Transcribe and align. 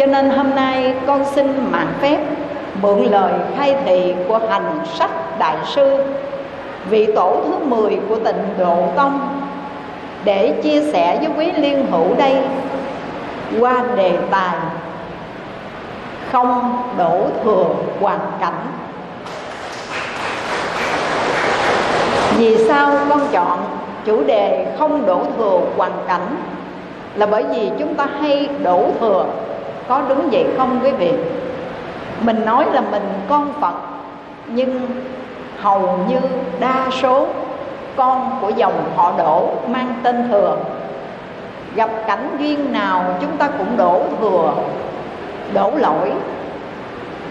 cho 0.00 0.06
nên 0.06 0.30
hôm 0.30 0.54
nay 0.54 0.94
con 1.06 1.24
xin 1.24 1.70
mạng 1.70 1.92
phép 2.00 2.18
mượn 2.82 3.02
lời 3.02 3.32
khai 3.56 3.76
thị 3.84 4.14
của 4.28 4.40
hành 4.48 4.80
sách 4.94 5.10
đại 5.38 5.56
sư 5.66 6.04
vị 6.90 7.12
tổ 7.14 7.36
thứ 7.46 7.64
10 7.64 7.98
của 8.08 8.16
tịnh 8.16 8.44
độ 8.58 8.88
tông 8.96 9.28
để 10.24 10.60
chia 10.62 10.82
sẻ 10.92 11.18
với 11.18 11.28
quý 11.36 11.52
liên 11.62 11.86
hữu 11.90 12.14
đây 12.14 12.36
qua 13.58 13.84
đề 13.96 14.18
tài 14.30 14.56
không 16.32 16.82
đổ 16.98 17.26
thừa 17.44 17.66
hoàn 18.00 18.20
cảnh. 18.40 18.66
Vì 22.38 22.64
sao 22.68 22.92
con 23.08 23.20
chọn 23.32 23.58
chủ 24.04 24.22
đề 24.22 24.66
không 24.78 25.06
đổ 25.06 25.22
thừa 25.38 25.60
hoàn 25.76 25.92
cảnh? 26.08 26.36
Là 27.14 27.26
bởi 27.26 27.44
vì 27.50 27.70
chúng 27.78 27.94
ta 27.94 28.06
hay 28.20 28.48
đổ 28.62 28.86
thừa 29.00 29.24
có 29.90 30.02
đúng 30.08 30.28
vậy 30.32 30.46
không 30.56 30.80
quý 30.82 30.90
vị 30.90 31.12
mình 32.20 32.44
nói 32.44 32.66
là 32.72 32.80
mình 32.80 33.02
con 33.28 33.52
phật, 33.60 33.74
nhưng 34.46 34.80
hầu 35.60 35.98
như 36.08 36.16
đa 36.60 36.86
số 37.02 37.26
con 37.96 38.38
của 38.40 38.48
dòng 38.56 38.84
họ 38.96 39.12
đổ 39.18 39.48
mang 39.68 39.94
tên 40.02 40.28
thừa. 40.30 40.56
Gặp 41.74 41.90
cảnh 42.06 42.36
duyên 42.38 42.72
nào 42.72 43.04
chúng 43.20 43.36
ta 43.36 43.48
cũng 43.58 43.76
đổ 43.76 44.02
thừa, 44.20 44.52
đổ 45.54 45.72
lỗi, 45.76 46.12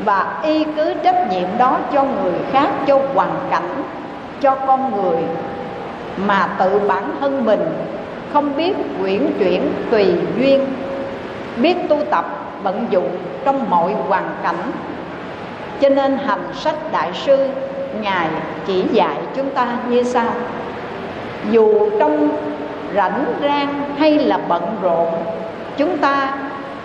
và 0.06 0.40
y 0.44 0.64
cứ 0.64 0.94
trách 1.04 1.32
nhiệm 1.32 1.48
đó 1.58 1.78
cho 1.94 2.04
người 2.04 2.34
khác, 2.52 2.70
cho 2.88 3.00
hoàn 3.14 3.32
cảnh, 3.52 3.84
cho 4.42 4.56
con 4.68 4.96
người 4.96 5.24
mà 6.26 6.50
tự 6.60 6.82
bản 6.88 7.04
thân 7.20 7.46
mình 7.46 7.66
không 8.34 8.56
biết 8.56 8.74
quyển 9.02 9.32
chuyển 9.40 9.74
tùy 9.92 10.14
duyên, 10.38 10.66
biết 11.58 11.76
tu 11.90 11.98
tập 12.12 12.26
vận 12.64 12.88
dụng 12.90 13.10
trong 13.46 13.70
mọi 13.70 13.94
hoàn 14.08 14.36
cảnh. 14.44 14.72
Cho 15.82 15.90
nên 15.90 16.18
hành 16.18 16.44
sách 16.56 16.76
đại 16.92 17.12
sư 17.14 17.48
ngài 18.02 18.28
chỉ 18.68 18.84
dạy 18.92 19.18
chúng 19.36 19.50
ta 19.50 19.68
như 19.90 20.04
sau. 20.04 20.32
Dù 21.52 21.90
trong 22.00 22.38
rảnh 22.96 23.26
rang 23.44 23.96
hay 23.98 24.20
là 24.20 24.38
bận 24.48 24.78
rộn, 24.82 25.08
chúng 25.78 25.98
ta 25.98 26.34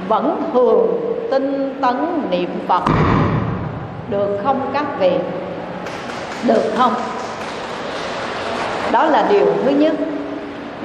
vẫn 0.08 0.42
thường 0.52 0.86
tinh 1.30 1.78
tấn 1.82 2.22
niệm 2.30 2.50
phật. 2.68 2.82
Được 4.10 4.40
không 4.44 4.60
các 4.72 4.84
vị? 4.98 5.12
Được 6.46 6.72
không? 6.76 6.92
Đó 8.92 9.04
là 9.04 9.26
điều 9.30 9.46
thứ 9.64 9.70
nhất 9.70 9.94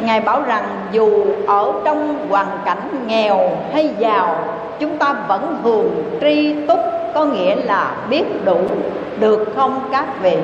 ngài 0.05 0.21
bảo 0.21 0.41
rằng, 0.41 0.63
dù 0.91 1.25
ở 1.47 1.73
trong 1.85 2.29
hoàn 2.29 2.47
cảnh 2.65 3.05
nghèo 3.07 3.39
hay 3.73 3.89
giàu, 3.99 4.35
chúng 4.79 4.97
ta 4.97 5.15
vẫn 5.27 5.57
thường 5.63 6.19
tri 6.21 6.53
túc, 6.67 6.79
có 7.13 7.25
nghĩa 7.25 7.55
là 7.55 7.91
biết 8.09 8.45
đủ 8.45 8.59
được 9.19 9.53
không 9.55 9.79
các 9.91 10.05
vị? 10.21 10.37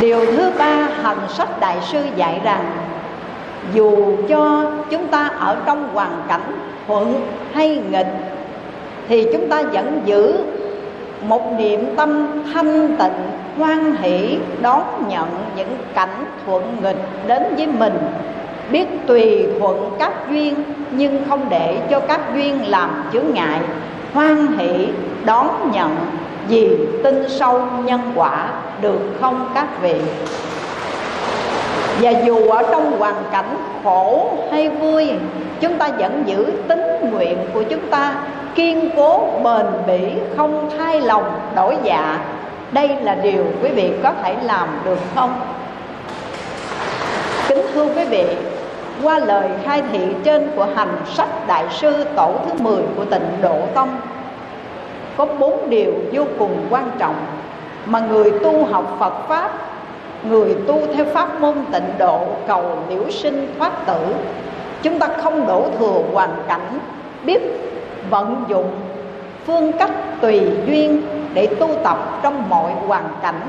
Điều 0.00 0.26
thứ 0.26 0.50
ba, 0.58 0.88
hành 1.02 1.28
sách 1.28 1.60
đại 1.60 1.76
sư 1.92 1.98
dạy 2.16 2.40
rằng, 2.44 2.64
dù 3.74 4.16
cho 4.28 4.70
chúng 4.90 5.06
ta 5.06 5.30
ở 5.38 5.56
trong 5.66 5.88
hoàn 5.94 6.22
cảnh 6.28 6.58
thuận 6.86 7.26
hay 7.52 7.82
nghịch, 7.90 8.14
thì 9.08 9.26
chúng 9.32 9.48
ta 9.48 9.62
vẫn 9.62 10.00
giữ 10.04 10.34
một 11.22 11.52
niệm 11.58 11.96
tâm 11.96 12.42
thanh 12.54 12.96
tịnh 12.98 13.37
hoan 13.58 13.96
hỷ 13.96 14.38
đón 14.62 14.82
nhận 15.08 15.28
những 15.56 15.76
cảnh 15.94 16.24
thuận 16.46 16.76
nghịch 16.82 17.26
đến 17.26 17.42
với 17.56 17.66
mình. 17.66 17.98
Biết 18.70 18.86
tùy 19.06 19.46
thuận 19.60 19.90
các 19.98 20.12
duyên, 20.30 20.54
nhưng 20.90 21.24
không 21.28 21.48
để 21.48 21.78
cho 21.90 22.00
các 22.00 22.20
duyên 22.34 22.70
làm 22.70 23.04
chướng 23.12 23.34
ngại. 23.34 23.60
Hoan 24.14 24.58
hỷ, 24.58 24.88
đón 25.24 25.70
nhận, 25.72 25.96
vì 26.48 26.78
tin 27.04 27.28
sâu 27.28 27.60
nhân 27.84 28.00
quả 28.14 28.48
được 28.80 29.00
không 29.20 29.50
các 29.54 29.66
vị. 29.82 29.94
Và 32.00 32.10
dù 32.10 32.50
ở 32.50 32.62
trong 32.70 32.98
hoàn 32.98 33.14
cảnh 33.32 33.56
khổ 33.84 34.30
hay 34.50 34.68
vui, 34.68 35.10
chúng 35.60 35.78
ta 35.78 35.88
vẫn 35.98 36.22
giữ 36.26 36.46
tính 36.68 37.10
nguyện 37.10 37.38
của 37.54 37.62
chúng 37.62 37.86
ta, 37.90 38.14
kiên 38.54 38.90
cố 38.96 39.28
bền 39.44 39.66
bỉ, 39.86 40.12
không 40.36 40.70
thay 40.78 41.00
lòng 41.00 41.40
đổi 41.56 41.76
dạ 41.82 42.18
đây 42.72 42.88
là 43.02 43.14
điều 43.14 43.44
quý 43.62 43.70
vị 43.70 43.92
có 44.02 44.12
thể 44.22 44.36
làm 44.42 44.68
được 44.84 44.98
không? 45.14 45.40
Kính 47.48 47.62
thưa 47.74 47.86
quý 47.96 48.04
vị, 48.04 48.24
qua 49.02 49.18
lời 49.18 49.48
khai 49.64 49.82
thị 49.92 50.00
trên 50.24 50.50
của 50.56 50.66
hành 50.74 50.96
sách 51.14 51.46
đại 51.46 51.64
sư 51.70 52.04
tổ 52.16 52.34
thứ 52.46 52.62
10 52.62 52.82
của 52.96 53.04
tịnh 53.04 53.28
độ 53.42 53.60
tông, 53.74 54.00
có 55.16 55.26
bốn 55.26 55.70
điều 55.70 55.92
vô 56.12 56.24
cùng 56.38 56.66
quan 56.70 56.90
trọng 56.98 57.14
mà 57.86 58.00
người 58.00 58.32
tu 58.42 58.64
học 58.64 58.96
Phật 58.98 59.28
pháp, 59.28 59.50
người 60.22 60.56
tu 60.66 60.82
theo 60.94 61.04
pháp 61.04 61.40
môn 61.40 61.54
tịnh 61.72 61.98
độ 61.98 62.26
cầu 62.48 62.64
liễu 62.88 63.10
sinh 63.10 63.54
thoát 63.58 63.86
tử, 63.86 64.14
chúng 64.82 64.98
ta 64.98 65.08
không 65.22 65.46
đổ 65.46 65.64
thừa 65.78 66.00
hoàn 66.12 66.30
cảnh, 66.48 66.78
biết 67.24 67.42
vận 68.10 68.44
dụng 68.48 68.70
phương 69.48 69.72
cách 69.72 69.90
tùy 70.20 70.40
duyên 70.66 71.02
để 71.34 71.46
tu 71.60 71.68
tập 71.84 71.98
trong 72.22 72.48
mọi 72.48 72.72
hoàn 72.86 73.04
cảnh. 73.22 73.40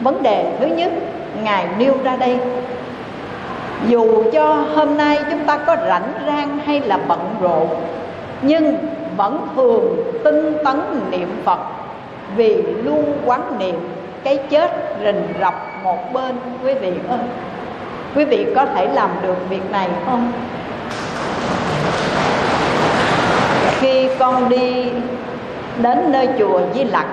Vấn 0.00 0.22
đề 0.22 0.56
thứ 0.60 0.66
nhất, 0.66 0.92
ngài 1.42 1.66
nêu 1.78 1.94
ra 2.04 2.16
đây, 2.16 2.38
dù 3.88 4.24
cho 4.32 4.54
hôm 4.74 4.96
nay 4.96 5.18
chúng 5.30 5.44
ta 5.44 5.56
có 5.56 5.76
rảnh 5.88 6.12
rang 6.26 6.58
hay 6.58 6.80
là 6.80 6.98
bận 7.08 7.20
rộn, 7.40 7.68
nhưng 8.42 8.76
vẫn 9.16 9.48
thường 9.56 9.96
tinh 10.24 10.56
tấn 10.64 10.80
niệm 11.10 11.28
phật, 11.44 11.58
vì 12.36 12.62
luôn 12.62 13.04
quán 13.24 13.58
niệm 13.58 13.74
cái 14.24 14.38
chết 14.50 14.70
rình 15.04 15.22
rập 15.40 15.54
một 15.84 16.12
bên. 16.12 16.36
Quý 16.64 16.74
vị 16.74 16.92
ơi, 17.08 17.18
quý 18.16 18.24
vị 18.24 18.46
có 18.56 18.66
thể 18.66 18.86
làm 18.86 19.10
được 19.22 19.36
việc 19.48 19.70
này 19.70 19.88
không? 20.06 20.32
Khi 23.80 24.08
con 24.18 24.48
đi 24.48 24.84
đến 25.82 26.12
nơi 26.12 26.28
chùa 26.38 26.60
Di 26.74 26.84
Lặc, 26.84 27.06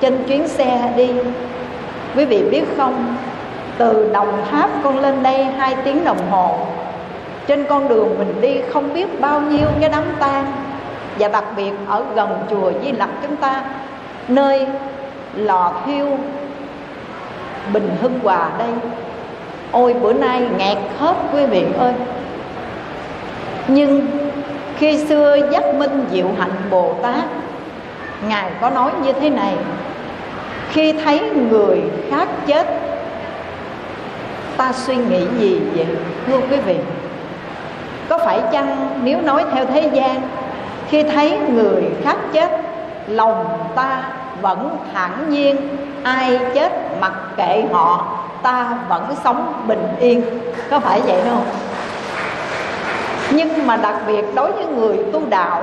trên 0.00 0.24
chuyến 0.28 0.48
xe 0.48 0.92
đi, 0.96 1.10
quý 2.16 2.24
vị 2.24 2.42
biết 2.50 2.64
không? 2.76 3.16
Từ 3.78 4.10
Đồng 4.12 4.44
Tháp 4.50 4.70
con 4.82 4.98
lên 4.98 5.22
đây 5.22 5.44
hai 5.44 5.76
tiếng 5.84 6.04
đồng 6.04 6.30
hồ. 6.30 6.56
Trên 7.46 7.64
con 7.64 7.88
đường 7.88 8.18
mình 8.18 8.40
đi 8.40 8.60
không 8.72 8.94
biết 8.94 9.20
bao 9.20 9.40
nhiêu 9.40 9.66
cái 9.80 9.90
đám 9.90 10.04
tang. 10.18 10.46
Và 11.18 11.28
đặc 11.28 11.44
biệt 11.56 11.72
ở 11.88 12.04
gần 12.14 12.28
chùa 12.50 12.72
Di 12.84 12.92
Lặc 12.92 13.08
chúng 13.22 13.36
ta, 13.36 13.62
nơi 14.28 14.66
lò 15.36 15.72
thiêu 15.86 16.06
Bình 17.72 17.96
Hưng 18.02 18.18
Hòa 18.22 18.50
đây. 18.58 18.68
Ôi, 19.72 19.94
bữa 19.94 20.12
nay 20.12 20.42
nghẹt 20.58 20.78
hết 20.98 21.14
quý 21.32 21.46
vị 21.46 21.64
ơi. 21.78 21.92
Nhưng 23.68 24.06
khi 24.76 24.98
xưa 24.98 25.36
giác 25.50 25.74
minh 25.74 26.06
diệu 26.12 26.26
hạnh 26.38 26.54
Bồ 26.70 26.94
Tát, 27.02 27.24
Ngài 28.28 28.50
có 28.60 28.70
nói 28.70 28.90
như 29.02 29.12
thế 29.12 29.30
này, 29.30 29.54
Khi 30.70 30.92
thấy 30.92 31.30
người 31.50 31.82
khác 32.10 32.28
chết, 32.46 32.66
Ta 34.56 34.72
suy 34.72 34.96
nghĩ 34.96 35.20
gì 35.38 35.60
vậy 35.74 35.86
thưa 36.26 36.40
quý 36.50 36.56
vị? 36.56 36.76
Có 38.08 38.18
phải 38.18 38.40
chăng 38.52 38.88
nếu 39.02 39.20
nói 39.20 39.44
theo 39.54 39.66
thế 39.66 39.90
gian, 39.92 40.22
Khi 40.88 41.02
thấy 41.02 41.38
người 41.38 41.82
khác 42.04 42.16
chết, 42.32 42.50
Lòng 43.08 43.58
ta 43.74 44.02
vẫn 44.40 44.76
thản 44.94 45.30
nhiên, 45.30 45.56
Ai 46.02 46.38
chết 46.54 46.72
mặc 47.00 47.12
kệ 47.36 47.64
họ, 47.72 48.18
Ta 48.42 48.78
vẫn 48.88 49.14
sống 49.24 49.62
bình 49.66 49.86
yên? 50.00 50.22
Có 50.70 50.80
phải 50.80 51.00
vậy 51.00 51.20
không? 51.30 51.44
Nhưng 53.32 53.66
mà 53.66 53.76
đặc 53.76 53.94
biệt 54.06 54.24
đối 54.34 54.52
với 54.52 54.66
người 54.66 54.98
tu 55.12 55.20
đạo, 55.30 55.62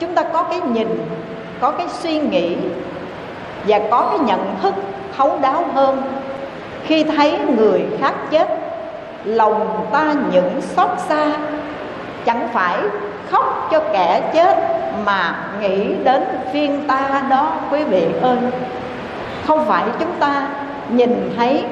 chúng 0.00 0.14
ta 0.14 0.22
có 0.22 0.42
cái 0.42 0.60
nhìn, 0.60 0.88
có 1.60 1.70
cái 1.70 1.86
suy 1.88 2.18
nghĩ 2.18 2.56
và 3.66 3.80
có 3.90 4.06
cái 4.10 4.18
nhận 4.18 4.54
thức 4.62 4.74
thấu 5.16 5.38
đáo 5.42 5.64
hơn. 5.74 6.02
Khi 6.84 7.04
thấy 7.04 7.38
người 7.56 7.86
khác 8.00 8.14
chết, 8.30 8.48
lòng 9.24 9.86
ta 9.92 10.14
những 10.32 10.60
xót 10.60 10.88
xa, 11.08 11.26
chẳng 12.24 12.48
phải 12.52 12.78
khóc 13.30 13.68
cho 13.70 13.80
kẻ 13.92 14.30
chết 14.34 14.56
mà 15.04 15.34
nghĩ 15.60 15.94
đến 16.04 16.24
phiên 16.52 16.86
ta 16.86 17.22
đó, 17.30 17.52
quý 17.70 17.84
vị 17.84 18.06
ơi. 18.22 18.36
Không 19.46 19.66
phải 19.66 19.84
chúng 19.98 20.12
ta 20.20 20.48
nhìn 20.88 21.32
thấy 21.36 21.64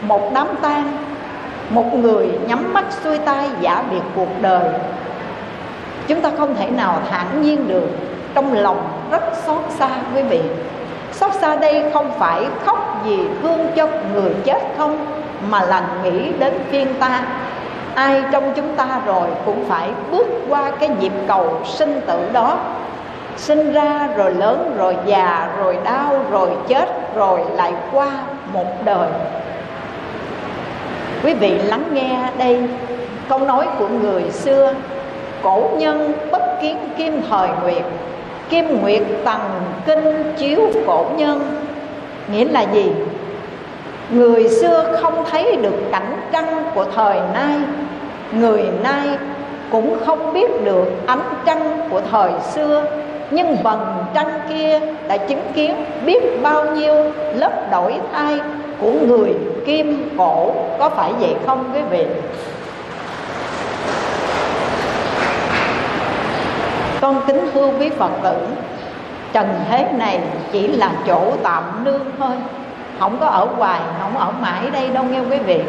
một 0.00 0.30
đám 0.34 0.46
tang 0.62 0.92
một 1.70 1.94
người 1.94 2.30
nhắm 2.46 2.74
mắt 2.74 2.84
xuôi 3.04 3.18
tay 3.18 3.48
giả 3.60 3.84
biệt 3.90 4.02
cuộc 4.14 4.28
đời. 4.40 4.64
Chúng 6.06 6.20
ta 6.20 6.30
không 6.38 6.54
thể 6.54 6.70
nào 6.70 6.98
thản 7.10 7.42
nhiên 7.42 7.68
được. 7.68 7.88
Trong 8.34 8.52
lòng 8.52 8.88
rất 9.10 9.22
xót 9.46 9.62
xa 9.78 9.88
quý 10.14 10.22
vị. 10.22 10.40
Xót 11.12 11.32
xa 11.34 11.56
đây 11.56 11.90
không 11.92 12.10
phải 12.18 12.46
khóc 12.64 13.00
vì 13.04 13.18
thương 13.42 13.66
cho 13.76 13.88
người 14.14 14.34
chết 14.44 14.62
không, 14.78 15.06
mà 15.50 15.60
là 15.60 15.82
nghĩ 16.02 16.32
đến 16.38 16.52
phiên 16.70 16.94
ta. 16.94 17.22
Ai 17.94 18.22
trong 18.32 18.52
chúng 18.56 18.76
ta 18.76 19.00
rồi 19.06 19.28
cũng 19.44 19.64
phải 19.68 19.90
bước 20.10 20.26
qua 20.48 20.70
cái 20.80 20.88
nhịp 20.88 21.12
cầu 21.28 21.60
sinh 21.64 22.00
tử 22.06 22.18
đó. 22.32 22.58
Sinh 23.36 23.72
ra 23.72 24.08
rồi 24.16 24.34
lớn 24.34 24.74
rồi 24.78 24.96
già 25.06 25.48
rồi 25.58 25.78
đau 25.84 26.18
rồi 26.30 26.50
chết 26.68 27.14
rồi 27.14 27.40
lại 27.54 27.72
qua 27.92 28.08
một 28.52 28.84
đời 28.84 29.08
quý 31.26 31.34
vị 31.34 31.50
lắng 31.50 31.84
nghe 31.92 32.18
đây 32.38 32.58
câu 33.28 33.38
nói 33.38 33.66
của 33.78 33.88
người 33.88 34.30
xưa, 34.30 34.72
cổ 35.42 35.70
nhân 35.78 36.12
bất 36.30 36.42
kiến 36.62 36.76
kim 36.96 37.22
thời 37.30 37.48
nguyệt, 37.62 37.82
kim 38.48 38.80
nguyệt 38.80 39.02
tầng 39.24 39.40
kinh 39.86 40.32
chiếu 40.36 40.60
cổ 40.86 41.06
nhân. 41.16 41.40
Nghĩa 42.32 42.44
là 42.44 42.62
gì? 42.62 42.92
Người 44.10 44.48
xưa 44.48 44.98
không 45.02 45.24
thấy 45.30 45.56
được 45.56 45.74
cảnh 45.92 46.16
trăng 46.32 46.70
của 46.74 46.84
thời 46.94 47.16
nay. 47.34 47.58
Người 48.32 48.64
nay 48.82 49.08
cũng 49.70 49.96
không 50.06 50.32
biết 50.32 50.64
được 50.64 51.06
ánh 51.06 51.34
trăng 51.46 51.88
của 51.90 52.00
thời 52.10 52.30
xưa, 52.54 52.84
nhưng 53.30 53.56
vầng 53.62 54.04
trăng 54.14 54.40
kia 54.48 54.80
đã 55.08 55.16
chứng 55.16 55.42
kiến 55.54 55.84
biết 56.06 56.42
bao 56.42 56.76
nhiêu 56.76 56.94
lớp 57.34 57.70
đổi 57.70 57.94
thay 58.12 58.38
của 58.80 58.90
người 58.90 59.34
kim 59.66 60.14
cổ, 60.18 60.54
có 60.78 60.88
phải 60.88 61.12
vậy 61.20 61.34
không 61.46 61.70
quý 61.74 61.80
vị? 61.90 62.06
Con 67.00 67.20
kính 67.26 67.48
thưa 67.54 67.68
quý 67.78 67.90
phật 67.90 68.10
tử, 68.22 68.36
trần 69.32 69.48
thế 69.70 69.88
này 69.92 70.20
chỉ 70.52 70.68
là 70.68 70.90
chỗ 71.06 71.20
tạm 71.42 71.84
nương 71.84 72.04
thôi. 72.18 72.36
Không 73.00 73.18
có 73.20 73.26
ở 73.26 73.44
hoài, 73.56 73.80
không 74.00 74.18
ở 74.18 74.30
mãi 74.40 74.70
đây 74.72 74.88
đâu 74.88 75.04
nghe 75.04 75.20
quý 75.30 75.38
vị. 75.38 75.60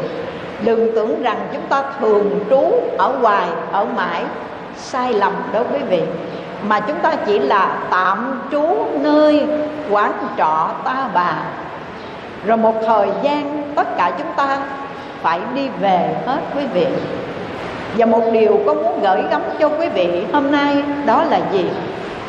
Đừng 0.64 0.94
tưởng 0.94 1.22
rằng 1.22 1.36
chúng 1.52 1.66
ta 1.68 1.82
thường 2.00 2.40
trú 2.50 2.72
ở 2.98 3.08
hoài, 3.20 3.48
ở 3.72 3.86
mãi, 3.96 4.24
sai 4.76 5.12
lầm 5.12 5.32
đó 5.52 5.60
quý 5.72 5.78
vị. 5.88 6.02
Mà 6.68 6.80
chúng 6.80 6.98
ta 6.98 7.12
chỉ 7.26 7.38
là 7.38 7.78
tạm 7.90 8.40
trú 8.52 8.64
nơi 9.00 9.46
quán 9.90 10.12
trọ 10.38 10.68
ta 10.84 11.08
bà 11.14 11.34
rồi 12.46 12.56
một 12.56 12.74
thời 12.86 13.08
gian 13.22 13.72
tất 13.76 13.96
cả 13.96 14.12
chúng 14.18 14.32
ta 14.36 14.58
phải 15.22 15.40
đi 15.54 15.68
về 15.80 16.14
hết 16.26 16.40
quý 16.56 16.62
vị. 16.72 16.86
Và 17.96 18.06
một 18.06 18.22
điều 18.32 18.60
có 18.66 18.74
muốn 18.74 19.00
gửi 19.02 19.22
gắm 19.30 19.42
cho 19.58 19.68
quý 19.68 19.88
vị 19.88 20.24
hôm 20.32 20.50
nay 20.50 20.82
đó 21.06 21.24
là 21.24 21.40
gì? 21.52 21.70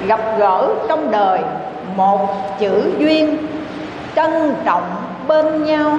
Gặp 0.08 0.20
gỡ 0.38 0.70
trong 0.88 1.12
đời 1.12 1.40
một 1.96 2.28
chữ 2.60 2.92
duyên, 2.98 3.48
trân 4.16 4.56
trọng 4.66 4.96
bên 5.28 5.64
nhau, 5.64 5.98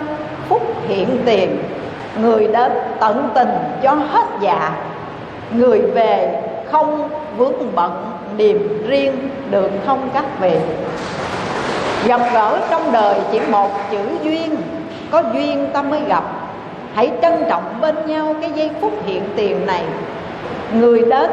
phúc 0.48 0.62
hiện 0.88 1.22
tiền. 1.26 1.62
Người 2.20 2.46
đến 2.46 2.72
tận 3.00 3.30
tình 3.34 3.50
cho 3.82 3.90
hết 3.90 4.26
dạ. 4.40 4.72
Người 5.52 5.80
về 5.80 6.42
không 6.72 7.08
vướng 7.36 7.74
bận 7.74 8.12
niềm 8.36 8.84
riêng 8.88 9.30
được 9.50 9.70
không 9.86 10.08
các 10.14 10.24
vị? 10.40 10.56
Gặp 12.06 12.20
gỡ 12.32 12.58
trong 12.70 12.93
đời 12.93 13.14
chỉ 13.32 13.41
một 13.41 13.70
chữ 13.91 13.99
duyên, 14.23 14.56
có 15.11 15.23
duyên 15.35 15.67
ta 15.73 15.82
mới 15.82 16.00
gặp. 16.08 16.25
Hãy 16.94 17.11
trân 17.23 17.44
trọng 17.49 17.81
bên 17.81 17.94
nhau 18.06 18.35
cái 18.41 18.50
giây 18.50 18.70
phút 18.81 18.93
hiện 19.06 19.23
tiền 19.37 19.67
này. 19.67 19.82
Người 20.73 21.05
đến, 21.05 21.31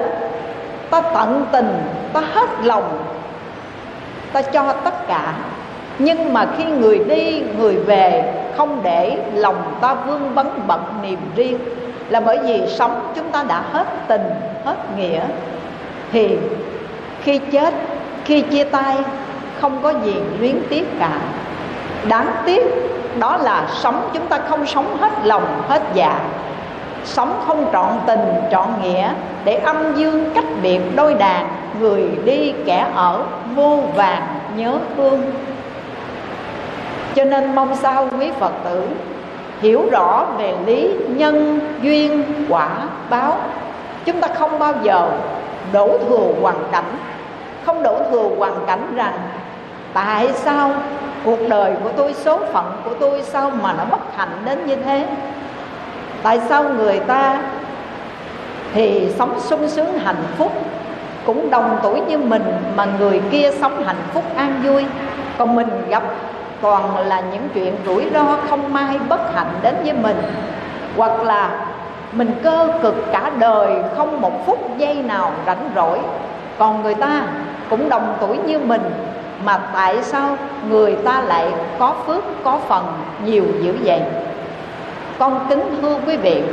ta 0.90 1.02
tận 1.02 1.46
tình, 1.52 1.82
ta 2.14 2.22
hết 2.34 2.50
lòng, 2.64 3.04
ta 4.34 4.42
cho 4.42 4.74
tất 4.74 5.08
cả. 5.08 5.34
Nhưng 6.00 6.34
mà 6.34 6.48
khi 6.58 6.64
người 6.64 7.00
đi, 7.00 7.44
người 7.58 7.76
về, 7.76 8.34
không 8.58 8.80
để 8.84 9.18
lòng 9.34 9.74
ta 9.82 9.94
vương 9.94 10.34
vấn 10.34 10.60
bận 10.68 10.84
niềm 11.02 11.20
riêng. 11.36 11.58
Là 12.10 12.20
bởi 12.20 12.38
vì 12.38 12.62
sống 12.68 13.12
chúng 13.16 13.32
ta 13.32 13.44
đã 13.44 13.64
hết 13.72 13.86
tình, 14.08 14.30
hết 14.66 14.76
nghĩa. 14.98 15.22
Thì 16.12 16.38
khi 17.22 17.38
chết, 17.38 17.74
khi 18.26 18.42
chia 18.42 18.64
tay 18.64 18.96
không 19.62 19.80
có 19.84 19.94
gì 20.04 20.16
luyến 20.40 20.56
tiếc 20.70 21.00
cả. 21.00 21.12
Đáng 22.08 22.32
tiếc 22.46 22.64
đó 23.20 23.38
là 23.38 23.68
sống 23.74 24.10
chúng 24.14 24.28
ta 24.28 24.40
không 24.50 24.66
sống 24.66 24.98
hết 25.00 25.12
lòng, 25.24 25.62
hết 25.68 25.82
dạ. 25.94 26.20
Sống 27.06 27.44
không 27.48 27.70
trọn 27.74 27.90
tình, 28.08 28.34
trọn 28.52 28.68
nghĩa, 28.82 29.10
để 29.46 29.54
âm 29.56 29.96
dương 29.96 30.32
cách 30.36 30.46
biệt 30.62 30.80
đôi 30.96 31.14
đàn, 31.14 31.48
người 31.80 32.10
đi 32.26 32.54
kẻ 32.66 32.88
ở, 32.96 33.24
vô 33.56 33.84
vàng 33.96 34.28
nhớ 34.56 34.78
thương. 34.98 35.22
Cho 37.16 37.24
nên 37.24 37.56
mong 37.56 37.76
sao 37.76 38.10
quý 38.20 38.32
phật 38.40 38.52
tử 38.64 38.84
hiểu 39.62 39.90
rõ 39.92 40.26
về 40.38 40.56
lý 40.66 40.92
nhân 41.08 41.60
duyên 41.82 42.24
quả 42.50 42.70
báo. 43.10 43.38
Chúng 44.06 44.22
ta 44.22 44.28
không 44.28 44.60
bao 44.60 44.74
giờ 44.84 45.10
đổ 45.74 45.98
thừa 46.10 46.28
hoàn 46.42 46.58
cảnh, 46.72 46.98
không 47.66 47.84
đổ 47.84 48.00
thừa 48.12 48.30
hoàn 48.38 48.54
cảnh 48.68 48.94
rằng 48.96 49.14
tại 49.98 50.28
sao 50.34 50.72
cuộc 51.26 51.40
đời 51.50 51.74
của 51.84 51.90
tôi, 51.98 52.14
số 52.14 52.40
phận 52.54 52.82
của 52.86 52.94
tôi 53.00 53.22
sao 53.24 53.52
mà 53.62 53.74
nó 53.78 53.86
bất 53.86 54.16
hạnh 54.18 54.42
đến 54.46 54.66
như 54.66 54.76
thế? 54.76 55.08
Tại 56.24 56.40
sao 56.50 56.64
người 56.64 57.00
ta 57.00 57.40
thì 58.74 59.10
sống 59.18 59.40
sung 59.40 59.68
sướng, 59.68 60.00
hạnh 60.00 60.24
phúc, 60.38 60.52
cũng 61.26 61.50
đồng 61.50 61.80
tuổi 61.84 62.02
như 62.08 62.18
mình, 62.18 62.44
mà 62.76 62.86
người 63.00 63.22
kia 63.32 63.52
sống 63.60 63.84
hạnh 63.84 64.04
phúc, 64.14 64.24
an 64.36 64.62
vui? 64.64 64.86
Còn 65.38 65.56
mình 65.56 65.70
gặp 65.90 66.04
toàn 66.62 67.08
là 67.08 67.22
những 67.32 67.50
chuyện 67.54 67.76
rủi 67.86 68.06
ro 68.14 68.38
không 68.50 68.74
may, 68.74 69.00
bất 69.10 69.34
hạnh 69.36 69.52
đến 69.62 69.76
với 69.84 69.94
mình. 69.94 70.18
Hoặc 70.98 71.24
là 71.24 71.50
mình 72.12 72.32
cơ 72.44 72.68
cực 72.82 72.96
cả 73.12 73.32
đời, 73.40 73.70
không 73.96 74.22
một 74.22 74.46
phút 74.46 74.78
giây 74.78 74.96
nào 74.96 75.32
rảnh 75.46 75.70
rỗi. 75.76 76.00
Còn 76.58 76.84
người 76.84 76.96
ta 76.96 77.22
cũng 77.70 77.90
đồng 77.90 78.16
tuổi 78.20 78.38
như 78.38 78.60
mình 78.60 78.82
mà 79.48 79.58
tại 79.74 80.04
sao 80.04 80.38
người 80.70 80.96
ta 80.96 81.22
lại 81.22 81.48
có 81.80 81.96
phước, 82.06 82.24
có 82.44 82.60
phần 82.68 82.86
nhiều 83.26 83.44
dữ 83.62 83.74
vậy? 83.84 84.02
Con 85.20 85.46
kính 85.50 85.78
thưa 85.82 85.96
quý 86.08 86.18
vị, 86.18 86.44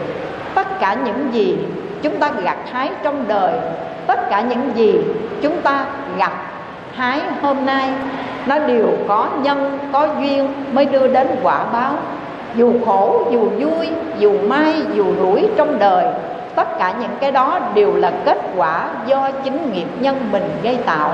tất 0.55 0.81
cả 0.81 0.97
những 1.05 1.29
gì 1.33 1.59
chúng 2.03 2.19
ta 2.19 2.31
gặt 2.45 2.57
hái 2.73 2.91
trong 3.03 3.25
đời, 3.29 3.53
tất 4.07 4.31
cả 4.31 4.41
những 4.41 4.71
gì 4.75 5.01
chúng 5.43 5.61
ta 5.61 5.87
gặt 6.19 6.33
hái 6.95 7.21
hôm 7.43 7.67
nay, 7.67 7.91
nó 8.47 8.59
đều 8.59 8.89
có 9.09 9.29
nhân, 9.43 9.79
có 9.93 10.09
duyên 10.21 10.53
mới 10.73 10.85
đưa 10.85 11.07
đến 11.07 11.27
quả 11.43 11.65
báo. 11.73 11.93
Dù 12.57 12.73
khổ, 12.87 13.27
dù 13.31 13.49
vui, 13.59 13.89
dù 14.19 14.33
may, 14.49 14.75
dù 14.95 15.05
rủi 15.21 15.49
trong 15.57 15.79
đời 15.79 16.07
tất 16.57 16.79
cả 16.79 16.95
những 17.01 17.17
cái 17.21 17.33
đó 17.33 17.59
đều 17.75 17.97
là 17.97 18.13
kết 18.25 18.39
quả 18.57 18.89
do 19.07 19.31
chính 19.45 19.73
nghiệp 19.73 19.87
nhân 20.01 20.29
mình 20.33 20.51
gây 20.63 20.79
tạo. 20.87 21.11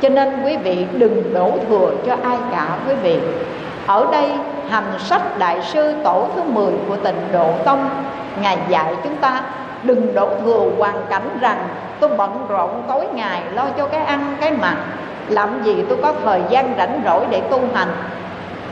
Cho 0.00 0.08
nên 0.08 0.42
quý 0.44 0.56
vị 0.56 0.86
đừng 0.92 1.34
đổ 1.34 1.52
thừa 1.68 1.90
cho 2.06 2.16
ai 2.22 2.36
cả 2.50 2.66
quý 2.88 2.94
vị. 3.02 3.18
Ở 3.86 4.06
đây, 4.12 4.32
hành 4.68 4.98
sách 4.98 5.38
đại 5.38 5.62
sư 5.62 5.94
tổ 6.04 6.26
thứ 6.34 6.42
10 6.42 6.72
của 6.88 6.96
tịnh 6.96 7.20
độ 7.32 7.50
tông, 7.64 7.88
ngài 8.42 8.58
dạy 8.68 8.94
chúng 9.04 9.16
ta 9.16 9.42
đừng 9.82 10.14
đổ 10.14 10.28
thừa 10.44 10.66
hoàn 10.78 10.96
cảnh 11.10 11.38
rằng 11.40 11.68
tôi 12.00 12.10
bận 12.16 12.46
rộn 12.48 12.82
tối 12.88 13.06
ngày 13.14 13.42
lo 13.54 13.66
cho 13.78 13.86
cái 13.86 14.04
ăn, 14.04 14.36
cái 14.40 14.52
mặc. 14.52 14.76
Làm 15.28 15.62
gì 15.62 15.84
tôi 15.88 15.98
có 16.02 16.12
thời 16.24 16.40
gian 16.48 16.74
rảnh 16.78 17.02
rỗi 17.04 17.24
để 17.30 17.40
tu 17.40 17.60
hành? 17.74 17.88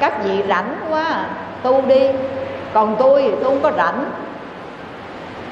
Các 0.00 0.24
vị 0.24 0.42
rảnh 0.48 0.74
quá, 0.90 1.24
tu 1.62 1.82
đi. 1.82 2.10
Còn 2.72 2.96
tôi 2.96 3.22
thì 3.22 3.30
tôi 3.30 3.44
không 3.44 3.62
có 3.62 3.72
rảnh 3.76 4.04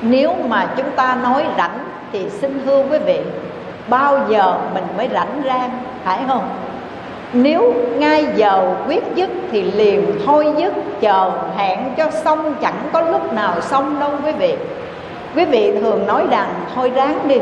nếu 0.03 0.35
mà 0.49 0.67
chúng 0.77 0.91
ta 0.97 1.17
nói 1.23 1.45
rảnh 1.59 1.79
thì 2.13 2.31
xin 2.31 2.63
thưa 2.65 2.83
quý 2.91 2.99
vị, 2.99 3.21
bao 3.89 4.19
giờ 4.29 4.59
mình 4.75 4.85
mới 4.97 5.09
rảnh 5.13 5.43
ra, 5.43 5.61
phải 6.05 6.21
không? 6.29 6.49
Nếu 7.33 7.75
ngay 7.97 8.27
giờ 8.35 8.75
quyết 8.87 9.05
dứt 9.15 9.31
thì 9.53 9.63
liền 9.63 10.19
thôi 10.27 10.47
dứt, 10.57 10.73
chờ 11.01 11.31
hẹn 11.57 11.79
cho 11.97 12.11
xong, 12.11 12.55
chẳng 12.61 12.89
có 12.93 13.01
lúc 13.01 13.33
nào 13.33 13.61
xong 13.61 14.01
đâu 14.01 14.11
quý 14.25 14.33
vị. 14.33 14.55
Quý 15.37 15.45
vị 15.45 15.73
thường 15.81 16.07
nói 16.07 16.27
rằng, 16.31 16.49
thôi 16.75 16.93
ráng 16.95 17.29
đi, 17.29 17.41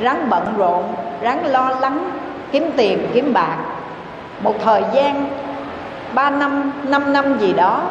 ráng 0.00 0.26
bận 0.30 0.54
rộn, 0.58 0.82
ráng 1.20 1.46
lo 1.46 1.70
lắng, 1.80 2.10
kiếm 2.52 2.70
tiền, 2.76 3.08
kiếm 3.14 3.32
bạc. 3.32 3.56
Một 4.42 4.54
thời 4.64 4.82
gian 4.92 5.26
3 6.14 6.30
năm 6.30 6.72
5 6.88 7.12
năm 7.12 7.38
gì 7.38 7.52
đó, 7.52 7.82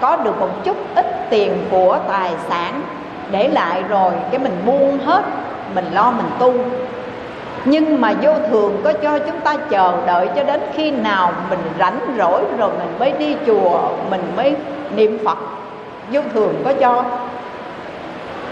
có 0.00 0.16
được 0.16 0.40
một 0.40 0.64
chút 0.64 0.76
ít 0.94 1.30
tiền 1.30 1.52
của 1.70 1.98
tài 2.08 2.30
sản 2.48 2.82
để 3.30 3.48
lại 3.48 3.82
rồi, 3.88 4.12
cái 4.30 4.38
mình 4.38 4.62
buông 4.66 4.98
hết, 4.98 5.22
mình 5.74 5.84
lo, 5.92 6.10
mình 6.10 6.30
tu. 6.38 6.54
Nhưng 7.64 8.00
mà 8.00 8.12
vô 8.22 8.32
thường 8.50 8.80
có 8.84 8.92
cho 8.92 9.18
chúng 9.18 9.40
ta 9.40 9.56
chờ 9.70 9.92
đợi 10.06 10.28
cho 10.36 10.42
đến 10.42 10.60
khi 10.74 10.90
nào 10.90 11.32
mình 11.50 11.58
rảnh 11.78 12.00
rỗi 12.18 12.42
rồi 12.58 12.70
mình 12.78 12.98
mới 12.98 13.12
đi 13.12 13.36
chùa, 13.46 13.80
mình 14.10 14.32
mới 14.36 14.54
niệm 14.96 15.18
phật. 15.24 15.38
Vô 16.12 16.20
thường 16.34 16.54
có 16.64 16.72
cho. 16.80 17.04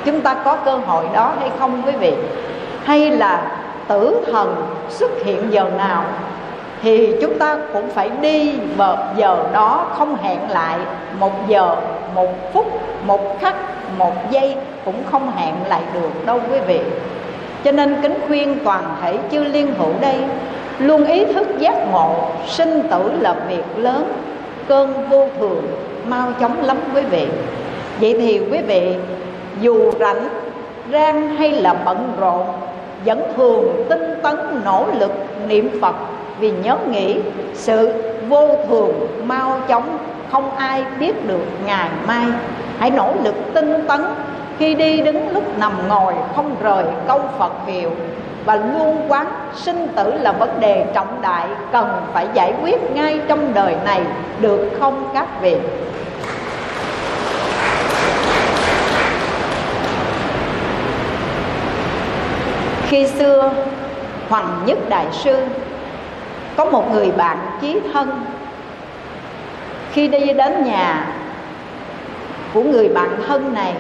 Chúng 0.05 0.21
ta 0.21 0.35
có 0.45 0.57
cơ 0.57 0.77
hội 0.77 1.05
đó 1.13 1.33
hay 1.41 1.51
không, 1.59 1.83
quý 1.87 1.93
vị? 1.93 2.15
Hay 2.85 3.11
là 3.11 3.43
tử 3.89 4.25
thần 4.33 4.67
xuất 4.89 5.11
hiện 5.25 5.53
giờ 5.53 5.65
nào 5.79 6.05
thì 6.83 7.15
chúng 7.21 7.39
ta 7.39 7.57
cũng 7.73 7.91
phải 7.91 8.11
đi 8.21 8.59
vào 8.77 8.97
giờ 9.17 9.37
đó 9.53 9.87
không 9.99 10.17
hẹn 10.17 10.39
lại, 10.51 10.79
một 11.19 11.49
giờ 11.49 11.77
một 12.19 12.53
phút, 12.53 12.67
một 13.07 13.41
khắc, 13.41 13.55
một 13.99 14.31
giây 14.31 14.57
cũng 14.85 15.03
không 15.11 15.33
hẹn 15.37 15.55
lại 15.69 15.83
được 15.95 16.27
đâu 16.27 16.41
quý 16.53 16.59
vị. 16.67 16.81
Cho 17.65 17.73
nên 17.73 17.97
kính 18.03 18.15
khuyên 18.27 18.59
toàn 18.65 18.85
thể 19.03 19.19
chư 19.33 19.45
liên 19.45 19.75
hữu 19.79 19.93
đây, 20.01 20.17
luôn 20.79 21.05
ý 21.05 21.25
thức 21.25 21.49
giác 21.59 21.75
ngộ, 21.93 22.15
sinh 22.47 22.83
tử 22.91 23.13
là 23.21 23.35
việc 23.49 23.65
lớn, 23.77 24.13
cơn 24.69 25.09
vô 25.11 25.27
thường, 25.39 25.63
mau 26.07 26.33
chóng 26.41 26.65
lắm 26.65 26.77
quý 26.95 27.03
vị. 27.03 27.27
Vậy 28.01 28.15
thì 28.21 28.41
quý 28.51 28.59
vị, 28.59 28.95
dù 29.61 29.93
rảnh, 30.01 30.29
rang 30.93 31.37
hay 31.37 31.53
là 31.53 31.75
bận 31.75 32.13
rộn, 32.21 32.47
vẫn 33.05 33.23
thường 33.37 33.85
tinh 33.89 34.15
tấn 34.23 34.37
nỗ 34.65 34.87
lực 34.99 35.13
niệm 35.49 35.71
phật 35.81 35.95
vì 36.41 36.51
nhớ 36.51 36.77
nghĩ 36.91 37.17
sự 37.55 37.93
vô 38.29 38.49
thường 38.69 38.93
mau 39.25 39.61
chóng 39.69 39.99
không 40.33 40.57
ai 40.57 40.85
biết 40.99 41.27
được 41.27 41.45
ngày 41.67 41.89
mai. 42.07 42.27
Hãy 42.79 42.91
nỗ 42.91 43.15
lực 43.25 43.35
tinh 43.55 43.87
tấn. 43.89 44.05
Khi 44.59 44.75
đi 44.75 45.01
đứng 45.01 45.35
lúc 45.35 45.59
nằm 45.59 45.89
ngồi, 45.89 46.15
không 46.37 46.57
rời 46.63 46.85
câu 47.09 47.21
phật 47.39 47.53
hiệu. 47.67 47.91
Và 48.45 48.57
luôn 48.57 49.07
quán 49.09 49.27
sinh 49.55 49.89
tử 49.97 50.13
là 50.15 50.33
vấn 50.33 50.61
đề 50.61 50.87
trọng 50.95 51.23
đại, 51.23 51.47
cần 51.73 52.03
phải 52.13 52.27
giải 52.35 52.55
quyết 52.63 52.91
ngay 52.95 53.21
trong 53.29 53.55
đời 53.55 53.77
này, 53.85 54.01
được 54.41 54.71
không 54.81 55.09
các 55.15 55.41
vị? 55.41 55.57
Khi 62.87 63.07
xưa, 63.07 63.51
hoàng 64.29 64.63
nhất 64.67 64.79
đại 64.89 65.07
sư, 65.13 65.37
có 66.57 66.65
một 66.65 66.93
người 66.93 67.11
bạn 67.11 67.39
chí 67.61 67.81
thân 67.93 68.25
khi 69.93 70.09
đi 70.09 70.33
đến 70.33 70.65
nhà 70.65 71.07
của 72.55 72.63
người 72.63 72.89
bạn 72.89 73.09
thân 73.29 73.55
này, 73.55 73.75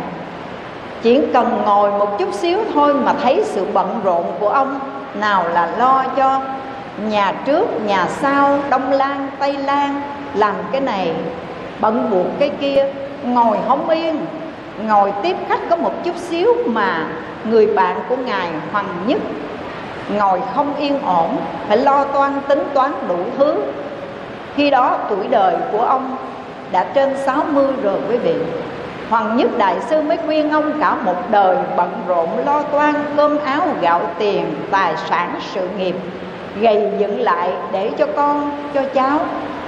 chỉ 1.02 1.20
cần 1.32 1.62
ngồi 1.64 1.90
một 1.90 2.18
chút 2.18 2.34
xíu 2.34 2.58
thôi 2.74 2.94
mà 2.94 3.12
thấy 3.22 3.42
sự 3.44 3.66
bận 3.72 4.00
rộn 4.04 4.24
của 4.40 4.48
ông. 4.48 4.80
Nào 5.14 5.48
là 5.48 5.68
lo 5.78 6.04
cho 6.16 6.40
nhà 7.08 7.32
trước, 7.44 7.66
nhà 7.86 8.06
sau, 8.08 8.58
đông 8.70 8.92
lan, 8.92 9.28
tây 9.38 9.52
lan, 9.52 10.02
làm 10.34 10.54
cái 10.72 10.80
này, 10.80 11.12
bận 11.80 12.10
buộc 12.10 12.26
cái 12.38 12.50
kia, 12.60 12.86
ngồi 13.22 13.56
không 13.68 13.88
yên. 13.88 14.26
Ngồi 14.86 15.12
tiếp 15.22 15.36
khách 15.48 15.60
có 15.70 15.76
một 15.76 15.92
chút 16.04 16.16
xíu 16.16 16.54
mà 16.66 17.06
người 17.44 17.66
bạn 17.66 18.00
của 18.08 18.16
ngài 18.16 18.48
hoàng 18.72 18.88
nhất 19.06 19.18
ngồi 20.16 20.40
không 20.54 20.74
yên 20.76 21.02
ổn, 21.02 21.36
phải 21.68 21.76
lo 21.76 22.04
toan 22.04 22.32
tính 22.48 22.62
toán 22.74 22.92
đủ 23.08 23.16
thứ 23.38 23.54
khi 24.58 24.70
đó 24.70 24.98
tuổi 25.08 25.26
đời 25.30 25.54
của 25.72 25.80
ông 25.80 26.16
đã 26.72 26.86
trên 26.94 27.16
60 27.16 27.66
rồi 27.82 27.98
quý 28.10 28.16
vị. 28.16 28.34
Hoàng 29.10 29.36
Nhất 29.36 29.50
Đại 29.58 29.76
Sư 29.80 30.02
mới 30.02 30.18
khuyên 30.26 30.50
ông 30.50 30.80
cả 30.80 30.94
một 30.94 31.30
đời 31.30 31.56
bận 31.76 31.90
rộn, 32.06 32.28
lo 32.46 32.62
toan, 32.62 32.94
cơm 33.16 33.38
áo, 33.44 33.66
gạo 33.80 34.00
tiền, 34.18 34.54
tài 34.70 34.94
sản, 35.08 35.34
sự 35.54 35.68
nghiệp, 35.78 35.94
gầy 36.60 36.90
dựng 36.98 37.20
lại 37.20 37.50
để 37.72 37.90
cho 37.98 38.06
con, 38.16 38.50
cho 38.74 38.82
cháu. 38.94 39.20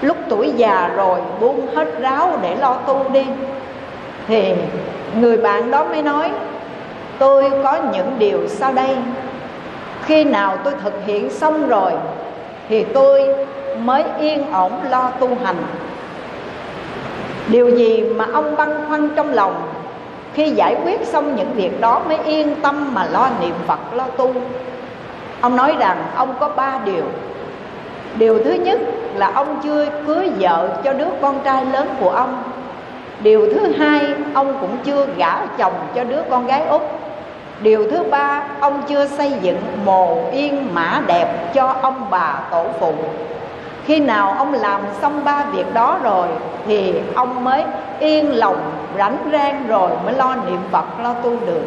Lúc 0.02 0.16
tuổi 0.28 0.52
già 0.56 0.90
rồi, 0.96 1.20
buông 1.40 1.66
hết 1.74 2.00
ráo 2.00 2.38
để 2.42 2.56
lo 2.56 2.74
tu 2.74 3.04
đi. 3.12 3.26
Thì 4.28 4.54
người 5.20 5.36
bạn 5.36 5.70
đó 5.70 5.84
mới 5.84 6.02
nói, 6.02 6.30
tôi 7.18 7.50
có 7.64 7.78
những 7.92 8.16
điều 8.18 8.48
sau 8.48 8.72
đây. 8.72 8.96
Khi 10.02 10.24
nào 10.24 10.56
tôi 10.64 10.74
thực 10.82 11.06
hiện 11.06 11.30
xong 11.30 11.68
rồi, 11.68 11.92
thì 12.68 12.84
tôi 12.84 13.34
mới 13.84 14.04
yên 14.18 14.52
ổn 14.52 14.72
lo 14.90 15.10
tu 15.10 15.28
hành. 15.44 15.56
Điều 17.48 17.68
gì 17.70 18.02
mà 18.02 18.26
ông 18.32 18.56
băn 18.56 18.68
khoăn 18.88 19.08
trong 19.16 19.34
lòng? 19.34 19.62
Khi 20.34 20.50
giải 20.50 20.76
quyết 20.84 21.06
xong 21.06 21.36
những 21.36 21.52
việc 21.54 21.80
đó 21.80 22.02
mới 22.08 22.18
yên 22.24 22.56
tâm 22.62 22.94
mà 22.94 23.06
lo 23.12 23.28
niệm 23.40 23.54
phật, 23.66 23.94
lo 23.94 24.04
tu. 24.04 24.34
Ông 25.40 25.56
nói 25.56 25.76
rằng 25.78 25.96
ông 26.16 26.34
có 26.40 26.48
ba 26.48 26.80
điều. 26.84 27.04
Điều 28.14 28.44
thứ 28.44 28.52
nhất 28.52 28.80
là 29.14 29.30
ông 29.34 29.60
chưa 29.62 29.86
cưới 30.06 30.30
vợ 30.38 30.68
cho 30.84 30.92
đứa 30.92 31.08
con 31.22 31.40
trai 31.44 31.64
lớn 31.64 31.88
của 32.00 32.10
ông. 32.10 32.42
Điều 33.20 33.46
thứ 33.54 33.72
hai, 33.78 34.00
ông 34.34 34.58
cũng 34.60 34.76
chưa 34.84 35.06
gả 35.16 35.46
chồng 35.58 35.72
cho 35.94 36.04
đứa 36.04 36.22
con 36.30 36.46
gái 36.46 36.66
út. 36.66 36.82
Điều 37.60 37.90
thứ 37.90 38.02
ba, 38.10 38.42
ông 38.60 38.82
chưa 38.88 39.06
xây 39.06 39.32
dựng 39.40 39.58
mồ 39.84 40.18
yên 40.32 40.74
mã 40.74 41.00
đẹp 41.06 41.54
cho 41.54 41.74
ông 41.82 42.06
bà 42.10 42.40
tổ 42.50 42.64
phụ 42.80 42.92
khi 43.84 44.00
nào 44.00 44.34
ông 44.38 44.52
làm 44.52 44.80
xong 45.00 45.24
ba 45.24 45.44
việc 45.52 45.74
đó 45.74 45.98
rồi, 46.02 46.28
thì 46.66 46.94
ông 47.14 47.44
mới 47.44 47.64
yên 47.98 48.38
lòng, 48.38 48.72
rảnh 48.98 49.16
rang 49.32 49.66
rồi 49.68 49.90
mới 50.04 50.14
lo 50.14 50.34
niệm 50.46 50.60
phật, 50.70 50.84
lo 51.02 51.12
tu 51.12 51.30
được. 51.46 51.62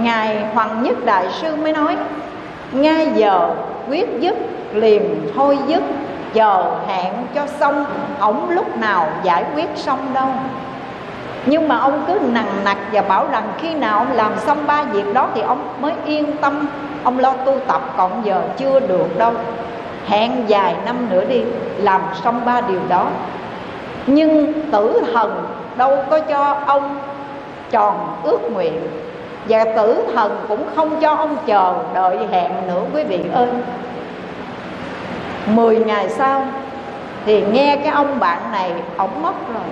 Ngài 0.00 0.44
hoàng 0.54 0.82
nhất 0.82 1.04
đại 1.04 1.26
sư 1.30 1.56
mới 1.56 1.72
nói 1.72 1.96
ngay 2.72 3.08
giờ 3.14 3.50
quyết 3.88 4.20
dứt, 4.20 4.36
liền 4.72 5.30
thôi 5.36 5.58
dứt, 5.66 5.82
chờ 6.34 6.64
hẹn 6.86 7.12
cho 7.34 7.46
xong, 7.46 7.84
ổng 8.20 8.50
lúc 8.50 8.76
nào 8.76 9.08
giải 9.22 9.44
quyết 9.54 9.68
xong 9.76 9.98
đâu. 10.14 10.28
Nhưng 11.46 11.68
mà 11.68 11.78
ông 11.78 12.04
cứ 12.06 12.18
nặng 12.32 12.52
nặc 12.64 12.76
và 12.92 13.02
bảo 13.02 13.26
rằng 13.32 13.44
khi 13.58 13.74
nào 13.74 13.98
ông 13.98 14.12
làm 14.12 14.32
xong 14.38 14.58
ba 14.66 14.82
việc 14.82 15.14
đó 15.14 15.28
thì 15.34 15.40
ông 15.40 15.68
mới 15.80 15.92
yên 16.04 16.36
tâm, 16.36 16.68
ông 17.04 17.18
lo 17.18 17.32
tu 17.32 17.58
tập, 17.66 17.80
còn 17.96 18.22
giờ 18.24 18.42
chưa 18.56 18.80
được 18.80 19.18
đâu 19.18 19.32
hẹn 20.06 20.44
dài 20.46 20.74
năm 20.84 20.96
nữa 21.10 21.24
đi, 21.28 21.42
làm 21.78 22.00
xong 22.24 22.44
ba 22.44 22.60
điều 22.60 22.80
đó. 22.88 23.06
Nhưng 24.06 24.52
tử 24.70 25.02
thần 25.12 25.46
đâu 25.76 26.04
có 26.10 26.20
cho 26.20 26.56
ông 26.66 26.98
tròn 27.70 28.16
ước 28.22 28.38
nguyện, 28.52 28.80
và 29.48 29.64
tử 29.76 30.04
thần 30.14 30.44
cũng 30.48 30.64
không 30.76 31.00
cho 31.00 31.14
ông 31.14 31.36
chờ 31.46 31.74
đợi 31.94 32.18
hẹn 32.30 32.52
nữa, 32.66 32.82
quý 32.94 33.04
vị 33.04 33.20
ơi. 33.32 33.48
Mười 35.46 35.78
ngày 35.78 36.08
sau 36.08 36.44
thì 37.26 37.42
nghe 37.52 37.76
cái 37.76 37.92
ông 37.92 38.20
bạn 38.20 38.38
này, 38.52 38.72
ổng 38.96 39.22
mất 39.22 39.34
rồi. 39.54 39.64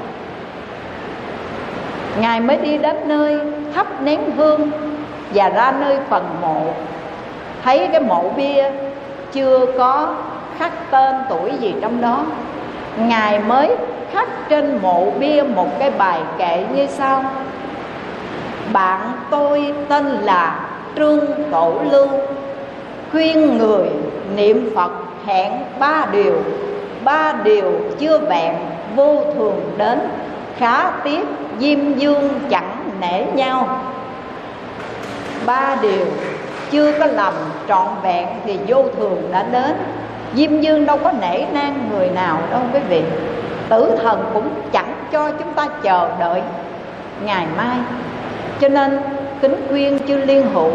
Ngài 2.21 2.41
mới 2.41 2.57
đi 2.57 2.79
đến 2.79 2.97
nơi 3.05 3.41
thắp 3.75 3.87
nén 4.03 4.21
hương 4.37 4.71
và 5.35 5.49
ra 5.49 5.73
nơi 5.81 5.99
phần 6.09 6.29
mộ. 6.41 6.63
Thấy 7.65 7.89
cái 7.93 8.01
mộ 8.01 8.31
bia 8.37 8.71
chưa 9.33 9.67
có 9.79 10.15
khắc 10.59 10.73
tên 10.91 11.15
tuổi 11.29 11.53
gì 11.61 11.75
trong 11.83 12.01
đó. 12.01 12.25
Ngài 12.97 13.39
mới 13.39 13.77
khắc 14.13 14.29
trên 14.49 14.79
mộ 14.83 15.11
bia 15.11 15.43
một 15.43 15.79
cái 15.79 15.91
bài 15.91 16.21
kệ 16.39 16.65
như 16.75 16.87
sau. 16.87 17.25
Bạn 18.73 19.01
tôi 19.31 19.75
tên 19.89 20.07
là 20.07 20.61
trương 20.97 21.21
tổ 21.51 21.75
lưu 21.91 22.09
khuyên 23.13 23.59
người 23.59 23.89
niệm 24.37 24.71
phật 24.77 24.93
hẹn 25.27 25.53
ba 25.79 26.07
điều. 26.13 26.35
Ba 27.05 27.33
điều 27.33 27.73
chưa 27.99 28.19
vẹn, 28.19 28.55
vô 28.97 29.23
thường 29.35 29.61
đến, 29.77 30.01
khá 30.59 30.91
tiếc, 31.05 31.25
diêm 31.59 31.95
dương 31.95 32.29
chẳng 32.51 32.91
nể 33.01 33.25
nhau. 33.25 33.81
Ba 35.47 35.77
điều 35.83 36.07
chưa 36.71 36.93
có 36.99 37.07
làm 37.07 37.33
trọn 37.69 37.87
vẹn 38.03 38.27
thì 38.45 38.59
vô 38.67 38.85
thường 38.97 39.29
đã 39.33 39.43
đến. 39.43 39.77
Diêm 40.35 40.61
dương 40.61 40.87
đâu 40.87 40.99
có 41.05 41.13
nể 41.13 41.45
nang 41.53 41.89
người 41.91 42.09
nào 42.11 42.39
đâu, 42.51 42.61
quý 42.75 42.81
vị. 42.89 43.03
Tử 43.69 43.97
thần 44.03 44.31
cũng 44.35 44.49
chẳng 44.73 44.95
cho 45.13 45.31
chúng 45.31 45.53
ta 45.53 45.67
chờ 45.83 46.09
đợi 46.21 46.43
ngày 47.25 47.47
mai. 47.57 47.77
Cho 48.61 48.69
nên, 48.69 49.01
kính 49.41 49.67
khuyên 49.69 49.99
chư 50.09 50.17
liên 50.17 50.47
hữu, 50.55 50.71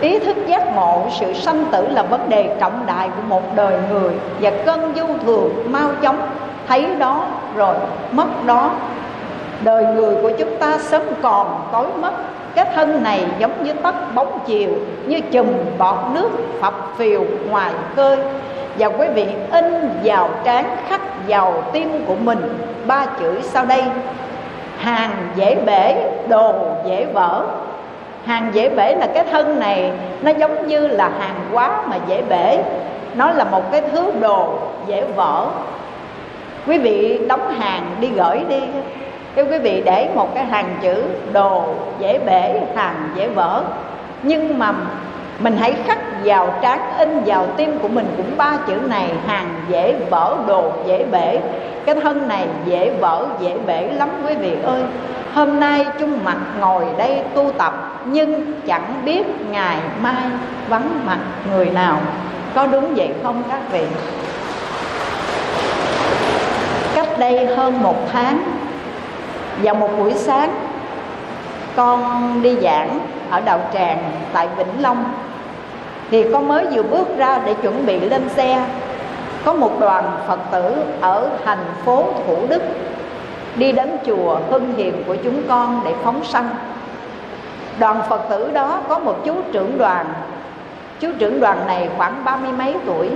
ý 0.00 0.18
thức 0.18 0.36
giác 0.46 0.74
ngộ 0.74 1.02
sự 1.20 1.32
sanh 1.32 1.64
tử 1.72 1.88
là 1.88 2.02
vấn 2.02 2.28
đề 2.28 2.56
trọng 2.60 2.86
đại 2.86 3.08
của 3.16 3.22
một 3.28 3.56
đời 3.56 3.74
người 3.90 4.10
và 4.40 4.50
cân 4.66 4.80
du 4.96 5.06
thường, 5.26 5.72
mau 5.72 5.90
chóng 6.02 6.28
thấy 6.68 6.86
đó 6.98 7.26
rồi 7.56 7.74
mất 8.12 8.26
đó. 8.46 8.70
Đời 9.62 9.84
người 9.84 10.22
của 10.22 10.30
chúng 10.38 10.56
ta 10.58 10.78
sớm 10.78 11.02
còn 11.22 11.68
tối 11.72 11.86
mất 12.00 12.12
cái 12.54 12.66
thân 12.74 13.02
này 13.02 13.24
giống 13.38 13.64
như 13.64 13.72
tắt 13.72 13.94
bóng 14.14 14.38
chiều, 14.46 14.70
như 15.06 15.20
chùm 15.20 15.46
bọt 15.78 15.96
nước 16.14 16.30
phập 16.60 16.74
phiều 16.96 17.24
ngoài 17.50 17.72
khơi. 17.96 18.16
Và 18.78 18.86
quý 18.86 19.08
vị 19.14 19.26
in 19.52 19.88
vào 20.04 20.30
trán 20.44 20.64
khắc 20.88 21.00
vào 21.28 21.54
tim 21.72 22.04
của 22.06 22.14
mình, 22.14 22.58
ba 22.86 23.06
chữ 23.20 23.38
sau 23.42 23.64
đây. 23.64 23.82
Hàng 24.78 25.10
dễ 25.36 25.54
bể, 25.54 26.10
đồ 26.28 26.54
dễ 26.86 27.04
vỡ. 27.04 27.46
Hàng 28.24 28.50
dễ 28.52 28.68
bể 28.68 28.94
là 28.94 29.06
cái 29.14 29.24
thân 29.30 29.60
này, 29.60 29.90
nó 30.22 30.30
giống 30.30 30.66
như 30.66 30.86
là 30.86 31.10
hàng 31.18 31.36
quá 31.52 31.82
mà 31.86 31.96
dễ 32.06 32.22
bể. 32.22 32.64
Nó 33.14 33.30
là 33.30 33.44
một 33.44 33.72
cái 33.72 33.82
thứ 33.92 34.12
đồ 34.20 34.58
dễ 34.86 35.04
vỡ. 35.16 35.46
Quý 36.66 36.78
vị 36.78 37.20
đóng 37.28 37.54
hàng 37.54 37.86
đi 38.00 38.08
gửi 38.08 38.40
đi 38.48 38.60
thưa 39.36 39.44
quý 39.44 39.58
vị 39.58 39.82
để 39.84 40.08
một 40.14 40.34
cái 40.34 40.44
hàng 40.44 40.76
chữ 40.82 41.04
đồ 41.32 41.64
dễ 41.98 42.18
bể, 42.18 42.60
hàng 42.76 43.08
dễ 43.14 43.28
vỡ 43.28 43.62
Nhưng 44.22 44.58
mà 44.58 44.72
mình 45.38 45.56
hãy 45.56 45.74
khắc 45.86 45.98
vào 46.24 46.54
trán 46.62 46.80
in 46.98 47.22
vào 47.26 47.46
tim 47.56 47.78
của 47.78 47.88
mình 47.88 48.06
cũng 48.16 48.36
ba 48.36 48.56
chữ 48.66 48.74
này 48.88 49.08
hàng 49.26 49.48
dễ 49.68 49.94
vỡ 50.10 50.36
đồ 50.46 50.72
dễ 50.86 51.04
bể. 51.04 51.40
Cái 51.86 51.94
thân 51.94 52.28
này 52.28 52.46
dễ 52.64 52.90
vỡ 53.00 53.26
dễ 53.40 53.58
bể 53.66 53.88
lắm 53.92 54.08
quý 54.26 54.34
vị 54.34 54.56
ơi. 54.64 54.82
Hôm 55.34 55.60
nay 55.60 55.86
chung 55.98 56.24
mặt 56.24 56.36
ngồi 56.60 56.84
đây 56.98 57.20
tu 57.34 57.50
tập 57.58 58.02
nhưng 58.04 58.52
chẳng 58.66 59.02
biết 59.04 59.26
ngày 59.50 59.76
mai 60.00 60.24
vắng 60.68 61.00
mặt 61.06 61.18
người 61.50 61.70
nào. 61.70 62.00
Có 62.54 62.66
đúng 62.66 62.94
vậy 62.94 63.10
không 63.22 63.42
các 63.50 63.60
vị? 63.70 63.84
Cách 66.94 67.18
đây 67.18 67.46
hơn 67.46 67.82
một 67.82 67.96
tháng 68.12 68.61
vào 69.62 69.74
một 69.74 69.88
buổi 69.98 70.14
sáng, 70.14 70.50
con 71.76 72.42
đi 72.42 72.56
giảng 72.62 72.98
ở 73.30 73.40
đạo 73.40 73.60
tràng 73.72 73.98
tại 74.32 74.48
vĩnh 74.56 74.82
long. 74.82 75.04
Thì 76.10 76.32
con 76.32 76.48
mới 76.48 76.66
vừa 76.66 76.82
bước 76.82 77.16
ra 77.16 77.40
để 77.44 77.54
chuẩn 77.54 77.86
bị 77.86 78.00
lên 78.00 78.28
xe. 78.28 78.64
Có 79.44 79.52
một 79.52 79.80
đoàn 79.80 80.04
phật 80.28 80.38
tử 80.50 80.74
ở 81.00 81.30
thành 81.44 81.64
phố 81.84 82.06
thủ 82.26 82.36
đức 82.48 82.62
đi 83.56 83.72
đến 83.72 83.96
chùa 84.06 84.38
hưng 84.50 84.74
hiền 84.74 85.04
của 85.06 85.16
chúng 85.24 85.42
con 85.48 85.80
để 85.84 85.94
phóng 86.04 86.24
sanh. 86.24 86.48
Đoàn 87.78 88.02
phật 88.08 88.20
tử 88.28 88.50
đó 88.52 88.80
có 88.88 88.98
một 88.98 89.24
chú 89.24 89.34
trưởng 89.52 89.78
đoàn. 89.78 90.06
Chú 91.00 91.08
trưởng 91.18 91.40
đoàn 91.40 91.66
này 91.66 91.88
khoảng 91.96 92.24
ba 92.24 92.36
mươi 92.36 92.52
mấy 92.58 92.74
tuổi, 92.86 93.10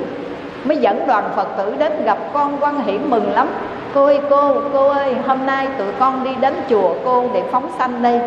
mới 0.65 0.77
dẫn 0.77 1.07
đoàn 1.07 1.25
phật 1.37 1.49
tử 1.59 1.75
đến 1.79 2.05
gặp 2.05 2.19
con 2.33 2.57
quan 2.61 2.83
hiển 2.83 3.11
mừng 3.11 3.33
lắm 3.33 3.49
cô 3.97 4.05
ơi, 4.05 4.21
cô 4.31 4.55
cô 4.73 4.89
ơi, 4.89 5.15
hôm 5.27 5.47
nay 5.47 5.67
tụi 5.79 5.89
con 5.99 6.25
đi 6.25 6.31
đến 6.41 6.55
chùa 6.71 6.95
cô 7.05 7.25
để 7.35 7.43
phóng 7.51 7.71
sanh 7.79 8.03
đây. 8.03 8.21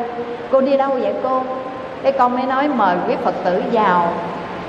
Cô 0.51 0.61
đi 0.61 0.77
đâu 0.77 0.89
vậy 0.89 1.13
cô? 1.23 1.41
Cái 2.03 2.11
con 2.11 2.35
mới 2.35 2.45
nói 2.45 2.67
mời 2.67 2.95
quý 3.07 3.15
phật 3.23 3.35
tử 3.43 3.61
vào. 3.71 4.13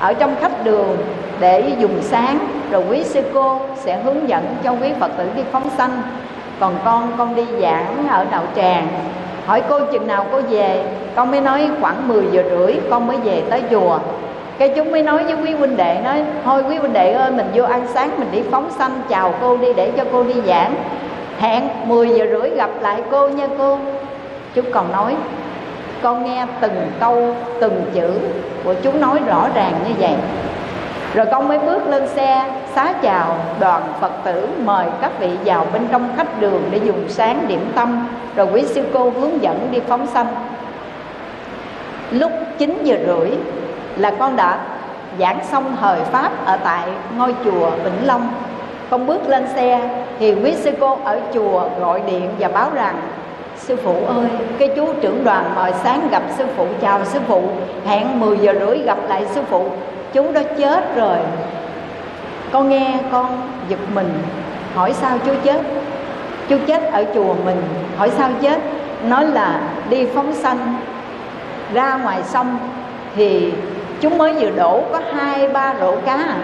Ở 0.00 0.12
trong 0.12 0.36
khách 0.40 0.64
đường 0.64 0.96
để 1.40 1.72
dùng 1.78 2.02
sáng, 2.02 2.38
rồi 2.70 2.84
quý 2.90 3.04
sư 3.04 3.22
cô 3.34 3.60
sẽ 3.76 4.02
hướng 4.02 4.28
dẫn 4.28 4.56
cho 4.64 4.70
quý 4.72 4.92
phật 5.00 5.10
tử 5.16 5.28
đi 5.36 5.42
phóng 5.52 5.70
sanh. 5.76 6.02
Còn 6.60 6.74
con 6.84 7.12
con 7.18 7.34
đi 7.34 7.44
giảng 7.60 8.08
ở 8.10 8.26
đạo 8.30 8.42
tràng. 8.56 8.88
Hỏi 9.46 9.62
cô 9.68 9.80
chừng 9.92 10.06
nào 10.06 10.26
cô 10.32 10.40
về? 10.40 10.84
Con 11.16 11.30
mới 11.30 11.40
nói 11.40 11.70
khoảng 11.80 12.08
10 12.08 12.24
giờ 12.32 12.42
rưỡi, 12.50 12.76
con 12.90 13.06
mới 13.06 13.16
về 13.16 13.42
tới 13.50 13.62
chùa 13.70 13.98
cái 14.60 14.68
chúng 14.76 14.90
mới 14.90 15.02
nói 15.02 15.24
với 15.24 15.34
quý 15.34 15.52
huynh 15.52 15.76
đệ, 15.76 16.00
nói, 16.04 16.22
thôi 16.44 16.64
quý 16.68 16.76
huynh 16.76 16.92
đệ 16.92 17.12
ơi, 17.12 17.30
mình 17.30 17.46
vô 17.54 17.64
ăn 17.64 17.86
sáng, 17.94 18.10
mình 18.18 18.28
đi 18.32 18.42
phóng 18.50 18.70
sanh, 18.78 19.02
chào 19.08 19.34
cô 19.40 19.56
đi 19.56 19.72
để 19.76 19.92
cho 19.96 20.04
cô 20.12 20.22
đi 20.22 20.34
giảng. 20.46 20.74
Hẹn 21.38 21.68
10 21.84 22.08
giờ 22.08 22.26
rưỡi 22.30 22.50
gặp 22.50 22.70
lại 22.80 23.02
cô 23.10 23.28
nha 23.28 23.46
cô. 23.58 23.78
Chú 24.54 24.62
còn 24.72 24.92
nói, 24.92 25.16
con 26.02 26.24
nghe 26.24 26.46
từng 26.60 26.90
câu, 27.00 27.34
từng 27.60 27.84
chữ 27.94 28.10
của 28.64 28.74
chú 28.82 28.92
nói 28.92 29.20
rõ 29.26 29.48
ràng 29.54 29.72
như 29.88 29.94
vậy. 29.98 30.14
Rồi 31.14 31.26
con 31.32 31.48
mới 31.48 31.58
bước 31.58 31.88
lên 31.88 32.08
xe, 32.08 32.50
xá 32.74 32.92
chào 33.02 33.36
đoàn 33.60 33.82
phật 34.00 34.12
tử 34.24 34.48
mời 34.64 34.86
các 35.00 35.10
vị 35.20 35.30
vào 35.44 35.66
bên 35.72 35.82
trong 35.92 36.08
khách 36.16 36.40
đường 36.40 36.62
để 36.70 36.80
dùng 36.84 37.04
sáng 37.08 37.44
điểm 37.48 37.72
tâm. 37.74 38.08
Rồi 38.36 38.46
quý 38.52 38.62
sư 38.62 38.82
cô 38.92 39.10
hướng 39.10 39.42
dẫn 39.42 39.68
đi 39.70 39.80
phóng 39.88 40.06
sanh. 40.06 40.26
Lúc 42.10 42.32
9 42.58 42.78
giờ 42.82 42.96
rưỡi 43.06 43.30
là 43.96 44.12
con 44.18 44.36
đã 44.36 44.58
giảng 45.18 45.38
xong 45.50 45.76
thời 45.80 46.00
pháp 46.00 46.32
ở 46.44 46.56
tại 46.56 46.88
ngôi 47.16 47.34
chùa 47.44 47.70
Vĩnh 47.70 48.06
Long. 48.06 48.28
Con 48.90 49.06
bước 49.06 49.28
lên 49.28 49.46
xe 49.54 49.80
thì 50.18 50.34
quý 50.34 50.54
sư 50.54 50.70
cô 50.80 50.98
ở 51.04 51.20
chùa 51.34 51.68
gọi 51.80 52.00
điện 52.06 52.30
và 52.38 52.48
báo 52.48 52.70
rằng, 52.74 52.96
sư 53.56 53.76
phụ 53.76 53.94
ơi, 54.06 54.26
cái 54.58 54.70
chú 54.76 54.86
trưởng 55.00 55.24
đoàn 55.24 55.52
mời 55.54 55.72
sáng 55.84 56.08
gặp 56.10 56.22
sư 56.38 56.44
phụ, 56.56 56.66
chào 56.80 57.04
sư 57.04 57.20
phụ, 57.26 57.42
hẹn 57.86 58.20
10 58.20 58.38
giờ 58.38 58.54
rưỡi 58.60 58.78
gặp 58.78 58.98
lại 59.08 59.26
sư 59.34 59.42
phụ 59.50 59.70
chú 60.12 60.32
đó 60.32 60.40
chết 60.58 60.96
rồi. 60.96 61.18
Con 62.52 62.68
nghe 62.68 62.98
con 63.12 63.48
giật 63.68 63.78
mình, 63.94 64.12
hỏi 64.74 64.92
sao 64.92 65.18
chú 65.26 65.32
chết? 65.42 65.60
Chú 66.48 66.56
chết 66.66 66.92
ở 66.92 67.04
chùa 67.14 67.34
mình, 67.44 67.62
hỏi 67.96 68.10
sao 68.16 68.30
chết? 68.40 68.58
Nói 69.04 69.26
là 69.26 69.60
đi 69.88 70.06
phóng 70.14 70.34
sanh, 70.34 70.74
ra 71.72 71.96
ngoài 71.96 72.18
sông 72.24 72.58
thì 73.16 73.52
chúng 74.00 74.18
mới 74.18 74.32
vừa 74.32 74.50
đổ 74.50 74.82
có 74.92 75.00
hai, 75.14 75.48
ba 75.48 75.74
rổ 75.80 75.94
cá. 76.06 76.14
À. 76.14 76.36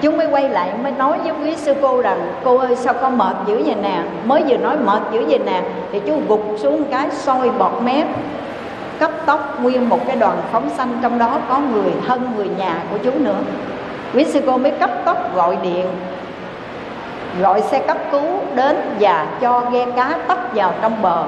chúng 0.00 0.16
mới 0.16 0.26
quay 0.26 0.48
lại 0.48 0.70
mới 0.82 0.92
nói 0.92 1.18
với 1.18 1.32
quý 1.40 1.56
sư 1.56 1.74
cô 1.82 2.02
rằng, 2.02 2.32
cô 2.44 2.58
ơi, 2.58 2.76
sao 2.76 2.94
con 2.94 3.18
mệt 3.18 3.36
dữ 3.46 3.62
vậy 3.64 3.74
nè? 3.82 4.02
Mới 4.24 4.42
vừa 4.48 4.56
nói 4.56 4.76
mệt 4.84 5.02
dữ 5.12 5.24
vậy 5.28 5.38
nè, 5.38 5.62
thì 5.92 6.00
chú 6.06 6.20
gục 6.28 6.44
xuống 6.58 6.84
cái 6.90 7.10
soi 7.10 7.50
bọt 7.50 7.72
mép, 7.82 8.06
cấp 8.98 9.10
tóc 9.26 9.60
nguyên 9.60 9.88
một 9.88 10.06
cái 10.06 10.16
đoàn 10.16 10.36
phóng 10.52 10.70
xanh, 10.76 10.98
trong 11.02 11.18
đó 11.18 11.38
có 11.48 11.58
người 11.58 11.92
thân, 12.06 12.32
người 12.36 12.48
nhà 12.58 12.82
của 12.90 12.98
chú 12.98 13.10
nữa. 13.18 13.38
Quý 14.14 14.24
sư 14.24 14.40
cô 14.46 14.58
mới 14.58 14.70
cấp 14.70 14.90
tóc 15.04 15.34
gọi 15.34 15.56
điện, 15.62 15.86
gọi 17.40 17.60
xe 17.60 17.78
cấp 17.78 17.96
cứu 18.10 18.40
đến 18.54 18.76
và 19.00 19.26
cho 19.40 19.62
ghe 19.72 19.86
cá 19.96 20.18
tấp 20.28 20.38
vào 20.54 20.72
trong 20.82 21.02
bờ. 21.02 21.24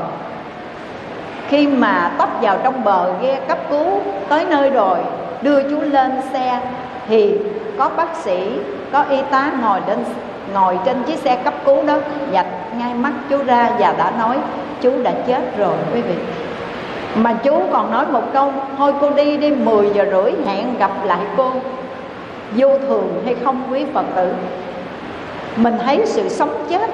Khi 1.48 1.66
mà 1.66 2.10
tấp 2.18 2.28
vào 2.40 2.58
trong 2.64 2.84
bờ, 2.84 3.12
ghe 3.22 3.40
cấp 3.48 3.58
cứu 3.70 4.00
tới 4.28 4.44
nơi 4.48 4.70
rồi 4.70 4.98
đưa 5.42 5.62
chú 5.62 5.80
lên 5.80 6.12
xe, 6.32 6.60
thì 7.08 7.34
có 7.78 7.90
bác 7.96 8.16
sĩ, 8.16 8.58
có 8.92 9.04
y 9.10 9.18
tá 9.30 9.52
ngồi 9.62 9.80
lên 9.88 9.98
ngồi 10.54 10.78
trên 10.84 11.02
chiếc 11.02 11.18
xe 11.18 11.36
cấp 11.36 11.54
cứu 11.64 11.82
đó, 11.86 11.98
dạch 12.32 12.46
ngay 12.78 12.94
mắt 12.94 13.12
chú 13.30 13.38
ra 13.46 13.70
và 13.78 13.94
đã 13.98 14.12
nói 14.18 14.38
chú 14.80 14.92
đã 15.02 15.12
chết 15.26 15.58
rồi 15.58 15.74
quý 15.94 16.02
vị. 16.02 16.14
Mà 17.14 17.32
chú 17.32 17.62
còn 17.72 17.90
nói 17.90 18.06
một 18.06 18.22
câu, 18.32 18.52
thôi 18.78 18.92
cô 19.00 19.10
đi 19.10 19.36
đi 19.36 19.50
10 19.50 19.90
giờ 19.94 20.04
rưỡi 20.10 20.32
hẹn 20.46 20.78
gặp 20.78 20.90
lại 21.04 21.20
cô, 21.36 21.52
vô 22.56 22.78
thường 22.78 23.22
hay 23.24 23.36
không 23.44 23.62
quý 23.70 23.84
phật 23.94 24.04
tử. 24.16 24.32
Mình 25.56 25.78
thấy 25.84 26.02
sự 26.06 26.28
sống 26.28 26.66
chết 26.70 26.90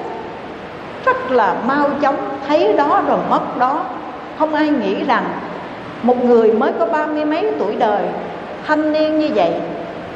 rất 1.05 1.31
là 1.31 1.55
mau 1.67 1.89
chóng, 2.01 2.15
thấy 2.47 2.73
đó 2.73 3.01
rồi 3.07 3.19
mất 3.29 3.57
đó. 3.57 3.85
Không 4.39 4.53
ai 4.53 4.69
nghĩ 4.69 5.03
rằng 5.03 5.23
một 6.03 6.25
người 6.25 6.51
mới 6.51 6.71
có 6.79 6.85
ba 6.85 7.05
mươi 7.05 7.25
mấy 7.25 7.51
tuổi 7.59 7.75
đời, 7.75 8.03
thanh 8.67 8.93
niên 8.93 9.19
như 9.19 9.29
vậy 9.35 9.51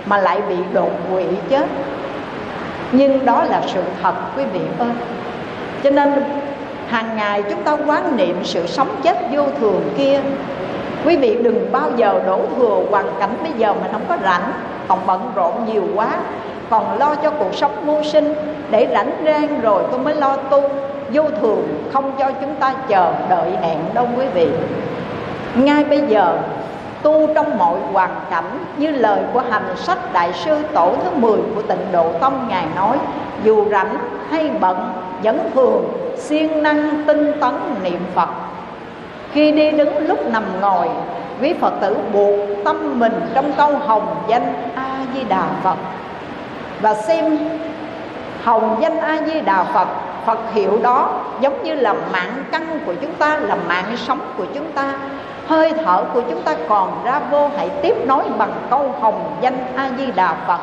mà 0.05 0.17
lại 0.17 0.41
bị 0.49 0.55
đột 0.73 0.91
quỵ 1.11 1.23
chết 1.49 1.65
nhưng 2.91 3.25
đó 3.25 3.43
là 3.43 3.61
sự 3.73 3.81
thật, 4.01 4.13
quý 4.37 4.43
vị 4.53 4.59
ơi. 4.79 4.89
Cho 5.83 5.89
nên 5.89 6.13
hàng 6.87 7.17
ngày 7.17 7.43
chúng 7.49 7.63
ta 7.63 7.77
quán 7.87 8.17
niệm 8.17 8.35
sự 8.43 8.67
sống 8.67 8.87
chết 9.03 9.17
vô 9.31 9.43
thường 9.59 9.81
kia. 9.97 10.19
Quý 11.05 11.17
vị 11.17 11.37
đừng 11.43 11.71
bao 11.71 11.89
giờ 11.95 12.21
đổ 12.25 12.39
thừa 12.57 12.81
hoàn 12.89 13.05
cảnh 13.19 13.37
bây 13.43 13.51
giờ 13.57 13.73
mình 13.73 13.91
không 13.91 14.05
có 14.09 14.17
rảnh, 14.23 14.51
còn 14.87 14.99
bận 15.07 15.31
rộn 15.35 15.53
nhiều 15.65 15.83
quá, 15.95 16.09
còn 16.69 16.97
lo 16.99 17.15
cho 17.15 17.31
cuộc 17.31 17.55
sống 17.55 17.71
mưu 17.85 18.03
sinh. 18.03 18.33
Để 18.71 18.87
rảnh 18.91 19.11
rang 19.25 19.61
rồi 19.61 19.83
tôi 19.91 19.99
mới 19.99 20.15
lo 20.15 20.37
tu. 20.37 20.63
Vô 21.13 21.23
thường 21.41 21.67
không 21.93 22.11
cho 22.19 22.31
chúng 22.41 22.55
ta 22.55 22.73
chờ 22.87 23.13
đợi 23.29 23.51
hẹn 23.61 23.77
đâu, 23.93 24.07
quý 24.17 24.25
vị 24.33 24.47
ngay 25.55 25.83
bây 25.83 26.01
giờ, 26.07 26.37
tu 27.03 27.27
trong 27.35 27.57
mọi 27.57 27.79
hoàn 27.93 28.15
cảnh 28.29 28.65
như 28.77 28.91
lời 28.91 29.19
của 29.33 29.43
hành 29.49 29.75
sách 29.75 30.13
đại 30.13 30.33
sư 30.33 30.57
tổ 30.73 30.95
thứ 31.03 31.09
10 31.15 31.39
của 31.55 31.61
tịnh 31.61 31.91
độ 31.91 32.11
tông 32.21 32.47
ngài 32.49 32.65
nói, 32.75 32.97
dù 33.43 33.69
rảnh 33.71 33.97
hay 34.29 34.49
bận, 34.59 34.93
vẫn 35.23 35.49
thường 35.55 35.93
siêng 36.17 36.63
năng 36.63 37.03
tinh 37.07 37.31
tấn 37.41 37.53
niệm 37.83 37.99
phật. 38.15 38.29
Khi 39.31 39.51
đi 39.51 39.71
đứng 39.71 40.07
lúc 40.07 40.19
nằm 40.31 40.43
ngồi, 40.61 40.89
quý 41.41 41.53
phật 41.61 41.73
tử 41.81 41.97
buộc 42.13 42.35
tâm 42.65 42.99
mình 42.99 43.13
trong 43.33 43.53
câu 43.57 43.77
hồng 43.77 44.15
danh 44.27 44.53
a 44.75 44.97
di 45.13 45.23
đà 45.23 45.43
phật. 45.63 45.77
Và 46.81 46.93
xem 46.93 47.37
hồng 48.43 48.77
danh 48.81 48.99
a 48.99 49.17
di 49.25 49.41
đà 49.41 49.63
phật 49.63 49.87
phật 50.25 50.39
hiệu 50.53 50.79
đó 50.83 51.09
giống 51.41 51.63
như 51.63 51.73
là 51.73 51.93
mạng 51.93 52.43
căn 52.51 52.79
của 52.85 52.93
chúng 53.01 53.13
ta, 53.13 53.37
là 53.37 53.57
mạng 53.67 53.97
sống 54.07 54.19
của 54.37 54.45
chúng 54.53 54.71
ta 54.71 54.93
hơi 55.47 55.73
thở 55.85 56.03
của 56.13 56.21
chúng 56.29 56.41
ta 56.41 56.55
còn 56.69 57.01
ra 57.03 57.19
vô, 57.31 57.49
hãy 57.57 57.69
tiếp 57.81 57.95
nối 58.05 58.23
bằng 58.37 58.51
câu 58.69 58.95
hồng 59.01 59.37
danh 59.41 59.57
a 59.75 59.89
di 59.97 60.05
đà 60.15 60.35
phật 60.47 60.59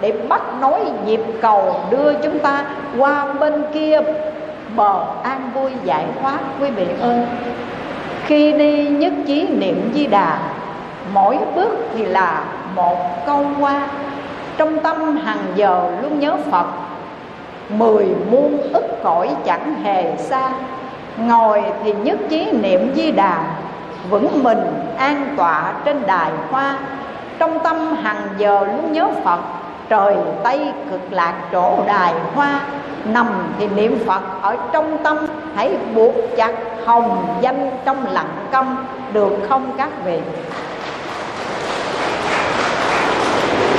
để 0.00 0.12
bắt 0.28 0.42
nối 0.60 0.80
nhịp 1.04 1.20
cầu 1.42 1.74
đưa 1.90 2.14
chúng 2.14 2.38
ta 2.38 2.64
qua 2.98 3.26
bên 3.40 3.62
kia 3.72 4.00
bờ 4.76 5.04
an 5.22 5.50
vui 5.54 5.70
giải 5.84 6.04
thoát. 6.20 6.38
Quý 6.60 6.70
vị 6.70 6.86
ơi, 7.00 7.26
khi 8.24 8.52
đi 8.52 8.88
nhất 8.88 9.12
trí 9.26 9.48
niệm 9.48 9.90
di 9.94 10.06
đà 10.06 10.38
mỗi 11.12 11.38
bước 11.54 11.72
thì 11.94 12.04
là 12.04 12.44
một 12.74 13.26
câu 13.26 13.44
qua. 13.60 13.88
Trong 14.56 14.78
tâm 14.78 15.16
hàng 15.16 15.44
giờ 15.54 15.90
luôn 16.02 16.20
nhớ 16.20 16.36
phật, 16.50 16.66
mười 17.68 18.06
muôn 18.30 18.58
ức 18.72 19.02
cõi 19.02 19.30
chẳng 19.44 19.74
hề 19.82 20.16
xa. 20.16 20.50
Ngồi 21.16 21.64
thì 21.84 21.92
nhất 21.92 22.18
trí 22.30 22.50
niệm 22.52 22.94
di 22.94 23.10
đà 23.10 23.44
vững 24.10 24.42
mình 24.42 24.58
an 24.98 25.34
tọa 25.36 25.72
trên 25.84 26.06
đài 26.06 26.30
hoa. 26.50 26.78
Trong 27.38 27.58
tâm 27.64 27.96
hàng 28.02 28.28
giờ 28.38 28.64
luôn 28.64 28.92
nhớ 28.92 29.08
phật, 29.24 29.40
trời 29.88 30.16
tây 30.44 30.72
cực 30.90 31.00
lạc 31.10 31.34
chỗ 31.52 31.78
đài 31.86 32.14
hoa. 32.34 32.60
Nằm 33.04 33.26
thì 33.58 33.68
niệm 33.76 33.98
phật 34.06 34.20
ở 34.42 34.56
trong 34.72 34.98
tâm, 35.02 35.18
hãy 35.54 35.76
buộc 35.94 36.14
chặt 36.36 36.52
hồng 36.84 37.36
danh 37.40 37.70
trong 37.84 38.12
lặng 38.12 38.46
câm, 38.52 38.76
được 39.12 39.32
không 39.48 39.70
các 39.78 39.88
vị? 40.04 40.18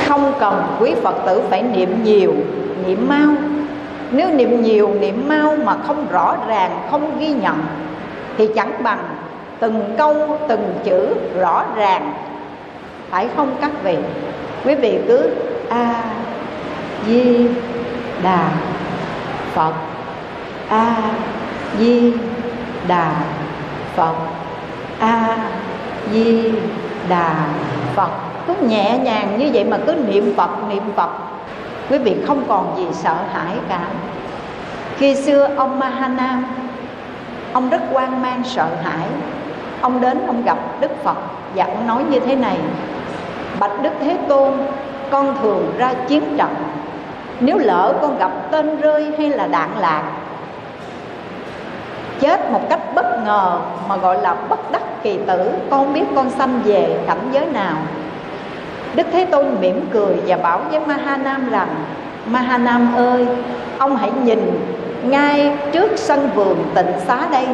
Không 0.08 0.34
cần 0.40 0.64
quý 0.80 0.96
phật 1.04 1.16
tử 1.26 1.42
phải 1.50 1.64
niệm 1.64 2.04
nhiều, 2.04 2.34
niệm 2.86 3.08
mau. 3.10 3.36
Nếu 4.12 4.30
niệm 4.30 4.62
nhiều, 4.62 4.90
niệm 5.00 5.28
mau 5.28 5.56
mà 5.64 5.76
không 5.88 6.06
rõ 6.12 6.36
ràng, 6.48 6.88
không 6.92 7.20
ghi 7.20 7.34
nhận, 7.34 7.64
thì 8.38 8.50
chẳng 8.56 8.84
bằng 8.84 9.00
từng 9.60 9.96
câu, 9.98 10.38
từng 10.48 10.80
chữ 10.84 11.16
rõ 11.40 11.66
ràng. 11.76 12.14
Phải 13.10 13.28
không 13.36 13.56
các 13.62 13.72
vị? 13.84 13.98
Quý 14.66 14.76
vị 14.76 15.00
cứ 15.08 15.30
a 15.70 16.04
di 17.08 17.48
đà 18.24 18.50
phật. 19.54 19.74
A 20.70 20.96
di 21.80 22.14
đà 22.88 23.12
phật. 23.96 24.16
A 25.00 25.38
di 26.14 26.54
đà 27.10 27.36
phật. 27.96 28.10
Cứ 28.48 28.54
nhẹ 28.62 28.98
nhàng 28.98 29.38
như 29.38 29.50
vậy 29.54 29.64
mà 29.64 29.78
cứ 29.88 29.96
niệm 30.08 30.34
phật 30.38 30.50
niệm 30.70 30.84
phật. 30.96 31.10
Quý 31.90 31.98
vị 31.98 32.16
không 32.28 32.44
còn 32.48 32.74
gì 32.78 32.88
sợ 32.94 33.16
hãi 33.34 33.56
cả. 33.70 33.82
Khi 34.98 35.16
xưa 35.16 35.50
ông 35.56 35.80
mahanam 35.80 36.46
ông 37.54 37.70
rất 37.70 37.82
quan 37.92 38.22
mang, 38.22 38.44
sợ 38.44 38.68
hãi 38.84 39.08
ông 39.82 40.02
đến 40.02 40.28
ông 40.28 40.44
gặp 40.44 40.58
đức 40.82 41.04
phật, 41.04 41.18
và 41.56 41.64
ông 41.64 41.88
nói 41.88 42.04
như 42.10 42.20
thế 42.20 42.36
này, 42.36 42.58
bạch 43.60 43.82
đức 43.82 43.94
thế 44.00 44.18
tôn, 44.28 44.52
con 45.12 45.38
thường 45.42 45.74
ra 45.78 45.94
chiến 46.08 46.24
trận. 46.38 46.56
Nếu 47.40 47.58
lỡ 47.58 47.94
con 48.02 48.18
gặp 48.18 48.32
tên 48.52 48.82
rơi 48.82 49.12
hay 49.18 49.30
là 49.30 49.48
đạn 49.48 49.70
lạc, 49.80 50.04
chết 52.20 52.52
một 52.52 52.70
cách 52.70 52.80
bất 52.96 53.24
ngờ 53.26 53.60
mà 53.90 53.98
gọi 53.98 54.22
là 54.22 54.36
bất 54.50 54.72
đắc 54.72 54.82
kỳ 55.04 55.20
tử, 55.28 55.52
con 55.70 55.94
biết 55.94 56.04
con 56.16 56.30
sanh 56.30 56.62
về 56.66 56.98
cảnh 57.08 57.30
giới 57.32 57.46
nào? 57.46 57.76
Đức 58.96 59.08
thế 59.12 59.26
tôn 59.26 59.46
mỉm 59.62 59.90
cười 59.94 60.16
và 60.28 60.38
bảo 60.38 60.62
với 60.72 60.80
mahanam 60.80 61.50
rằng, 61.50 61.68
mahanam 62.26 62.96
ơi, 62.96 63.28
ông 63.78 63.96
hãy 63.98 64.12
nhìn 64.24 64.60
ngay 65.04 65.58
trước 65.72 65.92
sân 65.96 66.30
vườn 66.36 66.64
tịnh 66.76 66.92
xá 67.08 67.18
đây 67.32 67.48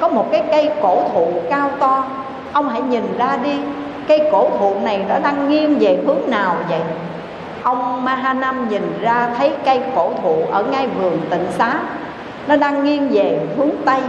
có 0.00 0.08
một 0.08 0.26
cái 0.32 0.42
cây 0.50 0.70
cổ 0.82 1.02
thụ 1.14 1.26
cao 1.50 1.70
to. 1.78 2.04
Ông 2.52 2.68
hãy 2.68 2.80
nhìn 2.80 3.18
ra 3.18 3.36
đi, 3.42 3.60
cây 4.08 4.28
cổ 4.32 4.50
thụ 4.58 4.74
này 4.82 5.04
nó 5.08 5.18
đang 5.18 5.48
nghiêng 5.48 5.78
về 5.78 5.98
hướng 6.06 6.20
nào 6.26 6.56
vậy? 6.68 6.80
Ông 7.62 8.04
mahanam 8.04 8.68
nhìn 8.68 8.98
ra 9.00 9.28
thấy 9.38 9.52
cây 9.64 9.80
cổ 9.94 10.12
thụ 10.22 10.42
ở 10.50 10.62
ngay 10.62 10.88
vườn 10.88 11.20
tịnh 11.30 11.46
xá, 11.50 11.74
nó 12.46 12.56
đang 12.56 12.84
nghiêng 12.84 13.08
về 13.08 13.38
hướng 13.56 13.70
tây. 13.84 14.00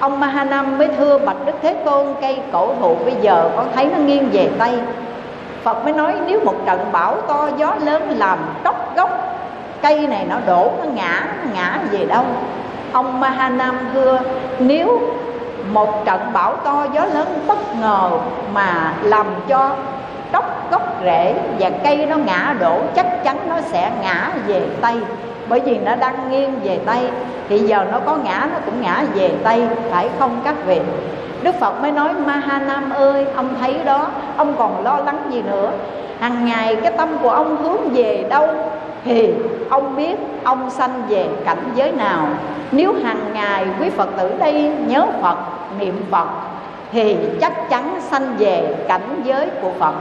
Ông 0.00 0.20
mahanam 0.20 0.78
mới 0.78 0.88
thưa 0.98 1.18
bạch 1.18 1.46
đức 1.46 1.52
thế 1.62 1.74
tôn, 1.84 2.06
cây 2.20 2.38
cổ 2.52 2.74
thụ 2.80 2.94
bây 3.04 3.14
giờ 3.20 3.50
con 3.56 3.66
thấy 3.74 3.86
nó 3.86 3.98
nghiêng 3.98 4.28
về 4.32 4.50
tây. 4.58 4.72
Phật 5.62 5.84
mới 5.84 5.92
nói, 5.92 6.14
nếu 6.26 6.40
một 6.44 6.54
trận 6.66 6.80
bão 6.92 7.16
to, 7.28 7.48
gió 7.56 7.76
lớn 7.84 8.10
làm 8.16 8.38
tróc 8.64 8.96
gốc, 8.96 9.10
cây 9.82 10.06
này 10.06 10.26
nó 10.30 10.36
đổ, 10.46 10.70
nó 10.78 10.84
ngã 10.94 11.26
nó 11.44 11.50
ngã 11.54 11.78
về 11.90 12.04
đâu 12.04 12.24
ông 12.92 13.20
mahanam 13.20 13.78
thưa 13.94 14.20
nếu 14.58 15.00
một 15.72 16.04
trận 16.04 16.20
bão 16.32 16.56
to 16.64 16.86
gió 16.94 17.04
lớn 17.04 17.44
bất 17.46 17.76
ngờ 17.80 18.10
mà 18.54 18.94
làm 19.02 19.26
cho 19.48 19.70
tróc 20.32 20.70
gốc 20.70 20.82
rễ 21.04 21.34
và 21.58 21.70
cây 21.84 22.06
nó 22.06 22.16
ngã 22.16 22.54
đổ, 22.60 22.78
chắc 22.96 23.24
chắn 23.24 23.36
nó 23.48 23.60
sẽ 23.60 23.90
ngã 24.02 24.30
về 24.46 24.62
tây. 24.80 24.94
Bởi 25.48 25.60
vì 25.60 25.78
nó 25.78 25.96
đang 25.96 26.30
nghiêng 26.30 26.60
về 26.62 26.78
tây, 26.86 27.08
thì 27.48 27.58
giờ 27.58 27.84
nó 27.92 27.98
có 28.06 28.16
ngã, 28.24 28.48
nó 28.52 28.58
cũng 28.64 28.80
ngã 28.80 29.02
về 29.14 29.30
tây, 29.44 29.62
phải 29.90 30.08
không 30.18 30.40
các 30.44 30.54
vị? 30.66 30.80
Đức 31.42 31.54
phật 31.60 31.82
mới 31.82 31.92
nói, 31.92 32.12
mahanam 32.12 32.90
ơi, 32.90 33.26
ông 33.36 33.48
thấy 33.60 33.74
đó, 33.84 34.08
ông 34.36 34.54
còn 34.58 34.84
lo 34.84 34.98
lắng 35.06 35.18
gì 35.30 35.42
nữa? 35.42 35.70
Hàng 36.20 36.44
ngày 36.44 36.76
cái 36.76 36.92
tâm 36.96 37.08
của 37.22 37.30
ông 37.30 37.56
hướng 37.56 37.94
về 37.94 38.24
đâu? 38.28 38.48
Thì 39.06 39.32
ông 39.70 39.96
biết 39.96 40.16
ông 40.44 40.70
sanh 40.70 41.02
về 41.08 41.26
cảnh 41.44 41.72
giới 41.74 41.92
nào. 41.92 42.28
Nếu 42.72 42.94
hàng 43.04 43.32
ngày 43.32 43.66
quý 43.80 43.90
phật 43.90 44.08
tử 44.16 44.32
đây 44.38 44.72
nhớ 44.86 45.06
phật, 45.22 45.38
niệm 45.78 46.04
phật, 46.10 46.28
thì 46.92 47.16
chắc 47.40 47.70
chắn 47.70 48.00
sanh 48.00 48.36
về 48.38 48.74
cảnh 48.88 49.22
giới 49.24 49.50
của 49.62 49.70
phật. 49.78 49.94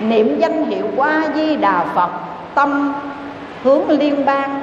Niệm 0.00 0.38
danh 0.38 0.64
hiệu 0.64 0.86
qua 0.96 1.24
di 1.34 1.56
đà 1.56 1.84
phật, 1.94 2.10
tâm 2.54 2.94
hướng 3.62 3.88
liên 3.88 4.26
bang, 4.26 4.62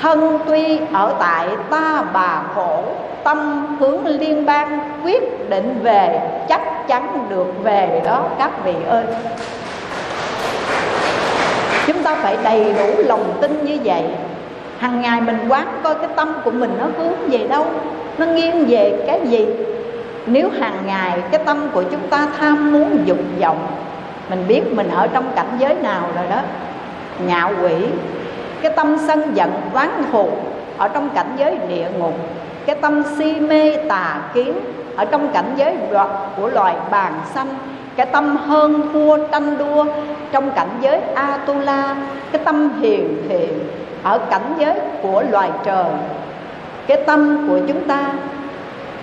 thân 0.00 0.38
tuy 0.46 0.80
ở 0.92 1.14
tại 1.18 1.48
ta 1.70 2.02
bà 2.12 2.42
khổ, 2.54 2.82
tâm 3.24 3.66
hướng 3.80 4.06
liên 4.06 4.46
bang 4.46 4.78
quyết 5.04 5.50
định 5.50 5.78
về, 5.82 6.20
chắc 6.48 6.88
chắn 6.88 7.26
được 7.28 7.62
về 7.62 8.02
đó, 8.04 8.24
các 8.38 8.64
vị 8.64 8.74
ơi 8.88 9.04
chúng 11.86 12.02
ta 12.02 12.14
phải 12.14 12.36
đầy 12.44 12.74
đủ 12.78 13.02
lòng 13.04 13.38
tin 13.40 13.64
như 13.64 13.78
vậy. 13.84 14.02
Hàng 14.78 15.00
ngày 15.00 15.20
mình 15.20 15.38
quán 15.48 15.66
coi 15.82 15.94
cái 15.94 16.08
tâm 16.16 16.34
của 16.44 16.50
mình 16.50 16.70
nó 16.78 16.86
hướng 16.96 17.30
về 17.30 17.46
đâu, 17.48 17.66
nó 18.18 18.26
nghiêng 18.26 18.64
về 18.68 19.04
cái 19.06 19.20
gì? 19.24 19.46
Nếu 20.26 20.50
hàng 20.60 20.78
ngày 20.86 21.18
cái 21.30 21.44
tâm 21.44 21.68
của 21.74 21.82
chúng 21.82 22.08
ta 22.10 22.28
tham 22.38 22.72
muốn 22.72 23.02
dục 23.04 23.18
vọng, 23.40 23.66
mình 24.30 24.44
biết 24.48 24.62
mình 24.72 24.90
ở 24.90 25.06
trong 25.06 25.32
cảnh 25.36 25.56
giới 25.58 25.74
nào 25.74 26.08
rồi 26.14 26.24
đó, 26.30 26.40
ngạo 27.26 27.52
quỷ, 27.62 27.74
cái 28.62 28.72
tâm 28.76 28.96
sân 29.06 29.32
giận, 29.34 29.50
oán 29.74 29.90
thù 30.12 30.28
ở 30.78 30.88
trong 30.88 31.10
cảnh 31.14 31.36
giới 31.38 31.58
địa 31.68 31.86
ngục, 31.98 32.14
cái 32.66 32.76
tâm 32.76 33.02
si 33.18 33.40
mê 33.40 33.76
tà 33.88 34.20
kiến 34.34 34.52
ở 34.96 35.04
trong 35.04 35.32
cảnh 35.32 35.52
giới 35.56 35.76
của 36.36 36.48
loài 36.48 36.74
bàn 36.90 37.12
xanh 37.34 37.48
cái 37.96 38.06
tâm 38.06 38.36
hơn 38.36 38.82
thua 38.92 39.16
tranh 39.16 39.58
đua 39.58 39.84
trong 40.32 40.50
cảnh 40.50 40.68
giới 40.80 41.00
atula, 41.14 41.96
cái 42.32 42.42
tâm 42.44 42.80
hiền 42.80 43.22
thiện 43.28 43.68
ở 44.02 44.18
cảnh 44.18 44.54
giới 44.58 44.74
của 45.02 45.22
loài 45.30 45.50
trời. 45.64 45.84
Cái 46.86 46.96
tâm 47.06 47.48
của 47.48 47.58
chúng 47.68 47.88
ta 47.88 48.12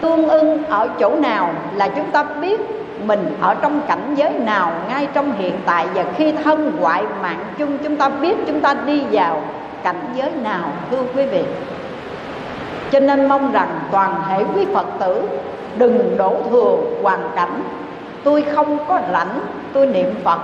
tương 0.02 0.30
ưng 0.30 0.63
ở 0.65 0.89
chỗ 0.99 1.15
nào 1.15 1.54
là 1.75 1.88
chúng 1.88 2.12
ta 2.12 2.23
biết 2.23 2.62
mình 3.06 3.36
ở 3.41 3.56
trong 3.62 3.82
cảnh 3.88 4.13
giới 4.15 4.32
nào 4.32 4.71
ngay 4.89 5.08
trong 5.13 5.34
hiện 5.38 5.54
tại. 5.65 5.88
Và 5.93 6.04
khi 6.15 6.32
thân 6.32 6.71
ngoại 6.80 7.04
mạng 7.21 7.45
chung, 7.58 7.78
chúng 7.84 7.95
ta 7.95 8.10
biết 8.10 8.38
chúng 8.47 8.62
ta 8.62 8.73
đi 8.86 9.04
vào 9.12 9.41
cảnh 9.84 10.02
giới 10.15 10.32
nào, 10.43 10.71
thưa 10.91 11.04
quý 11.15 11.25
vị. 11.25 11.43
Cho 12.91 12.99
nên 12.99 13.30
mong 13.30 13.52
rằng 13.52 13.80
toàn 13.91 14.21
thể 14.30 14.43
quý 14.56 14.65
phật 14.73 14.86
tử 14.99 15.21
đừng 15.78 16.17
đổ 16.17 16.36
thừa 16.49 16.78
hoàn 17.02 17.19
cảnh 17.36 17.62
tôi 18.24 18.42
không 18.42 18.78
có 18.88 19.00
rảnh, 19.12 19.40
tôi 19.74 19.88
niệm 19.88 20.14
phật. 20.24 20.40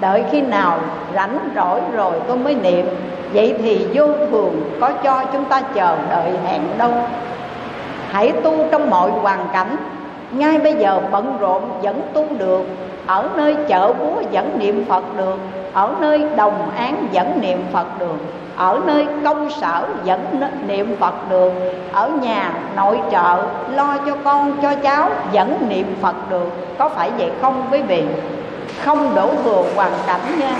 Đợi 0.00 0.24
khi 0.30 0.40
nào 0.40 0.78
rảnh 1.14 1.38
rỗi 1.56 1.80
rồi 1.92 2.12
tôi 2.28 2.36
mới 2.36 2.54
niệm. 2.54 2.86
Vậy 3.32 3.54
thì 3.58 3.86
vô 3.94 4.06
thường 4.30 4.70
có 4.80 4.90
cho 5.04 5.24
chúng 5.32 5.44
ta 5.44 5.60
chờ 5.74 5.96
đợi 6.10 6.32
hẹn 6.46 6.62
đâu. 6.78 6.92
Hãy 8.10 8.32
tu 8.42 8.54
trong 8.70 8.90
mọi 8.90 9.10
hoàn 9.10 9.46
cảnh. 9.52 9.76
Ngay 10.32 10.58
bây 10.58 10.74
giờ 10.74 11.00
bận 11.10 11.36
rộn 11.40 11.62
vẫn 11.82 12.02
tu 12.12 12.26
được. 12.38 12.66
Ở 13.06 13.28
nơi 13.36 13.56
chợ 13.68 13.92
búa 13.92 14.22
vẫn 14.32 14.58
niệm 14.58 14.84
phật 14.88 15.04
được. 15.16 15.38
Ở 15.72 15.94
nơi 16.00 16.24
đồng 16.36 16.70
án 16.76 17.06
vẫn 17.12 17.40
niệm 17.40 17.64
phật 17.72 17.86
được 17.98 18.16
ở 18.58 18.80
nơi 18.86 19.06
công 19.24 19.50
sở 19.50 19.82
vẫn 20.04 20.40
niệm 20.66 20.96
phật 21.00 21.14
được. 21.30 21.52
Ở 21.92 22.08
nhà, 22.08 22.52
nội 22.76 23.00
trợ, 23.10 23.42
lo 23.74 23.96
cho 24.06 24.16
con, 24.24 24.52
cho 24.62 24.74
cháu, 24.82 25.10
vẫn 25.32 25.56
niệm 25.68 25.94
phật 26.02 26.14
được. 26.30 26.48
Có 26.78 26.88
phải 26.88 27.10
vậy 27.18 27.30
không, 27.42 27.62
quý 27.70 27.82
vị? 27.82 28.04
Không 28.84 29.14
đổ 29.14 29.30
thừa 29.44 29.62
hoàn 29.76 29.92
cảnh 30.06 30.20
nha. 30.38 30.56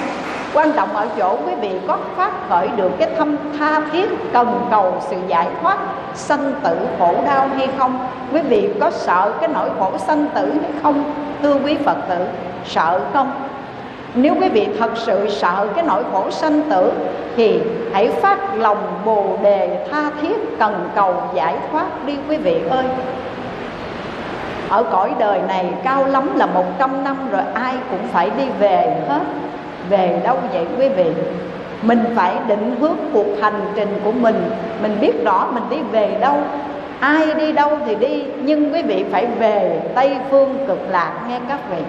Quan 0.54 0.72
trọng 0.72 0.96
ở 0.96 1.06
chỗ 1.18 1.36
quý 1.46 1.54
vị 1.60 1.70
có 1.88 1.98
phát 2.16 2.30
khởi 2.48 2.68
được 2.68 2.92
cái 2.98 3.08
thâm 3.18 3.36
tha 3.58 3.80
thiết, 3.92 4.32
cần 4.32 4.66
cầu 4.70 4.94
sự 5.10 5.16
giải 5.26 5.46
thoát, 5.62 5.78
sanh 6.14 6.52
tử 6.62 6.76
khổ 6.98 7.14
đau 7.26 7.48
hay 7.56 7.68
không? 7.78 8.08
Quý 8.32 8.40
vị 8.40 8.70
có 8.80 8.90
sợ 8.90 9.32
cái 9.40 9.48
nỗi 9.54 9.70
khổ 9.78 9.92
sanh 9.98 10.26
tử 10.34 10.52
hay 10.62 10.70
không, 10.82 11.04
thưa 11.42 11.54
quý 11.64 11.76
phật 11.84 11.96
tử? 12.08 12.26
Sợ 12.64 13.00
không? 13.12 13.47
Nếu 14.14 14.34
quý 14.40 14.48
vị 14.48 14.68
thật 14.78 14.90
sự 14.94 15.28
sợ 15.28 15.66
cái 15.74 15.84
nỗi 15.84 16.02
khổ 16.12 16.30
sanh 16.30 16.62
tử, 16.70 16.92
thì 17.36 17.60
hãy 17.92 18.08
phát 18.08 18.38
lòng 18.56 19.00
bồ 19.04 19.24
đề 19.42 19.86
tha 19.90 20.10
thiết 20.22 20.58
cần 20.58 20.88
cầu 20.94 21.14
giải 21.34 21.54
thoát 21.70 22.06
đi 22.06 22.16
quý 22.28 22.36
vị 22.36 22.60
ơi. 22.70 22.84
Ở 24.68 24.82
cõi 24.82 25.12
đời 25.18 25.40
này 25.48 25.66
cao 25.84 26.06
lắm 26.06 26.36
là 26.36 26.46
một 26.46 26.64
trăm 26.78 27.04
năm 27.04 27.16
rồi, 27.30 27.42
ai 27.54 27.74
cũng 27.90 28.08
phải 28.12 28.30
đi 28.38 28.44
về 28.60 28.96
hết. 29.08 29.20
Về 29.90 30.20
đâu 30.24 30.36
vậy 30.52 30.66
quý 30.78 30.88
vị? 30.88 31.10
Mình 31.82 32.04
phải 32.16 32.34
định 32.46 32.76
hướng 32.80 32.96
cuộc 33.12 33.26
hành 33.40 33.60
trình 33.74 34.00
của 34.04 34.12
mình. 34.12 34.50
Mình 34.82 34.96
biết 35.00 35.24
rõ 35.24 35.46
mình 35.52 35.62
đi 35.70 35.76
về 35.90 36.16
đâu. 36.20 36.36
Ai 37.00 37.34
đi 37.34 37.52
đâu 37.52 37.70
thì 37.86 37.94
đi, 37.94 38.24
nhưng 38.42 38.74
quý 38.74 38.82
vị 38.82 39.04
phải 39.12 39.26
về 39.26 39.80
tây 39.94 40.16
phương 40.30 40.58
cực 40.66 40.80
lạc, 40.90 41.12
nghe 41.28 41.38
các 41.48 41.58
vị 41.70 41.82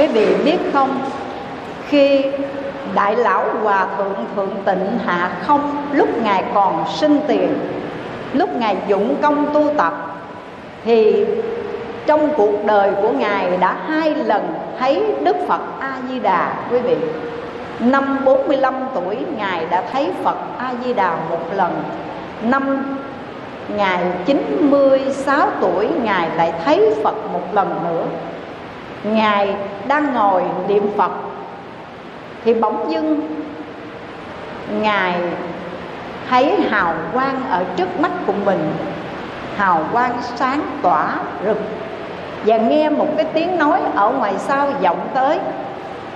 quý 0.00 0.06
vị 0.06 0.34
biết 0.44 0.58
không? 0.72 1.00
Khi 1.88 2.24
đại 2.94 3.16
lão 3.16 3.44
hòa 3.62 3.86
thượng 3.96 4.26
thượng 4.36 4.54
tịnh 4.64 4.98
hạ 5.06 5.30
không, 5.42 5.86
lúc 5.92 6.08
ngài 6.22 6.44
còn 6.54 6.84
sinh 6.88 7.20
tiền, 7.28 7.58
lúc 8.32 8.50
ngài 8.56 8.76
dụng 8.88 9.16
công 9.22 9.54
tu 9.54 9.74
tập, 9.76 10.22
thì 10.84 11.26
trong 12.06 12.28
cuộc 12.36 12.64
đời 12.66 12.92
của 13.02 13.10
ngài 13.10 13.56
đã 13.56 13.76
hai 13.88 14.14
lần 14.14 14.54
thấy 14.78 15.02
đức 15.24 15.36
phật 15.48 15.60
a 15.80 15.96
di 16.08 16.20
đà 16.20 16.52
quý 16.70 16.78
vị, 16.78 16.96
Năm 17.80 18.24
45 18.24 18.74
tuổi, 18.94 19.16
Ngài 19.36 19.66
đã 19.70 19.82
thấy 19.92 20.10
Phật 20.24 20.36
A-di-đà 20.58 21.16
một 21.30 21.40
lần. 21.56 21.82
Năm 22.42 22.96
Ngài 23.68 24.04
96 24.26 25.48
tuổi, 25.60 25.88
Ngài 26.02 26.30
lại 26.36 26.52
thấy 26.64 26.94
Phật 27.04 27.14
một 27.32 27.54
lần 27.54 27.68
nữa. 27.84 28.04
Ngài 29.04 29.54
đang 29.88 30.14
ngồi 30.14 30.42
niệm 30.68 30.90
Phật 30.96 31.12
Thì 32.44 32.54
bỗng 32.54 32.90
dưng, 32.90 33.20
Ngài 34.80 35.14
thấy 36.28 36.60
hào 36.70 36.94
quang 37.12 37.50
ở 37.50 37.64
trước 37.76 38.00
mắt 38.00 38.10
của 38.26 38.32
mình, 38.44 38.72
Hào 39.56 39.82
quang 39.92 40.12
sáng 40.36 40.62
tỏa 40.82 41.14
rực 41.46 41.58
Và 42.46 42.56
nghe 42.56 42.90
một 42.90 43.08
cái 43.16 43.26
tiếng 43.34 43.58
nói 43.58 43.80
ở 43.94 44.10
ngoài 44.10 44.34
sau 44.38 44.68
vọng 44.82 45.08
tới, 45.14 45.38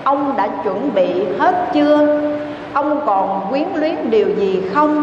Ông 0.05 0.37
đã 0.37 0.49
chuẩn 0.65 0.95
bị 0.95 1.25
hết 1.39 1.71
chưa? 1.75 2.21
Ông 2.73 3.01
còn 3.07 3.47
quyến 3.51 3.69
luyến 3.75 4.11
điều 4.11 4.29
gì 4.37 4.63
không? 4.75 5.03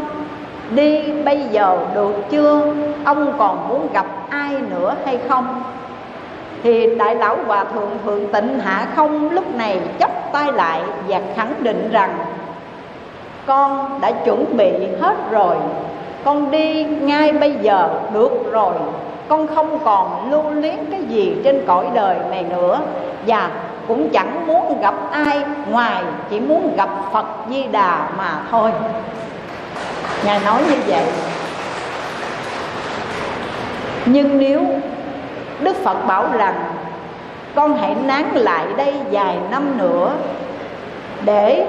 Đi 0.72 1.12
bây 1.12 1.44
giờ 1.52 1.78
được 1.94 2.14
chưa? 2.32 2.74
Ông 3.06 3.34
còn 3.38 3.70
muốn 3.70 3.88
gặp 3.94 4.06
ai 4.30 4.54
nữa 4.70 4.96
hay 5.06 5.20
không? 5.30 5.64
Thì 6.64 6.96
Đại 6.96 7.16
Lão 7.16 7.38
Hòa 7.48 7.64
Thượng 7.74 7.98
Thượng 8.06 8.28
Tịnh 8.34 8.60
Hạ 8.60 8.88
Không 8.96 9.30
lúc 9.30 9.56
này 9.56 9.80
chấp 10.00 10.12
tay 10.34 10.52
lại 10.52 10.82
và 11.08 11.22
khẳng 11.36 11.54
định 11.60 11.90
rằng, 11.92 12.18
Con 13.46 14.00
đã 14.02 14.12
chuẩn 14.12 14.58
bị 14.58 14.72
hết 15.02 15.16
rồi. 15.32 15.56
Con 16.24 16.52
đi 16.52 16.84
ngay 16.84 17.34
bây 17.34 17.56
giờ, 17.62 17.90
được 18.14 18.52
rồi. 18.52 18.74
Con 19.28 19.48
không 19.56 19.80
còn 19.86 20.32
lưu 20.32 20.50
luyến 20.50 20.76
cái 20.92 21.04
gì 21.04 21.36
trên 21.44 21.64
cõi 21.68 21.86
đời 21.94 22.16
này 22.30 22.44
nữa. 22.50 22.80
Và 23.28 23.50
cũng 23.88 24.10
chẳng 24.10 24.48
muốn 24.48 24.82
gặp 24.82 24.96
ai 25.12 25.44
ngoài, 25.70 26.04
chỉ 26.30 26.40
muốn 26.40 26.76
gặp 26.78 26.90
Phật 27.14 27.26
Di 27.50 27.64
Đà 27.64 28.10
mà 28.18 28.44
thôi. 28.52 28.72
Ngài 30.26 30.40
nói 30.46 30.62
như 30.70 30.76
vậy. 30.88 31.04
Nhưng 34.06 34.38
nếu 34.38 34.62
Đức 35.62 35.76
Phật 35.84 36.08
bảo 36.08 36.26
rằng, 36.38 36.64
Con 37.56 37.78
hãy 37.78 37.96
nán 38.04 38.26
lại 38.34 38.66
đây 38.78 38.94
vài 39.12 39.38
năm 39.52 39.78
nữa 39.78 40.14
Để 41.26 41.68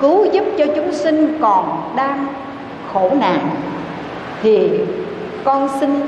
cứu 0.00 0.24
giúp 0.24 0.44
cho 0.58 0.64
chúng 0.76 0.92
sinh 0.92 1.38
còn 1.40 1.92
đang 1.96 2.26
khổ 2.92 3.10
nạn. 3.20 3.50
Thì 4.42 4.70
con 5.44 5.68
xin 5.80 6.00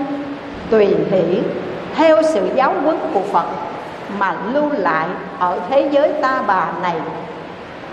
tùy 0.70 0.87
hỷ 1.11 1.40
Theo 1.94 2.22
sự 2.22 2.48
giáo 2.54 2.74
huấn 2.85 2.96
của 3.14 3.22
Phật 3.33 3.46
mà 4.18 4.35
lưu 4.52 4.70
lại 4.72 5.06
ở 5.38 5.59
thế 5.70 5.88
giới 5.90 6.12
ta 6.12 6.42
bà 6.46 6.68
này. 6.83 6.96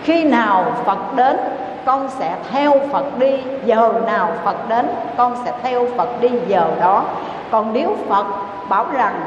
Khi 0.04 0.24
nào 0.24 0.66
phật 0.86 1.16
đến, 1.16 1.38
con 1.86 2.10
sẽ 2.20 2.36
theo 2.52 2.74
phật 2.92 3.20
đi. 3.20 3.38
Giờ 3.66 3.94
nào 4.06 4.34
phật 4.44 4.70
đến, 4.70 4.88
con 5.18 5.36
sẽ 5.46 5.54
theo 5.64 5.88
phật 5.98 6.22
đi. 6.22 6.30
Giờ 6.48 6.68
đó, 6.80 7.04
còn 7.52 7.74
nếu 7.74 7.98
phật 8.10 8.26
bảo 8.70 8.86
rằng, 8.94 9.22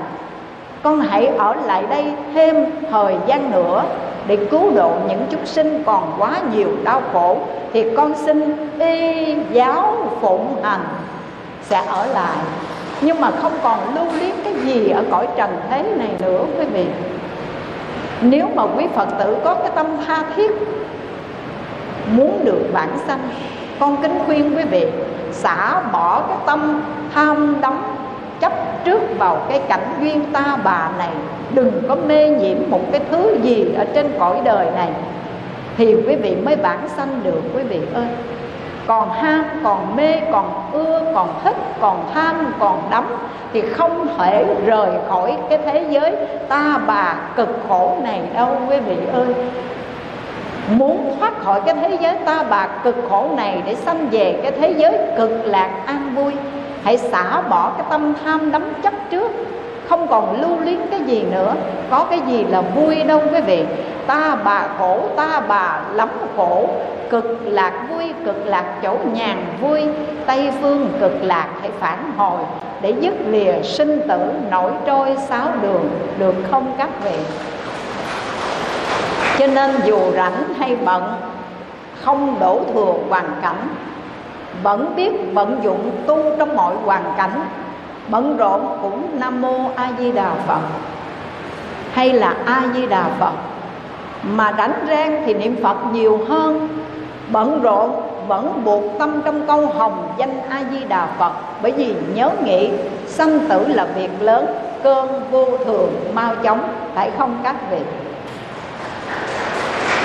con 0.83 1.01
hãy 1.01 1.27
ở 1.27 1.55
lại 1.55 1.85
đây 1.91 2.13
thêm 2.35 2.67
thời 2.91 3.15
gian 3.27 3.51
nữa 3.51 3.83
để 4.27 4.37
cứu 4.51 4.71
độ 4.75 4.93
những 5.09 5.27
chúng 5.31 5.47
sinh 5.47 5.83
còn 5.87 6.13
quá 6.19 6.31
nhiều 6.55 6.69
đau 6.85 7.03
khổ, 7.13 7.37
thì 7.73 7.97
con 7.97 8.15
xin 8.15 8.69
y 8.79 9.35
giáo 9.53 9.97
phụng 10.21 10.63
hành, 10.63 10.85
sẽ 11.63 11.83
ở 11.87 12.07
lại. 12.07 12.37
Nhưng 13.01 13.21
mà 13.21 13.31
không 13.31 13.53
còn 13.63 13.79
lưu 13.95 14.05
luyến 14.19 14.35
cái 14.45 14.55
gì 14.55 14.91
ở 14.91 15.05
cõi 15.11 15.29
trần 15.37 15.51
thế 15.71 15.83
này 15.83 16.11
nữa, 16.21 16.45
quý 16.59 16.65
vị. 16.65 16.87
Nếu 18.21 18.49
mà 18.55 18.63
quý 18.77 18.87
phật 18.95 19.09
tử 19.19 19.37
có 19.45 19.55
cái 19.55 19.71
tâm 19.75 19.87
tha 20.07 20.23
thiết, 20.37 20.51
muốn 22.13 22.45
được 22.45 22.71
bản 22.73 22.89
sanh, 23.07 23.29
con 23.81 23.97
kính 24.03 24.19
khuyên 24.27 24.57
quý 24.57 24.65
vị, 24.65 24.87
xả 25.33 25.81
bỏ 25.93 26.23
cái 26.29 26.37
tâm 26.47 26.83
tham 27.15 27.61
đắm 27.61 27.83
trước 28.85 29.01
vào 29.19 29.43
cái 29.49 29.61
cảnh 29.69 29.95
duyên 30.01 30.25
ta 30.33 30.57
bà 30.65 30.91
này, 30.99 31.11
đừng 31.55 31.83
có 31.89 31.97
mê 32.07 32.29
nhiễm 32.29 32.57
một 32.69 32.81
cái 32.93 33.01
thứ 33.11 33.39
gì 33.43 33.75
ở 33.79 33.85
trên 33.95 34.13
cõi 34.19 34.41
đời 34.45 34.67
này, 34.77 34.89
thì 35.77 35.95
quý 35.95 36.17
vị 36.17 36.37
mới 36.37 36.57
bản 36.57 36.89
sanh 36.97 37.21
được, 37.23 37.43
quý 37.55 37.63
vị 37.63 37.81
ơi. 37.95 38.07
Còn 38.87 39.11
ham, 39.11 39.45
còn 39.65 39.97
mê, 39.97 40.21
còn 40.33 40.71
ưa, 40.73 41.03
còn 41.15 41.29
thích, 41.45 41.57
còn 41.81 42.05
tham, 42.15 42.53
còn 42.59 42.83
đắm, 42.91 43.05
thì 43.53 43.61
không 43.61 44.07
thể 44.19 44.47
rời 44.67 44.91
khỏi 45.09 45.37
cái 45.49 45.59
thế 45.65 45.87
giới 45.91 46.17
ta 46.49 46.79
bà 46.87 47.15
cực 47.37 47.49
khổ 47.69 47.97
này 48.03 48.21
đâu, 48.35 48.57
quý 48.69 48.77
vị 48.77 48.97
ơi. 49.13 49.35
Muốn 50.69 51.17
thoát 51.21 51.41
khỏi 51.45 51.61
cái 51.67 51.75
thế 51.75 51.99
giới 52.01 52.17
ta 52.25 52.45
bà 52.51 52.69
cực 52.85 52.97
khổ 53.11 53.31
này 53.37 53.63
để 53.67 53.75
sanh 53.75 54.09
về 54.11 54.41
cái 54.43 54.53
thế 54.53 54.75
giới 54.77 54.99
cực 55.17 55.31
lạc 55.45 55.71
an 55.87 56.15
vui 56.15 56.33
hãy 56.85 56.99
xả 56.99 57.41
bỏ 57.41 57.73
cái 57.79 57.87
tâm 57.91 58.15
tham 58.25 58.53
đắm 58.53 58.73
chấp 58.83 58.95
trước. 59.11 59.33
Không 59.89 60.09
còn 60.09 60.41
lưu 60.41 60.61
luyến 60.61 60.79
cái 60.91 61.01
gì 61.01 61.23
nữa. 61.23 61.55
Có 61.91 62.07
cái 62.11 62.21
gì 62.27 62.45
là 62.45 62.61
vui 62.61 63.03
đâu 63.03 63.23
quý 63.33 63.41
vị. 63.41 63.65
Ta 64.07 64.37
bà 64.45 64.69
khổ 64.79 65.01
ta 65.17 65.41
bà 65.49 65.81
lắm 65.93 66.09
khổ 66.37 66.69
cực 67.11 67.41
lạc 67.45 67.73
vui, 67.91 68.13
cực 68.25 68.47
lạc 68.47 68.65
chỗ 68.83 68.97
nhàn 69.13 69.37
vui. 69.61 69.83
Tây 70.27 70.51
phương 70.61 70.89
cực 71.01 71.23
lạc 71.23 71.49
hãy 71.61 71.71
phản 71.79 72.13
hồi. 72.17 72.41
Để 72.83 72.95
dứt 73.01 73.15
lìa 73.27 73.63
sinh 73.63 74.01
tử, 74.09 74.33
nổi 74.51 74.73
trôi 74.87 75.17
sáu 75.29 75.49
đường, 75.63 75.91
được 76.19 76.35
không 76.51 76.75
các 76.79 76.89
vị? 77.05 77.17
Cho 79.39 79.47
nên 79.47 79.71
dù 79.85 79.99
rảnh 80.17 80.55
hay 80.59 80.77
bận, 80.85 81.15
không 82.05 82.37
đổ 82.41 82.61
thừa 82.75 82.93
hoàn 83.09 83.31
cảnh 83.43 83.69
vẫn 84.63 84.97
biết 84.97 85.13
vận 85.33 85.61
dụng 85.63 85.91
tu 86.07 86.19
trong 86.39 86.57
mọi 86.57 86.75
hoàn 86.85 87.05
cảnh. 87.17 87.41
Bận 88.09 88.37
rộn 88.37 88.79
cũng 88.83 89.21
nam 89.21 89.43
mô 89.43 89.71
a 89.77 89.91
di 89.99 90.13
đà 90.13 90.35
phật. 90.47 90.61
Hay 91.93 92.13
là 92.13 92.35
a 92.47 92.63
di 92.75 92.87
đà 92.87 93.05
phật. 93.19 93.33
Mà 94.23 94.53
rảnh 94.59 94.73
rang 94.89 95.23
thì 95.27 95.35
niệm 95.35 95.57
phật 95.63 95.77
nhiều 95.93 96.21
hơn. 96.29 96.69
Bận 97.33 97.63
rộn, 97.63 97.91
vẫn 98.29 98.63
buộc 98.65 98.85
tâm 98.99 99.23
trong 99.25 99.47
câu 99.47 99.67
hồng 99.67 100.13
danh 100.19 100.41
a 100.49 100.63
di 100.71 100.85
đà 100.89 101.07
phật. 101.19 101.33
Bởi 101.63 101.73
vì 101.73 101.95
nhớ 102.15 102.31
nghĩ, 102.45 102.71
sanh 103.07 103.39
tử 103.49 103.65
là 103.69 103.87
việc 103.97 104.11
lớn 104.21 104.47
cơn 104.83 105.09
vô 105.31 105.47
thường, 105.65 105.91
mau 106.15 106.35
chóng, 106.43 106.61
phải 106.95 107.11
không 107.19 107.39
các 107.45 107.57
vị? 107.71 107.79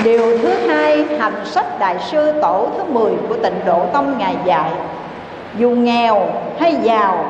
Điều 0.05 0.37
thứ 0.37 0.49
hai 0.67 1.05
hành 1.19 1.45
sách 1.45 1.79
Đại 1.79 1.95
sư 1.99 2.33
Tổ 2.41 2.67
thứ 2.77 2.83
10 2.83 3.11
của 3.29 3.35
tịnh 3.43 3.59
Độ 3.65 3.85
Tông 3.93 4.17
Ngài 4.17 4.35
dạy, 4.45 4.71
Dù 5.57 5.69
nghèo 5.69 6.27
hay 6.59 6.75
giàu, 6.75 7.25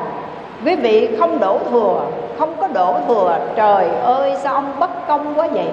Quý 0.64 0.76
vị 0.76 1.16
không 1.18 1.40
đổ 1.40 1.58
thừa, 1.70 2.00
Không 2.38 2.54
có 2.60 2.68
đổ 2.68 2.96
thừa, 3.08 3.38
Trời 3.56 3.88
ơi, 4.02 4.34
sao 4.42 4.54
ông 4.54 4.72
bất 4.80 5.08
công 5.08 5.38
quá 5.38 5.48
vậy? 5.52 5.68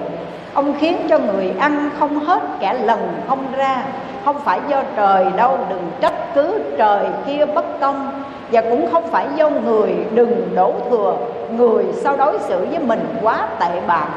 Ông 0.54 0.74
khiến 0.80 0.96
cho 1.08 1.18
người 1.18 1.52
ăn 1.58 1.90
không 1.98 2.18
hết 2.18 2.42
Kẻ 2.60 2.74
lần 2.74 3.08
không 3.28 3.44
ra, 3.56 3.82
Không 4.24 4.38
phải 4.44 4.60
do 4.68 4.82
trời 4.96 5.26
đâu, 5.36 5.58
Đừng 5.68 5.90
trách 6.00 6.34
cứ 6.34 6.60
trời 6.78 7.06
kia 7.26 7.46
bất 7.46 7.80
công, 7.80 8.22
Và 8.52 8.60
cũng 8.60 8.88
không 8.92 9.10
phải 9.10 9.26
do 9.34 9.50
người 9.50 9.94
Đừng 10.14 10.54
đổ 10.54 10.72
thừa, 10.90 11.16
Người 11.50 11.84
sao 11.94 12.16
đối 12.16 12.38
xử 12.38 12.66
với 12.70 12.78
mình 12.78 13.16
quá 13.22 13.46
tệ 13.60 13.80
bạc 13.86 14.08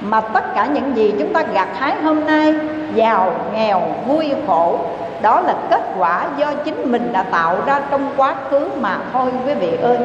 mà 0.00 0.20
tất 0.20 0.54
cả 0.54 0.68
những 0.74 0.96
gì 0.96 1.14
chúng 1.18 1.32
ta 1.32 1.42
gặt 1.52 1.68
hái 1.74 1.94
hôm 2.02 2.24
nay, 2.26 2.54
giàu, 2.94 3.32
nghèo, 3.54 3.82
vui, 4.06 4.26
khổ, 4.46 4.78
đó 5.22 5.40
là 5.40 5.54
kết 5.70 5.82
quả 5.98 6.26
do 6.38 6.52
chính 6.64 6.92
mình 6.92 7.08
đã 7.12 7.22
tạo 7.22 7.56
ra 7.66 7.80
trong 7.90 8.08
quá 8.16 8.34
khứ 8.50 8.68
mà 8.80 8.98
thôi, 9.12 9.30
quý 9.46 9.54
vị 9.54 9.76
ơi. 9.82 9.98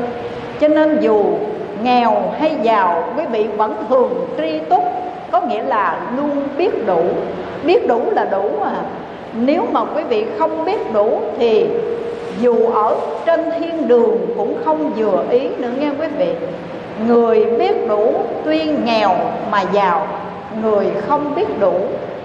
Cho 0.60 0.68
nên 0.68 1.00
dù 1.02 1.24
nghèo 1.84 2.24
hay 2.40 2.58
giàu, 2.64 3.04
quý 3.18 3.24
vị 3.32 3.48
vẫn 3.58 3.76
thường 3.90 4.28
tri 4.38 4.60
túc, 4.60 4.84
có 5.32 5.42
nghĩa 5.42 5.64
là 5.64 6.00
luôn 6.18 6.44
biết 6.58 6.88
đủ. 6.88 7.02
Biết 7.64 7.88
đủ 7.88 8.02
là 8.12 8.26
đủ 8.26 8.50
à. 8.64 8.82
Nếu 9.34 9.68
mà 9.72 9.82
quý 9.96 10.04
vị 10.04 10.26
không 10.40 10.66
biết 10.66 10.94
đủ 10.94 11.22
thì 11.38 11.68
dù 12.42 12.68
ở 12.74 12.96
trên 13.26 13.52
thiên 13.60 13.88
đường 13.88 14.18
cũng 14.38 14.58
không 14.66 14.94
vừa 14.94 15.24
ý 15.30 15.50
nữa 15.58 15.72
nghe 15.80 15.90
quý 16.00 16.08
vị 16.18 16.34
người 17.08 17.46
biết 17.46 17.88
đủ 17.88 18.14
tuy 18.46 18.64
nghèo 18.64 19.16
mà 19.52 19.62
giàu, 19.62 20.08
người 20.62 20.88
không 21.08 21.36
biết 21.36 21.60
đủ 21.60 21.74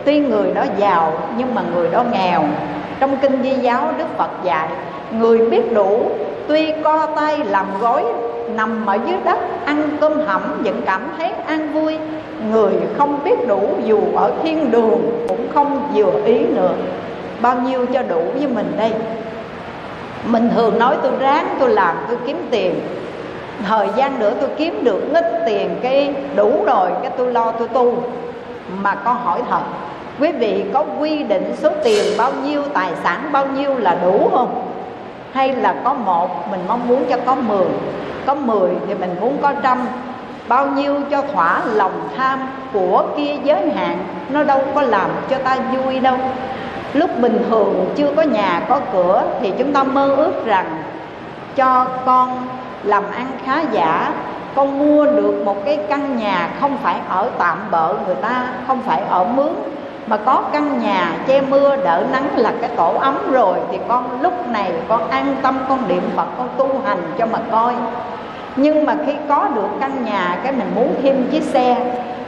tuy 0.04 0.18
người 0.18 0.54
đó 0.54 0.64
giàu 0.78 1.12
nhưng 1.36 1.54
mà 1.54 1.62
người 1.74 1.88
đó 1.88 2.04
nghèo. 2.12 2.42
Trong 3.00 3.16
kinh 3.22 3.42
di 3.42 3.50
giáo, 3.50 3.92
đức 3.98 4.04
phật 4.16 4.30
dạy, 4.44 4.68
người 5.12 5.38
biết 5.38 5.72
đủ 5.74 6.10
tuy 6.48 6.72
co 6.84 7.06
tay 7.06 7.38
làm 7.38 7.66
gối, 7.80 8.04
nằm 8.54 8.86
ở 8.86 8.98
dưới 9.06 9.16
đất, 9.24 9.38
ăn 9.64 9.88
cơm 10.00 10.20
hẩm 10.26 10.42
vẫn 10.64 10.82
cảm 10.86 11.02
thấy 11.18 11.30
an 11.46 11.72
vui, 11.72 11.98
người 12.50 12.72
không 12.98 13.18
biết 13.24 13.48
đủ 13.48 13.68
dù 13.84 14.00
ở 14.16 14.32
thiên 14.42 14.70
đường 14.70 15.24
cũng 15.28 15.48
không 15.54 15.92
vừa 15.94 16.12
ý 16.24 16.38
nữa. 16.38 16.72
Bao 17.42 17.56
nhiêu 17.60 17.86
cho 17.92 18.02
đủ 18.02 18.22
với 18.34 18.46
mình 18.48 18.72
đây? 18.78 18.92
Mình 20.24 20.50
thường 20.54 20.78
nói 20.78 20.96
tôi 21.02 21.12
ráng, 21.20 21.46
tôi 21.60 21.70
làm, 21.70 21.96
tôi 22.08 22.16
kiếm 22.26 22.46
tiền 22.50 22.74
thời 23.64 23.88
gian 23.96 24.18
nữa 24.18 24.32
tôi 24.40 24.50
kiếm 24.56 24.84
được 24.84 25.12
ít 25.14 25.24
tiền 25.46 25.78
cái 25.82 26.14
đủ 26.36 26.64
rồi, 26.66 26.90
cái 27.02 27.10
tôi 27.16 27.32
lo 27.32 27.52
tôi 27.52 27.68
tu. 27.68 27.94
Mà 28.82 28.94
con 28.94 29.16
hỏi 29.24 29.42
thật, 29.50 29.60
quý 30.20 30.32
vị 30.32 30.64
có 30.74 30.84
quy 30.98 31.22
định 31.22 31.54
số 31.56 31.70
tiền 31.84 32.04
bao 32.18 32.32
nhiêu, 32.44 32.62
tài 32.72 32.90
sản 33.04 33.28
bao 33.32 33.46
nhiêu 33.46 33.78
là 33.78 33.96
đủ 34.02 34.30
không? 34.32 34.62
Hay 35.32 35.56
là 35.56 35.74
có 35.84 35.94
một, 35.94 36.50
mình 36.50 36.60
mong 36.68 36.88
muốn 36.88 37.04
cho 37.10 37.16
có 37.26 37.34
mười 37.34 37.66
có 38.26 38.34
mười 38.34 38.70
thì 38.86 38.94
mình 38.94 39.16
muốn 39.20 39.38
có 39.42 39.52
trăm. 39.62 39.86
Bao 40.48 40.66
nhiêu 40.66 40.94
cho 41.10 41.22
thỏa 41.32 41.62
lòng 41.74 42.08
tham 42.16 42.38
của 42.72 43.04
kia 43.16 43.36
giới 43.44 43.70
hạn, 43.70 43.98
nó 44.30 44.42
đâu 44.42 44.62
có 44.74 44.82
làm 44.82 45.10
cho 45.30 45.36
ta 45.38 45.56
vui 45.72 45.98
đâu. 45.98 46.16
Lúc 46.92 47.10
bình 47.18 47.44
thường 47.50 47.92
chưa 47.96 48.12
có 48.16 48.22
nhà, 48.22 48.62
có 48.68 48.80
cửa 48.92 49.22
thì 49.40 49.52
chúng 49.58 49.72
ta 49.72 49.82
mơ 49.82 50.14
ước 50.16 50.46
rằng 50.46 50.82
cho 51.56 51.86
con 52.06 52.48
làm 52.86 53.04
ăn 53.16 53.26
khá 53.44 53.60
giả. 53.72 54.12
Con 54.54 54.78
mua 54.78 55.06
được 55.06 55.42
một 55.44 55.64
cái 55.64 55.78
căn 55.88 56.16
nhà 56.16 56.48
không 56.60 56.76
phải 56.82 56.96
ở 57.08 57.30
tạm 57.38 57.58
bợ 57.70 57.94
người 58.06 58.14
ta, 58.14 58.48
không 58.66 58.80
phải 58.86 59.02
ở 59.10 59.24
mướn. 59.24 59.52
Mà 60.06 60.16
có 60.16 60.42
căn 60.52 60.82
nhà 60.82 61.12
che 61.26 61.40
mưa 61.40 61.76
đỡ 61.76 62.04
nắng 62.12 62.28
là 62.36 62.52
cái 62.60 62.70
tổ 62.76 62.94
ấm 63.00 63.32
rồi, 63.32 63.58
thì 63.70 63.78
con 63.88 64.18
lúc 64.22 64.48
này 64.48 64.72
con 64.88 65.10
an 65.10 65.36
tâm, 65.42 65.58
con 65.68 65.88
niệm 65.88 66.02
phật, 66.16 66.26
con 66.38 66.48
tu 66.58 66.80
hành 66.84 66.98
cho 67.18 67.26
mà 67.26 67.38
coi. 67.50 67.74
Nhưng 68.56 68.86
mà 68.86 68.96
khi 69.06 69.12
có 69.28 69.48
được 69.54 69.68
căn 69.80 70.04
nhà 70.04 70.38
cái 70.42 70.52
mình 70.52 70.70
muốn 70.74 70.94
thêm 71.02 71.28
chiếc 71.30 71.42
xe, 71.42 71.76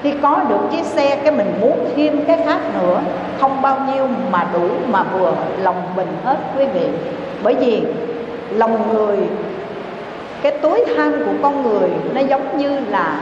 khi 0.02 0.12
có 0.22 0.40
được 0.48 0.60
chiếc 0.70 0.84
xe 0.84 1.16
cái 1.16 1.32
mình 1.32 1.52
muốn 1.60 1.78
thêm 1.96 2.24
cái 2.24 2.38
khác 2.46 2.58
nữa, 2.80 3.00
không 3.40 3.62
bao 3.62 3.76
nhiêu 3.92 4.08
mà 4.30 4.46
đủ 4.52 4.68
mà 4.92 5.04
vừa 5.12 5.32
lòng 5.58 5.82
mình 5.96 6.16
hết 6.24 6.36
quý 6.58 6.64
vị. 6.64 6.88
Bởi 7.42 7.54
vì 7.54 7.82
lòng 8.50 8.92
người 8.92 9.18
cái 10.42 10.52
túi 10.52 10.84
tham 10.96 11.12
của 11.12 11.32
con 11.42 11.62
người 11.62 11.90
nó 12.14 12.20
giống 12.20 12.58
như 12.58 12.80
là 12.88 13.20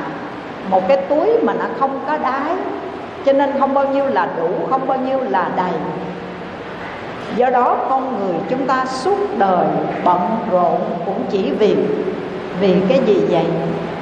một 0.70 0.88
cái 0.88 0.96
túi 0.96 1.29
mà 1.42 1.52
nó 1.52 1.64
không 1.79 2.00
có 2.07 2.18
đáy, 2.18 2.52
cho 3.26 3.33
nên 3.33 3.50
không 3.61 3.74
bao 3.74 3.88
nhiêu 3.88 4.07
là 4.07 4.29
đủ, 4.37 4.48
không 4.70 4.87
bao 4.87 4.98
nhiêu 4.98 5.18
là 5.31 5.50
đầy. 5.57 5.72
Do 7.37 7.50
đó 7.50 7.76
con 7.88 8.18
người 8.18 8.35
chúng 8.50 8.66
ta 8.66 8.85
suốt 8.87 9.16
đời 9.38 9.66
bận 10.05 10.20
rộn 10.50 10.81
cũng 11.07 11.24
chỉ 11.31 11.50
vì 11.50 11.76
vì 12.61 12.74
cái 12.88 13.00
gì 13.07 13.26
vậy? 13.31 13.44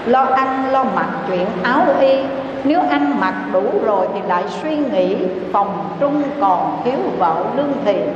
Lo 0.07 0.23
ăn, 0.23 0.73
lo 0.73 0.85
mặc, 0.85 1.09
chuyện 1.29 1.47
áo 1.63 1.87
y. 2.01 2.19
Nếu 2.65 2.81
ăn 2.91 3.21
mặc 3.21 3.35
đủ 3.53 3.63
rồi 3.85 4.07
thì 4.15 4.21
lại 4.29 4.43
suy 4.63 4.77
nghĩ, 4.77 5.17
phòng 5.53 5.85
trung 6.01 6.23
còn 6.41 6.83
thiếu 6.85 6.99
vợ 7.19 7.45
lương 7.57 7.73
thiện. 7.85 8.13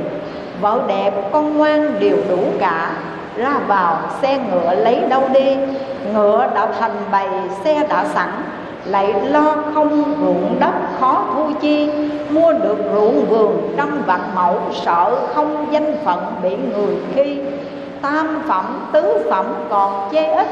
Vợ 0.61 0.81
đẹp, 0.87 1.13
con 1.31 1.57
ngoan, 1.57 1.99
đều 1.99 2.17
đủ 2.29 2.43
cả 2.59 2.91
ra 3.39 3.59
vào, 3.67 3.97
xe 4.21 4.37
ngựa 4.37 4.75
lấy 4.75 4.99
đâu 5.09 5.21
đi. 5.33 5.55
Ngựa 6.13 6.47
đã 6.55 6.67
thành 6.79 6.95
bầy, 7.11 7.27
xe 7.63 7.87
đã 7.89 8.05
sẵn. 8.05 8.29
Lại 8.85 9.13
lo 9.23 9.55
không 9.73 10.03
ruộng 10.21 10.57
đất 10.59 10.73
khó 10.99 11.23
thu 11.35 11.43
chi. 11.61 11.89
Mua 12.29 12.53
được 12.53 12.77
ruộng 12.93 13.25
vườn 13.25 13.73
trăm 13.77 14.01
vạn 14.05 14.21
mẫu, 14.35 14.59
sợ 14.85 15.15
không 15.33 15.67
danh 15.71 15.95
phận 16.05 16.25
bị 16.43 16.55
người 16.55 16.95
khi. 17.15 17.37
Tam 18.01 18.41
phẩm, 18.47 18.89
tứ 18.91 19.27
phẩm 19.29 19.45
còn 19.69 20.09
chê 20.11 20.25
ít. 20.25 20.47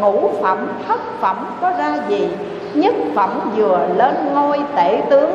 Ngũ 0.00 0.30
phẩm, 0.42 0.58
thất 0.88 1.00
phẩm 1.20 1.36
có 1.60 1.70
ra 1.78 1.94
gì? 2.08 2.28
Nhất 2.74 2.94
phẩm 3.14 3.30
vừa 3.56 3.78
lên 3.96 4.14
ngôi 4.34 4.58
tể 4.76 5.02
tướng, 5.10 5.30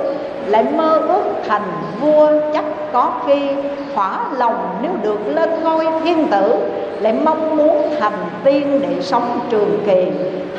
lại 0.45 0.65
mơ 0.75 1.01
ước 1.07 1.23
thành 1.47 1.71
vua 2.01 2.29
chắc 2.53 2.65
có 2.93 3.11
khi. 3.27 3.49
Thỏa 3.95 4.19
lòng 4.37 4.77
nếu 4.81 4.91
được 5.01 5.19
lên 5.27 5.49
ngôi 5.63 5.87
thiên 6.03 6.27
tử 6.27 6.55
lại 6.99 7.13
mong 7.13 7.57
muốn 7.57 7.95
thành 7.99 8.29
tiên 8.43 8.79
để 8.81 9.01
sống 9.01 9.39
trường 9.49 9.83
kỳ, 9.85 10.07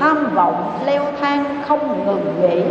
tham 0.01 0.35
vọng, 0.35 0.73
leo 0.87 1.03
thang, 1.21 1.63
không 1.69 2.07
ngừng 2.07 2.43
nghỉ. 2.43 2.63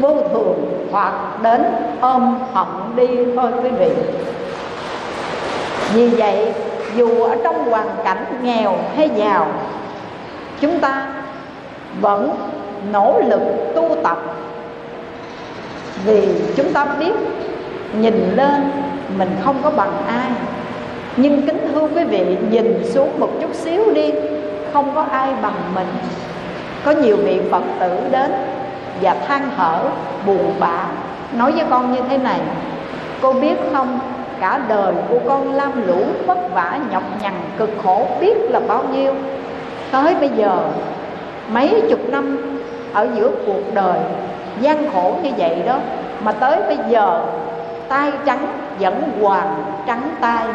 Vô 0.00 0.16
thường 0.32 0.86
hoặc 0.90 1.14
đến 1.42 1.62
ôm 2.00 2.38
hận 2.54 2.66
đi 2.96 3.08
thôi 3.36 3.50
quý 3.62 3.70
vị. 3.70 3.90
Vì 5.94 6.08
vậy, 6.08 6.52
dù 6.96 7.22
ở 7.22 7.36
trong 7.44 7.70
hoàn 7.70 7.88
cảnh 8.04 8.24
nghèo 8.42 8.76
hay 8.96 9.10
giàu, 9.16 9.46
chúng 10.60 10.78
ta 10.80 11.06
vẫn 12.00 12.36
nỗ 12.92 13.20
lực 13.26 13.42
tu 13.74 13.96
tập. 14.02 14.18
Vì 16.04 16.28
chúng 16.56 16.72
ta 16.72 16.84
biết 16.84 17.14
nhìn 18.00 18.34
lên 18.36 18.70
mình 19.18 19.30
không 19.44 19.56
có 19.62 19.70
bằng 19.70 19.92
ai 20.06 20.30
nhưng 21.16 21.42
kính 21.46 21.58
thưa 21.72 21.80
quý 21.80 22.04
vị, 22.04 22.36
nhìn 22.50 22.84
xuống 22.84 23.20
một 23.20 23.28
chút 23.40 23.54
xíu 23.54 23.92
đi, 23.94 24.12
không 24.72 24.94
có 24.94 25.02
ai 25.10 25.28
bằng 25.42 25.74
mình. 25.74 25.86
Có 26.84 26.90
nhiều 26.90 27.16
vị 27.16 27.40
phật 27.50 27.62
tử 27.80 27.90
đến 28.10 28.32
và 29.02 29.14
than 29.28 29.42
thở, 29.56 29.78
buồn 30.26 30.54
bã, 30.60 30.86
nói 31.32 31.52
với 31.52 31.64
con 31.70 31.92
như 31.92 32.00
thế 32.08 32.18
này, 32.18 32.40
cô 33.22 33.32
biết 33.32 33.56
không, 33.72 33.98
cả 34.40 34.60
đời 34.68 34.94
của 35.08 35.18
con 35.28 35.54
lam 35.54 35.86
lũ 35.86 36.02
vất 36.26 36.38
vả, 36.54 36.78
nhọc 36.90 37.02
nhằn, 37.22 37.32
cực 37.56 37.70
khổ, 37.82 38.06
biết 38.20 38.36
là 38.50 38.60
bao 38.68 38.84
nhiêu. 38.92 39.14
Tới 39.90 40.14
bây 40.14 40.28
giờ, 40.28 40.58
mấy 41.52 41.82
chục 41.90 42.08
năm 42.08 42.38
ở 42.92 43.08
giữa 43.14 43.30
cuộc 43.46 43.74
đời, 43.74 43.98
gian 44.60 44.90
khổ 44.92 45.14
như 45.22 45.30
vậy 45.38 45.62
đó, 45.66 45.78
mà 46.22 46.32
tới 46.32 46.62
bây 46.66 46.78
giờ, 46.88 47.22
tay 47.88 48.12
trắng 48.26 48.46
vẫn 48.78 49.02
hoàng 49.20 49.64
trắng 49.86 50.10
tay 50.20 50.46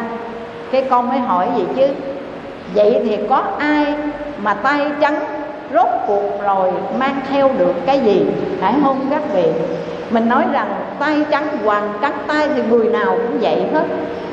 cái 0.72 0.84
con 0.90 1.08
mới 1.08 1.18
hỏi 1.18 1.48
gì 1.56 1.64
chứ? 1.76 1.86
Vậy 2.74 3.00
thì 3.04 3.16
có 3.28 3.42
ai 3.58 3.94
mà 4.42 4.54
tay 4.54 4.86
trắng 5.00 5.18
rốt 5.74 5.88
cuộc 6.06 6.42
rồi 6.42 6.70
mang 6.98 7.20
theo 7.30 7.50
được 7.58 7.74
cái 7.86 8.00
gì? 8.00 8.26
Phải 8.60 8.74
không 8.82 9.06
các 9.10 9.22
vị? 9.34 9.44
Mình 10.10 10.28
nói 10.28 10.44
rằng 10.52 10.68
tay 10.98 11.24
trắng 11.30 11.46
hoàng 11.64 11.92
trắng 12.02 12.18
tay 12.26 12.48
thì 12.54 12.62
người 12.62 12.86
nào 12.86 13.16
cũng 13.16 13.38
vậy 13.40 13.62
hết. 13.72 13.84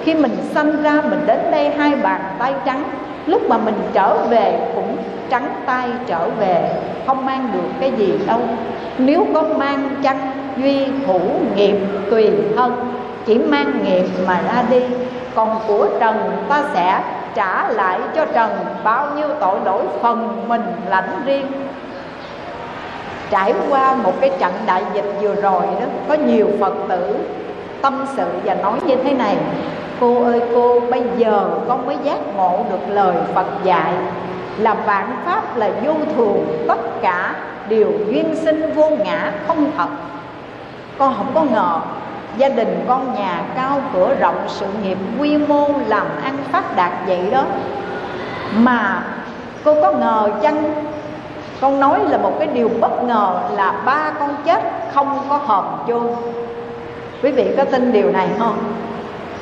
Khi 0.04 0.14
mình 0.14 0.38
sanh 0.54 0.84
ra, 0.84 1.02
mình 1.10 1.20
đến 1.26 1.40
đây 1.52 1.70
hai 1.70 1.96
bàn 1.96 2.22
tay 2.40 2.54
trắng. 2.66 2.84
Lúc 3.26 3.50
mà 3.50 3.58
mình 3.58 3.76
trở 3.94 4.18
về 4.30 4.60
cũng 4.76 4.98
trắng 5.30 5.50
tay 5.66 5.90
trở 6.08 6.30
về, 6.40 6.72
không 7.08 7.26
mang 7.26 7.50
được 7.54 7.70
cái 7.80 7.92
gì 7.92 8.14
đâu. 8.28 8.40
Nếu 8.98 9.28
có 9.34 9.44
mang 9.58 9.90
chăng, 10.04 10.32
duy 10.58 10.86
thủ 11.08 11.20
nghiệp 11.56 11.76
tùy 12.12 12.32
thân 12.56 12.72
chỉ 13.28 13.38
mang 13.38 13.84
nghiệp 13.84 14.06
mà 14.28 14.42
ra 14.48 14.64
đi. 14.70 14.82
Còn 15.36 15.60
của 15.68 15.88
trần, 16.00 16.46
ta 16.50 16.64
sẽ 16.74 17.02
trả 17.36 17.70
lại 17.70 18.00
cho 18.16 18.26
trần 18.26 18.52
bao 18.84 19.08
nhiêu 19.16 19.28
tội 19.40 19.60
lỗi 19.66 19.84
phần 20.02 20.44
mình 20.48 20.64
lãnh 20.90 21.22
riêng. 21.26 21.46
Trải 23.30 23.54
qua 23.70 23.96
một 23.96 24.14
cái 24.22 24.32
trận 24.40 24.54
đại 24.66 24.84
dịch 24.94 25.14
vừa 25.22 25.36
rồi 25.36 25.62
đó, 25.80 25.86
có 26.08 26.14
nhiều 26.14 26.48
phật 26.60 26.74
tử 26.90 27.16
tâm 27.82 28.06
sự 28.18 28.28
và 28.44 28.54
nói 28.56 28.80
như 28.86 28.96
thế 28.96 29.14
này. 29.14 29.38
Cô 30.00 30.24
ơi 30.24 30.42
cô, 30.54 30.80
bây 30.80 31.04
giờ 31.18 31.50
con 31.68 31.86
mới 31.86 31.98
giác 32.04 32.20
ngộ 32.36 32.66
được 32.72 32.90
lời 32.90 33.16
phật 33.34 33.46
dạy 33.64 33.94
là 34.58 34.74
vạn 34.74 35.18
pháp 35.26 35.58
là 35.58 35.70
vô 35.84 35.94
thường, 36.16 36.66
tất 36.68 37.02
cả 37.02 37.36
đều 37.70 37.92
duyên 38.08 38.36
sinh 38.36 38.74
vô 38.76 38.90
ngã 38.90 39.32
không 39.48 39.72
thật. 39.78 39.88
Con 40.98 41.14
không 41.18 41.32
có 41.34 41.44
ngờ 41.44 41.80
gia 42.38 42.50
đình 42.50 42.86
con 42.88 43.14
nhà 43.14 43.44
cao 43.56 43.82
cửa 43.94 44.16
rộng, 44.20 44.44
sự 44.48 44.66
nghiệp 44.84 44.98
quy 45.20 45.38
mô 45.38 45.70
làm 45.88 46.08
ăn 46.24 46.38
phát 46.52 46.76
đạt 46.76 46.92
vậy 47.08 47.22
đó. 47.32 47.44
Mà 48.58 49.04
cô 49.64 49.82
có 49.82 49.92
ngờ 49.92 50.30
chăng? 50.42 50.64
Con 51.62 51.80
nói 51.80 52.00
là 52.10 52.18
một 52.18 52.32
cái 52.40 52.48
điều 52.48 52.70
bất 52.82 53.04
ngờ 53.04 53.40
là 53.56 53.74
ba 53.86 54.12
con 54.20 54.30
chết 54.46 54.64
không 54.94 55.20
có 55.30 55.38
hòm 55.38 55.66
chôn 55.88 56.08
quý 57.24 57.32
vị 57.32 57.54
có 57.58 57.66
tin 57.66 57.92
điều 57.92 58.12
này 58.12 58.28
không? 58.40 58.58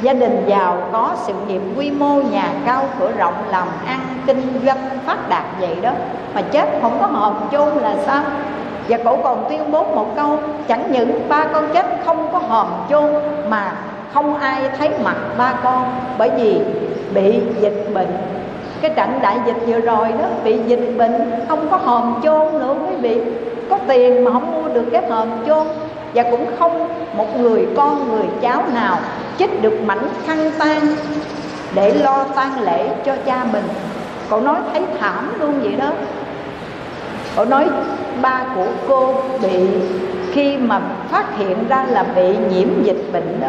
Gia 0.01 0.13
đình 0.13 0.43
giàu 0.47 0.77
có, 0.91 1.11
sự 1.27 1.33
nghiệp 1.47 1.61
quy 1.77 1.91
mô, 1.91 2.21
nhà 2.21 2.49
cao 2.65 2.83
cửa 2.99 3.11
rộng, 3.17 3.33
làm 3.49 3.67
ăn 3.87 3.99
kinh 4.27 4.61
doanh 4.65 4.89
phát 5.05 5.29
đạt 5.29 5.43
vậy 5.59 5.77
đó. 5.81 5.91
Mà 6.33 6.41
chết 6.41 6.69
không 6.81 6.97
có 7.01 7.07
hòm 7.07 7.33
chôn 7.51 7.69
là 7.81 7.95
sao? 8.05 8.23
Và 8.89 8.97
cổ 9.03 9.17
còn 9.23 9.45
tuyên 9.49 9.71
bố 9.71 9.83
một 9.83 10.15
câu, 10.15 10.39
chẳng 10.67 10.91
những 10.91 11.29
ba 11.29 11.45
con 11.53 11.67
chết 11.73 11.85
không 12.05 12.27
có 12.31 12.39
hòm 12.39 12.67
chôn, 12.89 13.13
mà 13.49 13.73
không 14.13 14.35
ai 14.35 14.61
thấy 14.77 14.89
mặt 15.03 15.15
ba 15.37 15.53
con, 15.63 15.83
bởi 16.17 16.29
vì 16.37 16.61
bị 17.13 17.39
dịch 17.59 17.89
bệnh. 17.93 18.17
Cái 18.81 18.91
trận 18.95 19.19
đại 19.21 19.37
dịch 19.45 19.57
vừa 19.67 19.79
rồi 19.79 20.07
đó, 20.07 20.25
bị 20.43 20.57
dịch 20.67 20.93
bệnh 20.97 21.31
không 21.47 21.67
có 21.71 21.77
hòm 21.77 22.21
chôn 22.23 22.59
nữa, 22.59 22.75
quý 22.89 22.95
vị. 22.95 23.21
Có 23.69 23.77
tiền 23.87 24.23
mà 24.23 24.31
không 24.31 24.51
mua 24.51 24.73
được 24.73 24.85
cái 24.91 25.09
hòm 25.09 25.27
chôn. 25.47 25.67
Và 26.13 26.23
cũng 26.31 26.45
không 26.59 26.87
một 27.17 27.39
người 27.39 27.67
con, 27.77 28.09
người 28.11 28.25
cháu 28.41 28.63
nào 28.73 28.97
chích 29.37 29.61
được 29.61 29.81
mảnh 29.85 30.07
khăn 30.25 30.51
tan 30.59 30.79
để 31.73 31.93
lo 31.93 32.23
tang 32.35 32.59
lễ 32.61 32.89
cho 33.05 33.13
cha 33.25 33.45
mình. 33.53 33.63
Cậu 34.29 34.41
nói 34.41 34.55
thấy 34.73 34.81
thảm 34.99 35.33
luôn 35.39 35.59
vậy 35.61 35.75
đó 35.79 35.89
cậu 37.35 37.45
nói, 37.45 37.65
ba 38.21 38.43
của 38.55 38.65
cô 38.87 39.13
bị, 39.41 39.67
khi 40.31 40.57
mà 40.57 40.81
phát 41.09 41.37
hiện 41.37 41.67
ra 41.67 41.85
là 41.89 42.03
bị 42.03 42.37
nhiễm 42.49 42.83
dịch 42.83 43.03
bệnh 43.13 43.39
đó, 43.41 43.47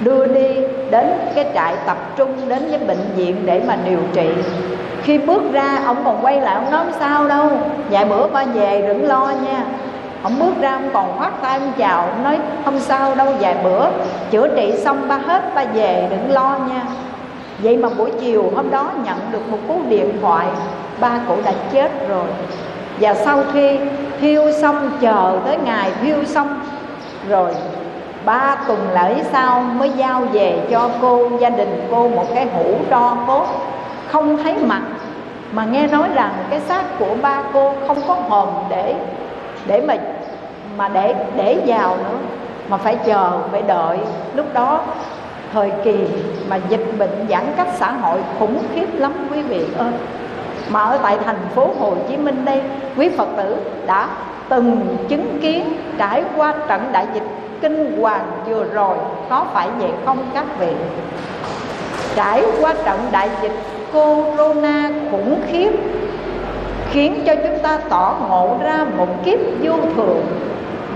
đưa 0.00 0.26
đi 0.26 0.56
đến 0.90 1.06
cái 1.34 1.46
trại 1.54 1.74
tập 1.86 1.96
trung 2.16 2.48
đến 2.48 2.68
với 2.70 2.78
bệnh 2.78 3.10
viện 3.16 3.36
để 3.44 3.62
mà 3.66 3.76
điều 3.84 3.98
trị. 4.12 4.28
Khi 5.02 5.18
bước 5.18 5.42
ra, 5.52 5.78
ông 5.86 5.96
còn 6.04 6.24
quay 6.24 6.40
lại, 6.40 6.54
ông 6.54 6.70
nói 6.70 6.84
sao 6.98 7.28
đâu, 7.28 7.50
vài 7.90 8.04
bữa 8.04 8.26
ba 8.26 8.44
về 8.44 8.84
đừng 8.88 9.08
lo 9.08 9.32
nha. 9.42 9.64
Ông 10.22 10.38
bước 10.38 10.52
ra, 10.60 10.72
ông 10.72 10.90
còn 10.92 11.18
khoát 11.18 11.32
tay, 11.42 11.58
ông 11.58 11.72
chào, 11.78 12.00
ông 12.02 12.24
nói, 12.24 12.38
không 12.64 12.80
sao 12.80 13.14
đâu, 13.14 13.32
vài 13.40 13.56
bữa, 13.64 13.86
chữa 14.30 14.48
trị 14.56 14.72
xong 14.78 15.08
ba 15.08 15.16
hết, 15.16 15.54
ba 15.54 15.64
về, 15.64 16.08
đừng 16.10 16.34
lo 16.34 16.58
nha. 16.68 16.82
Vậy 17.58 17.76
mà 17.76 17.88
buổi 17.88 18.10
chiều 18.20 18.52
hôm 18.56 18.70
đó 18.70 18.90
nhận 19.04 19.16
được 19.32 19.48
một 19.50 19.58
cú 19.68 19.80
điện 19.88 20.18
thoại, 20.22 20.46
ba 21.00 21.20
cụ 21.28 21.34
đã 21.44 21.52
chết 21.72 22.08
rồi 22.08 22.26
và 23.00 23.14
sau 23.14 23.42
khi 23.52 23.78
thiêu 24.20 24.52
xong, 24.52 24.90
chờ 25.00 25.38
tới 25.44 25.58
ngày 25.64 25.92
thiêu 26.02 26.24
xong, 26.24 26.60
rồi 27.28 27.50
ba 28.24 28.56
tuần 28.66 28.88
lễ 28.94 29.14
sau 29.32 29.60
mới 29.60 29.90
giao 29.90 30.20
về 30.20 30.58
cho 30.70 30.90
cô 31.02 31.28
gia 31.40 31.50
đình 31.50 31.88
cô 31.90 32.08
một 32.08 32.26
cái 32.34 32.46
hũ 32.54 32.74
tro 32.90 33.16
cốt. 33.26 33.46
Không 34.08 34.42
thấy 34.42 34.54
mặt, 34.58 34.82
mà 35.52 35.64
nghe 35.64 35.86
nói 35.86 36.08
rằng 36.14 36.32
cái 36.50 36.60
xác 36.60 36.98
của 36.98 37.14
ba 37.22 37.42
cô 37.52 37.72
không 37.86 37.98
có 38.08 38.14
hồn 38.14 38.48
để 38.68 38.94
để 39.66 39.80
mà 39.80 39.94
mà 40.76 40.88
để 40.88 41.14
để 41.36 41.58
vào 41.66 41.96
nữa, 41.96 42.18
mà 42.68 42.76
phải 42.76 42.96
chờ, 43.06 43.30
phải 43.52 43.62
đợi. 43.62 43.98
Lúc 44.34 44.46
đó, 44.54 44.80
thời 45.52 45.72
kỳ 45.84 45.96
mà 46.48 46.58
dịch 46.68 46.98
bệnh 46.98 47.26
giãn 47.30 47.44
cách 47.56 47.68
xã 47.78 47.92
hội 47.92 48.18
khủng 48.38 48.62
khiếp 48.74 48.86
lắm, 48.94 49.12
quý 49.30 49.42
vị 49.42 49.64
ơi 49.78 49.92
mà 50.70 50.80
ở 50.80 50.98
tại 51.02 51.18
thành 51.24 51.40
phố 51.54 51.70
Hồ 51.80 51.94
Chí 52.08 52.16
Minh 52.16 52.44
đây, 52.44 52.62
quý 52.96 53.08
Phật 53.08 53.28
tử 53.36 53.56
đã 53.86 54.08
từng 54.48 54.96
chứng 55.08 55.38
kiến, 55.42 55.76
trải 55.98 56.24
qua 56.36 56.54
trận 56.68 56.82
đại 56.92 57.06
dịch 57.14 57.22
kinh 57.60 58.00
hoàng 58.00 58.26
vừa 58.46 58.64
rồi, 58.64 58.96
có 59.30 59.44
phải 59.52 59.68
vậy 59.78 59.90
không 60.04 60.18
các 60.34 60.44
vị? 60.58 60.72
Trải 62.14 62.44
qua 62.60 62.74
trận 62.84 63.00
đại 63.12 63.30
dịch 63.42 63.52
corona 63.92 64.90
khủng 65.10 65.40
khiếp, 65.50 65.70
khiến 66.90 67.22
cho 67.26 67.34
chúng 67.34 67.58
ta 67.62 67.78
tỏ 67.88 68.16
ngộ 68.28 68.56
ra 68.62 68.86
một 68.96 69.24
kiếp 69.24 69.38
vô 69.62 69.72
thường. 69.96 70.22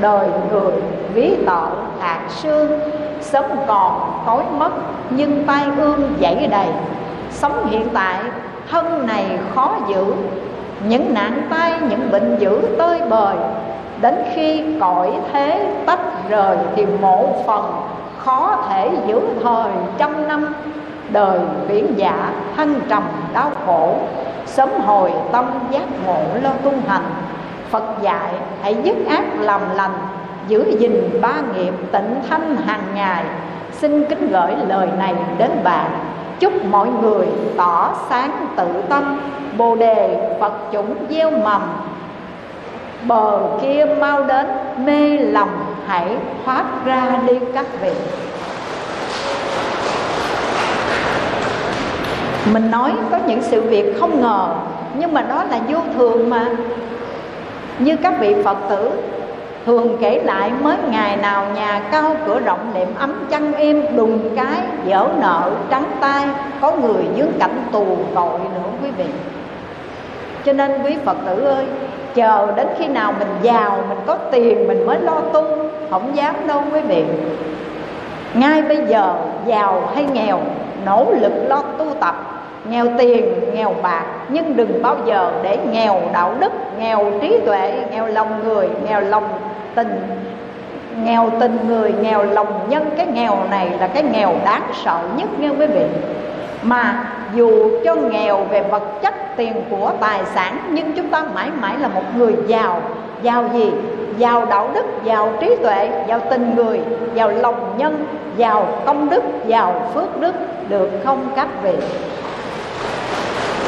Đời 0.00 0.28
người, 0.50 0.72
ví 1.14 1.36
tợ 1.46 1.66
hạt 2.00 2.20
xương 2.28 2.80
sớm 3.20 3.44
còn, 3.66 4.22
tối 4.26 4.42
mất, 4.58 4.70
nhưng 5.10 5.44
tai 5.46 5.64
ương 5.78 6.14
dãy 6.20 6.48
đầy. 6.50 6.66
Sống 7.30 7.66
hiện 7.70 7.88
tại 7.94 8.16
thân 8.70 9.06
này 9.06 9.38
khó 9.54 9.76
giữ. 9.88 10.04
Những 10.88 11.14
nạn 11.14 11.42
tai, 11.50 11.72
những 11.88 12.10
bệnh 12.10 12.36
dữ 12.38 12.60
tơi 12.78 13.00
bời. 13.08 13.36
Đến 14.00 14.14
khi 14.34 14.64
cõi 14.80 15.12
thế 15.32 15.74
tách 15.86 16.28
rời 16.28 16.56
thì 16.76 16.86
mộ 17.00 17.28
phần 17.46 17.72
khó 18.18 18.56
thể 18.68 18.90
giữ 19.06 19.20
thời 19.42 19.70
trăm 19.98 20.28
năm. 20.28 20.54
Đời 21.08 21.38
biển 21.68 21.86
giả 21.96 22.32
thăng 22.56 22.74
trầm, 22.88 23.02
đau 23.34 23.50
khổ. 23.66 23.94
Sớm 24.46 24.68
hồi 24.86 25.12
tâm 25.32 25.44
giác 25.70 25.84
ngộ 26.06 26.20
lo 26.42 26.50
tu 26.62 26.72
hành. 26.88 27.04
Phật 27.70 27.84
dạy, 28.02 28.32
hãy 28.62 28.76
dứt 28.82 28.96
ác 29.08 29.24
làm 29.40 29.60
lành. 29.74 29.98
Giữ 30.48 30.76
gìn 30.78 31.20
ba 31.22 31.34
nghiệp 31.54 31.74
tịnh 31.92 32.14
thanh 32.30 32.56
hàng 32.66 32.84
ngày. 32.94 33.24
Xin 33.72 34.04
kính 34.04 34.28
gửi 34.28 34.52
lời 34.68 34.88
này 34.98 35.14
đến 35.38 35.50
bạn 35.64 35.90
chúc 36.40 36.64
mọi 36.64 36.88
người 37.02 37.26
tỏ 37.56 37.94
sáng 38.10 38.46
tự 38.56 38.66
tâm, 38.88 39.20
bồ 39.56 39.74
đề 39.76 40.16
phật 40.40 40.52
chủng 40.72 40.94
gieo 41.10 41.30
mầm. 41.30 41.62
Bờ 43.06 43.38
kia 43.62 43.86
mau 44.00 44.24
đến, 44.24 44.46
mê 44.78 45.18
lòng, 45.18 45.50
hãy 45.86 46.16
thoát 46.44 46.64
ra 46.84 47.20
đi 47.26 47.38
các 47.54 47.66
vị. 47.80 47.90
Mình 52.52 52.70
nói 52.70 52.92
có 53.10 53.18
những 53.26 53.42
sự 53.42 53.60
việc 53.60 54.00
không 54.00 54.20
ngờ, 54.20 54.46
nhưng 54.94 55.14
mà 55.14 55.22
đó 55.22 55.44
là 55.50 55.58
vô 55.68 55.78
thường 55.94 56.30
mà. 56.30 56.48
Như 57.78 57.96
các 57.96 58.14
vị 58.20 58.34
phật 58.44 58.56
tử 58.68 58.90
thường 59.66 59.96
kể 60.00 60.20
lại 60.24 60.50
mới 60.62 60.76
ngày 60.90 61.16
nào 61.16 61.46
nhà 61.54 61.80
cao 61.92 62.16
cửa 62.26 62.40
rộng 62.40 62.72
liệm 62.74 62.88
ấm 62.98 63.26
chăn 63.30 63.54
êm 63.54 63.96
đùng 63.96 64.36
cái 64.36 64.60
dở 64.86 65.06
nợ 65.20 65.50
trắng 65.70 65.84
tay, 66.00 66.24
có 66.60 66.72
người 66.72 67.04
dưới 67.14 67.28
cảnh 67.40 67.62
tù 67.72 67.86
tội 68.14 68.38
nữa 68.38 68.70
quý 68.82 68.90
vị. 68.96 69.04
Cho 70.44 70.52
nên 70.52 70.82
quý 70.82 70.96
phật 71.04 71.16
tử 71.26 71.44
ơi, 71.44 71.64
chờ 72.14 72.52
đến 72.56 72.66
khi 72.78 72.86
nào 72.86 73.14
mình 73.18 73.28
giàu, 73.42 73.84
mình 73.88 73.98
có 74.06 74.14
tiền, 74.32 74.68
mình 74.68 74.86
mới 74.86 75.00
lo 75.00 75.20
tu, 75.32 75.44
không 75.90 76.16
dám 76.16 76.34
đâu 76.46 76.62
quý 76.72 76.80
vị. 76.80 77.04
Ngay 78.34 78.62
bây 78.62 78.78
giờ, 78.88 79.14
giàu 79.46 79.90
hay 79.94 80.06
nghèo, 80.12 80.40
nỗ 80.86 81.06
lực 81.20 81.32
lo 81.48 81.62
tu 81.78 81.86
tập. 82.00 82.14
Nghèo 82.70 82.86
tiền, 82.98 83.40
nghèo 83.54 83.74
bạc, 83.82 84.04
nhưng 84.28 84.56
đừng 84.56 84.82
bao 84.82 84.96
giờ 85.04 85.30
để 85.42 85.58
nghèo 85.72 86.00
đạo 86.12 86.34
đức, 86.40 86.52
nghèo 86.78 87.12
trí 87.20 87.40
tuệ, 87.46 87.84
nghèo 87.90 88.06
lòng 88.06 88.44
người, 88.44 88.68
nghèo 88.88 89.00
lòng 89.00 89.24
tình. 89.74 90.00
Nghèo 91.04 91.30
tình 91.40 91.58
người, 91.68 91.92
nghèo 92.00 92.22
lòng 92.24 92.66
nhân, 92.68 92.90
cái 92.96 93.06
nghèo 93.06 93.36
này 93.50 93.70
là 93.80 93.86
cái 93.86 94.02
nghèo 94.02 94.34
đáng 94.44 94.62
sợ 94.84 95.00
nhất 95.16 95.28
nghe 95.38 95.48
quý 95.48 95.66
vị. 95.66 95.84
Mà 96.62 97.04
dù 97.34 97.70
cho 97.84 97.94
nghèo 97.94 98.44
về 98.44 98.62
vật 98.62 98.82
chất, 99.02 99.14
tiền 99.36 99.52
của, 99.70 99.92
tài 100.00 100.20
sản, 100.34 100.58
nhưng 100.70 100.92
chúng 100.92 101.08
ta 101.08 101.24
mãi 101.34 101.48
mãi 101.60 101.74
là 101.78 101.88
một 101.88 102.02
người 102.16 102.34
giàu. 102.46 102.82
Giàu 103.22 103.44
gì? 103.52 103.72
Giàu 104.18 104.46
đạo 104.46 104.70
đức, 104.74 104.84
giàu 105.04 105.32
trí 105.40 105.56
tuệ, 105.62 106.04
giàu 106.08 106.20
tình 106.30 106.54
người, 106.56 106.80
giàu 107.14 107.30
lòng 107.30 107.74
nhân, 107.76 108.06
giàu 108.36 108.66
công 108.86 109.10
đức, 109.10 109.22
giàu 109.46 109.90
phước 109.94 110.20
đức. 110.20 110.34
Được 110.68 110.90
không 111.04 111.26
các 111.36 111.48
vị? 111.62 111.74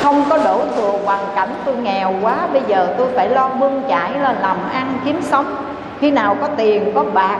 Không 0.02 0.24
có 0.30 0.38
đổ 0.38 0.60
thừa 0.76 0.92
hoàn 1.04 1.20
cảnh 1.34 1.48
tôi 1.64 1.74
nghèo 1.76 2.12
quá, 2.22 2.36
bây 2.52 2.62
giờ 2.66 2.94
tôi 2.98 3.06
phải 3.14 3.28
lo 3.28 3.48
bươn 3.48 3.82
chải 3.88 4.10
là 4.20 4.34
làm 4.42 4.56
ăn 4.72 4.98
kiếm 5.04 5.22
sống 5.22 5.56
khi 6.00 6.10
nào 6.10 6.36
có 6.40 6.48
tiền, 6.56 6.92
có 6.94 7.04
bạc, 7.14 7.38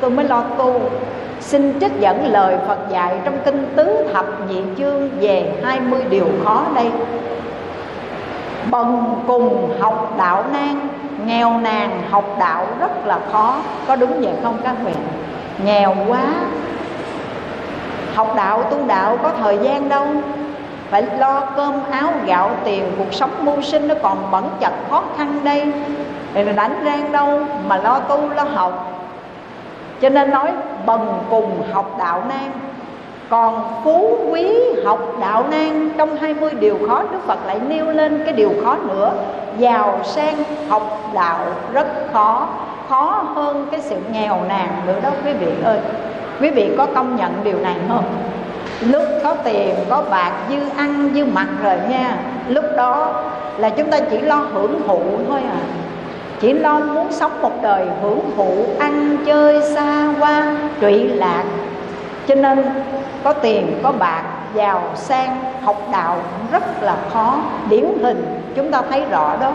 tôi 0.00 0.10
mới 0.10 0.24
lo 0.24 0.42
tu. 0.58 0.80
Xin 1.40 1.80
trích 1.80 2.00
dẫn 2.00 2.32
lời 2.32 2.56
Phật 2.66 2.78
dạy 2.90 3.20
trong 3.24 3.38
kinh 3.44 3.66
tứ 3.76 4.08
thập 4.14 4.26
nhị 4.48 4.62
chương 4.78 5.08
về 5.20 5.52
20 5.64 6.02
điều 6.10 6.26
khó 6.44 6.64
đây. 6.74 6.90
Bần 8.70 9.14
cùng 9.26 9.74
học 9.80 10.14
đạo 10.18 10.44
nan, 10.52 10.88
nghèo 11.26 11.58
nàn 11.58 12.02
học 12.10 12.36
đạo 12.38 12.66
rất 12.80 13.06
là 13.06 13.18
khó. 13.32 13.56
Có 13.86 13.96
đúng 13.96 14.20
vậy 14.20 14.32
không 14.42 14.58
các 14.64 14.74
vị? 14.84 14.92
Nghèo 15.64 15.94
quá. 16.08 16.24
Học 18.14 18.32
đạo, 18.36 18.62
tu 18.62 18.86
đạo 18.86 19.18
có 19.22 19.32
thời 19.42 19.58
gian 19.62 19.88
đâu. 19.88 20.06
Phải 20.90 21.02
lo 21.18 21.40
cơm 21.56 21.74
áo 21.90 22.12
gạo 22.26 22.50
tiền, 22.64 22.84
cuộc 22.98 23.14
sống 23.14 23.30
mưu 23.44 23.62
sinh 23.62 23.88
nó 23.88 23.94
còn 24.02 24.30
bẩn 24.30 24.44
chật 24.60 24.72
khó 24.90 25.02
khăn 25.16 25.40
đây 25.44 25.72
thì 26.34 26.44
đánh 26.56 26.82
rang 26.84 27.12
đâu 27.12 27.40
mà 27.66 27.76
lo 27.76 27.98
tu, 27.98 28.28
lo 28.36 28.42
học. 28.42 29.02
Cho 30.00 30.08
nên 30.08 30.30
nói 30.30 30.52
bần 30.86 31.22
cùng 31.30 31.62
học 31.72 31.96
đạo 31.98 32.22
nan. 32.28 32.50
Còn 33.30 33.62
phú 33.84 34.18
quý 34.30 34.58
học 34.84 35.00
đạo 35.20 35.44
nan, 35.50 35.90
trong 35.98 36.16
20 36.16 36.50
điều 36.60 36.78
khó 36.88 37.02
Đức 37.12 37.18
Phật 37.26 37.46
lại 37.46 37.60
nêu 37.68 37.86
lên 37.86 38.22
cái 38.24 38.32
điều 38.32 38.52
khó 38.64 38.76
nữa. 38.76 39.12
Giàu 39.58 39.98
sang 40.04 40.36
học 40.68 41.00
đạo 41.14 41.38
rất 41.72 41.86
khó 42.12 42.48
Khó 42.88 43.24
hơn 43.34 43.68
cái 43.70 43.80
sự 43.80 43.96
nghèo 44.12 44.36
nàn 44.48 44.68
nữa 44.86 45.00
đó, 45.02 45.10
quý 45.24 45.32
vị 45.32 45.52
ơi. 45.64 45.78
Quý 46.40 46.50
vị 46.50 46.74
có 46.78 46.86
công 46.94 47.16
nhận 47.16 47.32
điều 47.44 47.58
này 47.58 47.74
không? 47.88 48.04
lúc 48.80 49.02
có 49.24 49.34
tiền, 49.44 49.74
có 49.88 50.02
bạc, 50.10 50.32
dư 50.48 50.56
ăn, 50.76 51.10
dư 51.14 51.24
mặc 51.24 51.48
rồi 51.62 51.76
nha. 51.88 52.16
Lúc 52.48 52.64
đó 52.76 53.22
là 53.58 53.70
chúng 53.70 53.90
ta 53.90 53.98
chỉ 54.10 54.18
lo 54.18 54.36
hưởng 54.36 54.80
thụ 54.86 55.02
thôi 55.28 55.40
à 55.50 55.60
chỉ 56.40 56.52
lo 56.52 56.80
muốn 56.80 57.12
sống 57.12 57.42
một 57.42 57.62
đời 57.62 57.86
hưởng 58.02 58.20
thụ, 58.36 58.64
ăn, 58.78 59.16
chơi, 59.26 59.62
xa 59.74 60.04
hoa 60.18 60.56
trụy 60.80 61.08
lạc. 61.08 61.44
Cho 62.26 62.34
nên 62.34 62.64
có 63.24 63.32
tiền, 63.32 63.80
có 63.82 63.92
bạc, 63.92 64.22
giàu, 64.54 64.82
sang, 64.94 65.38
học 65.62 65.88
đạo 65.92 66.16
rất 66.52 66.82
là 66.82 66.96
khó. 67.12 67.38
Điển 67.70 67.84
hình, 68.02 68.40
chúng 68.56 68.70
ta 68.70 68.82
thấy 68.90 69.04
rõ 69.10 69.36
đó. 69.40 69.52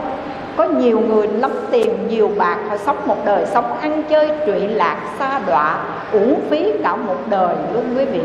Có 0.57 0.63
nhiều 0.63 0.99
người 0.99 1.27
lắm 1.27 1.51
tiền, 1.71 2.07
nhiều 2.07 2.31
bạc 2.37 2.57
họ 2.69 2.77
sống 2.77 2.97
một 3.05 3.25
đời, 3.25 3.45
sống 3.45 3.77
ăn, 3.81 4.03
chơi, 4.09 4.31
trụy 4.45 4.59
lạc, 4.59 4.97
xa 5.19 5.39
đọa, 5.47 5.77
uổng 6.11 6.35
phí 6.49 6.71
cả 6.83 6.95
một 6.95 7.17
đời 7.29 7.55
luôn 7.73 7.83
quý 7.97 8.05
vị 8.05 8.21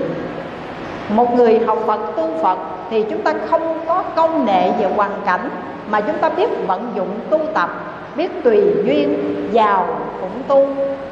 một 1.08 1.34
người 1.34 1.60
học 1.66 1.78
Phật, 1.86 2.00
tu 2.16 2.30
Phật, 2.42 2.58
thì 2.90 3.04
chúng 3.10 3.22
ta 3.22 3.34
không 3.50 3.78
có 3.86 4.02
công 4.16 4.44
nghệ 4.44 4.70
về 4.78 4.86
hoàn 4.96 5.10
cảnh, 5.24 5.50
mà 5.90 6.00
chúng 6.00 6.18
ta 6.18 6.28
biết 6.28 6.48
vận 6.66 6.92
dụng 6.94 7.08
tu 7.30 7.40
tập, 7.54 7.70
biết 8.16 8.44
tùy 8.44 8.60
duyên, 8.84 9.48
giàu 9.52 9.86
cũng 10.20 10.42
tu, 10.48 10.66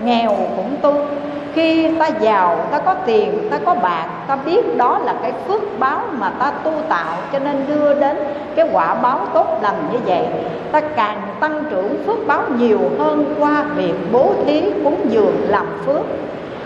nghèo 0.05 0.31
cũng 0.57 0.77
tu. 0.83 0.95
Khi 1.55 1.97
ta 1.99 2.07
giàu, 2.21 2.59
ta 2.71 2.79
có 2.79 2.95
tiền, 2.95 3.49
ta 3.51 3.59
có 3.65 3.75
bạc, 3.75 4.07
ta 4.29 4.37
biết 4.37 4.77
đó 4.77 4.99
là 5.05 5.15
cái 5.23 5.33
phước 5.49 5.63
báo 5.79 6.01
mà 6.13 6.31
ta 6.31 6.53
tu 6.65 6.73
tạo, 6.89 7.17
cho 7.33 7.39
nên 7.39 7.65
đưa 7.69 7.95
đến 7.95 8.17
cái 8.57 8.69
quả 8.73 8.95
báo 8.95 9.21
tốt 9.35 9.59
lành 9.63 9.89
như 9.93 9.99
vậy. 10.07 10.27
Ta 10.73 10.81
càng 10.81 11.21
tăng 11.41 11.65
trưởng 11.71 12.05
phước 12.07 12.27
báo 12.27 12.43
nhiều 12.59 12.81
hơn 12.99 13.35
qua 13.39 13.65
việc 13.77 13.95
bố 14.13 14.33
thí 14.47 14.63
cúng 14.85 15.07
dường 15.09 15.37
làm 15.49 15.67
phước. 15.87 16.03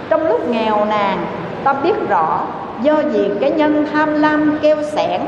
Trong 0.08 0.26
lúc 0.28 0.48
nghèo 0.48 0.84
nàn, 0.84 1.18
ta 1.64 1.72
biết 1.72 2.08
rõ 2.08 2.40
do 2.82 2.94
vì 3.12 3.30
cái 3.40 3.50
nhân 3.50 3.86
tham 3.92 4.22
lam 4.22 4.58
keo 4.62 4.82
sẻn 4.82 5.20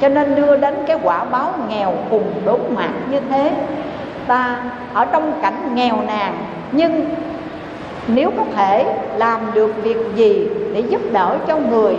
cho 0.00 0.08
nên 0.08 0.34
đưa 0.34 0.56
đến 0.56 0.74
cái 0.86 0.98
quả 1.02 1.24
báo 1.24 1.52
nghèo 1.68 1.92
cùng 2.10 2.32
đốn 2.44 2.60
mạng 2.74 3.02
như 3.10 3.20
thế. 3.30 3.52
Ta 4.26 4.56
ở 4.94 5.04
trong 5.04 5.32
cảnh 5.42 5.74
nghèo 5.74 5.96
nàn, 6.06 6.38
nhưng 6.72 7.04
nếu 8.06 8.30
có 8.36 8.42
thể 8.56 8.84
làm 9.16 9.40
được 9.54 9.82
việc 9.82 9.96
gì 10.14 10.48
để 10.74 10.80
giúp 10.80 11.00
đỡ 11.12 11.36
cho 11.46 11.56
người, 11.56 11.96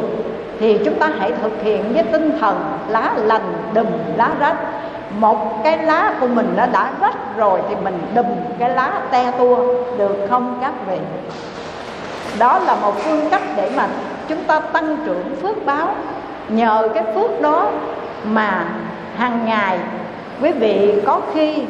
thì 0.60 0.78
chúng 0.86 1.00
ta 1.00 1.10
hãy 1.20 1.32
thực 1.42 1.64
hiện 1.64 1.94
với 1.94 2.04
tinh 2.04 2.38
thần 2.40 2.78
lá 2.90 3.14
lành 3.18 3.54
đùm 3.74 3.88
lá 4.18 4.30
rách. 4.40 4.58
Một 5.20 5.64
cái 5.64 5.78
lá 5.78 6.14
của 6.20 6.28
mình 6.28 6.54
nó 6.58 6.66
đã 6.66 6.92
rách 7.02 7.38
rồi 7.38 7.60
thì 7.70 7.76
mình 7.84 8.00
đùm 8.16 8.26
cái 8.60 8.70
lá 8.70 8.92
te 9.12 9.32
tua, 9.32 9.58
được 9.98 10.28
không 10.30 10.58
các 10.62 10.74
vị? 10.88 10.98
Đó 12.40 12.60
là 12.60 12.76
một 12.76 12.94
phương 12.98 13.30
cách 13.32 13.42
để 13.56 13.72
mà 13.76 13.88
chúng 14.32 14.44
ta 14.44 14.60
tăng 14.60 14.98
trưởng 15.06 15.36
phước 15.42 15.66
báo. 15.66 15.88
Nhờ 16.50 16.90
cái 16.94 17.04
phước 17.16 17.42
đó 17.42 17.70
mà 18.26 18.66
hàng 19.18 19.46
ngày 19.46 19.80
quý 20.42 20.52
vị 20.52 21.02
có 21.06 21.22
khi 21.34 21.64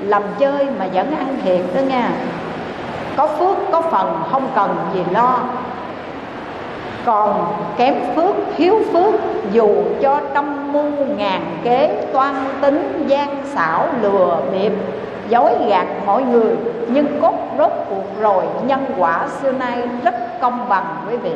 làm 0.00 0.22
chơi 0.38 0.66
mà 0.78 0.86
vẫn 0.94 1.16
ăn 1.18 1.36
thiệt 1.44 1.60
đó 1.74 1.80
nha. 1.80 2.10
Có 3.16 3.26
phước, 3.26 3.56
có 3.72 3.80
phần, 3.80 4.22
không 4.30 4.48
cần 4.54 4.76
gì 4.94 5.00
lo. 5.12 5.38
Còn 7.04 7.46
kém 7.76 7.94
phước, 8.16 8.34
thiếu 8.56 8.80
phước, 8.92 9.14
dù 9.52 9.68
cho 10.02 10.20
trăm 10.34 10.72
mưu 10.72 10.90
ngàn 11.16 11.42
kế 11.64 12.04
toan 12.12 12.34
tính, 12.60 13.04
gian 13.06 13.28
xảo, 13.54 13.88
lừa 14.02 14.38
bịp, 14.52 14.72
dối 15.28 15.52
gạt 15.68 15.86
mọi 16.06 16.22
người, 16.22 16.56
nhưng 16.88 17.20
cốt 17.20 17.34
rốt 17.58 17.70
cuộc 17.90 18.20
rồi 18.20 18.44
nhân 18.66 18.86
quả 18.98 19.28
xưa 19.42 19.52
nay 19.52 19.88
rất 20.04 20.40
công 20.40 20.68
bằng 20.68 20.84
quý 21.10 21.16
vị 21.16 21.32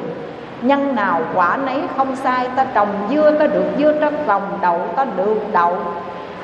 nhân 0.63 0.95
nào 0.95 1.21
quả 1.35 1.59
nấy 1.67 1.81
không 1.97 2.17
sai, 2.17 2.49
ta 2.57 2.67
trồng 2.75 2.89
dưa 3.11 3.31
ta 3.39 3.47
được 3.47 3.65
dưa 3.79 3.93
ta 3.93 4.11
trồng 4.27 4.59
đậu 4.63 4.81
ta 4.97 5.07
được 5.17 5.37
đậu. 5.53 5.77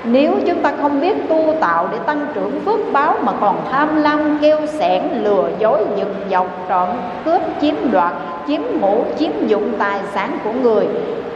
Nếu 0.05 0.35
chúng 0.47 0.63
ta 0.63 0.73
không 0.81 1.01
biết 1.01 1.29
tu 1.29 1.55
tạo 1.61 1.89
để 1.93 1.99
tăng 2.07 2.27
trưởng 2.35 2.61
phước 2.65 2.81
báo 2.93 3.15
mà 3.23 3.33
còn 3.41 3.57
tham 3.73 3.97
lam, 3.97 4.39
kêu 4.41 4.67
sẻn, 4.67 5.03
lừa 5.23 5.49
dối, 5.59 5.85
giật 5.97 6.09
dọc 6.31 6.47
trọn 6.69 6.89
cướp, 7.25 7.43
chiếm 7.61 7.75
đoạt, 7.93 8.13
chiếm 8.47 8.61
ngủ 8.81 9.05
chiếm 9.19 9.47
dụng 9.47 9.73
tài 9.79 10.01
sản 10.13 10.39
của 10.45 10.53
người, 10.53 10.89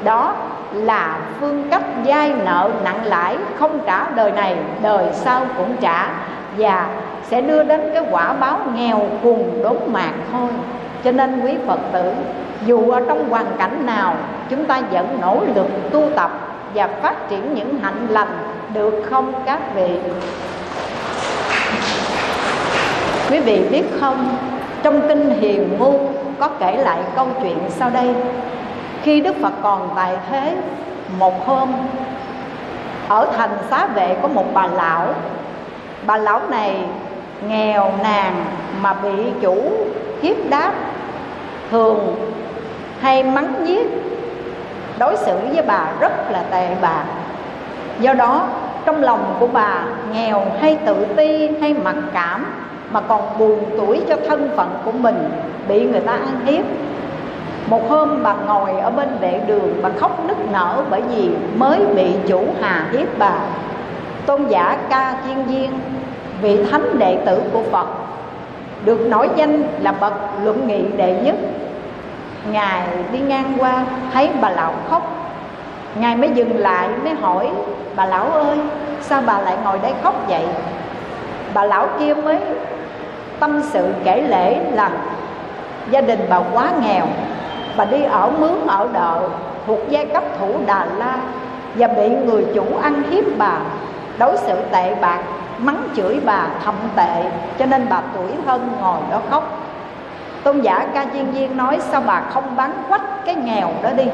đó 0.05 0.35
là 0.72 1.18
phương 1.41 1.68
cách 1.70 1.83
vay 2.05 2.33
nợ 2.45 2.70
nặng 2.85 3.05
lãi, 3.05 3.37
không 3.59 3.78
trả 3.87 4.11
đời 4.11 4.33
này, 4.33 4.57
đời 4.83 5.05
sau 5.12 5.43
cũng 5.57 5.76
trả, 5.81 6.09
và 6.59 6.89
sẽ 7.22 7.41
đưa 7.41 7.62
đến 7.62 7.81
cái 7.95 8.05
quả 8.11 8.33
báo 8.33 8.59
nghèo 8.74 9.01
cùng 9.22 9.62
đốn 9.62 9.76
mạc 9.87 10.12
thôi 10.33 10.49
cho 11.05 11.12
nên 11.12 11.40
quý 11.44 11.55
phật 11.66 11.80
tử, 11.92 12.12
dù 12.66 12.90
ở 12.90 13.01
trong 13.09 13.28
hoàn 13.30 13.46
cảnh 13.59 13.86
nào, 13.86 14.14
chúng 14.51 14.64
ta 14.64 14.80
vẫn 14.90 15.18
nỗ 15.20 15.40
lực 15.55 15.66
tu 15.92 16.11
tập 16.16 16.30
và 16.74 16.88
phát 17.03 17.28
triển 17.28 17.55
những 17.55 17.78
hạnh 17.82 18.07
lành 18.11 18.38
được 18.74 19.05
không 19.11 19.32
các 19.46 19.74
vị? 19.74 19.98
Quý 23.30 23.40
vị 23.40 23.62
biết 23.70 23.84
không, 24.01 24.36
trong 24.82 25.09
kinh 25.09 25.30
hiền 25.40 25.78
ngu 25.78 25.98
có 26.38 26.48
kể 26.48 26.76
lại 26.76 26.98
câu 27.16 27.26
chuyện 27.42 27.59
sau 27.68 27.90
đây. 27.90 28.14
Khi 29.03 29.20
đức 29.20 29.36
phật 29.42 29.53
còn 29.62 29.88
tại 29.96 30.16
thế, 30.30 30.57
một 31.18 31.46
hôm, 31.46 31.72
ở 33.09 33.28
thành 33.36 33.51
xá 33.70 33.86
vệ 33.86 34.16
có 34.22 34.28
một 34.28 34.44
bà 34.55 34.66
lão 34.66 35.07
bà 36.07 36.16
lão 36.16 36.40
này 36.48 36.76
nghèo 37.49 37.93
nàn 38.03 38.45
mà 38.82 38.95
bị 38.95 39.32
chủ 39.41 39.72
hiếp 40.22 40.36
đáp, 40.51 40.72
thường 41.70 42.16
hay 43.01 43.22
mắng 43.22 43.64
nhiếc, 43.64 43.86
đối 44.99 45.16
xử 45.16 45.36
với 45.55 45.64
bà 45.66 45.86
rất 46.01 46.30
là 46.30 46.43
tệ 46.51 46.68
bạc 46.80 47.05
do 48.01 48.12
đó, 48.12 48.47
trong 48.84 49.03
lòng 49.03 49.36
của 49.41 49.47
bà 49.47 49.82
nghèo 50.12 50.47
hay 50.61 50.78
tự 50.86 51.07
ti 51.16 51.49
hay 51.61 51.74
mặc 51.74 51.97
cảm 52.12 52.47
mà 52.91 53.01
còn 53.01 53.38
buồn 53.38 53.64
tuổi 53.76 54.01
cho 54.09 54.16
thân 54.28 54.51
phận 54.57 54.78
của 54.84 54.93
mình 54.93 55.30
bị 55.68 55.84
người 55.84 56.01
ta 56.01 56.12
ăn 56.12 56.41
hiếp. 56.47 56.64
Một 57.66 57.91
hôm 57.91 58.22
bà 58.22 58.34
ngồi 58.47 58.80
ở 58.80 58.91
bên 58.91 59.09
vệ 59.20 59.41
đường 59.47 59.80
bà 59.82 59.88
khóc 59.99 60.24
nức 60.28 60.36
nở 60.53 60.82
bởi 60.91 61.03
vì 61.03 61.30
mới 61.57 61.86
bị 61.95 62.14
chủ 62.28 62.45
hà 62.61 62.86
hiếp 62.93 63.18
bà. 63.18 63.34
Tôn 64.26 64.47
giả 64.49 64.78
ca 64.91 65.14
chiên 65.26 65.43
viên 65.43 65.70
vị 66.43 66.64
thánh 66.70 66.99
đệ 66.99 67.18
tử 67.26 67.43
của 67.53 67.62
phật, 67.70 67.86
được 68.84 69.07
nổi 69.09 69.28
danh 69.36 69.62
là 69.80 69.93
bậc 69.93 70.12
luận 70.45 70.66
nghị 70.66 70.82
đệ 70.97 71.12
nhất. 71.12 71.34
Ngài 72.53 72.82
đi 73.12 73.18
ngang 73.18 73.53
qua, 73.59 73.84
thấy 74.12 74.30
bà 74.41 74.51
lão 74.51 74.72
khóc. 74.91 75.16
Ngài 75.95 76.16
mới 76.16 76.30
dừng 76.30 76.59
lại, 76.59 76.88
mới 77.05 77.14
hỏi, 77.14 77.51
bà 77.97 78.07
lão 78.07 78.30
ơi, 78.30 78.59
sao 79.01 79.22
bà 79.26 79.41
lại 79.41 79.57
ngồi 79.64 79.78
đây 79.82 79.93
khóc 80.03 80.14
vậy? 80.28 80.45
Bà 81.55 81.64
lão 81.64 81.88
kia 81.99 82.14
mới 82.14 82.38
tâm 83.41 83.62
sự 83.62 83.88
kể 84.05 84.22
lễ 84.22 84.61
là, 84.72 84.91
gia 85.91 86.01
đình 86.01 86.20
bà 86.30 86.41
quá 86.53 86.70
nghèo, 86.82 87.07
bà 87.76 87.84
đi 87.84 88.03
ở 88.03 88.30
mướn 88.38 88.66
ở 88.66 88.88
đợ, 88.93 89.28
thuộc 89.66 89.78
giai 89.88 90.07
cấp 90.07 90.24
thủ 90.41 90.55
đà 90.66 90.86
la, 90.99 91.16
và 91.74 91.86
bị 91.86 92.09
người 92.09 92.47
chủ 92.55 92.64
ăn 92.82 93.03
hiếp 93.11 93.24
bà, 93.38 93.59
đối 94.18 94.36
xử 94.36 94.55
tệ 94.72 94.95
bạc 94.95 95.18
mắng 95.63 95.89
chửi 95.97 96.21
bà 96.25 96.47
thậm 96.65 96.75
tệ, 96.97 97.23
cho 97.59 97.67
nên 97.67 97.87
bà 97.91 98.01
tuổi 98.15 98.31
thân 98.47 98.73
ngồi 98.81 99.01
đó 99.11 99.21
khóc. 99.31 99.59
Tôn 100.43 100.61
giả 100.61 100.87
ca 100.95 101.07
chiên 101.13 101.31
viên 101.31 101.57
nói, 101.57 101.79
sao 101.91 102.03
bà 102.07 102.21
không 102.21 102.57
bán 102.57 102.73
quách 102.89 103.25
cái 103.27 103.35
nghèo 103.35 103.71
đó 103.83 103.91
đi? 103.97 104.05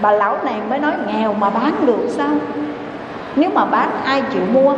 Bà 0.00 0.12
lão 0.12 0.38
này 0.44 0.54
mới 0.70 0.78
nói, 0.78 0.92
nghèo 1.06 1.34
mà 1.34 1.50
bán 1.50 1.86
được 1.86 2.06
sao? 2.08 2.30
Nếu 3.36 3.50
mà 3.54 3.64
bán, 3.64 3.90
ai 4.04 4.22
chịu 4.32 4.42
mua? 4.52 4.74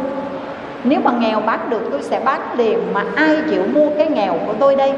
Nếu 0.84 1.00
mà 1.04 1.10
nghèo 1.18 1.40
bán 1.40 1.70
được, 1.70 1.88
tôi 1.90 2.02
sẽ 2.02 2.20
bán 2.24 2.40
liền, 2.56 2.78
mà 2.94 3.04
ai 3.16 3.36
chịu 3.50 3.62
mua 3.74 3.88
cái 3.98 4.06
nghèo 4.06 4.34
của 4.46 4.54
tôi 4.60 4.76
đây? 4.76 4.92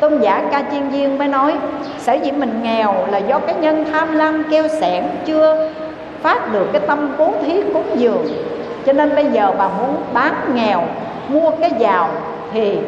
Tôn 0.00 0.18
giả 0.18 0.42
ca 0.50 0.62
chiên 0.72 0.88
viên 0.88 1.18
mới 1.18 1.28
nói, 1.28 1.54
sở 1.98 2.12
dĩ 2.12 2.30
mình 2.32 2.60
nghèo 2.62 2.94
là 3.10 3.18
do 3.18 3.38
cái 3.38 3.54
nhân 3.54 3.84
tham 3.92 4.12
lam 4.12 4.44
keo 4.50 4.68
sẻn 4.68 5.04
chưa 5.26 5.70
phát 6.22 6.52
được 6.52 6.68
cái 6.72 6.82
tâm 6.86 7.14
cố 7.18 7.32
thí 7.46 7.62
cúng 7.74 7.90
dường 7.94 8.26
cho 8.86 8.92
nên 8.92 9.14
bây 9.14 9.24
giờ 9.24 9.52
bà 9.58 9.68
muốn 9.68 9.96
bán 10.12 10.34
nghèo, 10.54 10.82
mua 11.28 11.50
cái 11.50 11.70
giàu 11.78 12.08
thì 12.52 12.78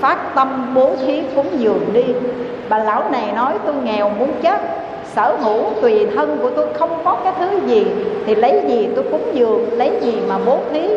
phát 0.00 0.34
tâm 0.34 0.74
bố 0.74 0.90
thí 1.06 1.22
cúng 1.36 1.46
dường 1.58 1.92
đi. 1.92 2.04
Bà 2.68 2.78
lão 2.78 3.10
này 3.10 3.32
nói, 3.34 3.52
tôi 3.66 3.74
nghèo 3.74 4.10
muốn 4.10 4.32
chết, 4.42 4.60
sở 5.14 5.36
hữu 5.40 5.62
tùy 5.82 6.06
thân 6.16 6.38
của 6.42 6.50
tôi 6.50 6.66
không 6.74 6.90
có 7.04 7.16
cái 7.24 7.32
thứ 7.38 7.60
gì 7.66 7.86
thì 8.26 8.34
lấy 8.34 8.62
gì 8.68 8.88
tôi 8.94 9.04
cúng 9.10 9.30
dường, 9.34 9.78
lấy 9.78 9.90
gì 10.00 10.18
mà 10.28 10.38
bố 10.46 10.58
thí? 10.72 10.88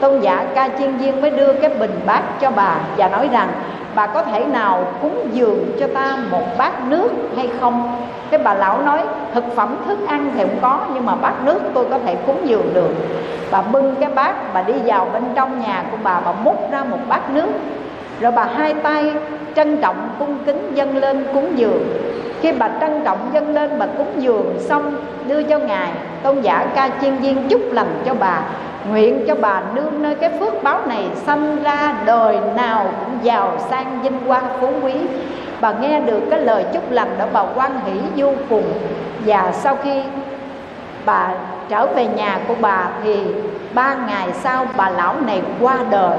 Tôn 0.00 0.20
giả 0.20 0.46
ca 0.54 0.68
chiên 0.78 0.96
viên 0.96 1.20
mới 1.20 1.30
đưa 1.30 1.52
cái 1.52 1.70
bình 1.70 2.00
bát 2.06 2.22
cho 2.40 2.50
bà 2.50 2.76
và 2.96 3.08
nói 3.08 3.28
rằng, 3.32 3.48
bà 3.94 4.06
có 4.06 4.22
thể 4.22 4.44
nào 4.44 4.84
cúng 5.02 5.28
dường 5.32 5.76
cho 5.80 5.86
ta 5.94 6.16
một 6.30 6.58
bát 6.58 6.84
nước 6.88 7.08
hay 7.36 7.50
không? 7.60 8.04
Cái 8.30 8.40
bà 8.44 8.54
lão 8.54 8.82
nói, 8.82 9.00
thực 9.34 9.44
phẩm 9.56 9.76
thức 9.86 9.98
ăn 10.08 10.30
thì 10.34 10.40
không 10.40 10.58
có, 10.62 10.80
nhưng 10.94 11.06
mà 11.06 11.14
bát 11.14 11.44
nước 11.44 11.60
tôi 11.74 11.84
có 11.90 11.98
thể 11.98 12.14
cúng 12.26 12.40
dường 12.44 12.74
được. 12.74 12.90
Bà 13.50 13.62
bưng 13.62 13.94
cái 14.00 14.10
bát, 14.10 14.54
bà 14.54 14.62
đi 14.62 14.74
vào 14.84 15.08
bên 15.12 15.22
trong 15.34 15.60
nhà 15.60 15.84
của 15.90 15.96
bà 16.02 16.20
bà 16.20 16.32
múc 16.32 16.70
ra 16.70 16.84
một 16.84 16.98
bát 17.08 17.30
nước. 17.30 17.48
Rồi 18.20 18.32
bà 18.32 18.44
hai 18.44 18.74
tay 18.74 19.12
trân 19.56 19.76
trọng 19.76 20.08
cung 20.18 20.38
kính 20.46 20.70
dâng 20.74 20.96
lên 20.96 21.26
cúng 21.34 21.52
dường 21.56 21.84
khi 22.40 22.52
bà 22.52 22.68
trân 22.80 23.00
trọng 23.04 23.30
dâng 23.32 23.54
lên 23.54 23.78
bà 23.78 23.86
cúng 23.86 24.12
dường 24.18 24.54
xong, 24.60 24.96
đưa 25.26 25.42
cho 25.42 25.58
ngài, 25.58 25.90
tôn 26.22 26.40
giả 26.40 26.66
ca 26.74 26.90
chiên 27.00 27.16
viên 27.16 27.48
chúc 27.48 27.60
lành 27.72 28.02
cho 28.06 28.14
bà, 28.14 28.42
nguyện 28.90 29.24
cho 29.28 29.34
bà 29.34 29.62
nương 29.74 30.02
nơi 30.02 30.14
cái 30.14 30.30
phước 30.40 30.62
báo 30.62 30.80
này 30.86 31.04
sanh 31.14 31.62
ra 31.62 31.94
đời 32.04 32.36
nào 32.56 32.86
cũng 33.00 33.18
giàu 33.22 33.52
sang 33.70 34.02
vinh 34.02 34.20
quang 34.26 34.44
phú 34.60 34.68
quý. 34.82 34.94
Bà 35.60 35.72
nghe 35.72 36.00
được 36.00 36.20
cái 36.30 36.40
lời 36.40 36.64
chúc 36.72 36.90
lành 36.90 37.18
đó, 37.18 37.24
bà 37.32 37.44
quan 37.54 37.70
hỷ 37.86 37.92
vô 38.16 38.32
cùng. 38.48 38.64
Và 39.26 39.52
sau 39.52 39.76
khi 39.84 40.02
bà 41.04 41.28
trở 41.68 41.86
về 41.86 42.06
nhà 42.06 42.38
của 42.48 42.54
bà 42.60 42.88
thì 43.04 43.16
ba 43.74 43.94
ngày 44.06 44.28
sau 44.32 44.66
bà 44.76 44.90
lão 44.90 45.14
này 45.26 45.42
qua 45.60 45.76
đời 45.90 46.18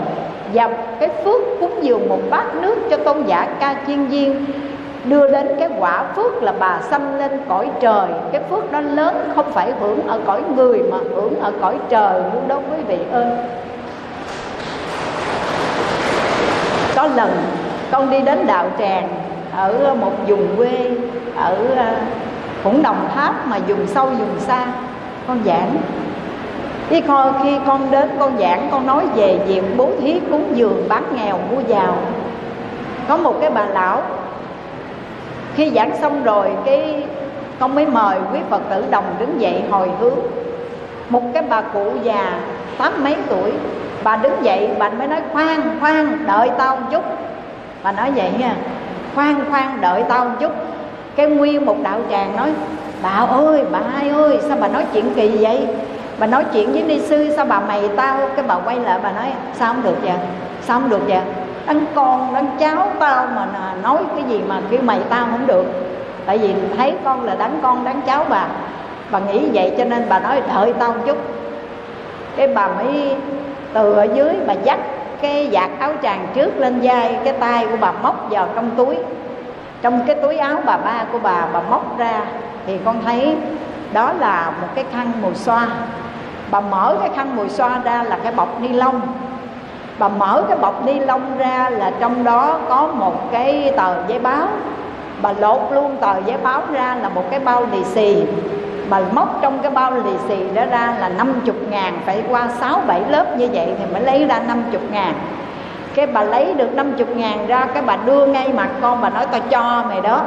và 0.53 0.69
cái 0.99 1.09
phước 1.23 1.41
cúng 1.59 1.79
dường 1.81 2.09
một 2.09 2.19
bát 2.29 2.55
nước 2.55 2.75
cho 2.89 2.97
tôn 2.97 3.23
giả 3.23 3.47
ca 3.59 3.75
chiên 3.87 4.05
viên 4.05 4.45
đưa 5.09 5.27
đến 5.27 5.47
cái 5.59 5.69
quả 5.79 6.03
phước 6.15 6.43
là 6.43 6.53
bà 6.59 6.79
sanh 6.81 7.19
lên 7.19 7.31
cõi 7.49 7.69
trời. 7.79 8.07
Cái 8.31 8.41
phước 8.49 8.71
đó 8.71 8.79
lớn 8.79 9.31
không 9.35 9.51
phải 9.51 9.73
hưởng 9.79 10.07
ở 10.07 10.19
cõi 10.25 10.41
người 10.55 10.83
mà 10.91 10.97
hưởng 11.15 11.39
ở 11.39 11.51
cõi 11.61 11.77
trời 11.89 12.21
luôn 12.33 12.47
đó 12.47 12.59
quý 12.71 12.83
vị 12.87 12.97
ơi. 13.11 13.25
Có 16.95 17.07
lần 17.15 17.31
con 17.91 18.09
đi 18.09 18.21
đến 18.21 18.47
đạo 18.47 18.65
tràng 18.79 19.07
ở 19.55 19.95
một 20.01 20.11
vùng 20.27 20.57
quê 20.57 20.91
ở 21.35 21.57
à, 21.75 21.95
cũng 22.63 22.83
đồng 22.83 23.09
tháp 23.15 23.47
mà 23.47 23.59
vùng 23.67 23.87
sâu 23.87 24.05
vùng 24.05 24.39
xa. 24.39 24.65
Con 25.27 25.39
giảng. 25.45 25.75
Khi 26.89 27.01
con 27.01 27.33
khi 27.43 27.57
con 27.67 27.91
đến 27.91 28.09
con 28.19 28.37
giảng, 28.39 28.67
con 28.71 28.87
nói 28.87 29.05
về 29.15 29.39
việc 29.47 29.63
bố 29.77 29.89
thí 30.01 30.19
cúng 30.31 30.51
dường 30.53 30.85
bán 30.89 31.03
nghèo 31.15 31.39
mua 31.51 31.61
giàu. 31.67 31.95
Có 33.07 33.17
một 33.17 33.35
cái 33.41 33.49
bà 33.49 33.65
lão 33.65 34.01
khi 35.55 35.71
giảng 35.75 35.97
xong 36.01 36.23
rồi, 36.23 36.47
cái 36.65 37.03
con 37.59 37.75
mới 37.75 37.85
mời 37.85 38.17
quý 38.33 38.39
phật 38.49 38.61
tử 38.69 38.83
đồng 38.91 39.03
đứng 39.19 39.41
dậy 39.41 39.63
hồi 39.71 39.89
hướng. 39.99 40.15
Một 41.09 41.21
cái 41.33 41.43
bà 41.49 41.61
cụ 41.61 41.91
già, 42.03 42.39
tám 42.77 43.03
mấy 43.03 43.15
tuổi, 43.29 43.51
bà 44.03 44.15
đứng 44.17 44.33
dậy, 44.41 44.69
bà 44.79 44.89
mới 44.89 45.07
nói, 45.07 45.21
khoan 45.33 45.61
khoan, 45.79 46.25
đợi 46.27 46.49
tao 46.57 46.75
một 46.75 46.85
chút. 46.91 47.03
Bà 47.83 47.91
nói 47.91 48.11
vậy 48.15 48.31
nha, 48.39 48.55
khoan 49.15 49.35
khoan, 49.49 49.77
đợi 49.81 50.03
tao 50.09 50.25
một 50.25 50.35
chút. 50.39 50.51
Cái 51.15 51.27
nguyên 51.27 51.65
một 51.65 51.77
đạo 51.83 51.99
tràng 52.11 52.37
nói, 52.37 52.51
bà 53.03 53.09
ơi, 53.29 53.63
bà 53.71 53.79
hai 53.93 54.09
ơi, 54.09 54.39
sao 54.47 54.57
bà 54.61 54.67
nói 54.67 54.85
chuyện 54.93 55.13
kỳ 55.15 55.27
vậy? 55.27 55.67
Bà 56.19 56.27
nói 56.27 56.45
chuyện 56.53 56.71
với 56.71 56.83
ni 56.83 56.99
sư, 56.99 57.33
sao 57.35 57.45
bà 57.45 57.59
mày 57.59 57.89
tao? 57.97 58.17
Cái 58.35 58.45
bà 58.47 58.55
quay 58.55 58.79
lại 58.79 58.99
bà 59.03 59.11
nói, 59.11 59.27
sao 59.53 59.73
không 59.73 59.83
được 59.83 59.95
vậy? 60.01 60.17
Sao 60.61 60.79
không 60.79 60.89
được 60.89 61.01
vậy? 61.07 61.21
Đấng 61.67 61.85
con 61.95 62.33
đấng 62.33 62.47
cháu 62.59 62.87
tao 62.99 63.27
mà 63.35 63.73
nói 63.83 63.97
cái 64.15 64.23
gì 64.23 64.41
mà 64.47 64.61
kêu 64.69 64.79
mày 64.83 64.99
tao 65.09 65.27
không 65.31 65.47
được. 65.47 65.65
Tại 66.25 66.37
vì 66.37 66.53
thấy 66.77 66.93
con 67.03 67.23
là 67.23 67.35
đấng 67.35 67.59
con 67.61 67.85
đấng 67.85 68.01
cháu 68.01 68.25
bà. 68.29 68.45
Bà 69.11 69.19
nghĩ 69.19 69.49
vậy 69.53 69.75
cho 69.77 69.85
nên 69.85 70.05
bà 70.09 70.19
nói, 70.19 70.41
đợi 70.53 70.73
tao 70.73 70.91
một 70.91 70.99
chút. 71.05 71.17
Cái 72.37 72.47
bà 72.47 72.67
mới 72.67 73.15
từ 73.73 73.93
ở 73.93 74.03
dưới 74.03 74.35
bà 74.47 74.53
dắt 74.53 74.79
cái 75.21 75.49
giặt 75.53 75.69
áo 75.79 75.91
tràng 76.03 76.27
trước 76.33 76.57
lên 76.57 76.79
vai 76.83 77.19
cái 77.23 77.33
tay 77.33 77.67
của 77.71 77.77
bà 77.79 77.91
móc 77.91 78.27
vào 78.29 78.47
trong 78.55 78.71
túi. 78.77 78.97
Trong 79.81 80.05
cái 80.07 80.15
túi 80.15 80.37
áo 80.37 80.57
bà 80.65 80.77
ba 80.77 81.03
của 81.11 81.19
bà 81.19 81.45
bà 81.53 81.59
móc 81.69 81.97
ra 81.97 82.21
thì 82.67 82.77
con 82.85 83.01
thấy 83.05 83.35
đó 83.93 84.13
là 84.19 84.51
một 84.61 84.67
cái 84.75 84.85
khăn 84.91 85.11
mùi 85.21 85.35
xoa. 85.35 85.67
Bà 86.51 86.59
mở 86.59 86.97
cái 86.99 87.09
khăn 87.15 87.35
mùi 87.35 87.49
xoa 87.49 87.79
ra 87.83 88.03
là 88.03 88.17
cái 88.23 88.31
bọc 88.31 88.61
ni 88.61 88.67
lông 88.67 89.01
bà 89.99 90.07
mở 90.07 90.43
cái 90.47 90.57
bọc 90.57 90.85
ni 90.85 90.99
lông 90.99 91.37
ra 91.37 91.69
là 91.69 91.91
trong 91.99 92.23
đó 92.23 92.59
có 92.69 92.87
một 92.87 93.31
cái 93.31 93.73
tờ 93.77 94.07
giấy 94.07 94.19
báo. 94.19 94.47
Bà 95.21 95.33
lột 95.39 95.61
luôn 95.71 95.97
tờ 96.01 96.13
giấy 96.25 96.37
báo 96.43 96.61
ra 96.71 96.95
là 97.01 97.09
một 97.09 97.23
cái 97.31 97.39
bao 97.39 97.65
lì 97.71 97.83
xì. 97.83 98.23
Bà 98.89 99.01
móc 99.11 99.41
trong 99.41 99.59
cái 99.59 99.71
bao 99.71 99.91
lì 99.91 100.13
xì 100.27 100.37
đó 100.53 100.65
ra 100.65 100.95
là 100.99 101.09
50 101.09 101.55
ngàn, 101.69 101.99
phải 102.05 102.23
qua 102.29 102.47
6 102.59 102.81
7 102.87 103.01
lớp 103.09 103.37
như 103.37 103.49
vậy 103.53 103.73
thì 103.79 103.85
mới 103.93 104.01
lấy 104.01 104.25
ra 104.25 104.39
50 104.47 104.81
ngàn. 104.91 105.13
Cái 105.95 106.07
bà 106.07 106.23
lấy 106.23 106.53
được 106.53 106.73
50 106.73 107.05
ngàn 107.15 107.47
ra, 107.47 107.67
cái 107.73 107.83
bà 107.85 107.97
đưa 108.05 108.25
ngay 108.25 108.53
mặt 108.53 108.69
con 108.81 109.01
bà 109.01 109.09
nói, 109.09 109.25
tao 109.31 109.41
cho 109.49 109.83
mày 109.89 110.01
đó. 110.01 110.21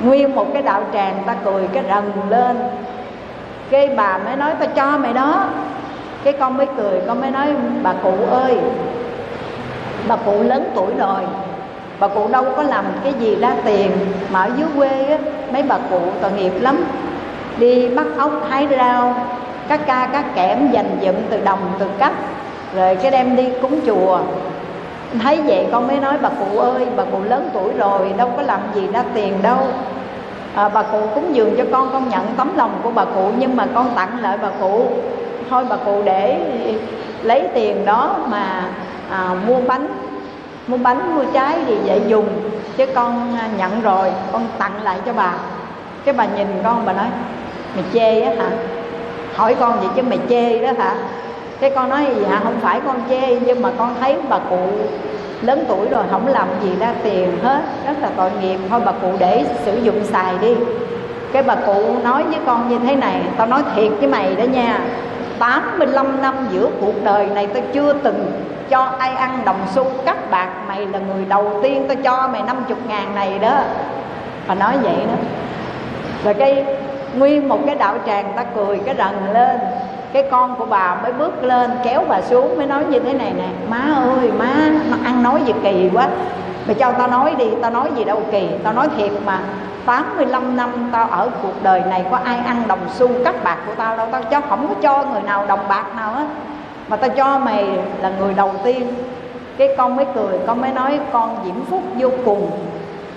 Nguyên 0.00 0.34
một 0.34 0.46
cái 0.52 0.62
đạo 0.62 0.82
tràng 0.92 1.14
ta 1.26 1.34
cười 1.44 1.68
cái 1.72 1.84
rần 1.88 2.12
lên. 2.28 2.58
Cái 3.70 3.88
bà 3.96 4.18
mới 4.18 4.36
nói, 4.36 4.50
tao 4.58 4.68
cho 4.74 4.98
mày 4.98 5.12
đó 5.12 5.44
cái 6.24 6.32
con 6.32 6.56
mới 6.56 6.66
cười 6.76 7.00
con 7.06 7.20
mới 7.20 7.30
nói 7.30 7.46
bà 7.82 7.92
cụ 7.92 8.12
ơi 8.30 8.56
bà 10.08 10.16
cụ 10.16 10.42
lớn 10.42 10.70
tuổi 10.74 10.92
rồi 10.98 11.20
bà 12.00 12.08
cụ 12.08 12.28
đâu 12.28 12.44
có 12.56 12.62
làm 12.62 12.84
cái 13.04 13.12
gì 13.20 13.36
ra 13.36 13.54
tiền 13.64 13.90
mà 14.30 14.42
ở 14.42 14.50
dưới 14.56 14.66
quê 14.76 15.04
á 15.04 15.18
mấy 15.52 15.62
bà 15.62 15.78
cụ 15.90 16.00
tội 16.20 16.30
nghiệp 16.32 16.52
lắm. 16.60 16.84
Đi 17.58 17.88
bắt 17.88 18.06
ốc 18.18 18.32
hái 18.48 18.68
rau 18.76 19.14
các 19.68 19.80
ca 19.86 20.08
các 20.12 20.34
kẽm 20.34 20.70
dành 20.70 20.98
dụm 21.02 21.14
từ 21.30 21.40
đồng 21.44 21.58
từ 21.78 21.86
cách 21.98 22.12
rồi 22.74 22.96
cái 22.96 23.10
đem 23.10 23.36
đi 23.36 23.48
cúng 23.62 23.80
chùa. 23.86 24.18
Thấy 25.22 25.40
vậy 25.42 25.66
con 25.72 25.88
mới 25.88 25.96
nói 25.96 26.14
bà 26.22 26.28
cụ 26.28 26.58
ơi 26.58 26.86
bà 26.96 27.04
cụ 27.04 27.18
lớn 27.28 27.48
tuổi 27.52 27.72
rồi 27.78 27.98
đâu 28.16 28.30
có 28.36 28.42
làm 28.42 28.60
gì 28.74 28.88
ra 28.92 29.04
tiền 29.14 29.34
đâu. 29.42 29.58
À, 30.54 30.68
bà 30.68 30.82
cụ 30.82 30.98
cúng 31.14 31.34
dường 31.34 31.54
cho 31.58 31.64
con 31.72 31.90
con 31.92 32.08
nhận 32.08 32.26
tấm 32.36 32.52
lòng 32.56 32.70
của 32.82 32.90
bà 32.90 33.04
cụ 33.04 33.30
nhưng 33.38 33.56
mà 33.56 33.66
con 33.74 33.90
tặng 33.94 34.20
lại 34.20 34.38
bà 34.42 34.48
cụ 34.60 34.86
thôi 35.52 35.64
bà 35.68 35.76
cụ 35.76 36.02
để 36.04 36.40
lấy 37.22 37.48
tiền 37.54 37.84
đó 37.84 38.16
mà 38.28 38.64
à, 39.10 39.30
mua 39.46 39.60
bánh. 39.66 39.86
Mua 40.66 40.76
bánh 40.76 41.16
mua 41.16 41.24
trái 41.32 41.54
gì 41.66 41.76
vậy 41.86 42.00
dùng. 42.06 42.28
Chứ 42.76 42.86
con 42.94 43.36
à, 43.40 43.48
nhận 43.58 43.82
rồi 43.82 44.08
con 44.32 44.46
tặng 44.58 44.82
lại 44.82 44.98
cho 45.06 45.12
bà. 45.12 45.34
Cái 46.04 46.14
bà 46.14 46.26
nhìn 46.36 46.46
con 46.64 46.86
bà 46.86 46.92
nói 46.92 47.06
mày 47.74 47.84
chê 47.92 48.20
á 48.20 48.32
hả? 48.38 48.50
Hỏi 49.36 49.54
con 49.60 49.80
vậy 49.80 49.88
chứ 49.96 50.02
mày 50.02 50.18
chê 50.28 50.58
đó 50.58 50.72
hả? 50.78 50.94
Cái 51.60 51.70
con 51.70 51.88
nói 51.88 52.06
dạ 52.22 52.40
không 52.44 52.60
phải 52.60 52.80
con 52.86 52.96
chê 53.08 53.40
nhưng 53.40 53.62
mà 53.62 53.70
con 53.78 53.94
thấy 54.00 54.16
bà 54.28 54.38
cụ 54.38 54.66
lớn 55.42 55.64
tuổi 55.68 55.88
rồi 55.88 56.04
không 56.10 56.26
làm 56.26 56.48
gì 56.62 56.70
ra 56.80 56.94
tiền 57.02 57.38
hết. 57.42 57.60
Rất 57.86 57.94
là 58.00 58.10
tội 58.16 58.30
nghiệp. 58.40 58.58
Thôi 58.70 58.80
bà 58.84 58.92
cụ 58.92 59.08
để 59.18 59.44
sử 59.64 59.78
dụng 59.82 60.04
xài 60.04 60.34
đi. 60.40 60.54
Cái 61.32 61.42
bà 61.42 61.54
cụ 61.54 61.96
nói 62.04 62.22
với 62.22 62.38
con 62.46 62.68
như 62.68 62.78
thế 62.78 62.96
này 62.96 63.20
tao 63.36 63.46
nói 63.46 63.62
thiệt 63.76 63.92
với 63.98 64.08
mày 64.08 64.36
đó 64.36 64.44
nha. 64.44 64.80
85 65.42 66.22
năm 66.22 66.34
giữa 66.52 66.68
cuộc 66.80 67.04
đời 67.04 67.26
này 67.26 67.46
tôi 67.46 67.62
chưa 67.72 67.92
từng 67.92 68.42
cho 68.68 68.90
ai 68.98 69.10
ăn 69.10 69.42
đồng 69.44 69.66
xu 69.74 69.86
cắt 70.06 70.30
bạc. 70.30 70.48
Mày 70.68 70.86
là 70.86 70.98
người 70.98 71.24
đầu 71.24 71.60
tiên 71.62 71.84
tôi 71.88 71.96
cho 71.96 72.28
mày 72.32 72.42
50 72.42 72.78
ngàn 72.88 73.14
này 73.14 73.38
đó. 73.38 73.58
Và 74.46 74.54
nói 74.54 74.76
vậy 74.82 74.94
đó. 75.08 75.14
Rồi 76.24 76.34
cái 76.34 76.64
nguyên 77.18 77.48
một 77.48 77.58
cái 77.66 77.74
đạo 77.74 77.94
tràng 78.06 78.32
ta 78.36 78.44
cười 78.44 78.78
cái 78.78 78.94
rần 78.98 79.34
lên. 79.34 79.60
Cái 80.12 80.24
con 80.30 80.56
của 80.56 80.66
bà 80.66 80.94
mới 81.02 81.12
bước 81.12 81.44
lên, 81.44 81.70
kéo 81.84 82.04
bà 82.08 82.20
xuống, 82.20 82.56
mới 82.56 82.66
nói 82.66 82.84
như 82.84 83.00
thế 83.00 83.12
này 83.12 83.32
nè. 83.36 83.48
Má 83.68 83.94
ơi, 84.20 84.30
má, 84.38 84.70
nó 84.90 84.96
ăn 85.04 85.22
nói 85.22 85.40
gì 85.46 85.52
kỳ 85.62 85.90
quá 85.94 86.08
mày 86.66 86.74
cho 86.74 86.92
tao 86.92 87.08
nói 87.08 87.34
đi, 87.38 87.46
tao 87.62 87.70
nói 87.70 87.90
gì 87.96 88.04
đâu 88.04 88.22
kỳ. 88.30 88.48
Tao 88.64 88.72
nói 88.72 88.88
thiệt 88.96 89.12
mà 89.26 89.40
85 89.86 90.56
năm 90.56 90.90
tao 90.92 91.08
ở 91.08 91.30
cuộc 91.42 91.62
đời 91.62 91.82
này, 91.90 92.04
có 92.10 92.16
ai 92.24 92.36
ăn 92.36 92.62
đồng 92.68 92.88
xu 92.94 93.08
cắt 93.24 93.44
bạc 93.44 93.58
của 93.66 93.74
tao 93.74 93.96
đâu. 93.96 94.08
Tao 94.12 94.22
cho, 94.22 94.40
không 94.48 94.68
có 94.68 94.74
cho 94.82 95.04
người 95.12 95.22
nào 95.22 95.46
đồng 95.46 95.68
bạc 95.68 95.84
nào 95.96 96.12
hết. 96.12 96.26
Mà 96.88 96.96
tao 96.96 97.10
cho 97.10 97.38
mày 97.38 97.78
là 98.00 98.12
người 98.18 98.34
đầu 98.34 98.50
tiên. 98.64 98.88
Cái 99.56 99.68
con 99.76 99.96
mới 99.96 100.06
cười, 100.14 100.38
con 100.46 100.60
mới 100.60 100.72
nói, 100.72 101.00
con 101.12 101.36
diễm 101.44 101.64
phúc 101.64 101.82
vô 101.98 102.08
cùng 102.24 102.50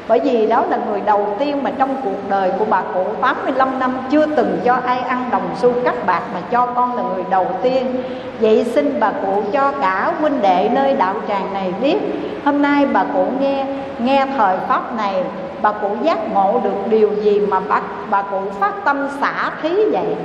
bởi 0.07 0.19
vì 0.19 0.47
đó 0.47 0.65
là 0.69 0.77
người 0.89 1.01
đầu 1.01 1.27
tiên 1.39 1.63
mà 1.63 1.71
trong 1.77 1.95
cuộc 2.03 2.29
đời 2.29 2.51
của 2.59 2.65
bà 2.69 2.81
cụ 2.93 3.03
85 3.21 3.79
năm 3.79 3.97
chưa 4.11 4.25
từng 4.25 4.57
cho 4.65 4.73
ai 4.85 4.99
ăn 4.99 5.29
đồng 5.31 5.49
xu 5.55 5.71
cắt 5.83 6.05
bạc 6.05 6.21
mà 6.33 6.39
cho 6.51 6.65
con 6.65 6.95
là 6.95 7.03
người 7.03 7.23
đầu 7.29 7.47
tiên 7.61 8.03
vậy 8.39 8.65
xin 8.75 8.99
bà 8.99 9.11
cụ 9.11 9.43
cho 9.51 9.71
cả 9.81 10.13
huynh 10.21 10.41
đệ 10.41 10.69
nơi 10.73 10.93
đạo 10.93 11.15
tràng 11.27 11.53
này 11.53 11.73
biết. 11.81 11.97
Hôm 12.45 12.61
nay 12.61 12.85
bà 12.93 13.03
cụ 13.03 13.25
nghe 13.39 13.65
nghe 13.99 14.25
thời 14.37 14.57
pháp 14.67 14.95
này 14.95 15.23
bà 15.61 15.71
cụ 15.71 15.89
giác 16.03 16.33
ngộ 16.33 16.61
được 16.63 16.87
điều 16.89 17.09
gì 17.21 17.39
mà 17.39 17.59
bà, 17.59 17.81
bà 18.09 18.21
cụ 18.21 18.41
phát 18.59 18.73
tâm 18.85 19.07
xả 19.21 19.51
thí 19.61 19.85
vậy? 19.91 20.15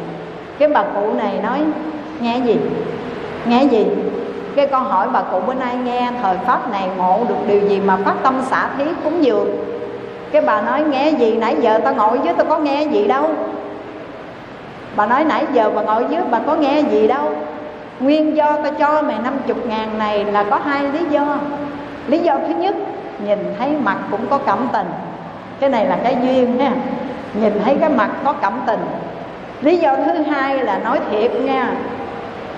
Cái 0.59 0.69
bà 0.69 0.83
cụ 0.83 1.13
này 1.13 1.39
nói 1.43 1.59
nghe 2.21 2.39
gì? 2.39 2.57
Nghe 3.47 3.65
gì? 3.65 3.87
Cái 4.57 4.67
con 4.67 4.85
hỏi 4.85 5.09
bà 5.13 5.23
cụ 5.23 5.41
bữa 5.47 5.55
nay 5.55 5.77
nghe 5.85 6.11
thời 6.23 6.37
pháp 6.37 6.71
này 6.71 6.89
ngộ 6.97 7.21
được 7.29 7.35
điều 7.47 7.61
gì 7.61 7.81
mà 7.81 7.97
phát 8.05 8.15
tâm 8.23 8.43
xả 8.51 8.69
thí 8.79 8.85
cúng 9.05 9.25
dường? 9.25 9.70
Cái 10.33 10.43
bà 10.43 10.61
nói, 10.61 10.83
nghe 10.83 11.11
gì 11.11 11.37
nãy 11.37 11.57
giờ 11.61 11.81
tao 11.85 11.95
ngồi 11.95 12.21
dưới 12.25 12.35
tao 12.37 12.47
có 12.47 12.59
nghe 12.59 12.83
gì 12.83 13.07
đâu. 13.07 13.31
Bà 14.97 15.07
nói, 15.07 15.25
nãy 15.25 15.45
giờ 15.53 15.71
bà 15.75 15.83
ngồi 15.83 16.05
dưới 16.11 16.21
bà 16.31 16.39
có 16.47 16.55
nghe 16.55 16.81
gì 16.81 17.07
đâu. 17.07 17.33
Nguyên 18.01 18.37
do 18.37 18.57
tao 18.63 18.73
cho 18.79 19.03
mày 19.03 19.17
50 19.25 19.57
ngàn 19.69 19.99
này 19.99 20.25
là 20.25 20.45
có 20.51 20.59
hai 20.65 20.83
lý 20.83 21.05
do. 21.11 21.37
Lý 22.07 22.19
do 22.19 22.39
thứ 22.49 22.55
nhất, 22.55 22.75
nhìn 23.25 23.39
thấy 23.59 23.69
mặt 23.85 23.97
cũng 24.11 24.27
có 24.31 24.39
cảm 24.39 24.69
tình. 24.73 24.87
Cái 25.61 25.71
này 25.71 25.87
là 25.87 25.99
cái 26.05 26.17
duyên 26.23 26.59
ha 26.59 26.73
nhìn 27.35 27.61
thấy 27.65 27.77
cái 27.81 27.91
mặt 27.91 28.11
có 28.25 28.33
cảm 28.33 28.53
tình. 28.67 28.81
Lý 29.61 29.77
do 29.77 29.97
thứ 29.97 30.23
hai 30.23 30.59
là 30.59 30.79
nói 30.79 30.99
thiệt 31.11 31.33
nha, 31.33 31.73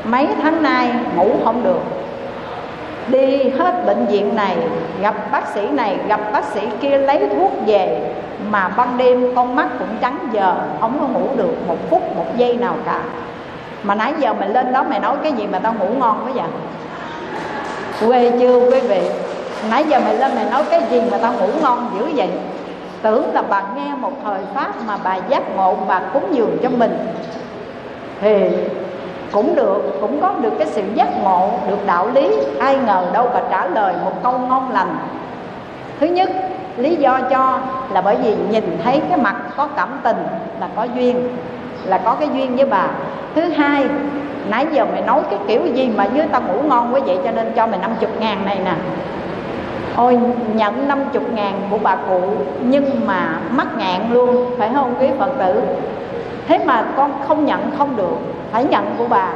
mấy 0.05 0.29
tháng 0.43 0.62
nay 0.62 0.91
ngủ 1.16 1.31
không 1.45 1.64
được 1.64 1.81
đi 3.09 3.49
hết 3.49 3.87
bệnh 3.87 4.07
viện 4.07 4.37
này, 4.37 4.57
gặp 5.01 5.15
bác 5.33 5.47
sĩ 5.55 5.69
này, 5.69 5.99
gặp 6.09 6.21
bác 6.33 6.45
sĩ 6.45 6.61
kia 6.81 6.99
lấy 6.99 7.29
thuốc 7.37 7.53
về, 7.67 8.01
mà 8.51 8.69
ban 8.69 8.99
đêm 8.99 9.35
con 9.37 9.57
mắt 9.57 9.69
cũng 9.79 9.97
trắng 10.01 10.19
giờ, 10.33 10.55
không 10.81 10.99
có 11.01 11.07
ngủ 11.07 11.27
được 11.37 11.55
một 11.67 11.77
phút, 11.91 12.17
một 12.17 12.27
giây 12.37 12.57
nào 12.57 12.75
cả. 12.87 13.01
Mà 13.83 13.95
nãy 13.95 14.13
giờ 14.19 14.33
mày 14.33 14.49
lên 14.49 14.73
đó 14.73 14.83
mày 14.83 15.01
nói 15.01 15.17
cái 15.23 15.33
gì 15.33 15.47
mà 15.47 15.59
tao 15.59 15.75
ngủ 15.75 15.87
ngon 15.99 16.25
quá 16.25 16.33
vậy? 16.35 16.49
Quê 18.07 18.33
chưa 18.41 18.71
quý 18.71 18.81
vị 18.81 19.01
nãy 19.71 19.85
giờ 19.89 20.01
mày 20.01 20.17
lên 20.17 20.35
mày 20.35 20.45
nói 20.51 20.63
cái 20.71 20.83
gì 20.91 21.03
mà 21.11 21.19
tao 21.19 21.33
ngủ 21.33 21.49
ngon 21.63 21.91
dữ 21.99 22.07
vậy? 22.15 22.29
Tưởng 23.03 23.35
là 23.35 23.43
bà 23.43 23.63
nghe 23.77 23.95
một 23.95 24.13
thời 24.25 24.41
pháp 24.55 24.73
mà 24.87 24.99
bà 25.05 25.17
giác 25.29 25.57
ngộ, 25.57 25.77
bà 25.89 26.01
cúng 26.13 26.25
dường 26.33 26.59
cho 26.63 26.69
mình. 26.69 26.99
Thì 28.21 28.49
cũng 29.33 29.55
được, 29.55 29.99
cũng 30.01 30.20
có 30.20 30.35
được 30.41 30.53
cái 30.59 30.66
sự 30.66 30.83
giác 30.95 31.22
ngộ, 31.22 31.51
được 31.68 31.87
đạo 31.87 32.09
lý, 32.14 32.37
ai 32.59 32.78
ngờ 32.87 33.05
đâu 33.12 33.28
và 33.33 33.43
trả 33.51 33.66
lời 33.66 33.95
một 34.05 34.22
câu 34.22 34.39
ngon 34.39 34.72
lành. 34.72 34.97
Thứ 36.01 36.07
nhất, 36.07 36.30
lý 36.76 36.97
do 36.97 37.20
cho 37.30 37.59
là 37.93 38.01
bởi 38.01 38.16
vì 38.16 38.37
nhìn 38.51 38.78
thấy 38.85 39.03
cái 39.09 39.18
mặt 39.18 39.37
có 39.57 39.66
cảm 39.66 40.01
tình 40.03 40.26
là 40.61 40.68
có 40.76 40.83
duyên, 40.83 41.37
là 41.85 41.99
có 41.99 42.14
cái 42.14 42.28
duyên 42.35 42.57
với 42.57 42.66
bà. 42.66 42.87
Thứ 43.35 43.41
hai, 43.43 43.85
nãy 44.49 44.66
giờ 44.72 44.85
mày 44.93 45.03
nói 45.03 45.22
cái 45.30 45.39
kiểu 45.49 45.66
gì 45.74 45.91
mà 45.97 46.07
với 46.14 46.26
tao 46.33 46.43
ngủ 46.43 46.62
ngon 46.62 46.95
quá 46.95 47.01
vậy 47.07 47.18
cho 47.24 47.30
nên 47.30 47.53
cho 47.57 47.66
mày 47.66 47.78
50 47.78 48.11
ngàn 48.20 48.45
này 48.45 48.59
nè. 48.64 48.74
Ôi, 49.97 50.18
nhận 50.55 50.89
50 50.89 51.22
ngàn 51.35 51.61
của 51.70 51.78
bà 51.83 51.97
cụ 51.97 52.20
Nhưng 52.61 53.07
mà 53.07 53.41
mắc 53.51 53.66
ngạn 53.78 54.01
luôn, 54.12 54.55
Phải 54.59 54.70
không 54.74 54.95
quý 55.01 55.07
Phật 55.18 55.30
tử? 55.39 55.62
Thế 56.49 56.59
mà 56.64 56.84
con 56.97 57.12
không 57.28 57.45
nhận 57.45 57.70
không 57.78 57.97
được, 57.97 58.16
Phải 58.53 58.64
nhận 58.64 58.84
của 58.99 59.07
bà. 59.09 59.28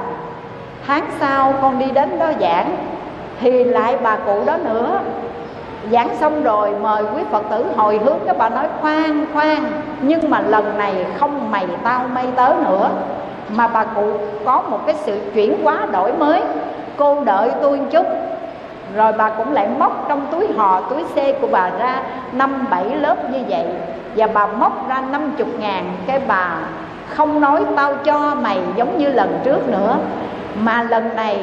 Tháng 0.87 1.05
sau 1.21 1.55
con 1.63 1.79
đi 1.79 1.91
đến 1.91 2.19
đó 2.19 2.31
giảng, 2.41 2.77
Thì 3.41 3.65
lại 3.65 3.97
bà 4.03 4.17
cụ 4.17 4.43
đó 4.47 4.57
nữa. 4.57 5.01
Giảng 5.91 6.17
xong 6.17 6.43
rồi 6.43 6.71
mời 6.83 7.03
quý 7.03 7.23
Phật 7.31 7.43
tử 7.51 7.65
hồi 7.77 8.01
hướng 8.05 8.19
Các 8.27 8.39
bà 8.39 8.49
nói, 8.49 8.67
khoan 8.81 9.27
khoan, 9.33 9.65
Nhưng 10.03 10.31
mà 10.31 10.41
lần 10.41 10.79
này 10.79 11.07
không 11.19 11.51
mày 11.51 11.67
tao 11.83 12.01
mây 12.15 12.27
tớ 12.37 12.55
nữa. 12.65 12.91
Mà 13.57 13.69
bà 13.69 13.85
cụ 13.85 14.13
có 14.45 14.63
một 14.71 14.87
cái 14.87 14.95
sự 14.95 15.21
chuyển 15.35 15.65
hóa 15.65 15.87
đổi 15.93 16.13
mới, 16.13 16.43
cô 16.97 17.25
đợi 17.25 17.51
tôi 17.63 17.79
một 17.79 17.87
chút. 17.91 18.07
Rồi 18.97 19.13
bà 19.13 19.31
cũng 19.31 19.53
lại 19.53 19.69
móc 19.79 20.09
trong 20.09 20.27
túi 20.31 20.47
hò, 20.57 20.81
túi 20.81 21.05
xe 21.15 21.33
của 21.33 21.47
bà 21.53 21.71
ra 21.79 22.03
năm 22.33 22.67
bảy 22.71 22.85
lớp 22.85 23.31
như 23.31 23.39
vậy. 23.49 23.67
Và 24.17 24.27
bà 24.27 24.47
móc 24.47 24.89
ra 24.89 25.03
năm 25.13 25.33
chục 25.39 25.49
ngàn 25.59 25.93
cái 26.07 26.21
bà 26.29 26.51
không 27.15 27.41
nói 27.41 27.65
tao 27.77 27.95
cho 28.05 28.35
mày 28.35 28.59
giống 28.77 28.99
như 28.99 29.09
lần 29.09 29.39
trước 29.45 29.69
nữa. 29.69 29.97
Mà 30.63 30.83
lần 30.83 31.17
này, 31.17 31.39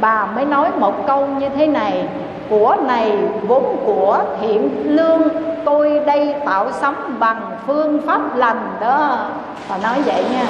bà 0.00 0.26
mới 0.26 0.44
nói 0.44 0.70
một 0.78 1.06
câu 1.06 1.26
như 1.26 1.48
thế 1.48 1.66
này, 1.66 2.06
của 2.50 2.76
này 2.86 3.12
vốn 3.42 3.76
của 3.86 4.18
thiện 4.40 4.70
lương, 4.84 5.22
tôi 5.64 6.00
đây 6.06 6.34
tạo 6.46 6.72
sống 6.72 6.94
bằng 7.18 7.40
phương 7.66 8.00
pháp 8.06 8.36
lành 8.36 8.68
đó. 8.80 9.18
Bà 9.70 9.76
nói 9.82 10.02
vậy 10.06 10.24
nha. 10.32 10.44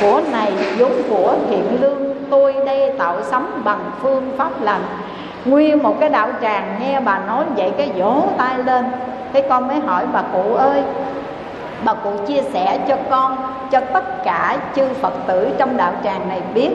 Của 0.00 0.20
này 0.32 0.52
vốn 0.78 0.92
của 1.10 1.34
thiện 1.50 1.80
lương, 1.80 2.14
tôi 2.30 2.54
đây 2.66 2.92
tạo 2.98 3.16
sống 3.22 3.46
bằng 3.64 3.80
phương 4.02 4.32
pháp 4.38 4.50
lành. 4.62 4.82
Nguyên 5.44 5.82
một 5.82 5.96
cái 6.00 6.08
đạo 6.08 6.28
tràng 6.42 6.76
nghe 6.80 7.00
bà 7.00 7.18
nói 7.18 7.44
vậy 7.56 7.72
cái 7.78 7.90
vỗ 7.96 8.22
tay 8.38 8.58
lên. 8.58 8.84
Thế 9.32 9.46
con 9.48 9.68
mới 9.68 9.80
hỏi 9.86 10.04
bà 10.12 10.22
cụ 10.32 10.54
ơi 10.54 10.82
bà 11.84 11.94
cụ 11.94 12.10
chia 12.26 12.42
sẻ 12.52 12.78
cho 12.88 12.96
con, 13.10 13.36
cho 13.70 13.80
tất 13.80 14.24
cả 14.24 14.56
chư 14.76 14.82
phật 15.00 15.12
tử 15.26 15.48
trong 15.58 15.76
đạo 15.76 15.92
tràng 16.04 16.28
này 16.28 16.40
biết. 16.54 16.70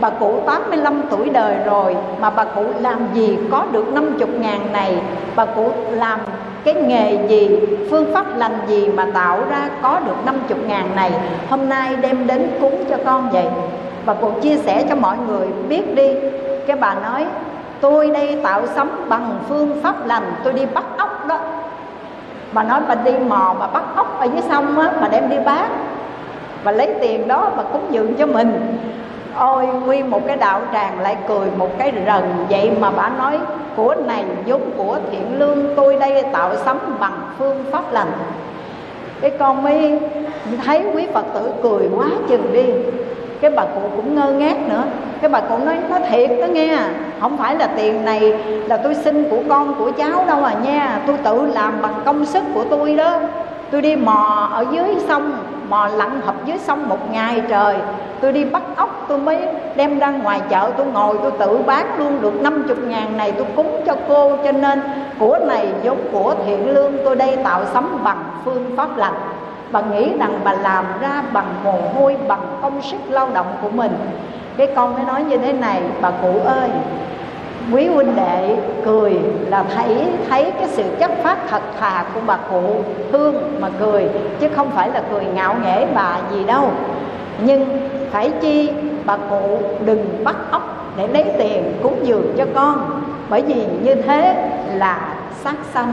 Bà 0.00 0.10
cụ 0.10 0.40
85 0.46 1.02
tuổi 1.10 1.30
đời 1.30 1.56
rồi 1.64 1.96
mà 2.20 2.30
bà 2.30 2.44
cụ 2.44 2.64
làm 2.80 2.98
gì 3.14 3.38
có 3.50 3.64
được 3.72 3.92
50 3.92 4.28
ngàn 4.40 4.72
này? 4.72 4.96
Bà 5.36 5.44
cụ 5.44 5.70
làm 5.90 6.20
cái 6.64 6.74
nghề 6.74 7.28
gì, 7.28 7.60
phương 7.90 8.14
pháp 8.14 8.26
lành 8.36 8.58
gì 8.66 8.88
mà 8.88 9.06
tạo 9.14 9.38
ra 9.50 9.68
có 9.82 10.00
được 10.06 10.16
50 10.24 10.58
ngàn 10.66 10.96
này? 10.96 11.10
Hôm 11.50 11.68
nay 11.68 11.96
đem 11.96 12.26
đến 12.26 12.50
cúng 12.60 12.84
cho 12.90 12.96
con 13.04 13.30
vậy. 13.30 13.46
Bà 14.06 14.14
cụ 14.14 14.30
chia 14.42 14.56
sẻ 14.56 14.84
cho 14.88 14.94
mọi 14.94 15.16
người 15.28 15.48
biết 15.68 15.94
đi. 15.94 16.08
Cái 16.66 16.76
bà 16.76 16.94
nói, 16.94 17.26
tôi 17.80 18.10
đây 18.10 18.38
tạo 18.42 18.62
sống 18.74 19.04
bằng 19.08 19.38
phương 19.48 19.80
pháp 19.82 20.06
lành 20.06 20.32
tôi 20.44 20.52
đi 20.52 20.66
bắt 20.74 20.84
ốc 20.98 21.26
đó 21.26 21.38
bà 22.52 22.62
nói 22.62 22.80
bà 22.88 22.94
đi 22.94 23.12
mò, 23.28 23.54
bà 23.60 23.66
bắt 23.66 23.82
ốc 23.96 24.20
ở 24.20 24.24
dưới 24.24 24.42
sông 24.48 24.78
á, 24.78 24.92
bà 25.00 25.08
đem 25.08 25.30
đi 25.30 25.36
bán. 25.46 25.70
Và 26.64 26.72
lấy 26.72 26.94
tiền 27.00 27.28
đó 27.28 27.50
bà 27.56 27.62
cúng 27.62 27.86
dường 27.90 28.14
cho 28.14 28.26
mình. 28.26 28.78
Ôi 29.36 29.66
nguyên 29.66 30.10
một 30.10 30.20
cái 30.26 30.36
đạo 30.36 30.60
tràng 30.72 31.00
lại 31.00 31.16
cười 31.28 31.48
một 31.56 31.68
cái 31.78 31.92
rần. 32.06 32.22
Vậy 32.50 32.70
mà 32.80 32.90
bà 32.90 33.08
nói, 33.08 33.38
của 33.76 33.94
này 34.06 34.24
vốn 34.46 34.60
của 34.76 34.98
thiện 35.10 35.38
lương, 35.38 35.76
tôi 35.76 35.96
đây 35.96 36.22
tạo 36.32 36.56
sấm 36.64 36.78
bằng 37.00 37.20
phương 37.38 37.64
pháp 37.72 37.92
lành. 37.92 38.12
Cái 39.20 39.30
con 39.38 39.62
mới 39.62 40.00
thấy 40.64 40.84
quý 40.94 41.06
phật 41.14 41.24
tử 41.34 41.52
cười 41.62 41.88
quá 41.96 42.06
chừng 42.28 42.52
đi. 42.52 42.64
Cái 43.40 43.50
bà 43.50 43.64
cụ 43.64 43.80
cũng 43.96 44.14
ngơ 44.14 44.32
ngác 44.32 44.56
nữa 44.68 44.82
cái 45.22 45.28
bà 45.28 45.40
cụ 45.40 45.58
nói 45.58 45.76
nó 45.90 45.98
thiệt 46.10 46.30
đó 46.40 46.46
nghe, 46.46 46.78
không 47.20 47.36
phải 47.36 47.56
là 47.56 47.66
tiền 47.66 48.04
này 48.04 48.34
là 48.68 48.76
tôi 48.76 48.94
xin 48.94 49.30
của 49.30 49.42
con 49.48 49.74
của 49.74 49.90
cháu 49.90 50.24
đâu 50.26 50.44
à 50.44 50.54
nha, 50.64 51.00
tôi 51.06 51.16
tự 51.24 51.46
làm 51.46 51.82
bằng 51.82 51.94
công 52.04 52.24
sức 52.24 52.44
của 52.54 52.64
tôi 52.70 52.94
đó. 52.94 53.18
Tôi 53.70 53.82
đi 53.82 53.96
mò 53.96 54.48
ở 54.52 54.64
dưới 54.70 54.96
sông, 55.08 55.32
mò 55.68 55.88
lặn 55.88 56.20
hợp 56.20 56.34
dưới 56.44 56.58
sông 56.58 56.88
một 56.88 57.12
ngày 57.12 57.42
trời. 57.48 57.76
Tôi 58.20 58.32
đi 58.32 58.44
bắt 58.44 58.62
ốc, 58.76 59.04
tôi 59.08 59.18
mới 59.18 59.38
đem 59.76 59.98
ra 59.98 60.10
ngoài 60.10 60.40
chợ, 60.50 60.70
tôi 60.76 60.86
ngồi, 60.86 61.16
tôi 61.22 61.30
tự 61.38 61.58
bán 61.66 61.86
luôn 61.98 62.22
được 62.22 62.42
50 62.42 62.76
ngàn 62.86 63.16
này 63.16 63.32
tôi 63.32 63.46
cúng 63.56 63.82
cho 63.86 63.96
cô. 64.08 64.36
Cho 64.44 64.52
nên 64.52 64.80
của 65.18 65.38
này 65.46 65.68
giống 65.82 65.98
của 66.12 66.34
thiện 66.46 66.74
lương 66.74 66.92
tôi 67.04 67.16
đây 67.16 67.36
tạo 67.44 67.60
sống 67.74 67.98
bằng 68.02 68.24
phương 68.44 68.76
pháp 68.76 68.96
lành. 68.96 69.14
Bà 69.72 69.80
nghĩ 69.80 70.08
rằng 70.18 70.40
bà 70.44 70.52
làm 70.52 70.84
ra 71.00 71.22
bằng 71.32 71.54
mồ 71.64 71.74
hôi, 71.94 72.16
bằng 72.28 72.40
công 72.62 72.82
sức 72.82 72.98
lao 73.08 73.28
động 73.34 73.46
của 73.62 73.70
mình 73.70 73.92
cái 74.56 74.68
con 74.76 74.94
mới 74.94 75.04
nói 75.04 75.24
như 75.24 75.36
thế 75.36 75.52
này, 75.52 75.82
bà 76.00 76.10
cụ 76.10 76.40
ơi, 76.44 76.70
quý 77.72 77.86
huynh 77.86 78.16
đệ 78.16 78.56
cười 78.84 79.12
là 79.46 79.64
thấy 79.74 80.06
thấy 80.28 80.52
cái 80.58 80.68
sự 80.68 80.84
chất 80.98 81.10
phát 81.22 81.38
thật 81.50 81.62
thà 81.80 82.04
của 82.14 82.20
bà 82.26 82.36
cụ 82.50 82.76
thương 83.12 83.60
mà 83.60 83.68
cười, 83.80 84.08
chứ 84.40 84.48
không 84.56 84.70
phải 84.70 84.90
là 84.90 85.02
cười 85.10 85.24
ngạo 85.24 85.54
nghễ 85.62 85.86
bà 85.94 86.16
gì 86.30 86.44
đâu. 86.44 86.70
Nhưng 87.40 87.88
phải 88.10 88.30
chi 88.40 88.70
bà 89.04 89.16
cụ 89.16 89.58
đừng 89.84 90.24
bắt 90.24 90.36
ốc 90.50 90.62
để 90.96 91.08
lấy 91.08 91.24
tiền 91.38 91.78
cúng 91.82 91.98
dường 92.02 92.34
cho 92.38 92.44
con, 92.54 93.02
bởi 93.28 93.42
vì 93.42 93.66
như 93.82 93.94
thế 93.94 94.50
là 94.74 95.14
sát 95.44 95.56
sanh. 95.74 95.92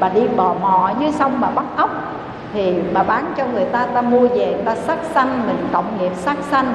Bà 0.00 0.08
đi 0.08 0.28
bò 0.36 0.54
mò 0.60 0.90
dưới 1.00 1.12
sông 1.12 1.32
bà 1.40 1.48
bắt 1.54 1.64
ốc, 1.76 1.90
thì 2.52 2.74
bà 2.92 3.02
bán 3.02 3.24
cho 3.36 3.44
người 3.54 3.64
ta 3.64 3.86
ta 3.94 4.02
mua 4.02 4.28
về, 4.28 4.54
ta 4.64 4.74
sát 4.74 4.98
sanh, 5.14 5.42
mình 5.46 5.68
cộng 5.72 5.98
nghiệp 6.00 6.12
sát 6.16 6.36
sanh 6.50 6.74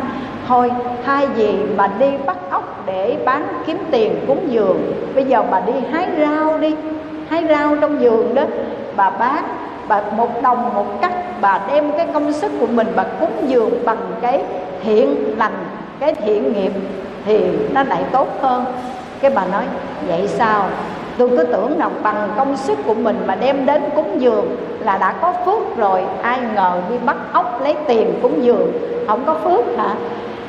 thôi 0.50 0.72
thay 1.06 1.28
vì 1.28 1.56
bà 1.78 1.88
đi 1.88 2.12
bắt 2.26 2.38
ốc 2.50 2.84
để 2.86 3.18
bán 3.26 3.47
kiếm 3.66 3.78
tiền 3.91 4.26
cúng 4.28 4.47
giường 4.47 4.93
bây 5.16 5.24
giờ 5.24 5.43
bà 5.52 5.60
đi 5.60 5.74
hái 5.91 6.08
rau 6.20 6.58
đi, 6.58 6.76
hái 7.30 7.45
rau 7.50 7.76
trong 7.82 7.97
vườn 8.00 8.36
đó. 8.36 8.43
Bà 8.95 9.10
bán, 9.10 9.43
bà 9.88 10.02
một 10.18 10.41
đồng 10.41 10.74
một 10.74 11.02
cắt, 11.02 11.14
bà 11.41 11.62
đem 11.72 11.91
cái 11.97 12.08
công 12.14 12.34
sức 12.34 12.52
của 12.60 12.68
mình 12.68 12.88
bà 12.95 13.04
cúng 13.20 13.32
dường 13.47 13.86
bằng 13.86 14.12
cái 14.22 14.43
thiện 14.84 15.36
lành, 15.38 15.66
cái 16.00 16.14
thiện 16.14 16.54
nghiệp 16.54 16.72
thì 17.26 17.45
nó 17.74 17.84
lại 17.84 18.04
tốt 18.12 18.28
hơn. 18.41 18.66
Cái 19.22 19.32
bà 19.32 19.45
nói, 19.45 19.64
vậy 20.08 20.28
sao? 20.28 20.66
Tôi 21.18 21.30
cứ 21.30 21.43
tưởng 21.43 21.80
rằng 21.80 21.91
bằng 22.04 22.30
công 22.38 22.58
sức 22.58 22.78
của 22.86 22.93
mình 22.93 23.24
mà 23.26 23.36
đem 23.36 23.66
đến 23.66 23.82
cúng 23.95 24.22
dường 24.22 24.58
là 24.80 24.97
đã 24.97 25.14
có 25.22 25.34
phước 25.45 25.78
rồi. 25.78 26.04
Ai 26.22 26.39
ngờ 26.56 26.82
đi 26.89 26.95
bắt 27.06 27.18
ốc 27.34 27.62
lấy 27.64 27.76
tiền 27.88 28.20
cúng 28.22 28.43
dường, 28.43 28.72
không 29.08 29.24
có 29.26 29.34
phước 29.34 29.78
hả? 29.78 29.95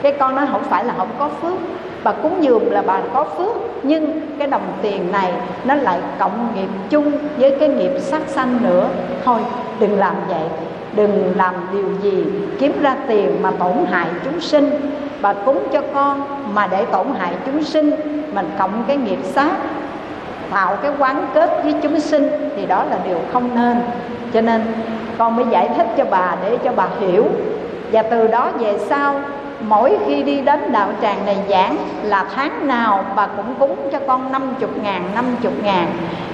Cái 0.03 0.13
con 0.13 0.37
nói 0.37 0.47
không 0.53 0.63
phải 0.63 0.85
là 0.85 0.95
không 0.97 1.11
có 1.19 1.29
phước. 1.43 1.59
Bà 2.05 2.13
cúng 2.13 2.37
dường 2.41 2.73
là 2.73 2.83
bà 2.83 3.01
có 3.15 3.25
phước, 3.25 3.57
nhưng 3.83 4.21
cái 4.39 4.49
đồng 4.49 4.63
tiền 4.83 5.13
này 5.13 5.33
nó 5.65 5.75
lại 5.75 5.99
cộng 6.19 6.49
nghiệp 6.55 6.69
chung 6.91 7.13
với 7.37 7.57
cái 7.61 7.69
nghiệp 7.69 7.91
sát 8.01 8.23
sanh 8.27 8.59
nữa. 8.63 8.89
Thôi, 9.25 9.41
đừng 9.81 9.99
làm 9.99 10.15
vậy. 10.29 10.49
Đừng 10.97 11.33
làm 11.37 11.55
điều 11.73 11.89
gì 12.03 12.25
kiếm 12.59 12.73
ra 12.83 12.97
tiền 13.07 13.43
mà 13.43 13.51
tổn 13.51 13.73
hại 13.91 14.07
chúng 14.25 14.41
sinh. 14.41 14.71
Bà 15.23 15.33
cúng 15.33 15.67
cho 15.73 15.83
con 15.95 16.23
mà 16.55 16.67
để 16.67 16.85
tổn 16.85 17.07
hại 17.19 17.33
chúng 17.47 17.63
sinh, 17.63 17.91
mình 18.35 18.51
cộng 18.59 18.85
cái 18.87 18.97
nghiệp 18.97 19.19
sát, 19.25 19.53
tạo 20.51 20.77
cái 20.83 20.93
quán 20.99 21.27
kết 21.35 21.61
với 21.65 21.75
chúng 21.83 22.01
sinh 22.01 22.53
thì 22.57 22.67
đó 22.67 22.85
là 22.91 22.99
điều 23.05 23.19
không 23.33 23.51
nên. 23.55 23.81
Cho 24.35 24.41
nên 24.41 24.63
con 25.19 25.37
mới 25.37 25.45
giải 25.51 25.69
thích 25.77 25.87
cho 25.97 26.05
bà 26.11 26.37
để 26.43 26.59
cho 26.65 26.73
bà 26.77 26.87
hiểu. 27.01 27.25
Và 27.93 28.03
từ 28.03 28.27
đó 28.27 28.51
về 28.59 28.79
sau 28.79 29.15
mỗi 29.61 29.99
khi 30.07 30.23
đi 30.23 30.41
đến 30.41 30.73
đạo 30.73 30.89
tràng 31.03 31.27
này 31.27 31.37
giảng 31.49 31.77
là 32.03 32.27
tháng 32.35 32.69
nào 32.69 33.05
bà 33.17 33.27
cũng 33.27 33.55
cúng 33.59 33.77
cho 33.93 33.99
con 34.07 34.33
50 34.33 34.69
ngàn 34.83 35.03
50 35.15 35.53
ngàn. 35.63 35.87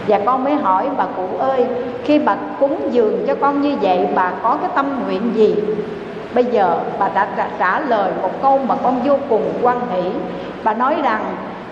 Và 0.09 0.21
con 0.27 0.45
mới 0.45 0.55
hỏi 0.55 0.89
bà 0.97 1.07
cụ 1.17 1.29
ơi, 1.39 1.67
khi 2.05 2.19
bà 2.19 2.37
cúng 2.61 2.89
dường 2.91 3.25
cho 3.27 3.35
con 3.35 3.61
như 3.61 3.77
vậy, 3.81 4.09
bà 4.15 4.33
có 4.43 4.59
cái 4.61 4.71
tâm 4.75 4.87
nguyện 5.07 5.33
gì? 5.35 5.55
Bây 6.35 6.45
giờ 6.45 6.79
bà 6.99 7.09
đã 7.09 7.49
trả 7.59 7.81
lời 7.81 8.13
một 8.23 8.43
câu 8.43 8.59
mà 8.59 8.75
con 8.83 9.01
vô 9.05 9.17
cùng 9.29 9.53
quan 9.63 9.81
hỷ. 9.91 10.11
Bà 10.65 10.75
nói 10.75 10.97
rằng, 11.03 11.25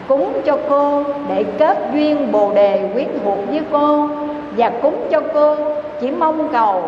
cúng 0.09 0.33
cho 0.45 0.59
cô 0.69 1.05
để 1.29 1.45
kết 1.59 1.79
duyên 1.93 2.33
bồ 2.33 2.53
đề 2.55 2.91
quyến 2.93 3.09
thuộc 3.25 3.39
với 3.49 3.61
cô, 3.73 4.09
và 4.57 4.71
cúng 4.83 5.07
cho 5.11 5.21
cô 5.35 5.57
chỉ 6.01 6.11
mong 6.11 6.49
cầu 6.53 6.83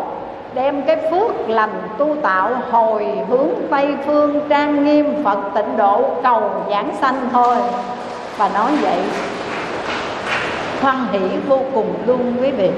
đem 0.53 0.81
cái 0.81 0.97
phước 1.11 1.49
lành 1.49 1.81
tu 1.97 2.15
tạo 2.21 2.49
hồi 2.71 3.07
hướng 3.29 3.47
tây 3.69 3.95
phương 4.05 4.41
trang 4.49 4.85
nghiêm 4.85 5.23
phật 5.23 5.37
tịnh 5.55 5.77
độ 5.77 6.05
cầu 6.23 6.41
giảng 6.69 6.91
sanh 7.01 7.29
thôi. 7.31 7.55
Và 8.37 8.49
nói 8.53 8.71
vậy, 8.81 8.99
hoan 10.81 10.97
hỷ 11.11 11.19
vô 11.47 11.59
cùng 11.73 11.93
luôn 12.05 12.33
quý 12.41 12.51
vị. 12.51 12.71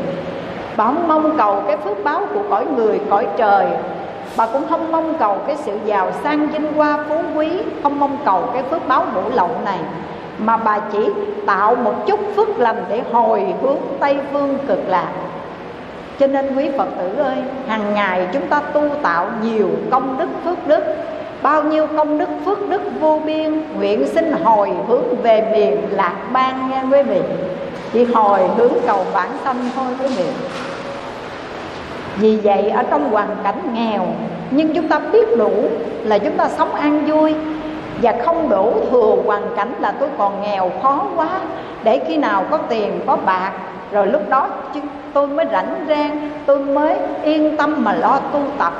Bà 0.77 0.85
không 0.85 1.07
mong 1.07 1.37
cầu 1.37 1.63
cái 1.67 1.77
phước 1.77 2.03
báo 2.03 2.21
của 2.33 2.41
cõi 2.49 2.65
người, 2.75 2.99
cõi 3.09 3.27
trời. 3.37 3.65
Bà 4.37 4.45
cũng 4.45 4.67
không 4.69 4.91
mong 4.91 5.13
cầu 5.19 5.37
cái 5.47 5.55
sự 5.55 5.77
giàu 5.85 6.11
sang 6.23 6.47
vinh 6.47 6.73
hoa 6.73 6.99
phú 7.09 7.15
quý. 7.35 7.49
Không 7.83 7.99
mong 7.99 8.17
cầu 8.25 8.43
cái 8.53 8.63
phước 8.63 8.87
báo 8.87 9.05
ngũ 9.13 9.21
lậu 9.33 9.49
này. 9.65 9.79
Mà 10.37 10.57
bà 10.57 10.79
chỉ 10.91 11.09
tạo 11.45 11.75
một 11.75 11.93
chút 12.07 12.19
phước 12.35 12.59
lành 12.59 12.83
để 12.89 13.01
hồi 13.11 13.53
hướng 13.61 13.77
tây 13.99 14.17
phương 14.33 14.57
cực 14.67 14.79
lạc 14.87 15.07
cho 16.19 16.27
nên 16.27 16.55
quý 16.57 16.69
phật 16.77 16.87
tử 16.97 17.23
ơi, 17.23 17.35
hàng 17.67 17.93
ngày 17.93 18.27
chúng 18.33 18.47
ta 18.47 18.59
tu 18.59 18.81
tạo 19.01 19.27
nhiều 19.43 19.69
công 19.91 20.17
đức 20.17 20.29
phước 20.43 20.67
đức. 20.67 20.83
Bao 21.41 21.63
nhiêu 21.63 21.87
công 21.97 22.17
đức 22.17 22.29
phước 22.45 22.69
đức 22.69 22.81
vô 22.99 23.21
biên, 23.25 23.61
nguyện 23.77 24.07
xin 24.07 24.31
hồi 24.43 24.69
hướng 24.87 25.21
về 25.23 25.47
miền 25.51 25.77
lạc 25.91 26.15
ban 26.33 26.69
nha 26.69 26.83
quý 26.91 27.01
vị. 27.03 27.21
Chỉ 27.93 28.03
hồi 28.03 28.39
hướng 28.57 28.73
cầu 28.87 29.05
bản 29.13 29.29
sanh 29.43 29.69
thôi 29.75 29.85
quý 29.99 30.07
vị. 30.07 30.25
Vì 32.17 32.35
vậy 32.35 32.69
ở 32.69 32.83
trong 32.83 33.11
hoàn 33.11 33.27
cảnh 33.43 33.73
nghèo, 33.73 34.05
nhưng 34.51 34.73
chúng 34.73 34.87
ta 34.87 34.99
biết 34.99 35.37
đủ 35.37 35.51
là 36.03 36.17
chúng 36.17 36.37
ta 36.37 36.49
sống 36.49 36.75
an 36.75 37.05
vui. 37.05 37.35
Và 38.01 38.13
không 38.25 38.49
đổ 38.49 38.73
thừa 38.91 39.15
hoàn 39.25 39.43
cảnh 39.55 39.73
là 39.79 39.93
tôi 39.99 40.09
còn 40.17 40.41
nghèo 40.41 40.71
khó 40.83 41.05
quá. 41.15 41.29
Để 41.83 42.01
khi 42.07 42.17
nào 42.17 42.43
có 42.51 42.57
tiền, 42.57 42.99
có 43.07 43.17
bạc, 43.25 43.51
rồi 43.91 44.07
lúc 44.07 44.29
đó 44.29 44.47
tôi 45.13 45.27
mới 45.27 45.45
rảnh 45.51 45.85
rang, 45.89 46.29
tôi 46.45 46.59
mới 46.59 46.95
yên 47.23 47.57
tâm 47.57 47.83
mà 47.83 47.93
lo 47.93 48.19
tu 48.33 48.39
tập. 48.57 48.73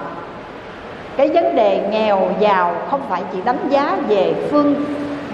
Cái 1.17 1.29
vấn 1.29 1.55
đề 1.55 1.87
nghèo 1.91 2.19
giàu 2.39 2.75
không 2.89 3.01
phải 3.09 3.21
chỉ 3.33 3.39
đánh 3.45 3.69
giá 3.69 3.97
về 4.07 4.33
phương 4.51 4.75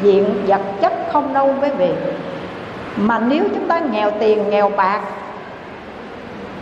diện 0.01 0.43
vật 0.47 0.61
chất 0.81 0.93
không 1.11 1.33
đâu 1.33 1.49
quý 1.61 1.69
vị. 1.77 1.89
Mà 2.97 3.19
nếu 3.19 3.43
chúng 3.53 3.67
ta 3.67 3.79
nghèo 3.79 4.11
tiền, 4.19 4.49
nghèo 4.49 4.71
bạc, 4.77 5.01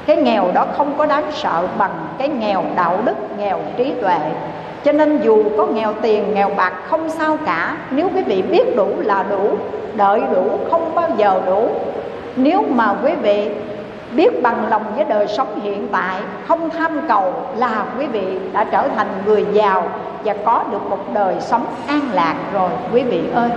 cái 0.06 0.16
nghèo 0.16 0.52
đó 0.54 0.66
không 0.78 0.94
có 0.98 1.06
đáng 1.06 1.32
sợ 1.32 1.68
bằng 1.78 1.92
cái 2.18 2.30
nghèo 2.30 2.64
đạo 2.76 3.00
đức, 3.06 3.16
nghèo 3.38 3.60
trí 3.78 3.94
tuệ. 4.02 4.20
Cho 4.84 4.92
nên 4.92 5.22
dù 5.22 5.44
có 5.58 5.66
nghèo 5.66 5.94
tiền, 6.02 6.34
nghèo 6.34 6.50
bạc 6.58 6.74
không 6.90 7.10
sao 7.10 7.38
cả. 7.46 7.78
Nếu 7.92 8.10
quý 8.16 8.24
vị 8.24 8.42
biết 8.42 8.76
đủ 8.76 8.88
là 8.98 9.26
đủ, 9.30 9.58
đợi 9.94 10.22
đủ, 10.32 10.60
không 10.72 10.96
bao 10.96 11.10
giờ 11.18 11.42
đủ. 11.46 11.70
Nếu 12.36 12.64
mà 12.70 12.96
quý 13.04 13.12
vị 13.22 13.50
biết 14.16 14.42
bằng 14.42 14.68
lòng 14.70 14.84
với 14.96 15.06
đời 15.06 15.28
sống 15.28 15.60
hiện 15.64 15.88
tại, 15.92 16.22
không 16.48 16.70
tham 16.70 17.02
cầu 17.08 17.34
là 17.58 17.86
quý 18.00 18.06
vị 18.06 18.40
đã 18.54 18.64
trở 18.64 18.88
thành 18.96 19.08
người 19.26 19.46
giàu 19.52 19.84
và 20.24 20.36
có 20.46 20.64
được 20.72 20.90
một 20.90 21.14
đời 21.14 21.36
sống 21.40 21.66
an 21.88 22.02
lạc 22.14 22.36
rồi, 22.54 22.70
quý 22.94 23.04
vị 23.04 23.24
ơi. 23.36 23.50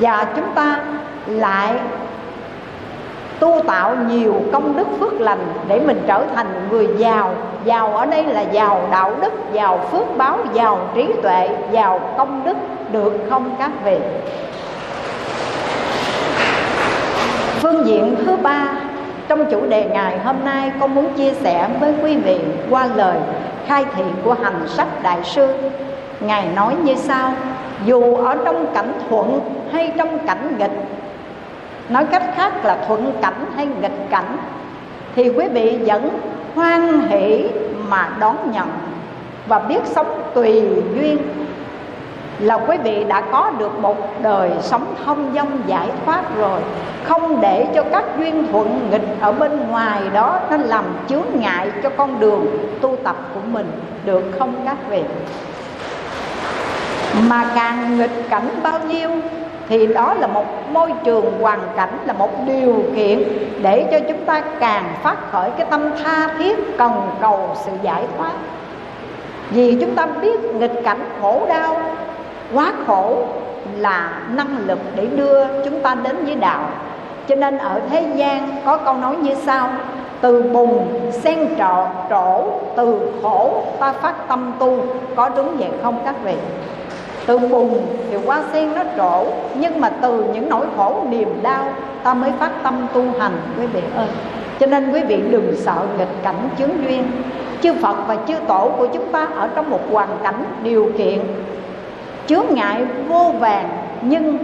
Và 0.00 0.26
chúng 0.36 0.52
ta 0.54 0.80
lại 1.26 1.74
tu 3.38 3.60
tạo 3.66 3.96
nhiều 4.08 4.34
công 4.52 4.76
đức 4.76 4.86
phước 5.00 5.20
lành 5.20 5.46
để 5.68 5.80
mình 5.80 6.02
trở 6.06 6.24
thành 6.34 6.46
người 6.70 6.88
giàu. 6.96 7.34
Giàu 7.64 7.96
ở 7.96 8.06
đây 8.06 8.24
là 8.24 8.40
giàu 8.40 8.80
đạo 8.90 9.12
đức, 9.20 9.32
giàu 9.52 9.80
phước 9.90 10.16
báo, 10.16 10.38
giàu 10.54 10.78
trí 10.94 11.08
tuệ, 11.22 11.48
giàu 11.70 12.00
công 12.18 12.44
đức 12.44 12.56
được 12.92 13.12
không 13.30 13.56
các 13.58 13.70
vị? 13.84 13.98
Phương 17.60 17.86
diện 17.86 18.16
thứ 18.26 18.36
ba 18.36 18.66
trong 19.28 19.50
chủ 19.50 19.66
đề 19.68 19.84
ngày 19.92 20.18
hôm 20.18 20.36
nay, 20.44 20.72
con 20.80 20.94
muốn 20.94 21.12
chia 21.16 21.32
sẻ 21.32 21.68
với 21.80 21.94
quý 22.02 22.16
vị 22.16 22.38
qua 22.70 22.88
lời 22.94 23.16
khai 23.66 23.84
thị 23.96 24.04
của 24.24 24.36
hành 24.42 24.68
sách 24.68 25.02
đại 25.02 25.18
sư. 25.24 25.48
Ngài 26.20 26.48
nói 26.56 26.76
như 26.84 26.94
sau, 26.94 27.32
dù 27.84 28.16
ở 28.16 28.36
trong 28.44 28.66
cảnh 28.74 28.92
thuận 29.08 29.40
hay 29.72 29.92
trong 29.98 30.18
cảnh 30.26 30.56
nghịch, 30.58 30.70
nói 31.88 32.06
cách 32.06 32.22
khác 32.36 32.64
là 32.64 32.76
thuận 32.88 33.12
cảnh 33.22 33.44
hay 33.56 33.66
nghịch 33.80 34.10
cảnh, 34.10 34.36
thì 35.16 35.28
quý 35.28 35.48
vị 35.52 35.78
vẫn 35.86 36.08
hoan 36.54 37.00
hỷ 37.00 37.46
mà 37.88 38.08
đón 38.20 38.36
nhận 38.52 38.68
và 39.46 39.58
biết 39.58 39.80
sống 39.84 40.22
tùy 40.34 40.62
duyên 40.94 41.18
là 42.44 42.54
quý 42.54 42.76
vị 42.84 43.04
đã 43.08 43.20
có 43.20 43.50
được 43.58 43.78
một 43.78 44.22
đời 44.22 44.50
sống 44.60 44.94
thông 45.04 45.32
dong 45.34 45.58
giải 45.66 45.88
thoát 46.04 46.22
rồi. 46.38 46.60
Không 47.04 47.40
để 47.40 47.66
cho 47.74 47.82
các 47.92 48.04
duyên 48.18 48.46
thuận 48.52 48.90
nghịch 48.90 49.20
ở 49.20 49.32
bên 49.32 49.68
ngoài 49.68 50.00
đó, 50.12 50.40
nó 50.50 50.56
làm 50.56 50.84
chướng 51.08 51.26
ngại 51.34 51.70
cho 51.82 51.90
con 51.96 52.20
đường 52.20 52.46
tu 52.80 52.96
tập 53.04 53.16
của 53.34 53.40
mình. 53.52 53.72
Được 54.04 54.22
không 54.38 54.54
các 54.64 54.76
vị? 54.88 55.02
Mà 57.28 57.44
càng 57.54 57.98
nghịch 57.98 58.30
cảnh 58.30 58.48
bao 58.62 58.78
nhiêu, 58.88 59.10
thì 59.68 59.86
đó 59.86 60.14
là 60.14 60.26
một 60.26 60.44
môi 60.72 60.92
trường 61.04 61.40
hoàn 61.40 61.60
cảnh, 61.76 61.98
là 62.06 62.12
một 62.12 62.30
điều 62.46 62.84
kiện 62.96 63.22
để 63.62 63.88
cho 63.92 63.98
chúng 64.08 64.24
ta 64.24 64.42
càng 64.60 64.84
phát 65.02 65.16
khởi 65.32 65.50
cái 65.50 65.66
tâm 65.70 65.90
tha 66.04 66.28
thiết 66.38 66.78
cần 66.78 66.92
cầu 67.20 67.50
sự 67.64 67.72
giải 67.82 68.02
thoát. 68.18 68.32
Vì 69.50 69.76
chúng 69.80 69.94
ta 69.94 70.06
biết 70.06 70.40
nghịch 70.40 70.80
cảnh 70.84 71.00
khổ 71.20 71.46
đau 71.48 71.76
quá 72.54 72.72
khổ 72.86 73.26
là 73.76 74.20
năng 74.34 74.66
lực 74.66 74.78
để 74.96 75.06
đưa 75.06 75.44
chúng 75.64 75.80
ta 75.80 75.94
đến 75.94 76.24
với 76.24 76.34
đạo. 76.34 76.68
Cho 77.28 77.34
nên 77.34 77.58
ở 77.58 77.80
thế 77.90 78.06
gian 78.14 78.48
có 78.64 78.76
câu 78.76 78.94
nói 78.94 79.16
như 79.16 79.34
sau, 79.46 79.70
từ 80.20 80.42
bùn 80.42 80.78
sen 81.10 81.38
trọ, 81.58 81.86
trổ, 82.10 82.44
từ 82.76 83.12
khổ 83.22 83.62
ta 83.80 83.92
phát 83.92 84.28
tâm 84.28 84.52
tu. 84.58 84.78
Có 85.16 85.28
đúng 85.28 85.56
vậy 85.56 85.70
không 85.82 85.98
các 86.04 86.14
vị? 86.24 86.34
Từ 87.26 87.38
bùn 87.38 87.80
thì 88.10 88.16
hoa 88.26 88.42
sen 88.52 88.74
nó 88.74 88.82
trổ, 88.96 89.24
nhưng 89.54 89.80
mà 89.80 89.90
từ 90.02 90.24
những 90.34 90.48
nỗi 90.48 90.66
khổ, 90.76 91.02
niềm 91.10 91.28
đau 91.42 91.64
ta 92.02 92.14
mới 92.14 92.32
phát 92.38 92.50
tâm 92.62 92.86
tu 92.92 93.02
hành, 93.18 93.32
quý 93.60 93.66
vị 93.66 93.82
ơi. 93.96 94.06
Cho 94.60 94.66
nên 94.66 94.92
quý 94.92 95.00
vị 95.08 95.22
đừng 95.30 95.54
sợ 95.56 95.76
nghịch 95.98 96.22
cảnh 96.22 96.48
chướng 96.58 96.84
duyên. 96.84 97.02
Chư 97.62 97.74
Phật 97.82 97.96
và 98.06 98.16
chư 98.28 98.34
Tổ 98.48 98.70
của 98.78 98.86
chúng 98.86 99.12
ta 99.12 99.28
ở 99.36 99.48
trong 99.54 99.70
một 99.70 99.80
hoàn 99.92 100.08
cảnh 100.22 100.44
điều 100.62 100.90
kiện 100.98 101.20
chướng 102.26 102.46
ngại 102.50 102.84
vô 103.08 103.32
vàng, 103.38 103.68
nhưng 104.02 104.38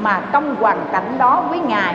mà 0.00 0.20
trong 0.32 0.56
hoàn 0.56 0.78
cảnh 0.92 1.14
đó 1.18 1.44
với 1.50 1.58
ngài 1.58 1.94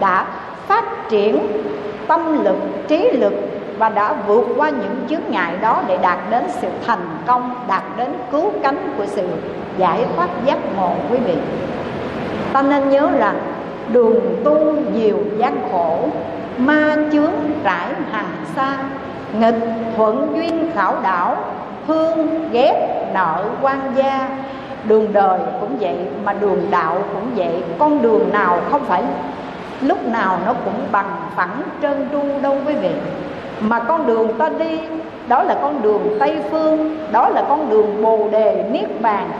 đã 0.00 0.26
phát 0.66 0.84
triển 1.08 1.62
tâm 2.08 2.44
lực, 2.44 2.56
trí 2.88 3.10
lực 3.10 3.34
và 3.78 3.88
đã 3.88 4.14
vượt 4.26 4.44
qua 4.56 4.70
những 4.70 4.96
chướng 5.08 5.30
ngại 5.30 5.52
đó 5.60 5.82
để 5.86 5.98
đạt 6.02 6.18
đến 6.30 6.44
sự 6.48 6.68
thành 6.86 7.06
công, 7.26 7.54
đạt 7.68 7.82
đến 7.96 8.08
cứu 8.32 8.52
cánh 8.62 8.94
của 8.98 9.06
sự 9.06 9.28
giải 9.78 10.04
thoát 10.16 10.28
giác 10.44 10.58
ngộ 10.76 10.92
quý 11.10 11.18
vị. 11.18 11.34
Ta 12.52 12.62
nên 12.62 12.90
nhớ 12.90 13.10
rằng 13.18 13.38
đường 13.92 14.20
tu 14.44 14.74
nhiều 14.92 15.18
gian 15.38 15.56
khổ, 15.72 16.08
ma 16.58 16.96
chướng 17.12 17.32
trải 17.64 17.88
hàng 18.12 18.30
xa, 18.56 18.76
nghịch 19.40 19.68
thuận 19.96 20.32
duyên 20.36 20.70
khảo 20.74 20.94
đảo 21.02 21.36
thương 21.86 22.48
ghét 22.52 22.88
nợ 23.14 23.44
quan 23.62 23.92
gia 23.96 24.28
đường 24.84 25.12
đời 25.12 25.38
cũng 25.60 25.76
vậy, 25.80 25.96
mà 26.24 26.32
đường 26.32 26.66
đạo 26.70 26.98
cũng 27.12 27.30
vậy. 27.36 27.62
Con 27.78 28.02
đường 28.02 28.32
nào 28.32 28.60
không 28.70 28.84
phải 28.84 29.02
lúc 29.80 30.06
nào 30.06 30.38
nó 30.46 30.52
cũng 30.64 30.80
bằng 30.92 31.10
phẳng 31.36 31.62
trơn 31.82 32.08
tru 32.12 32.22
đâu 32.42 32.56
quý 32.66 32.74
vị. 32.74 32.90
Mà 33.60 33.80
con 33.80 34.06
đường 34.06 34.38
ta 34.38 34.48
đi, 34.48 34.80
đó 35.28 35.42
là 35.42 35.54
con 35.62 35.82
đường 35.82 36.16
tây 36.20 36.36
phương, 36.50 36.96
đó 37.12 37.28
là 37.28 37.42
con 37.48 37.70
đường 37.70 38.02
bồ 38.02 38.28
đề 38.32 38.64
niết 38.70 39.00
bàn. 39.00 39.30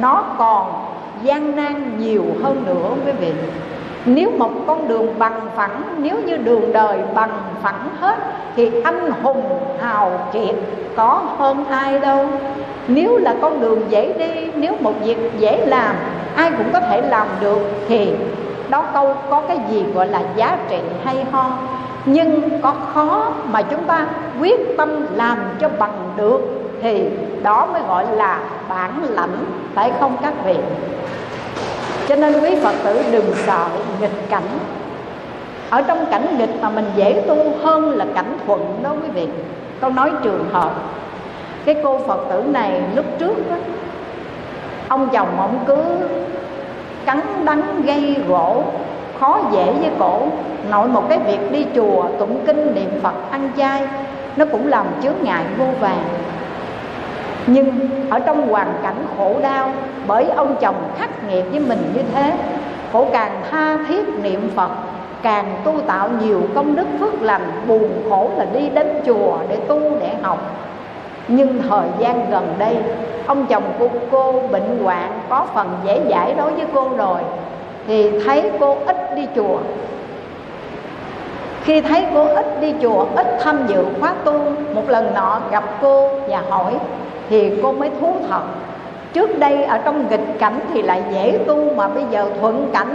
Nó 0.00 0.24
còn 0.38 0.72
gian 1.22 1.56
nan 1.56 1.98
nhiều 1.98 2.24
hơn 2.42 2.62
nữa 2.66 2.90
quý 3.06 3.12
vị 3.12 3.32
nếu 4.04 4.30
một 4.38 4.50
con 4.66 4.88
đường 4.88 5.14
bằng 5.18 5.40
phẳng, 5.56 5.82
nếu 5.98 6.16
như 6.26 6.36
đường 6.36 6.72
đời 6.72 6.98
bằng 7.14 7.40
phẳng 7.62 7.88
hết, 8.00 8.18
thì 8.56 8.82
anh 8.82 9.10
hùng 9.22 9.42
hào 9.80 10.28
kiệt 10.32 10.54
có 10.96 11.22
hơn 11.38 11.64
ai 11.70 11.98
đâu. 11.98 12.26
Nếu 12.88 13.18
là 13.18 13.34
con 13.40 13.60
đường 13.60 13.80
dễ 13.88 14.12
đi, 14.12 14.50
nếu 14.56 14.72
một 14.80 14.92
việc 15.04 15.32
dễ 15.38 15.66
làm, 15.66 15.94
ai 16.36 16.50
cũng 16.58 16.72
có 16.72 16.80
thể 16.80 17.02
làm 17.02 17.26
được, 17.40 17.60
thì 17.88 18.12
đó 18.70 18.84
câu 18.94 19.14
có 19.30 19.42
cái 19.48 19.58
gì 19.70 19.84
gọi 19.94 20.06
là 20.06 20.22
giá 20.36 20.58
trị 20.68 20.78
hay 21.04 21.24
ho. 21.32 21.50
Nhưng 22.04 22.60
có 22.60 22.74
khó 22.94 23.32
mà 23.50 23.62
chúng 23.62 23.84
ta 23.84 24.06
quyết 24.40 24.76
tâm 24.78 25.06
làm 25.14 25.38
cho 25.60 25.68
bằng 25.78 26.10
được, 26.16 26.40
thì 26.82 27.04
đó 27.42 27.66
mới 27.72 27.82
gọi 27.88 28.06
là 28.16 28.38
bản 28.68 28.90
lãnh, 29.08 29.44
phải 29.74 29.92
không 30.00 30.16
các 30.22 30.32
vị? 30.44 30.56
Cho 32.08 32.16
nên 32.16 32.40
quý 32.40 32.56
phật 32.62 32.74
tử 32.84 33.02
đừng 33.12 33.32
sợ 33.46 33.66
nghịch 34.00 34.28
cảnh. 34.30 34.48
Ở 35.70 35.82
trong 35.82 36.06
cảnh 36.10 36.36
nghịch 36.38 36.62
mà 36.62 36.70
mình 36.70 36.90
dễ 36.96 37.22
tu 37.28 37.36
hơn 37.62 37.90
là 37.90 38.06
cảnh 38.14 38.36
thuận 38.46 38.80
đó 38.82 38.92
quý 39.02 39.08
vị. 39.14 39.28
Tôi 39.80 39.90
nói 39.90 40.10
trường 40.22 40.44
hợp. 40.52 40.70
Cái 41.64 41.76
cô 41.82 41.98
phật 41.98 42.20
tử 42.30 42.42
này 42.46 42.82
lúc 42.94 43.04
trước 43.18 43.50
đó, 43.50 43.56
ông 44.88 45.08
chồng 45.12 45.40
ông 45.40 45.64
cứ 45.66 45.82
cắn 47.04 47.20
đắng 47.44 47.82
gây 47.82 48.16
gỗ 48.28 48.62
khó 49.20 49.40
dễ 49.52 49.72
với 49.80 49.90
cổ. 49.98 50.22
Nội 50.70 50.88
một 50.88 51.08
cái 51.08 51.18
việc 51.18 51.52
đi 51.52 51.66
chùa 51.74 52.04
tụng 52.18 52.40
kinh 52.46 52.74
niệm 52.74 53.00
phật 53.02 53.14
ăn 53.30 53.50
chay 53.56 53.82
nó 54.36 54.44
cũng 54.52 54.68
làm 54.68 54.86
chướng 55.02 55.14
ngại 55.22 55.44
vô 55.58 55.64
vàng 55.80 56.04
nhưng 57.52 57.88
ở 58.10 58.18
trong 58.18 58.48
hoàn 58.48 58.74
cảnh 58.82 59.06
khổ 59.16 59.34
đau, 59.42 59.70
bởi 60.06 60.26
ông 60.36 60.56
chồng 60.60 60.76
khắc 60.98 61.28
nghiệt 61.28 61.44
với 61.50 61.60
mình 61.60 61.92
như 61.94 62.02
thế 62.14 62.32
cổ 62.92 63.06
càng 63.12 63.42
tha 63.50 63.78
thiết 63.88 64.08
niệm 64.22 64.50
phật, 64.56 64.70
càng 65.22 65.54
tu 65.64 65.80
tạo 65.86 66.08
nhiều 66.20 66.42
công 66.54 66.76
đức 66.76 66.86
phước 67.00 67.22
lành, 67.22 67.62
buồn 67.66 67.90
khổ 68.10 68.30
là 68.36 68.46
đi 68.54 68.68
đến 68.68 68.86
chùa 69.06 69.38
để 69.48 69.56
tu, 69.56 69.80
để 70.00 70.14
học. 70.22 70.38
Nhưng 71.28 71.62
thời 71.68 71.88
gian 71.98 72.30
gần 72.30 72.54
đây, 72.58 72.76
ông 73.26 73.46
chồng 73.46 73.62
của 73.78 73.88
cô 74.10 74.42
bệnh 74.50 74.82
hoạn, 74.84 75.20
có 75.28 75.46
phần 75.54 75.68
dễ 75.84 76.00
dãi 76.10 76.34
đối 76.34 76.52
với 76.52 76.64
cô 76.74 76.88
rồi, 76.96 77.20
thì 77.86 78.20
thấy 78.24 78.50
cô 78.60 78.76
ít 78.86 79.14
đi 79.16 79.26
chùa. 79.36 79.58
Khi 81.62 81.80
thấy 81.80 82.06
cô 82.14 82.24
ít 82.34 82.60
đi 82.60 82.74
chùa, 82.82 83.06
ít 83.16 83.26
tham 83.40 83.66
dự 83.66 83.84
khóa 84.00 84.14
tu, 84.24 84.32
một 84.74 84.88
lần 84.88 85.14
nọ 85.14 85.40
gặp 85.50 85.64
cô 85.82 86.10
và 86.28 86.42
hỏi 86.48 86.74
thì 87.30 87.50
cô 87.62 87.72
mới 87.72 87.90
thú 88.00 88.16
thật. 88.30 88.42
Trước 89.12 89.38
đây 89.38 89.64
ở 89.64 89.78
trong 89.78 90.08
nghịch 90.10 90.38
cảnh 90.38 90.60
thì 90.74 90.82
lại 90.82 91.02
dễ 91.12 91.38
tu, 91.46 91.74
mà 91.74 91.88
bây 91.88 92.04
giờ 92.10 92.30
thuận 92.40 92.70
cảnh, 92.72 92.94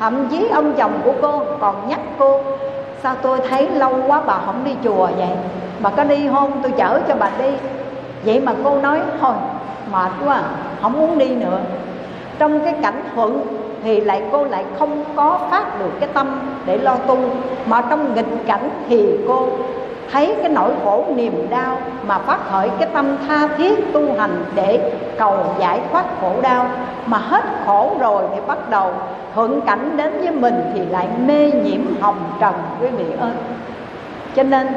thậm 0.00 0.26
chí 0.30 0.48
ông 0.48 0.72
chồng 0.76 0.92
của 1.04 1.12
cô 1.22 1.42
còn 1.60 1.88
nhắc 1.88 2.00
cô, 2.18 2.40
sao 3.02 3.14
tôi 3.22 3.38
thấy 3.48 3.70
lâu 3.70 3.92
quá 4.06 4.22
bà 4.26 4.38
không 4.46 4.64
đi 4.64 4.70
chùa 4.84 5.08
vậy? 5.16 5.28
Bà 5.80 5.90
có 5.90 6.04
đi 6.04 6.28
không? 6.32 6.50
Tôi 6.62 6.72
chở 6.76 7.00
cho 7.08 7.14
bà 7.14 7.30
đi. 7.38 7.50
Vậy 8.24 8.40
mà 8.40 8.52
cô 8.64 8.78
nói, 8.78 9.00
thôi, 9.20 9.34
mệt 9.92 10.10
quá, 10.24 10.42
không 10.82 10.92
muốn 10.92 11.18
đi 11.18 11.28
nữa. 11.28 11.58
Trong 12.38 12.60
cái 12.64 12.74
cảnh 12.82 13.02
thuận 13.14 13.46
thì 13.84 14.00
lại 14.00 14.22
cô 14.32 14.44
lại 14.44 14.64
không 14.78 15.04
có 15.16 15.38
phát 15.50 15.78
được 15.80 15.90
cái 16.00 16.08
tâm 16.12 16.40
để 16.66 16.78
lo 16.78 16.96
tu, 16.96 17.16
mà 17.66 17.82
trong 17.90 18.14
nghịch 18.14 18.46
cảnh 18.46 18.70
thì 18.88 19.08
cô 19.28 19.48
thấy 20.12 20.36
cái 20.42 20.48
nỗi 20.48 20.70
khổ 20.84 21.04
niềm 21.16 21.46
đau 21.50 21.78
mà 22.06 22.18
phát 22.18 22.38
khởi 22.50 22.70
cái 22.78 22.88
tâm 22.94 23.16
tha 23.28 23.48
thiết 23.56 23.92
tu 23.92 24.14
hành 24.18 24.44
để 24.54 24.92
cầu 25.18 25.36
giải 25.58 25.80
thoát 25.92 26.04
khổ 26.20 26.32
đau 26.42 26.66
mà 27.06 27.18
hết 27.18 27.44
khổ 27.66 27.96
rồi 28.00 28.22
thì 28.34 28.40
bắt 28.46 28.70
đầu 28.70 28.92
thuận 29.34 29.60
cảnh 29.60 29.96
đến 29.96 30.12
với 30.20 30.30
mình 30.30 30.70
thì 30.74 30.80
lại 30.80 31.08
mê 31.26 31.50
nhiễm 31.64 31.80
hồng 32.00 32.32
trần, 32.40 32.54
quý 32.80 32.88
vị 32.88 33.04
ơi. 33.20 33.32
Cho 34.36 34.42
nên, 34.42 34.68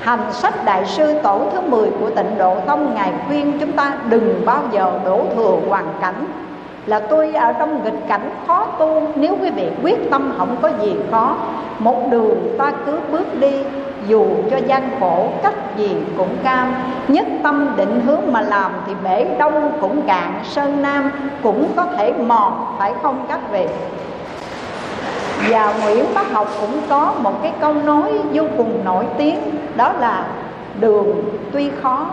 Hành 0.00 0.32
sách 0.32 0.64
Đại 0.64 0.86
sư 0.86 1.20
Tổ 1.22 1.40
thứ 1.52 1.60
10 1.60 1.90
của 2.00 2.10
tịnh 2.10 2.38
Độ 2.38 2.56
Tông 2.66 2.94
Ngài 2.94 3.12
khuyên 3.26 3.58
chúng 3.60 3.72
ta 3.72 3.92
đừng 4.08 4.42
bao 4.46 4.62
giờ 4.72 4.92
đổ 5.04 5.22
thừa 5.36 5.56
hoàn 5.68 5.84
cảnh. 6.00 6.24
Là 6.86 7.00
tôi 7.00 7.32
ở 7.34 7.52
trong 7.52 7.84
nghịch 7.84 8.08
cảnh 8.08 8.30
khó 8.46 8.66
tu. 8.78 9.02
Nếu 9.14 9.36
quý 9.42 9.50
vị 9.50 9.68
quyết 9.82 10.10
tâm 10.10 10.32
không 10.38 10.56
có 10.62 10.70
gì 10.82 10.94
khó, 11.10 11.36
Một 11.78 12.10
đường 12.10 12.54
ta 12.58 12.72
cứ 12.86 12.98
bước 13.12 13.40
đi, 13.40 13.52
Dù 14.08 14.26
cho 14.50 14.56
gian 14.66 14.90
khổ, 15.00 15.28
cách 15.42 15.76
gì 15.76 15.96
cũng 16.16 16.36
cam. 16.42 16.74
Nhất 17.08 17.26
tâm 17.42 17.72
định 17.76 18.00
hướng 18.06 18.20
mà 18.32 18.40
làm 18.40 18.72
Thì 18.86 18.92
bể 19.04 19.36
đông 19.38 19.72
cũng 19.80 20.02
cạn, 20.02 20.40
Sơn 20.44 20.82
Nam 20.82 21.10
cũng 21.42 21.68
có 21.76 21.86
thể 21.96 22.12
mòn, 22.12 22.74
Phải 22.78 22.92
không 23.02 23.24
các 23.28 23.40
vị? 23.52 23.66
Và 25.48 25.74
Nguyễn 25.82 26.04
Bắc 26.14 26.32
Học 26.32 26.48
cũng 26.60 26.80
có 26.88 27.14
một 27.18 27.42
cái 27.42 27.52
câu 27.60 27.74
nói 27.74 28.12
vô 28.32 28.42
cùng 28.56 28.84
nổi 28.84 29.04
tiếng, 29.18 29.38
đó 29.76 29.92
là 30.00 30.24
đường 30.80 31.22
tuy 31.52 31.70
khó, 31.82 32.06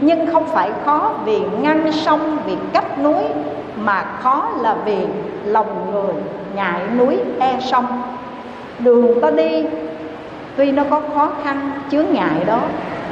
nhưng 0.00 0.32
không 0.32 0.46
phải 0.46 0.70
khó 0.84 1.10
vì 1.24 1.40
ngăn 1.60 1.92
sông, 1.92 2.38
vì 2.46 2.56
cách 2.72 2.98
núi 2.98 3.22
mà 3.84 4.04
khó 4.22 4.48
là 4.60 4.74
vì 4.84 5.06
lòng 5.44 5.92
người 5.92 6.14
ngại 6.54 6.80
núi 6.98 7.18
e 7.38 7.58
sông. 7.60 8.02
Đường 8.78 9.20
ta 9.20 9.30
đi, 9.30 9.64
tuy 10.56 10.72
nó 10.72 10.82
có 10.90 11.02
khó 11.14 11.30
khăn, 11.44 11.70
chướng 11.90 12.06
ngại 12.12 12.44
đó, 12.46 12.60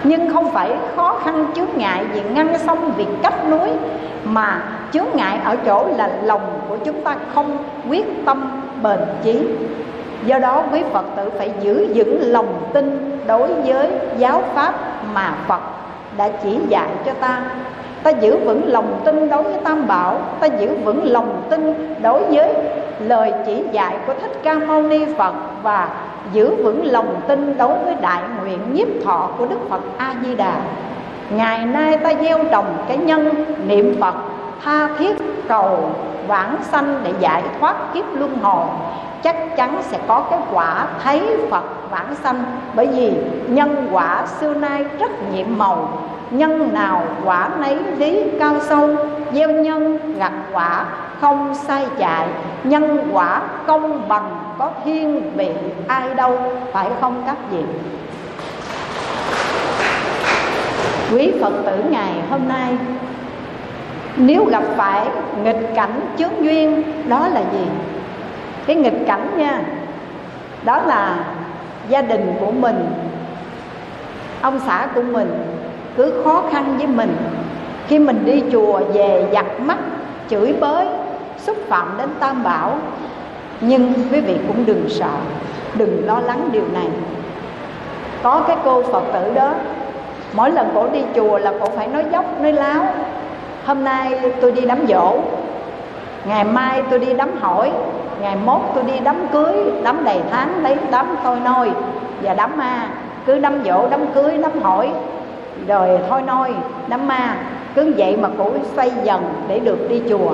nhưng 0.04 0.32
không 0.32 0.50
phải 0.52 0.76
khó 0.96 1.20
khăn, 1.24 1.46
chướng 1.54 1.68
ngại 1.76 2.04
vì 2.12 2.20
ngăn 2.34 2.58
sông, 2.58 2.92
vì 2.96 3.06
cách 3.22 3.48
núi, 3.48 3.68
mà 4.24 4.62
chướng 4.92 5.06
ngại 5.14 5.38
ở 5.44 5.56
chỗ 5.66 5.88
là 5.96 6.10
lòng 6.22 6.60
của 6.68 6.76
chúng 6.84 7.04
ta 7.04 7.16
không 7.34 7.58
quyết 7.88 8.06
tâm 8.26 8.62
bền 8.82 8.98
chí. 9.22 9.46
Do 10.24 10.38
đó, 10.38 10.62
quý 10.72 10.82
phật 10.92 11.04
tử 11.16 11.30
phải 11.38 11.52
giữ 11.60 11.86
vững 11.94 12.32
lòng 12.32 12.70
tin 12.72 13.18
đối 13.26 13.48
với 13.54 13.90
giáo 14.18 14.42
pháp 14.54 14.74
mà 15.14 15.34
phật 15.46 15.60
đã 16.16 16.28
chỉ 16.42 16.58
dạy 16.68 16.88
cho 17.06 17.12
ta 17.12 17.42
ta 18.02 18.10
giữ 18.10 18.38
vững 18.38 18.72
lòng 18.72 19.00
tin 19.04 19.28
đối 19.28 19.42
với 19.42 19.58
tam 19.64 19.86
bảo, 19.86 20.18
ta 20.40 20.46
giữ 20.46 20.76
vững 20.84 21.12
lòng 21.12 21.42
tin 21.50 21.94
đối 22.02 22.24
với 22.24 22.48
lời 23.00 23.32
chỉ 23.46 23.62
dạy 23.72 23.96
của 24.06 24.14
thích 24.20 24.40
ca 24.42 24.54
mâu 24.54 24.82
ni 24.82 25.04
phật 25.18 25.34
và 25.62 25.88
giữ 26.32 26.54
vững 26.64 26.92
lòng 26.92 27.20
tin 27.28 27.58
đối 27.58 27.78
với 27.84 27.94
đại 28.00 28.22
nguyện 28.42 28.58
nhiếp 28.72 28.88
thọ 29.04 29.28
của 29.38 29.46
đức 29.46 29.58
phật 29.68 29.80
a 29.98 30.14
di 30.24 30.34
đà 30.34 30.60
ngày 31.30 31.66
nay 31.66 31.96
ta 31.96 32.12
gieo 32.20 32.38
trồng 32.50 32.84
cái 32.88 32.96
nhân 32.96 33.44
niệm 33.66 33.96
phật, 34.00 34.14
tha 34.64 34.88
thiết 34.98 35.16
cầu 35.48 35.90
vãng 36.26 36.56
sanh 36.62 37.00
để 37.04 37.12
giải 37.20 37.42
thoát 37.60 37.74
kiếp 37.94 38.04
luân 38.14 38.38
hồi. 38.42 38.66
Chắc 39.22 39.56
chắn 39.56 39.78
sẽ 39.82 39.98
có 40.08 40.24
cái 40.30 40.38
quả 40.52 40.86
thấy 41.04 41.36
Phật 41.50 41.64
vãng 41.90 42.14
sanh, 42.22 42.42
bởi 42.74 42.86
vì 42.86 43.12
nhân 43.48 43.88
quả 43.92 44.26
xưa 44.40 44.54
nay 44.54 44.84
rất 44.98 45.10
nhiệm 45.32 45.58
màu 45.58 45.88
nhân 46.30 46.74
nào 46.74 47.04
quả 47.24 47.50
nấy 47.60 47.78
lý 47.98 48.22
cao 48.38 48.54
sâu, 48.60 48.88
gieo 49.34 49.50
nhân 49.50 49.98
gặt 50.18 50.32
quả 50.52 50.84
không 51.20 51.54
sai 51.54 51.86
chạy, 51.98 52.28
nhân 52.64 53.08
quả 53.12 53.42
công 53.66 54.08
bằng 54.08 54.54
có 54.58 54.70
thiên 54.84 55.32
vị 55.36 55.50
ai 55.86 56.14
đâu, 56.14 56.38
phải 56.72 56.90
không 57.00 57.22
các 57.26 57.36
vị? 57.50 57.62
Quý 61.12 61.32
phật 61.40 61.52
tử, 61.66 61.84
ngày 61.90 62.12
hôm 62.30 62.48
nay, 62.48 62.76
nếu 64.16 64.44
gặp 64.44 64.62
phải 64.76 65.06
nghịch 65.44 65.70
cảnh 65.74 66.00
chướng 66.18 66.44
duyên, 66.44 66.82
đó 67.08 67.28
là 67.28 67.40
gì? 67.52 67.66
Cái 68.66 68.76
nghịch 68.76 69.06
cảnh 69.06 69.30
nha, 69.36 69.60
đó 70.64 70.80
là 70.86 71.16
gia 71.88 72.02
đình 72.02 72.34
của 72.40 72.50
mình, 72.50 72.86
ông 74.42 74.60
xã 74.66 74.88
của 74.94 75.02
mình 75.02 75.30
cứ 76.00 76.12
khó 76.24 76.42
khăn 76.52 76.74
với 76.78 76.86
mình. 76.86 77.16
Khi 77.88 77.98
mình 77.98 78.24
đi 78.24 78.42
chùa 78.52 78.80
về 78.92 79.26
giặt 79.32 79.46
mắt, 79.60 79.78
chửi 80.30 80.54
bới, 80.60 80.86
xúc 81.38 81.56
phạm 81.68 81.94
đến 81.98 82.08
tam 82.20 82.42
bảo. 82.42 82.72
Nhưng 83.60 83.92
quý 84.12 84.20
vị 84.20 84.36
cũng 84.48 84.66
đừng 84.66 84.88
sợ, 84.88 85.14
đừng 85.74 86.06
lo 86.06 86.20
lắng 86.20 86.48
điều 86.52 86.64
này. 86.74 86.86
Có 88.22 88.42
cái 88.46 88.56
cô 88.64 88.82
phật 88.82 89.02
tử 89.12 89.34
đó, 89.34 89.52
mỗi 90.32 90.50
lần 90.50 90.68
cổ 90.74 90.88
đi 90.92 91.02
chùa 91.14 91.38
là 91.38 91.52
cổ 91.60 91.66
phải 91.76 91.86
nói 91.86 92.04
dốc, 92.12 92.24
nói 92.40 92.52
láo. 92.52 92.84
Hôm 93.66 93.84
nay 93.84 94.20
tôi 94.40 94.52
đi 94.52 94.62
đám 94.62 94.86
dỗ, 94.88 95.16
ngày 96.24 96.44
mai 96.44 96.82
tôi 96.90 96.98
đi 96.98 97.12
đám 97.12 97.30
hỏi, 97.40 97.72
ngày 98.22 98.36
mốt 98.44 98.60
tôi 98.74 98.84
đi 98.84 98.98
đám 99.04 99.16
cưới, 99.32 99.54
đám 99.82 100.04
đầy 100.04 100.20
tháng 100.30 100.62
lấy 100.62 100.76
đám 100.90 101.16
tôi 101.24 101.40
nôi 101.40 101.70
và 102.22 102.34
đám 102.34 102.56
ma. 102.56 102.88
Cứ 103.26 103.38
đám 103.38 103.64
dỗ, 103.64 103.88
đám 103.90 104.06
cưới, 104.14 104.38
đám 104.42 104.62
hỏi 104.62 104.90
rồi 105.66 105.88
thôi 106.08 106.22
nôi 106.22 106.54
đám 106.88 107.08
ma 107.08 107.36
cứ 107.74 107.94
vậy 107.96 108.16
mà 108.16 108.28
cũng 108.38 108.64
xây 108.76 108.92
dần 109.04 109.22
để 109.48 109.58
được 109.58 109.88
đi 109.88 110.02
chùa. 110.08 110.32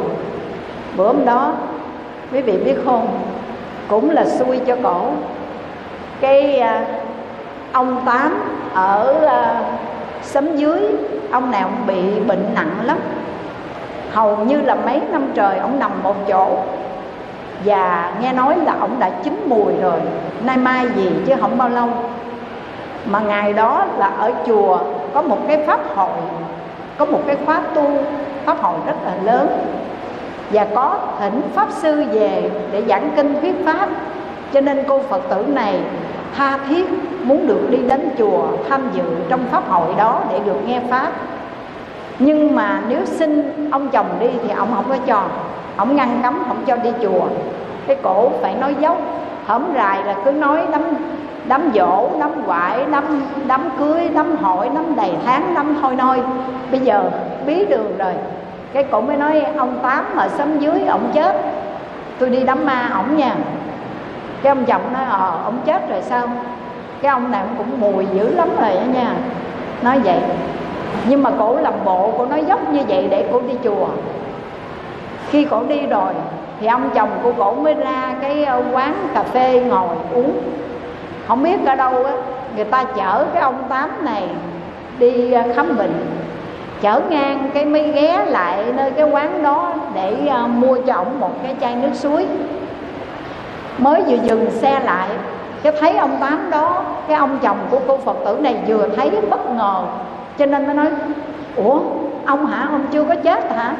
Bữa 0.96 1.06
hôm 1.06 1.24
đó 1.24 1.52
quý 2.32 2.42
vị 2.42 2.56
biết 2.56 2.76
không 2.84 3.08
cũng 3.88 4.10
là 4.10 4.24
xui 4.24 4.58
cho 4.58 4.76
cổ. 4.82 5.06
Cái 6.20 6.58
à, 6.58 6.84
ông 7.72 8.02
tám 8.06 8.40
ở 8.74 9.26
à, 9.26 9.62
xóm 10.22 10.56
dưới 10.56 10.80
ông 11.30 11.50
nào 11.50 11.62
ông 11.62 11.86
bị 11.86 12.20
bệnh 12.26 12.44
nặng 12.54 12.76
lắm. 12.84 12.98
Hầu 14.12 14.36
như 14.36 14.60
là 14.60 14.74
mấy 14.74 15.00
năm 15.12 15.26
trời 15.34 15.58
ông 15.58 15.78
nằm 15.78 15.90
một 16.02 16.14
chỗ. 16.28 16.58
Và 17.64 18.12
nghe 18.20 18.32
nói 18.32 18.56
là 18.56 18.74
ông 18.80 18.96
đã 18.98 19.10
chín 19.24 19.46
mùi 19.48 19.72
rồi 19.82 20.00
nay 20.44 20.56
mai 20.56 20.86
gì 20.96 21.10
chứ 21.26 21.34
không 21.40 21.58
bao 21.58 21.68
lâu. 21.68 21.88
Mà 23.06 23.20
ngày 23.20 23.52
đó 23.52 23.84
là 23.98 24.06
ở 24.06 24.32
chùa 24.46 24.78
có 25.16 25.22
một 25.22 25.38
cái 25.48 25.58
pháp 25.66 25.80
hội, 25.94 26.18
có 26.98 27.04
một 27.04 27.20
cái 27.26 27.36
khóa 27.46 27.60
tu, 27.74 27.90
pháp 28.44 28.62
hội 28.62 28.74
rất 28.86 28.96
là 29.04 29.12
lớn. 29.24 29.48
Và 30.50 30.66
có 30.74 30.98
thỉnh 31.20 31.40
pháp 31.54 31.68
sư 31.70 32.04
về 32.12 32.50
để 32.72 32.82
giảng 32.88 33.10
kinh 33.16 33.40
thuyết 33.40 33.54
pháp. 33.64 33.88
Cho 34.52 34.60
nên 34.60 34.84
cô 34.88 34.98
phật 34.98 35.22
tử 35.30 35.44
này 35.48 35.80
tha 36.36 36.58
thiết 36.68 36.86
muốn 37.22 37.46
được 37.46 37.70
đi 37.70 37.78
đến 37.78 38.08
chùa 38.18 38.42
tham 38.68 38.90
dự 38.92 39.02
trong 39.28 39.40
pháp 39.50 39.68
hội 39.68 39.94
đó 39.98 40.20
để 40.32 40.38
được 40.46 40.66
nghe 40.66 40.80
pháp. 40.90 41.12
Nhưng 42.18 42.54
mà 42.54 42.80
nếu 42.88 43.00
xin 43.04 43.54
ông 43.70 43.88
chồng 43.88 44.06
đi 44.20 44.30
thì 44.42 44.50
ông 44.56 44.68
không 44.74 44.84
có 44.88 44.96
cho. 45.06 45.22
Ông 45.76 45.96
ngăn 45.96 46.20
cấm, 46.22 46.42
không 46.48 46.64
cho 46.66 46.76
đi 46.76 46.90
chùa. 47.02 47.26
Cái 47.86 47.96
cổ 48.02 48.30
phải 48.42 48.54
nói 48.54 48.74
dốc, 48.80 48.98
hổm 49.46 49.64
rài 49.74 50.04
là 50.04 50.14
cứ 50.24 50.32
nói 50.32 50.60
đấm 50.72 50.82
đám 51.48 51.70
dỗ, 51.74 52.08
đám 52.20 52.30
quải, 52.46 52.84
đám 52.90 53.04
đám 53.46 53.70
cưới, 53.78 54.08
đám 54.14 54.36
hội, 54.36 54.70
đám 54.74 54.96
đầy 54.96 55.10
tháng, 55.24 55.52
đám 55.54 55.78
thôi 55.82 55.94
nôi 55.96 56.22
bây 56.70 56.80
giờ 56.80 57.10
bí 57.46 57.64
đường 57.64 57.98
rồi. 57.98 58.12
Cái 58.72 58.84
cổ 58.90 59.00
mới 59.00 59.16
nói, 59.16 59.42
ông 59.56 59.78
tám 59.82 60.04
mà 60.14 60.28
sống 60.28 60.62
dưới, 60.62 60.86
ông 60.88 61.10
chết. 61.14 61.36
Tôi 62.18 62.30
đi 62.30 62.42
đám 62.42 62.66
ma 62.66 62.90
ổng 62.94 63.16
nha. 63.16 63.34
Cái 64.42 64.50
ông 64.50 64.64
chồng 64.64 64.92
nói 64.92 65.04
ờ 65.10 65.40
ông 65.44 65.58
chết 65.66 65.90
rồi 65.90 66.02
sao? 66.02 66.28
Cái 67.02 67.10
ông 67.10 67.30
này 67.30 67.42
cũng 67.58 67.80
mùi 67.80 68.06
dữ 68.14 68.34
lắm 68.34 68.48
rồi 68.60 68.74
đó 68.74 68.82
nha. 68.94 69.14
Nói 69.82 69.98
vậy. 70.04 70.18
Nhưng 71.08 71.22
mà 71.22 71.30
cổ 71.38 71.56
làm 71.56 71.74
bộ, 71.84 72.12
cổ 72.18 72.26
nói 72.26 72.44
dốc 72.44 72.72
như 72.72 72.80
vậy 72.88 73.08
để 73.10 73.28
cổ 73.32 73.40
đi 73.40 73.54
chùa. 73.64 73.88
Khi 75.30 75.44
cổ 75.44 75.62
đi 75.68 75.86
rồi, 75.86 76.12
thì 76.60 76.66
ông 76.66 76.90
chồng 76.94 77.10
của 77.22 77.32
cổ 77.32 77.54
mới 77.54 77.74
ra 77.74 78.14
cái 78.20 78.44
ờ, 78.44 78.62
quán 78.72 78.94
cà 79.14 79.22
phê 79.22 79.60
ngồi 79.60 79.96
uống 80.14 80.32
không 81.28 81.42
biết 81.42 81.66
ở 81.66 81.74
đâu 81.74 82.04
á, 82.04 82.12
người 82.56 82.64
ta 82.64 82.84
chở 82.84 83.26
cái 83.34 83.42
ông 83.42 83.64
tám 83.68 84.04
này 84.04 84.28
đi 84.98 85.32
à, 85.32 85.44
khám 85.54 85.76
bệnh. 85.76 86.06
Chở 86.80 87.00
ngang 87.08 87.50
cái 87.54 87.64
mới 87.64 87.92
ghé 87.92 88.24
lại 88.28 88.64
nơi 88.74 88.90
cái 88.90 89.10
quán 89.10 89.42
đó 89.42 89.72
để 89.94 90.26
à, 90.26 90.46
mua 90.46 90.78
cho 90.86 90.94
ổng 90.94 91.20
một 91.20 91.42
cái 91.42 91.54
chai 91.60 91.74
nước 91.74 91.94
suối. 91.94 92.26
Mới 93.78 94.02
vừa 94.02 94.16
dừng 94.16 94.50
xe 94.50 94.80
lại, 94.84 95.08
cái 95.62 95.72
thấy 95.80 95.96
ông 95.96 96.16
tám 96.20 96.50
đó, 96.50 96.82
cái 97.08 97.16
ông 97.16 97.38
chồng 97.42 97.58
của 97.70 97.78
cô 97.86 97.96
phật 97.96 98.16
tử 98.24 98.38
này 98.40 98.56
vừa 98.66 98.88
thấy 98.96 99.10
bất 99.30 99.50
ngờ. 99.50 99.82
Cho 100.38 100.46
nên 100.46 100.66
mới 100.66 100.74
nói, 100.74 100.86
ủa, 101.56 101.80
ông 102.26 102.46
hả? 102.46 102.68
Ông 102.70 102.84
chưa 102.92 103.04
có 103.04 103.14
chết 103.14 103.52
hả? 103.52 103.74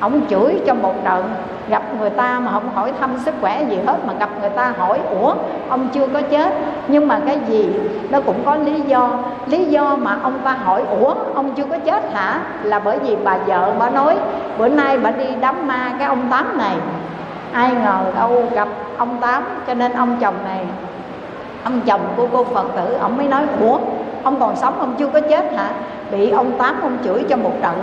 Ông 0.00 0.20
chửi 0.30 0.60
cho 0.66 0.74
một 0.74 1.04
trận 1.04 1.34
gặp 1.68 1.82
người 2.00 2.10
ta 2.10 2.40
mà 2.40 2.50
không 2.52 2.68
hỏi 2.74 2.92
thăm 3.00 3.18
sức 3.18 3.34
khỏe 3.40 3.64
gì 3.68 3.78
hết, 3.86 3.96
mà 4.06 4.12
gặp 4.18 4.28
người 4.40 4.50
ta 4.50 4.72
hỏi, 4.78 4.98
ủa, 5.20 5.34
ông 5.68 5.88
chưa 5.92 6.06
có 6.06 6.20
chết? 6.30 6.54
Nhưng 6.88 7.08
mà 7.08 7.20
cái 7.26 7.38
gì? 7.48 7.72
Nó 8.10 8.20
cũng 8.20 8.42
có 8.44 8.54
lý 8.54 8.80
do. 8.80 9.10
Lý 9.46 9.64
do 9.64 9.96
mà 9.96 10.18
ông 10.22 10.38
ta 10.44 10.52
hỏi, 10.52 10.82
ủa, 11.00 11.14
ông 11.34 11.54
chưa 11.54 11.64
có 11.64 11.78
chết 11.78 12.12
hả? 12.12 12.40
Là 12.62 12.78
bởi 12.78 12.98
vì 12.98 13.16
bà 13.24 13.36
vợ 13.36 13.72
bà 13.78 13.90
nói, 13.90 14.16
bữa 14.58 14.68
nay 14.68 14.98
bà 14.98 15.10
đi 15.10 15.26
đám 15.40 15.66
ma 15.66 15.92
cái 15.98 16.08
ông 16.08 16.22
tám 16.30 16.58
này. 16.58 16.76
Ai 17.52 17.70
ngờ 17.84 17.98
đâu 18.16 18.42
gặp 18.52 18.68
ông 18.96 19.16
tám, 19.20 19.42
cho 19.66 19.74
nên 19.74 19.92
ông 19.92 20.16
chồng 20.20 20.34
này, 20.44 20.64
ông 21.64 21.80
chồng 21.80 22.00
của 22.16 22.26
cô 22.32 22.44
phật 22.44 22.66
tử, 22.76 22.94
ông 23.00 23.16
mới 23.16 23.28
nói, 23.28 23.42
ủa, 23.60 23.78
ông 24.22 24.40
còn 24.40 24.56
sống, 24.56 24.74
ông 24.78 24.94
chưa 24.98 25.08
có 25.08 25.20
chết 25.20 25.52
hả? 25.56 25.68
Bị 26.10 26.30
ông 26.30 26.52
tám 26.58 26.80
ông 26.82 26.96
chửi 27.04 27.24
cho 27.28 27.36
một 27.36 27.52
trận 27.62 27.74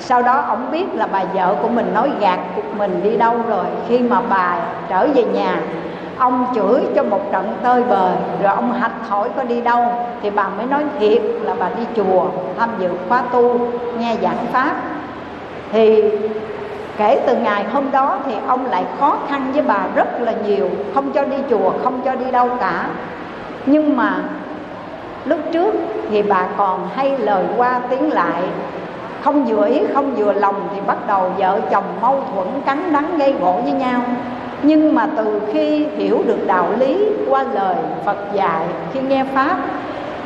sau 0.00 0.22
đó 0.22 0.44
ông 0.48 0.70
biết 0.70 0.94
là 0.94 1.06
bà 1.12 1.24
vợ 1.34 1.54
của 1.62 1.68
mình 1.68 1.94
nói 1.94 2.10
gạt 2.20 2.38
cuộc 2.56 2.76
mình 2.76 3.00
đi 3.02 3.16
đâu 3.16 3.34
rồi. 3.48 3.64
Khi 3.88 3.98
mà 3.98 4.20
bà 4.28 4.56
trở 4.88 5.06
về 5.14 5.24
nhà, 5.24 5.60
ông 6.18 6.46
chửi 6.54 6.80
cho 6.94 7.02
một 7.02 7.32
trận 7.32 7.54
tơi 7.62 7.82
bời, 7.82 8.12
rồi 8.42 8.52
ông 8.54 8.72
hạch 8.72 9.08
hỏi 9.08 9.28
có 9.36 9.42
đi 9.42 9.60
đâu. 9.60 9.84
Thì 10.22 10.30
bà 10.30 10.48
mới 10.48 10.66
nói 10.66 10.84
thiệt 10.98 11.22
là 11.42 11.54
bà 11.60 11.68
đi 11.68 11.82
chùa, 11.96 12.24
tham 12.58 12.70
dự 12.78 12.88
khóa 13.08 13.22
tu, 13.32 13.58
nghe 13.98 14.16
giảng 14.22 14.46
pháp. 14.52 14.76
Thì 15.72 16.02
kể 16.96 17.22
từ 17.26 17.36
ngày 17.36 17.64
hôm 17.72 17.90
đó 17.90 18.18
thì 18.26 18.34
ông 18.46 18.66
lại 18.66 18.84
khó 19.00 19.16
khăn 19.28 19.50
với 19.52 19.62
bà 19.62 19.80
rất 19.94 20.20
là 20.20 20.32
nhiều. 20.46 20.70
Không 20.94 21.12
cho 21.12 21.24
đi 21.24 21.36
chùa, 21.50 21.72
không 21.84 22.00
cho 22.04 22.14
đi 22.14 22.30
đâu 22.30 22.48
cả. 22.60 22.86
Nhưng 23.66 23.96
mà 23.96 24.14
lúc 25.24 25.40
trước 25.52 25.74
thì 26.10 26.22
bà 26.22 26.46
còn 26.56 26.88
hay 26.94 27.18
lời 27.18 27.44
qua 27.56 27.80
tiếng 27.90 28.12
lại 28.12 28.42
không 29.28 29.44
vừa 29.44 29.66
ý, 29.66 29.80
không 29.94 30.14
vừa 30.14 30.32
lòng 30.32 30.68
thì 30.74 30.80
bắt 30.86 30.96
đầu 31.06 31.30
vợ 31.38 31.60
chồng 31.70 31.84
mâu 32.00 32.20
thuẫn 32.34 32.46
cắn 32.66 32.92
đắng 32.92 33.18
gây 33.18 33.34
gỗ 33.40 33.60
với 33.64 33.72
nhau. 33.72 34.00
Nhưng 34.62 34.94
mà 34.94 35.08
từ 35.16 35.40
khi 35.52 35.86
hiểu 35.96 36.22
được 36.26 36.46
đạo 36.46 36.68
lý 36.78 37.08
qua 37.28 37.44
lời 37.52 37.74
Phật 38.04 38.16
dạy, 38.32 38.66
khi 38.92 39.00
nghe 39.00 39.24
pháp, 39.34 39.56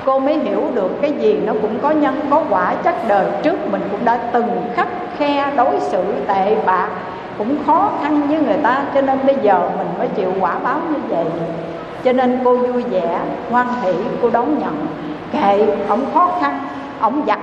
cô 0.05 0.19
mới 0.19 0.39
hiểu 0.39 0.63
được 0.75 1.01
cái 1.03 1.13
gì 1.13 1.41
nó 1.47 1.53
cũng 1.63 1.79
có 1.83 1.91
nhân, 1.91 2.15
có 2.31 2.43
quả. 2.51 2.75
Chắc 2.85 3.09
đời 3.09 3.27
trước 3.43 3.71
mình 3.71 3.83
cũng 3.91 4.05
đã 4.05 4.19
từng 4.33 4.49
khắc 4.75 4.89
khe 5.19 5.53
đối 5.57 5.81
xử 5.81 6.05
tệ 6.27 6.57
bạc, 6.67 6.89
cũng 7.39 7.57
khó 7.67 7.91
khăn 8.03 8.23
với 8.29 8.39
người 8.39 8.59
ta, 8.63 8.85
cho 8.95 9.01
nên 9.01 9.19
bây 9.27 9.37
giờ 9.43 9.61
mình 9.79 9.89
mới 9.99 10.09
chịu 10.09 10.33
quả 10.41 10.59
báo 10.65 10.79
như 10.91 10.99
vậy. 11.09 11.25
Cho 12.05 12.13
nên 12.13 12.39
cô 12.45 12.57
vui 12.57 12.83
vẻ, 12.83 13.19
hoan 13.51 13.67
hỷ, 13.83 13.93
cô 14.23 14.31
đón 14.31 14.59
nhận. 14.59 14.87
Kệ 15.33 15.67
ông 15.89 16.05
khó 16.15 16.29
khăn 16.41 16.59
ông 17.01 17.23
giặt 17.27 17.39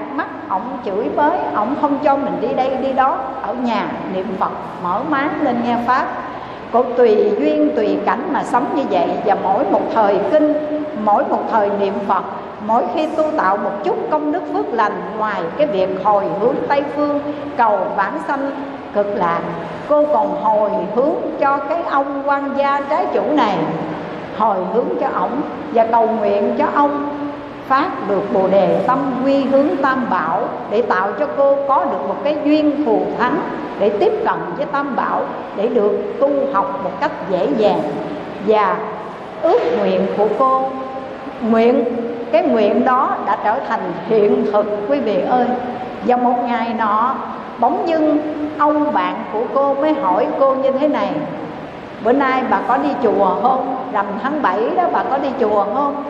ổng 0.49 0.61
ông 0.61 0.77
chửi 0.85 1.09
bới 1.15 1.37
ông 1.53 1.75
không 1.81 1.99
cho 2.03 2.15
mình 2.15 2.37
đi 2.41 2.47
đây, 2.47 2.75
đi 2.75 2.93
đó. 2.93 3.17
Ở 3.41 3.53
nhà, 3.53 3.91
niệm 4.13 4.25
phật, 4.39 4.51
mở 4.83 5.01
máng 5.09 5.41
lên 5.41 5.61
nghe 5.63 5.77
pháp. 5.87 6.05
Cô 6.71 6.83
tùy 6.97 7.31
duyên, 7.39 7.71
tùy 7.75 7.99
cảnh 8.05 8.29
mà 8.31 8.43
sống 8.43 8.65
như 8.75 8.83
vậy. 8.91 9.09
Và 9.25 9.35
mỗi 9.43 9.63
một 9.71 9.81
thời 9.93 10.19
kinh, 10.31 10.53
mỗi 11.03 11.23
một 11.29 11.41
thời 11.51 11.69
niệm 11.79 11.93
phật, 12.07 12.23
mỗi 12.65 12.83
khi 12.93 13.07
tu 13.17 13.23
tạo 13.37 13.57
một 13.57 13.71
chút 13.83 13.97
công 14.11 14.31
đức 14.31 14.43
phước 14.53 14.65
lành 14.73 15.01
ngoài 15.17 15.41
cái 15.57 15.67
việc 15.67 15.89
hồi 16.03 16.25
hướng 16.39 16.55
tây 16.67 16.83
phương, 16.95 17.19
cầu 17.57 17.79
vãng 17.95 18.19
sanh 18.27 18.51
cực 18.93 19.07
lạc, 19.15 19.39
cô 19.89 20.05
còn 20.13 20.43
hồi 20.43 20.71
hướng 20.95 21.15
cho 21.39 21.57
cái 21.57 21.83
ông 21.91 22.23
quan 22.25 22.49
gia 22.57 22.81
trái 22.89 23.05
chủ 23.13 23.21
này. 23.35 23.57
Hồi 24.37 24.57
hướng 24.73 24.87
cho 25.01 25.07
ổng 25.15 25.41
và 25.73 25.87
cầu 25.91 26.07
nguyện 26.07 26.55
cho 26.57 26.65
ông 26.73 27.08
phát 27.69 27.89
được 28.07 28.33
bồ 28.33 28.47
đề 28.47 28.83
tâm 28.87 29.21
quy 29.25 29.43
hướng 29.43 29.67
tam 29.81 30.09
bảo 30.09 30.41
để 30.69 30.81
tạo 30.81 31.11
cho 31.19 31.27
cô 31.37 31.57
có 31.67 31.85
được 31.85 32.07
một 32.07 32.15
cái 32.23 32.37
duyên 32.43 32.83
phù 32.85 33.01
thắng 33.19 33.39
để 33.79 33.89
tiếp 33.89 34.13
cận 34.25 34.35
với 34.57 34.65
tam 34.65 34.95
bảo 34.95 35.21
để 35.55 35.67
được 35.67 36.19
tu 36.19 36.29
học 36.53 36.79
một 36.83 36.91
cách 36.99 37.11
dễ 37.29 37.47
dàng. 37.57 37.81
Và 38.47 38.77
ước 39.41 39.59
nguyện 39.79 40.07
của 40.17 40.27
cô, 40.39 40.69
nguyện, 41.41 41.83
cái 42.31 42.43
nguyện 42.43 42.85
đó 42.85 43.15
đã 43.25 43.37
trở 43.43 43.59
thành 43.67 43.79
hiện 44.07 44.45
thực, 44.51 44.65
quý 44.89 44.99
vị 44.99 45.21
ơi. 45.21 45.45
Và 46.05 46.17
một 46.17 46.35
ngày 46.47 46.73
nọ, 46.73 47.15
bỗng 47.59 47.87
dưng 47.87 48.17
ông 48.57 48.93
bạn 48.93 49.15
của 49.33 49.43
cô 49.53 49.73
mới 49.73 49.93
hỏi 49.93 50.27
cô 50.39 50.55
như 50.55 50.71
thế 50.71 50.87
này, 50.87 51.11
bữa 52.03 52.11
nay 52.11 52.43
bà 52.49 52.61
có 52.67 52.77
đi 52.77 52.89
chùa 53.03 53.35
không? 53.41 53.75
Rằm 53.93 54.05
tháng 54.23 54.41
7 54.41 54.69
đó 54.77 54.83
bà 54.93 55.03
có 55.03 55.17
đi 55.17 55.29
chùa 55.39 55.65
không? 55.73 56.03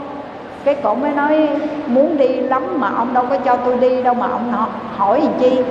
Cái 0.65 0.75
cổ 0.83 0.95
mới 0.95 1.11
nói, 1.11 1.49
muốn 1.87 2.17
đi 2.17 2.27
lắm 2.27 2.79
mà 2.79 2.89
ông 2.97 3.13
đâu 3.13 3.25
có 3.29 3.37
cho 3.37 3.55
tôi 3.55 3.77
đi 3.77 4.03
đâu 4.03 4.13
mà 4.13 4.27
ông 4.27 4.53
hỏi 4.97 5.21
gì 5.21 5.29
chi? 5.39 5.61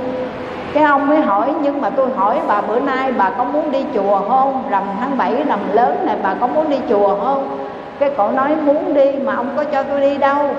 Cái 0.73 0.85
ông 0.85 1.07
mới 1.07 1.21
hỏi, 1.21 1.55
nhưng 1.63 1.81
mà 1.81 1.91
tôi 1.91 2.09
hỏi 2.17 2.41
bà 2.49 2.61
bữa 2.61 2.81
nay 2.81 3.13
bà 3.19 3.31
có 3.31 3.45
muốn 3.45 3.71
đi 3.71 3.85
chùa 3.95 4.21
không? 4.29 4.63
Rằm 4.71 4.83
tháng 5.01 5.19
7 5.19 5.35
rằm 5.49 5.59
lớn 5.73 5.97
này 6.07 6.17
bà 6.23 6.35
có 6.35 6.47
muốn 6.47 6.71
đi 6.71 6.77
chùa 6.89 7.17
không? 7.25 7.59
Cái 7.99 8.11
cổ 8.17 8.31
nói, 8.31 8.57
muốn 8.57 8.95
đi 8.95 9.13
mà 9.25 9.37
ông 9.37 9.49
có 9.57 9.65
cho 9.65 9.83
tôi 9.83 10.01
đi 10.01 10.17
đâu? 10.17 10.51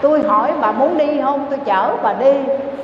Tôi 0.00 0.22
hỏi 0.22 0.52
bà 0.60 0.72
muốn 0.72 0.98
đi 0.98 1.20
không? 1.24 1.46
Tôi 1.50 1.58
chở 1.64 1.96
bà 2.02 2.12
đi. 2.12 2.32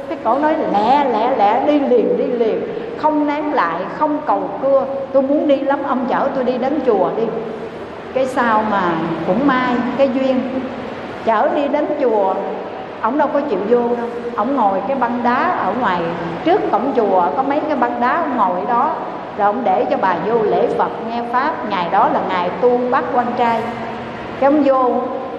Cái 0.09 0.19
cổ 0.25 0.39
nói, 0.39 0.55
lẹ 0.73 1.05
lẹ 1.13 1.37
lẹ, 1.37 1.67
đi 1.67 1.79
liền 1.79 2.17
đi 2.17 2.25
liền. 2.25 2.63
Không 2.99 3.27
nán 3.27 3.51
lại, 3.51 3.81
không 3.99 4.19
cầu 4.27 4.43
cưa. 4.63 4.85
Tôi 5.13 5.23
muốn 5.23 5.49
đi 5.49 5.57
lắm, 5.57 5.79
ông 5.89 6.07
chở 6.09 6.29
tôi 6.35 6.45
đi 6.45 6.59
đến 6.59 6.81
chùa 6.87 7.11
đi. 7.17 7.23
Cái 8.15 8.27
sao 8.27 8.63
mà 8.71 8.83
cũng 9.27 9.47
may, 9.47 9.75
cái 9.99 10.11
duyên 10.15 10.41
chở 11.27 11.49
đi 11.55 11.69
đến 11.69 11.87
chùa 12.01 12.35
ông 13.01 13.19
đâu 13.19 13.29
có 13.33 13.41
chịu 13.41 13.59
vô 13.69 13.97
đâu. 13.97 14.07
Ông 14.37 14.57
ngồi 14.57 14.79
cái 14.89 14.97
băng 14.97 15.21
đá 15.23 15.59
ở 15.65 15.73
ngoài, 15.81 16.01
trước 16.45 16.61
cổng 16.73 16.93
chùa 16.97 17.27
có 17.37 17.43
mấy 17.43 17.61
cái 17.61 17.77
băng 17.77 18.01
đá 18.01 18.17
ông 18.17 18.37
ngồi 18.37 18.67
đó. 18.69 18.91
Rồi 19.39 19.47
ông 19.47 19.65
để 19.65 19.85
cho 19.91 19.97
bà 20.01 20.17
vô 20.27 20.43
lễ 20.43 20.67
phật 20.79 20.91
nghe 21.09 21.23
pháp. 21.33 21.71
Ngày 21.71 21.89
đó 21.93 22.09
là 22.09 22.21
ngày 22.29 22.51
tu 22.61 22.81
bác 22.91 23.05
quan 23.15 23.27
trai. 23.37 23.63
Cái 24.41 24.51
ông 24.51 24.63
vô 24.65 24.93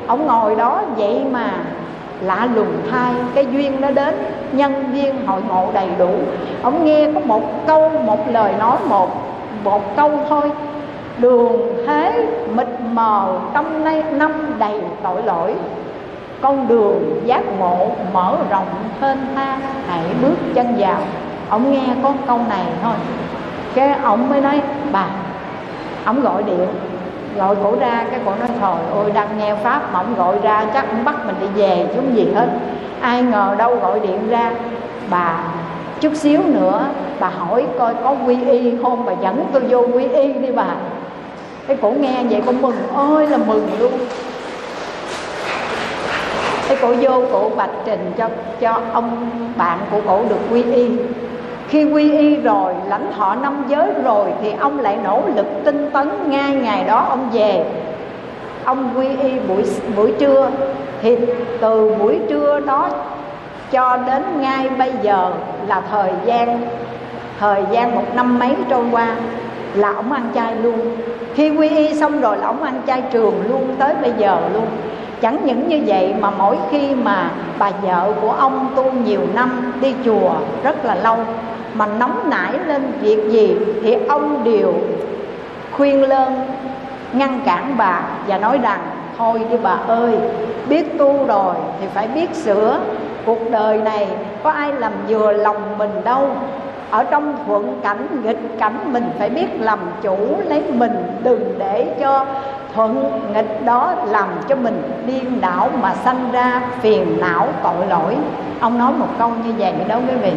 ông 0.07 0.27
ngồi 0.27 0.55
đó 0.55 0.81
vậy 0.97 1.21
mà 1.31 1.49
lạ 2.21 2.47
lùng 2.55 2.73
thay. 2.91 3.13
Cái 3.35 3.45
duyên 3.51 3.81
nó 3.81 3.91
đến, 3.91 4.15
nhân 4.51 4.91
viên 4.91 5.27
hội 5.27 5.41
ngộ 5.49 5.67
đầy 5.73 5.87
đủ. 5.97 6.09
Ông 6.63 6.85
nghe 6.85 7.11
có 7.13 7.19
một 7.19 7.67
câu, 7.67 7.89
một 7.89 8.31
lời 8.31 8.53
nói, 8.59 8.77
một 8.89 9.09
một 9.63 9.95
câu 9.95 10.11
thôi 10.29 10.51
đường 11.19 11.77
thế 11.87 12.27
mịt 12.53 12.67
mờ, 12.91 13.39
trong 13.53 13.83
nay 13.83 14.03
năm 14.11 14.31
đầy 14.59 14.81
tội 15.03 15.23
lỗi. 15.23 15.53
Con 16.41 16.67
đường 16.67 17.21
giác 17.25 17.41
ngộ 17.59 17.87
mở 18.13 18.35
rộng 18.49 18.67
thênh 19.01 19.17
thang, 19.35 19.59
hãy 19.87 20.03
bước 20.21 20.35
chân 20.53 20.75
vào. 20.77 20.99
Ông 21.49 21.71
nghe 21.71 21.85
có 22.03 22.13
câu 22.27 22.39
này 22.49 22.65
thôi. 22.83 22.93
Cái 23.73 23.89
ông 24.03 24.29
mới 24.29 24.41
nói, 24.41 24.61
bà, 24.91 25.05
ông 26.05 26.21
gọi 26.21 26.43
điện. 26.43 26.67
Gọi 27.37 27.55
cổ 27.63 27.75
ra, 27.79 28.05
cái 28.11 28.19
cổ 28.25 28.31
nói, 28.39 28.49
thôi, 28.61 28.77
ôi, 28.93 29.11
đang 29.11 29.37
nghe 29.37 29.55
pháp 29.55 29.81
mà 29.93 29.99
ông 29.99 30.15
gọi 30.15 30.35
ra, 30.43 30.65
chắc 30.73 30.89
ông 30.89 31.05
bắt 31.05 31.15
mình 31.25 31.35
đi 31.41 31.61
về 31.61 31.85
chứ 31.87 31.95
không 31.95 32.15
gì 32.15 32.31
hết. 32.35 32.47
Ai 33.01 33.21
ngờ 33.21 33.55
đâu 33.57 33.75
gọi 33.75 33.99
điện 33.99 34.29
ra, 34.29 34.51
bà, 35.09 35.43
chút 35.99 36.15
xíu 36.15 36.41
nữa 36.43 36.81
bà 37.19 37.27
hỏi 37.29 37.65
coi 37.79 37.93
có 38.03 38.15
quy 38.25 38.45
y 38.45 38.73
không? 38.83 39.05
Bà 39.05 39.13
dẫn 39.21 39.45
tôi 39.51 39.61
vô 39.61 39.83
quy 39.93 40.07
y 40.07 40.33
đi 40.33 40.51
bà 40.51 40.67
cái 41.67 41.77
cổ 41.81 41.93
nghe 41.99 42.23
vậy 42.29 42.41
con 42.45 42.61
mừng. 42.61 42.75
Ơi 42.95 43.27
là 43.27 43.37
mừng 43.37 43.69
luôn. 43.79 43.91
Cái 46.67 46.77
cổ 46.81 46.93
vô 47.01 47.23
cổ 47.31 47.51
bạch 47.55 47.69
trình 47.85 48.11
cho 48.17 48.29
cho 48.59 48.79
ông 48.93 49.29
bạn 49.57 49.79
của 49.91 49.99
cổ 50.07 50.21
được 50.29 50.39
quy 50.51 50.63
y. 50.63 50.89
Khi 51.67 51.83
quy 51.83 52.17
y 52.17 52.35
rồi, 52.35 52.73
lãnh 52.87 53.11
thọ 53.17 53.35
năm 53.35 53.63
giới 53.67 53.91
rồi, 54.03 54.29
thì 54.41 54.53
ông 54.59 54.79
lại 54.79 54.97
nỗ 55.03 55.21
lực 55.35 55.45
tinh 55.65 55.89
tấn 55.91 56.09
ngay 56.27 56.51
ngày 56.51 56.83
đó 56.87 57.05
ông 57.09 57.29
về. 57.33 57.65
Ông 58.63 58.93
quy 58.95 59.07
y 59.07 59.39
buổi 59.39 59.63
buổi 59.95 60.13
trưa. 60.19 60.49
Thì 61.01 61.17
từ 61.61 61.95
buổi 61.99 62.19
trưa 62.29 62.59
đó 62.59 62.89
cho 63.71 63.97
đến 63.97 64.23
ngay 64.39 64.69
bây 64.69 64.91
giờ 65.01 65.31
là 65.67 65.81
thời 65.91 66.11
gian 66.25 66.61
thời 67.39 67.63
gian 67.71 67.95
một 67.95 68.15
năm 68.15 68.39
mấy 68.39 68.55
trôi 68.69 68.83
qua 68.91 69.15
là 69.77 69.93
ông 69.93 70.11
ăn 70.11 70.29
chay 70.35 70.55
luôn. 70.55 70.79
Khi 71.33 71.49
quy 71.49 71.69
y 71.69 71.93
xong 71.93 72.21
rồi 72.21 72.37
là 72.37 72.47
ông 72.47 72.63
ăn 72.63 72.81
chay 72.87 73.03
trường 73.11 73.33
luôn 73.47 73.75
tới 73.79 73.93
bây 74.01 74.11
giờ 74.17 74.39
luôn. 74.53 74.65
Chẳng 75.21 75.37
những 75.43 75.67
như 75.67 75.81
vậy 75.85 76.13
mà 76.19 76.31
mỗi 76.37 76.57
khi 76.71 76.95
mà 76.95 77.31
bà 77.59 77.71
vợ 77.81 78.13
của 78.21 78.31
ông 78.31 78.69
tu 78.75 78.91
nhiều 78.91 79.21
năm 79.33 79.73
đi 79.81 79.93
chùa 80.05 80.31
rất 80.63 80.85
là 80.85 80.95
lâu 80.95 81.17
mà 81.73 81.85
nóng 81.85 82.29
nảy 82.29 82.53
lên 82.67 82.81
việc 83.01 83.29
gì 83.29 83.55
thì 83.83 83.97
ông 84.07 84.43
đều 84.43 84.73
khuyên 85.71 86.03
lơn, 86.03 86.33
ngăn 87.13 87.39
cản 87.45 87.73
bà 87.77 88.01
và 88.27 88.37
nói 88.37 88.59
rằng 88.63 88.79
thôi 89.17 89.41
đi 89.51 89.57
bà 89.63 89.77
ơi 89.87 90.17
biết 90.69 90.97
tu 90.97 91.25
rồi 91.27 91.55
thì 91.81 91.87
phải 91.93 92.07
biết 92.07 92.35
sửa. 92.35 92.79
Cuộc 93.25 93.51
đời 93.51 93.77
này 93.77 94.07
có 94.43 94.49
ai 94.49 94.73
làm 94.73 94.91
vừa 95.07 95.31
lòng 95.31 95.77
mình 95.77 95.91
đâu 96.03 96.29
ở 96.91 97.03
trong 97.03 97.35
thuận 97.45 97.79
cảnh, 97.83 98.07
nghịch 98.23 98.57
cảnh, 98.59 98.93
mình 98.93 99.09
phải 99.19 99.29
biết 99.29 99.47
làm 99.59 99.79
chủ, 100.01 100.17
lấy 100.47 100.63
mình, 100.69 101.19
đừng 101.23 101.55
để 101.59 101.95
cho 101.99 102.25
thuận 102.75 103.21
nghịch 103.33 103.65
đó 103.65 103.93
làm 104.05 104.27
cho 104.47 104.55
mình 104.55 104.81
điên 105.05 105.41
đảo 105.41 105.69
mà 105.81 105.95
sanh 105.95 106.31
ra 106.31 106.61
phiền 106.81 107.17
não 107.21 107.47
tội 107.63 107.87
lỗi. 107.89 108.15
Ông 108.59 108.77
nói 108.77 108.93
một 108.93 109.07
câu 109.19 109.31
như 109.45 109.53
vậy 109.57 109.73
đó 109.87 109.95
quý 109.95 110.15
vị. 110.21 110.31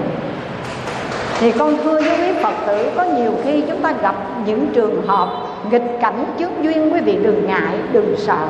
Thì 1.40 1.52
con 1.52 1.76
thưa 1.76 2.00
với 2.00 2.18
quý 2.18 2.32
phật 2.42 2.54
tử, 2.66 2.90
có 2.96 3.04
nhiều 3.04 3.32
khi 3.44 3.60
chúng 3.68 3.82
ta 3.82 3.92
gặp 4.02 4.14
những 4.46 4.66
trường 4.72 5.06
hợp 5.06 5.28
nghịch 5.70 5.98
cảnh 6.00 6.24
trước 6.38 6.50
duyên, 6.62 6.92
quý 6.92 7.00
vị 7.00 7.18
đừng 7.22 7.46
ngại, 7.46 7.74
đừng 7.92 8.14
sợ 8.18 8.46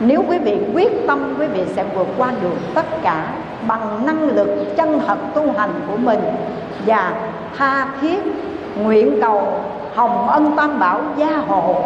nếu 0.00 0.24
quý 0.28 0.38
vị 0.38 0.58
quyết 0.74 1.06
tâm, 1.06 1.34
quý 1.38 1.46
vị 1.46 1.62
sẽ 1.74 1.84
vượt 1.94 2.06
qua 2.18 2.32
được 2.42 2.56
tất 2.74 2.86
cả 3.02 3.26
bằng 3.66 4.06
năng 4.06 4.28
lực 4.28 4.76
chân 4.76 5.00
thật 5.06 5.18
tu 5.34 5.52
hành 5.58 5.70
của 5.88 5.96
mình. 5.96 6.20
Và 6.86 7.12
tha 7.58 7.86
thiết 8.00 8.22
nguyện 8.76 9.18
cầu 9.20 9.60
hồng 9.94 10.28
ân 10.28 10.56
tam 10.56 10.80
bảo 10.80 11.00
gia 11.16 11.36
hộ 11.48 11.76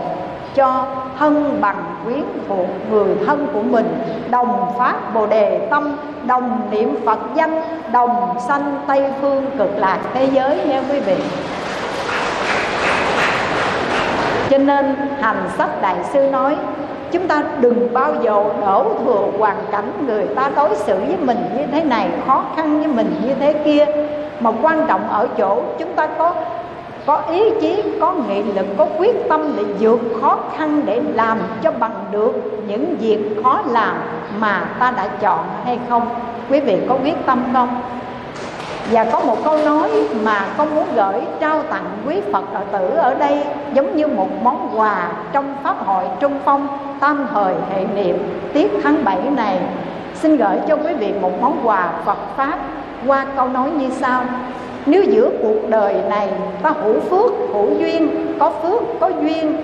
cho 0.55 0.86
thân 1.18 1.59
bằng 1.60 1.85
quyến 2.05 2.22
thuộc 2.48 2.66
người 2.90 3.14
thân 3.26 3.47
của 3.52 3.62
mình. 3.62 3.98
Đồng 4.30 4.72
phát 4.78 5.14
bồ 5.14 5.26
đề 5.26 5.66
tâm, 5.70 5.97
đồng 6.26 6.60
niệm 6.70 6.94
phật 7.06 7.18
danh, 7.35 7.62
đồng 7.93 8.36
sanh 8.48 8.80
tây 8.86 9.05
phương 9.20 9.47
cực 9.59 9.70
lạc 9.76 9.98
thế 10.14 10.28
giới 10.32 10.64
nha 10.66 10.82
quý 10.93 11.01
vị. 11.01 11.16
Cho 14.51 14.59
nên 14.59 14.97
hành 15.20 15.48
sách 15.59 15.82
đại 15.82 15.97
sư 16.12 16.30
nói 16.30 16.56
chúng 17.12 17.28
ta 17.28 17.43
đừng 17.60 17.93
bao 17.93 18.14
giờ 18.22 18.44
đổ 18.60 18.86
thừa 19.05 19.39
hoàn 19.39 19.56
cảnh 19.70 19.93
người 20.06 20.26
ta 20.26 20.51
đối 20.56 20.76
xử 20.76 20.98
với 21.06 21.16
mình 21.16 21.39
như 21.56 21.62
thế 21.72 21.85
này, 21.85 22.09
khó 22.26 22.44
khăn 22.56 22.78
với 22.78 22.89
mình 22.89 23.20
như 23.24 23.35
thế 23.40 23.52
kia. 23.64 23.86
Mà 24.40 24.51
quan 24.62 24.85
trọng 24.89 25.09
ở 25.09 25.28
chỗ 25.39 25.62
chúng 25.78 25.93
ta 25.93 26.06
có 26.06 26.35
có 27.06 27.22
ý 27.30 27.51
chí, 27.60 27.82
có 28.01 28.14
nghị 28.28 28.43
lực, 28.43 28.66
có 28.76 28.86
quyết 28.98 29.28
tâm 29.28 29.52
để 29.56 29.64
vượt 29.78 30.01
khó 30.20 30.39
khăn, 30.56 30.82
để 30.85 31.02
làm 31.14 31.39
cho 31.62 31.72
bằng 31.72 32.05
được 32.10 32.32
những 32.66 32.97
việc 33.01 33.18
khó 33.43 33.60
làm 33.70 33.97
mà 34.39 34.64
ta 34.78 34.90
đã 34.90 35.06
chọn 35.20 35.39
hay 35.64 35.78
không. 35.89 36.09
Quý 36.51 36.60
vị 36.60 36.78
có 36.89 36.98
quyết 37.02 37.26
tâm 37.26 37.43
không? 37.52 37.80
Và 38.90 39.05
có 39.12 39.20
một 39.20 39.36
câu 39.44 39.59
nói 39.65 39.90
mà 40.23 40.47
con 40.59 40.74
muốn 40.74 40.86
gửi 40.97 41.20
trao 41.40 41.62
tặng 41.62 41.85
quý 42.06 42.20
Phật 42.32 42.44
đạo 42.52 42.65
tử 42.73 42.97
ở 42.97 43.15
đây 43.15 43.43
giống 43.74 43.97
như 43.97 44.06
một 44.06 44.28
món 44.43 44.70
quà 44.77 45.12
trong 45.32 45.55
Pháp 45.62 45.86
hội 45.86 46.05
Trung 46.20 46.39
Phong 46.44 46.69
tam 47.01 47.27
thời 47.32 47.55
hệ 47.70 47.85
niệm 47.94 48.16
tiết 48.52 48.70
tháng 48.82 49.05
7 49.05 49.16
này. 49.36 49.59
Xin 50.15 50.36
gửi 50.36 50.56
cho 50.69 50.77
quý 50.77 50.94
vị 50.94 51.12
một 51.20 51.32
món 51.40 51.60
quà 51.65 51.93
Phật 52.05 52.19
Pháp 52.36 52.59
qua 53.06 53.27
câu 53.36 53.48
nói 53.48 53.70
như 53.70 53.89
sau. 53.90 54.24
Nếu 54.86 55.02
giữa 55.02 55.31
cuộc 55.43 55.69
đời 55.69 55.94
này 56.09 56.28
ta 56.62 56.70
hữu 56.70 57.01
phước, 57.01 57.32
hữu 57.52 57.78
duyên, 57.78 58.35
có 58.39 58.51
phước, 58.51 58.82
có 59.01 59.10
duyên 59.23 59.56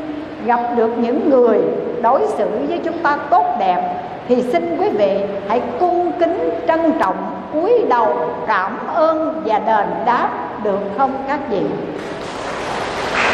Gặp 0.47 0.61
được 0.77 0.99
những 0.99 1.31
người 1.31 1.61
đối 2.03 2.27
xử 2.27 2.49
với 2.69 2.81
chúng 2.85 2.99
ta 2.99 3.19
tốt 3.31 3.45
đẹp 3.59 4.01
Thì 4.29 4.43
xin 4.43 4.77
quý 4.81 4.89
vị 4.89 5.21
hãy 5.49 5.63
cung 5.81 6.13
kính 6.21 6.51
trân 6.69 6.93
trọng 6.99 7.34
cúi 7.55 7.73
đầu 7.89 8.17
cảm 8.47 8.79
ơn 8.95 9.43
và 9.45 9.59
đền 9.59 9.87
đáp 10.07 10.29
được 10.65 10.79
không 10.99 11.13
các 11.29 11.41
vị? 11.51 11.63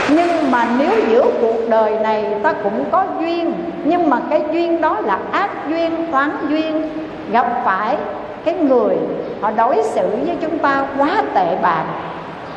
Nhưng 0.08 0.50
mà 0.50 0.66
nếu 0.78 0.92
giữa 1.08 1.24
cuộc 1.40 1.68
đời 1.68 1.98
này 2.02 2.26
ta 2.42 2.52
cũng 2.52 2.84
có 2.90 3.04
duyên, 3.20 3.52
nhưng 3.84 4.10
mà 4.10 4.18
cái 4.30 4.42
duyên 4.52 4.80
đó 4.80 5.00
là 5.00 5.18
ác 5.32 5.50
duyên 5.68 6.06
toán 6.12 6.30
duyên, 6.48 6.88
gặp 7.32 7.62
phải 7.64 7.96
cái 8.44 8.54
người 8.54 8.96
họ 9.40 9.50
đối 9.50 9.82
xử 9.82 10.06
với 10.26 10.36
chúng 10.40 10.58
ta 10.58 10.86
quá 10.98 11.22
tệ 11.34 11.56
bạc, 11.62 11.84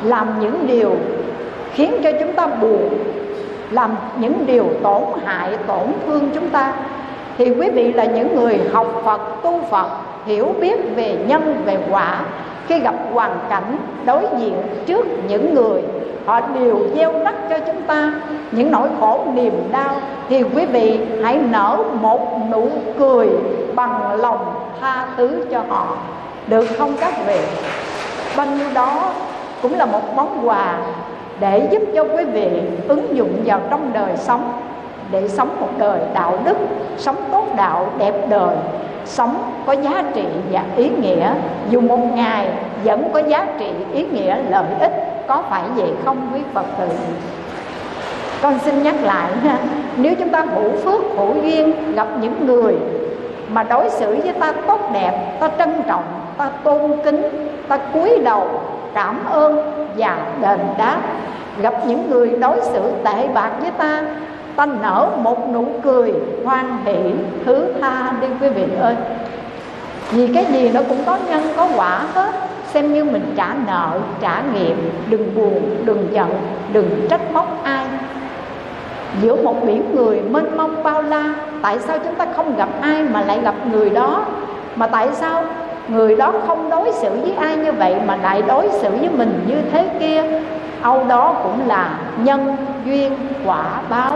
làm 0.02 0.40
những 0.40 0.66
điều 0.66 0.96
khiến 1.72 2.00
cho 2.04 2.10
chúng 2.20 2.32
ta 2.32 2.46
buồn, 2.46 2.98
làm 3.70 3.96
những 4.16 4.46
điều 4.46 4.66
tổn 4.82 5.02
hại, 5.24 5.56
tổn 5.66 5.92
thương 6.06 6.30
chúng 6.34 6.48
ta 6.48 6.72
thì 7.38 7.50
quý 7.50 7.70
vị 7.70 7.92
là 7.92 8.04
những 8.04 8.36
người 8.36 8.60
học 8.72 9.02
Phật, 9.04 9.20
tu 9.42 9.60
Phật, 9.70 9.88
hiểu 10.26 10.54
biết 10.60 10.76
về 10.96 11.16
nhân, 11.26 11.62
về 11.64 11.78
quả. 11.90 12.20
Khi 12.66 12.78
gặp 12.78 12.94
hoàn 13.12 13.38
cảnh 13.48 13.76
đối 14.06 14.22
diện 14.38 14.54
trước 14.86 15.06
những 15.28 15.54
người, 15.54 15.82
họ 16.26 16.40
đều 16.40 16.78
gieo 16.94 17.12
rắc 17.24 17.34
cho 17.50 17.58
chúng 17.58 17.82
ta 17.82 18.12
những 18.52 18.70
nỗi 18.70 18.88
khổ 19.00 19.24
niềm 19.34 19.52
đau. 19.72 19.96
Thì 20.28 20.42
quý 20.42 20.66
vị 20.66 21.00
hãy 21.22 21.38
nở 21.50 21.78
một 22.00 22.38
nụ 22.50 22.68
cười 22.98 23.28
bằng 23.74 24.20
lòng 24.20 24.54
tha 24.80 25.06
thứ 25.16 25.46
cho 25.50 25.62
họ. 25.68 25.96
Được 26.46 26.66
không 26.78 26.94
các 27.00 27.14
vị? 27.26 27.38
Bao 28.36 28.46
nhiêu 28.46 28.66
đó 28.74 29.12
cũng 29.62 29.74
là 29.74 29.86
một 29.86 30.14
món 30.16 30.48
quà 30.48 30.78
để 31.40 31.68
giúp 31.70 31.82
cho 31.94 32.04
quý 32.04 32.24
vị 32.24 32.48
ứng 32.88 33.16
dụng 33.16 33.42
vào 33.44 33.60
trong 33.70 33.90
đời 33.92 34.16
sống 34.16 34.52
để 35.14 35.28
sống 35.28 35.56
một 35.60 35.68
đời 35.78 36.00
đạo 36.14 36.38
đức, 36.44 36.56
sống 36.98 37.16
tốt 37.32 37.44
đạo, 37.56 37.86
đẹp 37.98 38.14
đời. 38.28 38.56
Sống 39.04 39.52
có 39.66 39.72
giá 39.72 40.04
trị 40.14 40.24
và 40.52 40.62
ý 40.76 40.88
nghĩa. 40.88 41.30
Dù 41.70 41.80
một 41.80 41.98
ngày 42.14 42.48
vẫn 42.84 43.10
có 43.12 43.18
giá 43.18 43.46
trị, 43.58 43.70
ý 43.92 44.04
nghĩa, 44.04 44.36
lợi 44.50 44.64
ích, 44.80 44.92
có 45.28 45.42
phải 45.50 45.62
vậy 45.76 45.92
không 46.04 46.30
quý 46.34 46.40
phật 46.52 46.64
tử? 46.78 46.88
Con 48.42 48.58
xin 48.58 48.82
nhắc 48.82 48.94
lại 49.02 49.32
ha, 49.42 49.58
nếu 49.96 50.14
chúng 50.18 50.28
ta 50.28 50.40
hữu 50.40 50.70
phước 50.70 51.02
hữu 51.16 51.34
duyên 51.42 51.94
gặp 51.94 52.06
những 52.20 52.46
người 52.46 52.74
mà 53.48 53.62
đối 53.62 53.90
xử 53.90 54.16
với 54.24 54.32
ta 54.40 54.52
tốt 54.66 54.80
đẹp, 54.92 55.36
ta 55.40 55.48
trân 55.58 55.82
trọng, 55.88 56.04
ta 56.38 56.50
tôn 56.64 56.92
kính, 57.04 57.48
ta 57.68 57.76
cúi 57.76 58.18
đầu 58.24 58.46
cảm 58.94 59.24
ơn 59.30 59.72
và 59.96 60.18
đền 60.42 60.58
đáp. 60.78 61.00
Gặp 61.62 61.74
những 61.86 62.10
người 62.10 62.30
đối 62.30 62.60
xử 62.60 62.82
tệ 63.04 63.28
bạc 63.34 63.50
với 63.60 63.70
ta 63.70 64.02
ta 64.56 64.66
nở 64.66 65.08
một 65.18 65.52
nụ 65.52 65.66
cười 65.82 66.12
hoan 66.44 66.66
hỷ 66.84 66.98
thứ 67.44 67.66
tha 67.80 68.12
đi 68.20 68.26
quý 68.40 68.48
vị 68.48 68.64
ơi. 68.80 68.96
Vì 70.10 70.34
cái 70.34 70.44
gì 70.44 70.70
nó 70.74 70.80
cũng 70.88 70.98
có 71.06 71.18
nhân, 71.28 71.42
có 71.56 71.68
quả 71.76 72.00
hết. 72.14 72.30
Xem 72.72 72.92
như 72.92 73.04
mình 73.04 73.34
trả 73.36 73.54
nợ, 73.66 73.98
trả 74.20 74.42
nghiệp, 74.54 74.74
đừng 75.10 75.34
buồn, 75.34 75.76
đừng 75.84 76.08
giận, 76.12 76.28
đừng 76.72 77.06
trách 77.10 77.32
móc 77.32 77.64
ai. 77.64 77.86
Giữa 79.22 79.36
một 79.36 79.66
biển 79.66 79.94
người 79.94 80.20
mênh 80.30 80.56
mông 80.56 80.82
bao 80.82 81.02
la, 81.02 81.34
tại 81.62 81.78
sao 81.78 81.98
chúng 82.04 82.14
ta 82.14 82.26
không 82.36 82.56
gặp 82.56 82.68
ai 82.80 83.02
mà 83.02 83.22
lại 83.22 83.40
gặp 83.40 83.54
người 83.72 83.90
đó? 83.90 84.24
Mà 84.76 84.86
tại 84.86 85.08
sao 85.12 85.44
người 85.88 86.16
đó 86.16 86.32
không 86.46 86.70
đối 86.70 86.92
xử 86.92 87.10
với 87.10 87.32
ai 87.32 87.56
như 87.56 87.72
vậy 87.72 87.94
mà 88.06 88.16
lại 88.16 88.42
đối 88.42 88.68
xử 88.68 88.90
với 88.90 89.08
mình 89.08 89.44
như 89.46 89.56
thế 89.72 89.88
kia? 90.00 90.22
Âu 90.84 91.04
đó 91.08 91.34
cũng 91.42 91.68
là 91.68 91.98
nhân 92.16 92.56
duyên 92.84 93.12
quả 93.46 93.64
báo. 93.88 94.12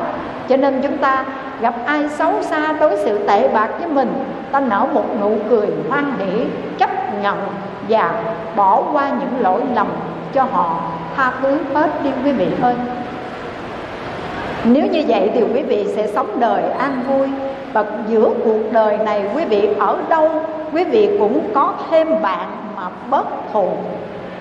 Cho 0.49 0.57
nên 0.57 0.81
chúng 0.83 0.99
ta 0.99 1.25
gặp 1.61 1.75
ai 1.87 2.09
xấu 2.09 2.43
xa 2.43 2.73
đối 2.73 2.97
xử 2.97 3.27
tệ 3.27 3.49
bạc 3.49 3.69
với 3.79 3.89
mình, 3.89 4.25
ta 4.53 4.61
nở 4.61 4.87
một 4.95 5.05
nụ 5.21 5.33
cười 5.51 5.67
hoan 5.89 6.13
hỷ, 6.19 6.45
chấp 6.79 6.91
nhận 7.23 7.37
và 7.89 8.11
bỏ 8.57 8.83
qua 8.93 9.09
những 9.09 9.43
lỗi 9.43 9.61
lầm 9.75 9.87
cho 10.35 10.43
họ. 10.53 10.81
Tha 11.17 11.33
thứ 11.43 11.59
hết 11.75 11.91
đi 12.05 12.11
quý 12.25 12.33
vị 12.33 12.49
ơi. 12.63 12.75
Nếu 14.65 14.87
như 14.87 15.05
vậy 15.09 15.31
thì 15.35 15.43
quý 15.55 15.63
vị 15.63 15.87
sẽ 15.97 16.07
sống 16.07 16.41
đời 16.41 16.63
an 16.79 17.03
vui. 17.09 17.29
Và 17.73 17.85
giữa 18.09 18.31
cuộc 18.45 18.73
đời 18.73 18.99
này 18.99 19.25
quý 19.35 19.45
vị 19.45 19.69
ở 19.79 19.99
đâu, 20.09 20.31
quý 20.73 20.85
vị 20.85 21.17
cũng 21.19 21.41
có 21.55 21.73
thêm 21.91 22.23
bạn 22.23 22.47
mà 22.77 22.83
bớt 23.11 23.27
thù. 23.53 23.69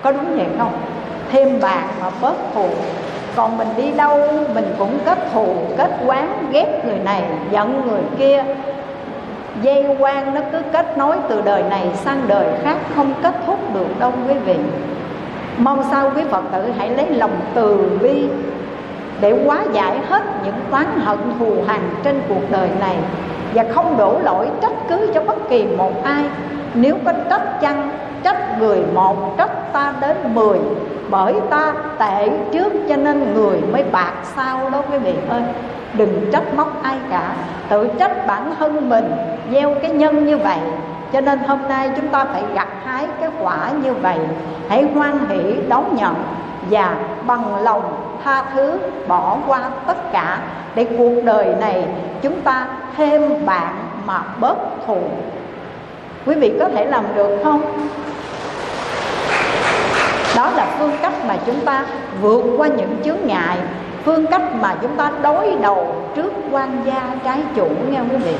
Có 0.02 0.12
đúng 0.12 0.36
vậy 0.36 0.46
không? 0.58 0.72
Thêm 1.30 1.60
bạn 1.60 1.88
mà 2.00 2.10
bớt 2.20 2.34
thù. 2.54 2.66
Còn 3.36 3.58
mình 3.58 3.68
đi 3.76 3.90
đâu, 3.90 4.20
mình 4.54 4.74
cũng 4.78 4.98
kết 5.04 5.18
thù, 5.34 5.54
kết 5.76 5.90
quán, 6.06 6.48
ghét 6.52 6.82
người 6.84 6.98
này, 7.04 7.22
giận 7.50 7.82
người 7.86 8.02
kia. 8.18 8.44
Dây 9.62 9.86
quan 9.98 10.34
nó 10.34 10.40
cứ 10.52 10.62
kết 10.72 10.98
nối 10.98 11.16
từ 11.28 11.42
đời 11.44 11.62
này 11.62 11.86
sang 11.94 12.20
đời 12.26 12.46
khác, 12.62 12.76
không 12.96 13.12
kết 13.22 13.34
thúc 13.46 13.58
được 13.74 13.98
đâu 13.98 14.12
quý 14.28 14.34
vị. 14.34 14.56
Mong 15.58 15.84
sao 15.90 16.10
quý 16.16 16.22
phật 16.30 16.42
tử 16.52 16.72
hãy 16.78 16.90
lấy 16.90 17.10
lòng 17.10 17.40
từ 17.54 17.98
bi 18.02 18.28
để 19.20 19.44
hóa 19.46 19.64
giải 19.72 19.98
hết 20.08 20.22
những 20.44 20.54
toán 20.70 20.86
hận 21.00 21.18
thù 21.38 21.54
hằn 21.66 21.80
trên 22.04 22.22
cuộc 22.28 22.50
đời 22.50 22.68
này. 22.80 22.96
Và 23.54 23.64
không 23.74 23.96
đổ 23.96 24.18
lỗi 24.22 24.48
trách 24.62 24.72
cứ 24.88 25.10
cho 25.14 25.22
bất 25.22 25.48
kỳ 25.48 25.66
một 25.66 26.04
ai. 26.04 26.24
Nếu 26.74 26.96
có 27.04 27.12
trách 27.30 27.60
chăng 27.60 27.90
trách 28.24 28.58
người 28.58 28.78
một 28.94 29.34
trách 29.38 29.72
ta 29.72 29.92
đến 30.00 30.16
mười. 30.34 30.58
Bởi 31.10 31.34
ta 31.50 31.72
tệ 31.98 32.30
trước 32.52 32.72
cho 32.88 32.96
nên 32.96 33.34
người 33.34 33.60
mới 33.72 33.84
bạc 33.92 34.12
sau 34.36 34.70
đó 34.70 34.82
quý 34.90 34.98
vị 34.98 35.14
ơi. 35.28 35.42
Đừng 35.92 36.30
trách 36.32 36.54
móc 36.56 36.82
ai 36.82 36.96
cả. 37.10 37.32
Tự 37.68 37.88
trách 37.98 38.26
bản 38.26 38.54
thân 38.58 38.88
mình, 38.88 39.12
gieo 39.52 39.74
cái 39.82 39.90
nhân 39.90 40.26
như 40.26 40.38
vậy. 40.38 40.58
Cho 41.12 41.20
nên 41.20 41.38
hôm 41.38 41.58
nay 41.68 41.90
chúng 41.96 42.08
ta 42.08 42.24
phải 42.24 42.42
gặt 42.54 42.68
hái 42.84 43.06
cái 43.20 43.30
quả 43.42 43.70
như 43.82 43.92
vậy. 43.92 44.18
Hãy 44.68 44.86
hoan 44.94 45.18
hỷ, 45.28 45.54
đón 45.68 45.96
nhận 45.96 46.14
và 46.70 46.94
bằng 47.26 47.62
lòng 47.62 47.82
tha 48.24 48.44
thứ, 48.54 48.78
bỏ 49.08 49.36
qua 49.46 49.70
tất 49.86 50.12
cả. 50.12 50.38
Để 50.74 50.86
cuộc 50.98 51.12
đời 51.24 51.54
này 51.60 51.84
chúng 52.22 52.40
ta 52.40 52.66
thêm 52.96 53.46
bạn 53.46 53.74
mà 54.06 54.22
bớt 54.40 54.56
thù. 54.86 54.98
Quý 56.26 56.34
vị 56.34 56.56
có 56.60 56.68
thể 56.68 56.84
làm 56.84 57.04
được 57.14 57.40
không? 57.44 57.62
Đó 60.38 60.50
là 60.50 60.66
phương 60.78 60.92
cách 61.02 61.12
mà 61.28 61.36
chúng 61.46 61.60
ta 61.60 61.84
vượt 62.20 62.42
qua 62.56 62.68
những 62.68 62.96
chướng 63.04 63.26
ngại, 63.26 63.58
phương 64.04 64.26
cách 64.26 64.42
mà 64.60 64.74
chúng 64.82 64.96
ta 64.96 65.10
đối 65.22 65.56
đầu 65.60 65.94
trước 66.14 66.32
quan 66.50 66.82
gia 66.86 67.02
trái 67.24 67.40
chủ, 67.54 67.68
nghe 67.90 68.00
quý 68.10 68.16
vị? 68.16 68.34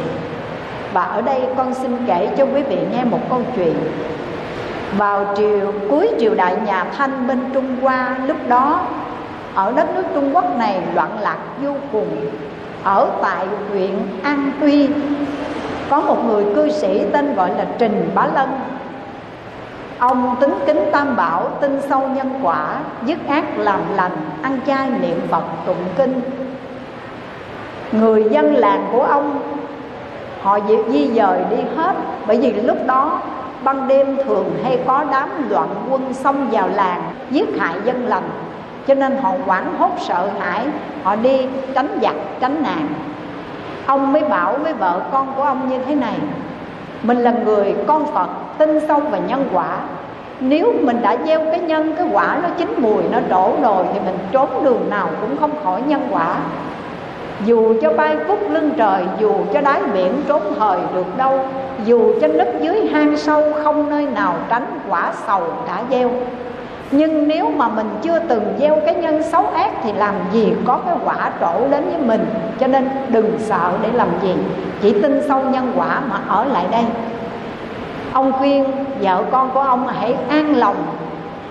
Và 0.92 1.02
ở 1.02 1.20
đây 1.20 1.42
con 1.56 1.74
xin 1.74 1.96
kể 2.06 2.28
cho 2.36 2.44
quý 2.44 2.62
vị 2.62 2.78
nghe 2.92 3.04
một 3.04 3.18
câu 3.30 3.42
chuyện. 3.56 3.74
Vào 4.96 5.34
triều, 5.36 5.72
cuối 5.90 6.08
triều 6.20 6.34
đại 6.34 6.56
nhà 6.66 6.84
thanh 6.96 7.26
bên 7.26 7.40
trung 7.54 7.76
hoa, 7.82 8.16
lúc 8.26 8.36
đó, 8.48 8.80
ở 9.54 9.72
đất 9.72 9.94
nước 9.94 10.04
trung 10.14 10.30
quốc 10.34 10.58
này 10.58 10.80
loạn 10.94 11.10
lạc 11.20 11.38
vô 11.62 11.72
cùng. 11.92 12.08
Ở 12.84 13.08
tại 13.22 13.46
huyện 13.70 13.90
an 14.22 14.50
tuy, 14.60 14.88
có 15.90 16.00
một 16.00 16.24
người 16.26 16.44
cư 16.54 16.70
sĩ 16.70 17.02
tên 17.12 17.34
gọi 17.34 17.50
là 17.58 17.66
trình 17.78 18.10
bá 18.14 18.26
lân. 18.34 18.48
Ông 19.98 20.36
tính 20.40 20.54
kính 20.66 20.88
tam 20.92 21.16
bảo, 21.16 21.48
tin 21.60 21.80
sâu 21.88 22.08
nhân 22.08 22.40
quả, 22.42 22.78
dứt 23.04 23.18
ác 23.28 23.44
làm 23.58 23.80
lành, 23.96 24.16
ăn 24.42 24.58
chay 24.66 24.90
niệm 24.90 25.20
Phật 25.30 25.42
tụng 25.66 25.84
kinh. 25.96 26.20
người 27.92 28.24
dân 28.30 28.54
làng 28.54 28.88
của 28.92 29.02
ông 29.02 29.40
họ 30.42 30.58
di 30.90 31.10
dời 31.14 31.40
đi 31.50 31.56
hết 31.76 31.96
bởi 32.26 32.36
vì 32.40 32.52
lúc 32.52 32.78
đó 32.86 33.20
ban 33.64 33.88
đêm 33.88 34.16
thường 34.24 34.50
hay 34.64 34.78
có 34.86 35.04
đám 35.12 35.50
loạn 35.50 35.68
quân 35.90 36.14
xông 36.14 36.50
vào 36.50 36.68
làng 36.68 37.02
giết 37.30 37.48
hại 37.58 37.74
dân 37.84 38.06
lành 38.06 38.30
cho 38.86 38.94
nên 38.94 39.16
họ 39.22 39.32
hoảng 39.46 39.74
hốt 39.78 39.90
sợ 40.00 40.30
hãi 40.40 40.66
họ 41.02 41.16
đi 41.16 41.46
tránh 41.74 41.98
giặc 42.02 42.14
tránh 42.40 42.62
nạn 42.62 42.88
ông 43.86 44.12
mới 44.12 44.22
bảo 44.24 44.58
với 44.62 44.72
vợ 44.74 45.00
con 45.12 45.32
của 45.36 45.42
ông 45.42 45.68
như 45.68 45.78
thế 45.86 45.94
này 45.94 46.18
mình 47.02 47.18
là 47.18 47.30
người 47.30 47.74
con 47.86 48.06
phật 48.14 48.28
tin 48.59 48.80
sâu 48.89 49.01
vào 49.01 49.20
nhân 49.28 49.48
quả. 49.52 49.78
Nếu 50.40 50.72
mình 50.80 51.02
đã 51.02 51.16
gieo 51.26 51.40
cái 51.44 51.60
nhân, 51.60 51.94
cái 51.97 52.06
quả 52.12 52.39
nó 52.43 52.48
chín 52.59 52.74
mùi, 52.78 53.02
nó 53.12 53.18
đổ 53.28 53.52
rồi 53.62 53.85
thì 53.93 54.01
mình 54.01 54.18
trốn 54.32 54.64
đường 54.64 54.90
nào 54.90 55.09
cũng 55.20 55.36
không 55.36 55.51
khỏi 55.64 55.82
nhân 55.86 56.09
quả. 56.10 56.36
Dù 57.44 57.74
cho 57.82 57.93
bay 57.93 58.16
phúc 58.28 58.39
lưng 58.51 58.70
trời, 58.76 59.05
dù 59.18 59.35
cho 59.52 59.60
đáy 59.60 59.80
biển 59.94 60.22
trốn 60.28 60.43
thời 60.59 60.78
được 60.94 61.16
đâu, 61.16 61.40
dù 61.85 62.20
cho 62.20 62.28
đất 62.28 62.48
dưới 62.60 62.86
hang 62.93 63.16
sâu 63.16 63.43
không 63.64 63.90
nơi 63.90 64.06
nào 64.06 64.35
tránh 64.48 64.66
quả 64.89 65.12
sầu 65.26 65.43
đã 65.66 65.82
gieo. 65.90 66.10
Nhưng 66.90 67.28
nếu 67.28 67.51
mà 67.56 67.68
mình 67.68 67.89
chưa 68.02 68.18
từng 68.18 68.43
gieo 68.60 68.76
cái 68.86 68.94
nhân 68.94 69.22
xấu 69.22 69.47
ác 69.47 69.70
thì 69.82 69.93
làm 69.93 70.14
gì 70.32 70.52
có 70.64 70.80
cái 70.86 70.97
quả 71.05 71.30
trổ 71.40 71.68
đến 71.70 71.85
với 71.85 72.01
mình? 72.06 72.26
Cho 72.60 72.66
nên 72.66 72.89
đừng 73.09 73.39
sợ 73.39 73.70
để 73.82 73.89
làm 73.93 74.09
gì, 74.22 74.35
chỉ 74.82 75.02
tin 75.02 75.22
sâu 75.28 75.43
nhân 75.43 75.72
quả 75.76 76.01
mà 76.10 76.20
ở 76.28 76.44
lại 76.44 76.64
đây 76.70 76.85
ông 78.12 78.32
khuyên 78.32 78.64
vợ 79.01 79.22
con 79.30 79.51
của 79.55 79.60
ông 79.60 79.86
hãy 79.86 80.16
an 80.28 80.56
lòng 80.56 80.76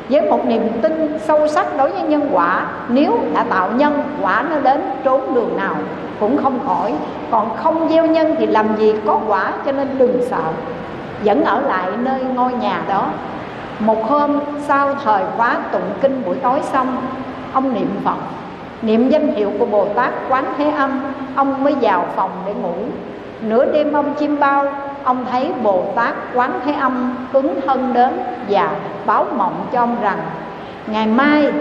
với 0.09 0.21
một 0.21 0.45
niềm 0.45 0.69
tin 0.81 1.19
sâu 1.19 1.47
sắc 1.47 1.77
đối 1.77 1.91
với 1.91 2.01
nhân 2.01 2.29
quả. 2.31 2.65
Nếu 2.89 3.19
đã 3.34 3.43
tạo 3.43 3.69
nhân, 3.71 4.03
quả 4.21 4.43
nó 4.49 4.59
đến 4.59 4.81
trốn 5.03 5.34
đường 5.34 5.57
nào 5.57 5.75
cũng 6.19 6.43
không 6.43 6.59
khỏi. 6.67 6.93
Còn 7.31 7.55
không 7.55 7.89
gieo 7.89 8.05
nhân 8.05 8.35
thì 8.39 8.45
làm 8.45 8.75
gì 8.77 8.93
có 9.05 9.19
quả, 9.27 9.51
cho 9.65 9.71
nên 9.71 9.88
đừng 9.97 10.21
sợ. 10.29 10.41
Vẫn 11.23 11.43
ở 11.43 11.61
lại 11.61 11.88
nơi 11.97 12.23
ngôi 12.23 12.53
nhà 12.53 12.81
đó. 12.89 13.05
Một 13.79 14.09
hôm, 14.09 14.39
sau 14.67 14.89
thời 15.03 15.23
khóa 15.38 15.57
tụng 15.71 15.89
kinh 16.01 16.21
buổi 16.25 16.35
tối 16.35 16.59
xong, 16.63 16.97
ông 17.53 17.73
niệm 17.73 17.89
phật. 18.03 18.17
Niệm 18.81 19.09
danh 19.09 19.35
hiệu 19.35 19.51
của 19.59 19.65
bồ 19.65 19.85
tát 19.85 20.11
quán 20.29 20.45
thế 20.57 20.69
âm, 20.69 21.01
ông 21.35 21.63
mới 21.63 21.75
vào 21.81 22.05
phòng 22.15 22.31
để 22.45 22.53
ngủ. 22.53 22.73
Nửa 23.41 23.65
đêm, 23.65 23.93
ông 23.93 24.13
chim 24.19 24.39
bao 24.39 24.65
ông 25.03 25.25
thấy 25.31 25.51
bồ 25.63 25.83
tát 25.95 26.13
quán 26.33 26.59
thế 26.65 26.71
âm 26.71 27.15
ứng 27.33 27.61
thân 27.61 27.93
đến 27.93 28.19
và 28.49 28.69
báo 29.05 29.25
mộng 29.37 29.67
cho 29.71 29.79
ông 29.79 29.95
rằng, 30.01 30.19
ngày 30.87 31.05
mai, 31.05 31.51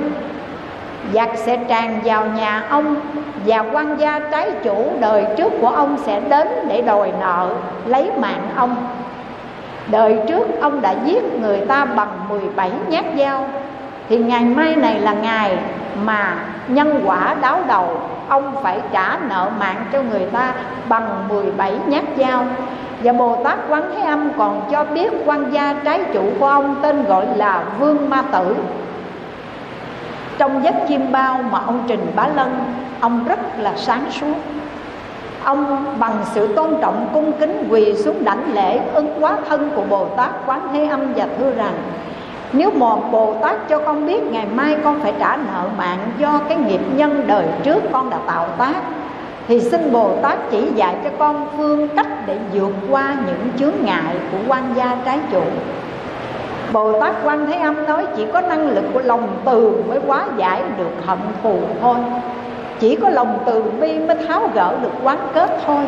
giặc 1.12 1.28
sẽ 1.36 1.56
tràn 1.56 2.00
vào 2.04 2.26
nhà 2.26 2.62
ông 2.70 2.96
và 3.46 3.64
quan 3.72 3.96
gia 3.98 4.18
trái 4.18 4.50
chủ 4.64 4.92
đời 5.00 5.26
trước 5.36 5.52
của 5.60 5.68
ông 5.68 5.96
sẽ 5.98 6.20
đến 6.20 6.48
để 6.68 6.82
đòi 6.82 7.12
nợ, 7.20 7.50
lấy 7.86 8.10
mạng 8.18 8.48
ông. 8.56 8.76
Đời 9.86 10.18
trước 10.28 10.60
ông 10.60 10.80
đã 10.80 10.94
giết 11.04 11.22
người 11.40 11.60
ta 11.60 11.84
bằng 11.84 12.28
17 12.28 12.70
nhát 12.88 13.04
dao, 13.18 13.48
thì 14.08 14.18
ngày 14.18 14.44
mai 14.44 14.76
này 14.76 15.00
là 15.00 15.12
ngày 15.12 15.58
mà 16.04 16.36
nhân 16.68 17.02
quả 17.04 17.34
đáo 17.40 17.58
đầu, 17.68 18.00
ông 18.28 18.54
phải 18.62 18.80
trả 18.92 19.18
nợ 19.28 19.50
mạng 19.60 19.84
cho 19.92 20.02
người 20.02 20.26
ta 20.32 20.54
bằng 20.88 21.28
17 21.28 21.78
nhát 21.86 22.04
dao 22.18 22.46
và 23.06 23.12
Bồ 23.12 23.36
Tát 23.44 23.58
Quán 23.68 23.82
Thế 23.94 24.02
Âm 24.02 24.30
còn 24.38 24.62
cho 24.70 24.84
biết 24.84 25.12
quan 25.26 25.50
gia 25.52 25.74
trái 25.84 26.00
chủ 26.12 26.22
của 26.40 26.46
ông 26.46 26.76
tên 26.82 27.04
gọi 27.04 27.26
là 27.36 27.64
Vương 27.78 28.10
Ma 28.10 28.22
Tử. 28.32 28.56
Trong 30.38 30.64
giấc 30.64 30.74
chim 30.88 31.12
bao 31.12 31.40
mà 31.50 31.58
ông 31.66 31.84
Trình 31.88 32.12
Bá 32.16 32.28
Lân, 32.28 32.64
Ông 33.00 33.24
rất 33.28 33.38
là 33.58 33.72
sáng 33.76 34.04
suốt. 34.10 34.34
Ông 35.44 35.84
bằng 35.98 36.16
sự 36.34 36.54
tôn 36.54 36.74
trọng 36.80 37.08
cung 37.14 37.32
kính 37.32 37.68
quỳ 37.70 37.94
xuống 37.94 38.24
đảnh 38.24 38.54
lễ 38.54 38.80
ứng 38.94 39.08
quá 39.20 39.36
thân 39.48 39.70
của 39.76 39.82
Bồ 39.88 40.06
Tát 40.06 40.30
Quán 40.46 40.60
Thế 40.72 40.86
Âm 40.86 41.14
và 41.16 41.26
thưa 41.38 41.50
rằng, 41.50 41.74
nếu 42.52 42.70
một 42.70 43.12
Bồ 43.12 43.34
Tát 43.42 43.68
cho 43.68 43.78
con 43.78 44.06
biết 44.06 44.22
ngày 44.22 44.46
mai 44.54 44.76
con 44.84 45.00
phải 45.00 45.12
trả 45.18 45.36
nợ 45.36 45.68
mạng 45.78 45.98
do 46.18 46.40
cái 46.48 46.58
nghiệp 46.58 46.80
nhân 46.96 47.24
đời 47.26 47.46
trước 47.62 47.82
con 47.92 48.10
đã 48.10 48.18
tạo 48.26 48.48
tác 48.58 48.74
thì 49.48 49.60
xin 49.60 49.92
Bồ 49.92 50.16
Tát 50.22 50.38
chỉ 50.50 50.68
dạy 50.74 50.96
cho 51.04 51.10
con 51.18 51.46
phương 51.56 51.88
cách 51.88 52.26
để 52.26 52.38
vượt 52.52 52.72
qua 52.90 53.16
những 53.26 53.48
chướng 53.58 53.84
ngại 53.84 54.16
của 54.32 54.38
quan 54.48 54.74
gia 54.76 54.96
trái 55.04 55.18
chủ. 55.32 55.42
Bồ 56.72 57.00
Tát 57.00 57.14
Quan 57.24 57.46
Thế 57.46 57.58
Âm 57.58 57.86
nói 57.86 58.06
chỉ 58.16 58.26
có 58.32 58.40
năng 58.40 58.70
lực 58.70 58.84
của 58.92 59.00
lòng 59.00 59.28
từ 59.44 59.84
mới 59.88 59.98
hóa 60.06 60.26
giải 60.36 60.62
được 60.78 60.90
hận 61.06 61.18
thù 61.42 61.58
thôi. 61.80 61.96
Chỉ 62.78 62.96
có 62.96 63.08
lòng 63.08 63.38
từ 63.46 63.62
bi 63.80 63.98
mới 63.98 64.16
tháo 64.28 64.50
gỡ 64.54 64.76
được 64.82 64.92
quán 65.02 65.18
kết 65.34 65.58
thôi. 65.66 65.84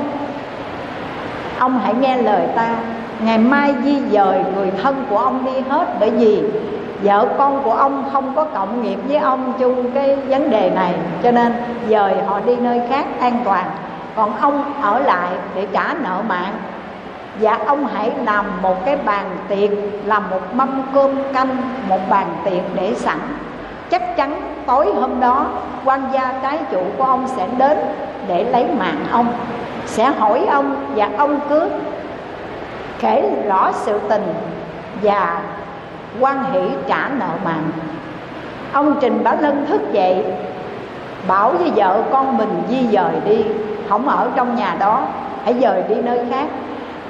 Ông 1.59 1.81
hãy 1.85 1.95
nghe 1.95 2.23
lời 2.23 2.43
ta. 2.57 2.77
Ngày 3.25 3.39
mai 3.39 3.75
di 3.85 4.01
dời 4.11 4.39
người 4.55 4.71
thân 4.83 5.05
của 5.11 5.19
ông 5.19 5.45
đi 5.45 5.61
hết 5.69 5.87
Bởi 6.01 6.11
vì 6.11 6.43
vợ 7.03 7.27
con 7.39 7.63
của 7.63 7.73
ông 7.73 8.05
không 8.13 8.33
có 8.37 8.45
cộng 8.45 8.83
nghiệp 8.83 8.99
với 9.09 9.17
ông 9.17 9.53
chung 9.59 9.91
cái 9.91 10.17
vấn 10.17 10.51
đề 10.51 10.71
này, 10.71 10.95
cho 11.23 11.31
nên 11.31 11.53
dời 11.89 12.15
họ 12.27 12.41
đi 12.41 12.57
nơi 12.57 12.83
khác 12.89 13.07
an 13.21 13.41
toàn. 13.45 13.65
Còn 14.17 14.37
ông 14.41 14.73
ở 14.83 14.99
lại 14.99 15.29
để 15.55 15.67
trả 15.73 15.95
nợ 16.03 16.23
mạng. 16.29 16.53
Và 17.41 17.59
ông 17.67 17.87
hãy 17.87 18.13
làm 18.25 18.63
một 18.63 18.85
cái 18.85 18.97
bàn 18.97 19.25
tiệc, 19.49 19.71
làm 20.05 20.31
một 20.31 20.55
mâm 20.55 20.83
cơm 20.95 21.11
canh, 21.33 21.57
một 21.89 22.01
bàn 22.11 22.27
tiệc 22.45 22.63
để 22.75 22.95
sẵn. 22.95 23.19
Chắc 23.91 24.17
chắn 24.17 24.41
tối 24.67 24.93
hôm 25.01 25.21
đó, 25.21 25.47
quan 25.85 26.03
gia 26.13 26.33
trái 26.43 26.59
chủ 26.71 26.81
của 26.99 27.05
ông 27.05 27.29
sẽ 27.37 27.47
đến 27.59 27.79
để 28.29 28.45
lấy 28.45 28.67
mạng 28.79 29.05
ông, 29.13 29.27
sẽ 29.87 30.05
hỏi 30.05 30.47
ông 30.51 30.77
và 30.97 31.09
ông 31.19 31.41
cứ 31.49 31.71
kể 33.01 33.31
rõ 33.49 33.73
sự 33.73 34.01
tình 34.09 34.35
và 35.03 35.41
quan 36.21 36.53
hỷ 36.53 36.61
trả 36.89 37.09
nợ 37.09 37.31
mạng. 37.45 37.71
Ông 38.73 38.97
trình 39.01 39.25
bá 39.25 39.35
lân 39.41 39.67
thức 39.67 39.93
dậy, 39.93 40.25
bảo 41.29 41.51
với 41.51 41.73
vợ 41.77 42.03
con 42.13 42.37
mình 42.39 42.63
di 42.69 42.87
dời 42.87 43.13
đi, 43.25 43.45
không 43.89 44.09
ở 44.09 44.29
trong 44.37 44.57
nhà 44.57 44.77
đó, 44.79 45.03
hãy 45.45 45.55
dời 45.61 45.83
đi 45.89 45.95
nơi 45.95 46.21
khác. 46.31 46.47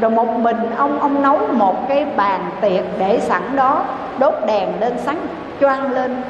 Rồi 0.01 0.11
một 0.11 0.29
mình 0.39 0.57
ông 0.77 1.01
ông 1.01 1.23
nấu 1.23 1.39
một 1.53 1.89
cái 1.89 2.07
bàn 2.17 2.41
tiệc 2.61 2.85
để 2.99 3.21
sẵn 3.21 3.43
đó, 3.57 3.83
đốt 4.19 4.35
đèn 4.47 4.81
lên 4.81 4.93
sáng 4.99 5.19
choang 5.61 5.93
lên. 5.93 6.23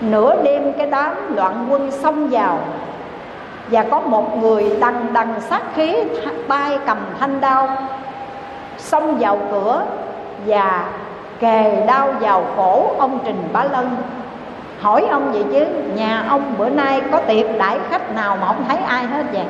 Nửa 0.00 0.42
đêm 0.42 0.72
cái 0.72 0.86
đám 0.86 1.36
loạn 1.36 1.66
quân 1.70 1.90
xông 1.90 2.28
vào, 2.28 2.58
và 3.70 3.82
có 3.82 4.00
một 4.00 4.38
người 4.42 4.76
đằng 4.80 5.06
đằng 5.12 5.34
sát 5.40 5.62
khí 5.74 5.96
tay 6.48 6.78
cầm 6.86 6.98
thanh 7.20 7.40
đao 7.40 7.68
xông 8.78 9.18
vào 9.18 9.38
cửa 9.50 9.82
và 10.46 10.84
kề 11.40 11.84
đau 11.86 12.12
vào 12.20 12.44
cổ 12.56 12.90
ông 12.98 13.18
Trình 13.24 13.48
Bá 13.52 13.64
Lân. 13.64 13.96
Hỏi 14.80 15.06
ông 15.10 15.32
vậy 15.32 15.44
chứ, 15.52 15.66
nhà 15.94 16.24
ông 16.28 16.42
bữa 16.58 16.68
nay 16.68 17.00
có 17.12 17.20
tiệc 17.20 17.46
đãi 17.58 17.78
khách 17.90 18.14
nào 18.14 18.36
mà 18.40 18.46
không 18.46 18.64
thấy 18.68 18.76
ai 18.76 19.06
hết 19.06 19.24
vậy? 19.32 19.44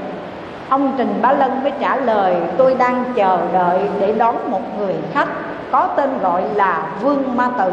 Ông 0.69 0.93
Trình 0.99 1.19
Bá 1.23 1.33
Lân 1.33 1.63
mới 1.63 1.73
trả 1.81 1.97
lời, 1.97 2.37
tôi 2.59 2.75
đang 2.75 3.05
chờ 3.15 3.39
đợi 3.53 3.79
để 4.01 4.13
đón 4.13 4.51
một 4.51 4.79
người 4.79 4.95
khách 5.13 5.29
có 5.71 5.89
tên 5.97 6.19
gọi 6.19 6.43
là 6.55 6.83
Vương 7.01 7.37
Ma 7.37 7.49
Tử. 7.59 7.73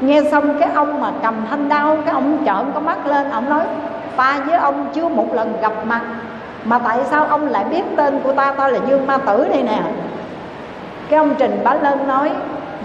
Nghe 0.00 0.22
xong 0.30 0.58
cái 0.60 0.68
ông 0.74 1.00
mà 1.00 1.10
cầm 1.22 1.34
thanh 1.50 1.68
đao, 1.68 1.96
cái 2.04 2.14
ông 2.14 2.38
trợn 2.46 2.72
có 2.74 2.80
mắt 2.80 3.06
lên, 3.06 3.30
ông 3.30 3.50
nói, 3.50 3.64
ta 4.16 4.40
với 4.46 4.58
ông 4.58 4.86
chưa 4.94 5.08
một 5.08 5.34
lần 5.34 5.52
gặp 5.60 5.72
mặt, 5.86 6.00
mà 6.64 6.78
tại 6.78 6.98
sao 7.10 7.26
ông 7.26 7.48
lại 7.48 7.64
biết 7.64 7.82
tên 7.96 8.20
của 8.24 8.32
ta? 8.32 8.52
Ta 8.52 8.68
là 8.68 8.78
Dương 8.88 9.06
Ma 9.06 9.18
Tử 9.18 9.46
đây 9.48 9.62
nè. 9.62 9.80
Cái 11.08 11.18
ông 11.18 11.34
Trình 11.38 11.60
Bá 11.64 11.74
Lân 11.74 12.08
nói 12.08 12.30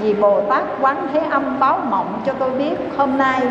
vì 0.01 0.13
Bồ 0.13 0.41
Tát 0.41 0.63
Quán 0.81 1.07
Thế 1.13 1.19
Âm 1.19 1.59
báo 1.59 1.79
mộng 1.89 2.21
cho 2.25 2.33
tôi 2.39 2.49
biết 2.49 2.75
hôm 2.97 3.17
nay. 3.17 3.41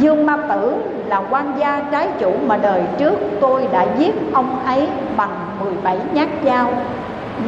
Dương 0.00 0.26
Ma 0.26 0.36
Tử 0.48 0.74
là 1.06 1.22
quan 1.30 1.52
gia 1.58 1.82
trái 1.92 2.08
chủ 2.18 2.32
mà 2.46 2.56
đời 2.56 2.82
trước 2.98 3.14
tôi 3.40 3.68
đã 3.72 3.86
giết 3.98 4.14
ông 4.32 4.64
ấy 4.66 4.88
bằng 5.16 5.46
17 5.64 5.98
nhát 6.12 6.28
dao. 6.44 6.72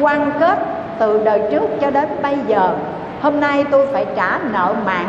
Quan 0.01 0.31
kết 0.39 0.59
từ 0.99 1.23
đời 1.23 1.41
trước 1.51 1.63
cho 1.81 1.91
đến 1.91 2.09
bây 2.23 2.37
giờ, 2.47 2.75
Hôm 3.21 3.39
nay 3.39 3.65
tôi 3.71 3.87
phải 3.93 4.05
trả 4.15 4.39
nợ 4.53 4.75
mạng. 4.85 5.07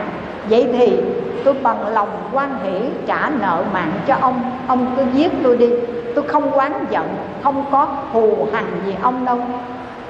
Vậy 0.51 0.69
thì 0.73 1.01
tôi 1.45 1.55
bằng 1.63 1.95
lòng 1.95 2.09
quan 2.33 2.59
hỷ 2.63 2.89
trả 3.07 3.31
nợ 3.41 3.65
mạng 3.73 3.93
cho 4.07 4.17
ông. 4.21 4.41
Ông 4.67 4.87
cứ 4.97 5.03
giết 5.15 5.33
tôi 5.43 5.57
đi. 5.57 5.71
Tôi 6.15 6.29
không 6.29 6.51
quán 6.59 6.73
giận, 6.91 7.09
Không 7.43 7.65
có 7.71 7.89
thù 8.13 8.47
hằn 8.53 8.65
gì 8.87 8.95
ông 9.03 9.25
đâu 9.25 9.39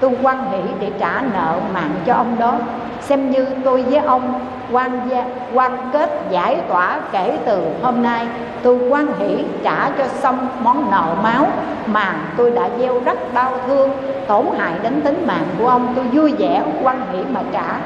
tôi 0.01 0.11
quan 0.23 0.51
hỷ 0.51 0.59
để 0.81 0.91
trả 0.99 1.23
nợ 1.35 1.55
mạng 1.75 1.95
cho 2.07 2.15
ông 2.15 2.39
đó. 2.39 2.55
Xem 3.01 3.31
như 3.31 3.47
tôi 3.65 3.83
với 3.83 3.99
ông 3.99 4.41
quan 4.73 5.01
gia 5.09 5.25
quan 5.55 5.79
kết, 5.93 6.11
giải 6.31 6.61
tỏa 6.69 7.01
kể 7.13 7.39
từ 7.45 7.63
hôm 7.83 8.03
nay. 8.03 8.27
Tôi 8.63 8.79
quan 8.89 9.07
hỷ 9.19 9.45
trả 9.63 9.91
cho 9.99 10.05
xong 10.07 10.49
món 10.63 10.91
nợ 10.91 11.15
máu 11.23 11.47
mà 11.87 12.15
tôi 12.37 12.51
đã 12.51 12.69
gieo 12.79 13.01
rất 13.05 13.35
đau 13.35 13.53
thương, 13.67 13.91
tổn 14.27 14.47
hại 14.59 14.73
đến 14.83 15.01
tính 15.01 15.25
mạng 15.27 15.47
của 15.59 15.69
ông. 15.69 15.93
Tôi 15.97 16.05
vui 16.05 16.35
vẻ 16.39 16.63
quan 16.83 17.01
hỷ 17.13 17.19
mà 17.33 17.41
trả 17.53 17.79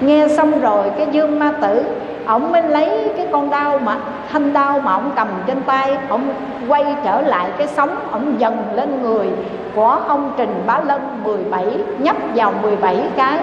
nghe 0.00 0.28
xong 0.28 0.60
rồi 0.60 0.90
cái 0.96 1.06
dương 1.12 1.38
ma 1.38 1.52
tử 1.62 1.84
ông 2.26 2.52
mới 2.52 2.62
lấy 2.62 3.10
cái 3.16 3.26
con 3.32 3.50
đao 3.50 3.78
mà, 3.78 3.96
thanh 4.32 4.52
đao 4.52 4.80
mà 4.80 4.92
ông 4.92 5.10
cầm 5.16 5.28
trên 5.46 5.62
tay 5.62 5.96
ông 6.08 6.28
quay 6.68 6.96
trở 7.04 7.20
lại 7.20 7.50
cái 7.58 7.66
sóng 7.66 7.96
ông 8.10 8.40
dần 8.40 8.56
lên 8.74 9.02
người 9.02 9.28
của 9.74 9.98
ông 10.08 10.32
Trình 10.36 10.62
Bá 10.66 10.80
Lân 10.86 11.00
17 11.24 11.66
nhấp 11.98 12.16
vào 12.34 12.52
17 12.62 12.96
cái. 13.16 13.38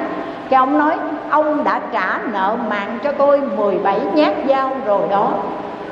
Cái 0.49 0.57
ông 0.57 0.77
nói, 0.77 0.95
ông 1.29 1.63
đã 1.63 1.81
trả 1.91 2.19
nợ 2.31 2.55
mạng 2.69 2.99
cho 3.03 3.11
tôi 3.11 3.41
17 3.57 3.99
nhát 4.13 4.33
dao 4.49 4.71
rồi 4.85 5.01
đó. 5.09 5.29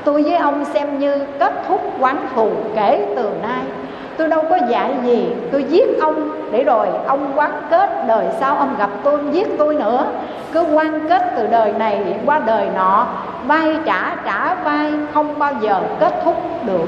Tôi 0.04 0.24
với 0.24 0.36
ông 0.36 0.66
xem 0.66 1.00
như 1.00 1.26
kết 1.40 1.54
thúc 1.68 1.82
quán 2.00 2.18
thù 2.36 2.50
kể 2.76 3.08
từ 3.16 3.30
nay 3.42 3.62
tôi 4.22 4.30
đâu 4.30 4.44
có 4.50 4.58
dạy 4.70 4.94
gì. 5.04 5.34
Tôi 5.52 5.64
giết 5.64 6.00
ông 6.00 6.30
để 6.52 6.64
rồi 6.64 6.88
ông 7.08 7.32
quán 7.36 7.52
kết 7.70 8.08
đời 8.08 8.26
sau 8.40 8.56
ông 8.56 8.76
gặp 8.78 8.90
tôi 9.04 9.20
giết 9.32 9.48
tôi 9.58 9.76
nữa. 9.76 10.06
Cứ 10.52 10.66
quan 10.74 11.10
kết 11.10 11.34
từ 11.38 11.48
đời 11.48 11.74
này 11.80 12.20
qua 12.26 12.40
đời 12.40 12.68
nọ 12.76 13.08
vay 13.48 13.78
trả 13.86 14.16
trả 14.26 14.56
vay 14.56 14.92
không 15.14 15.40
bao 15.40 15.54
giờ 15.62 15.82
kết 16.00 16.22
thúc 16.24 16.36
được. 16.66 16.88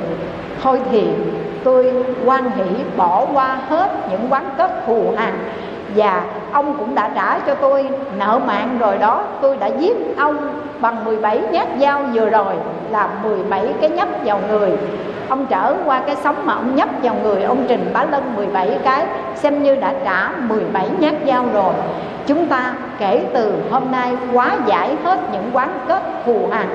Thôi 0.63 0.81
thì 0.91 1.07
tôi 1.63 1.93
quan 2.25 2.51
hỷ 2.51 2.63
bỏ 2.97 3.25
qua 3.33 3.57
hết 3.69 3.89
những 4.09 4.27
quán 4.29 4.45
kết 4.57 4.71
thù 4.87 5.13
hằn 5.17 5.33
và 5.95 6.23
ông 6.51 6.77
cũng 6.77 6.95
đã 6.95 7.09
trả 7.15 7.39
cho 7.39 7.55
tôi 7.55 7.89
nợ 8.17 8.39
mạng 8.45 8.77
rồi 8.79 8.97
đó. 8.97 9.23
Tôi 9.41 9.57
đã 9.57 9.67
giết 9.67 9.97
ông 10.17 10.37
bằng 10.79 11.05
17 11.05 11.41
nhát 11.51 11.67
dao 11.79 12.03
vừa 12.13 12.29
rồi 12.29 12.53
là 12.91 13.09
17 13.23 13.73
cái 13.81 13.89
nhấp 13.89 14.07
vào 14.25 14.39
người. 14.49 14.71
Ông 15.29 15.45
trở 15.45 15.75
qua 15.85 16.01
cái 16.05 16.15
sóng 16.23 16.35
mà 16.45 16.53
ông 16.53 16.75
nhấp 16.75 16.89
vào 17.03 17.15
người 17.23 17.43
ông 17.43 17.65
Trình 17.67 17.89
Bá 17.93 18.05
Lân 18.05 18.35
17 18.35 18.77
cái, 18.83 19.05
xem 19.35 19.63
như 19.63 19.75
đã 19.75 19.93
trả 20.03 20.29
17 20.37 20.87
nhát 20.99 21.13
dao 21.27 21.45
rồi. 21.53 21.73
Chúng 22.27 22.47
ta 22.47 22.73
kể 22.99 23.25
từ 23.33 23.53
hôm 23.71 23.91
nay 23.91 24.17
quá 24.33 24.51
giải 24.65 24.95
hết 25.03 25.19
những 25.31 25.49
quán 25.53 25.69
kết 25.87 26.01
thù 26.25 26.47
hằn 26.51 26.67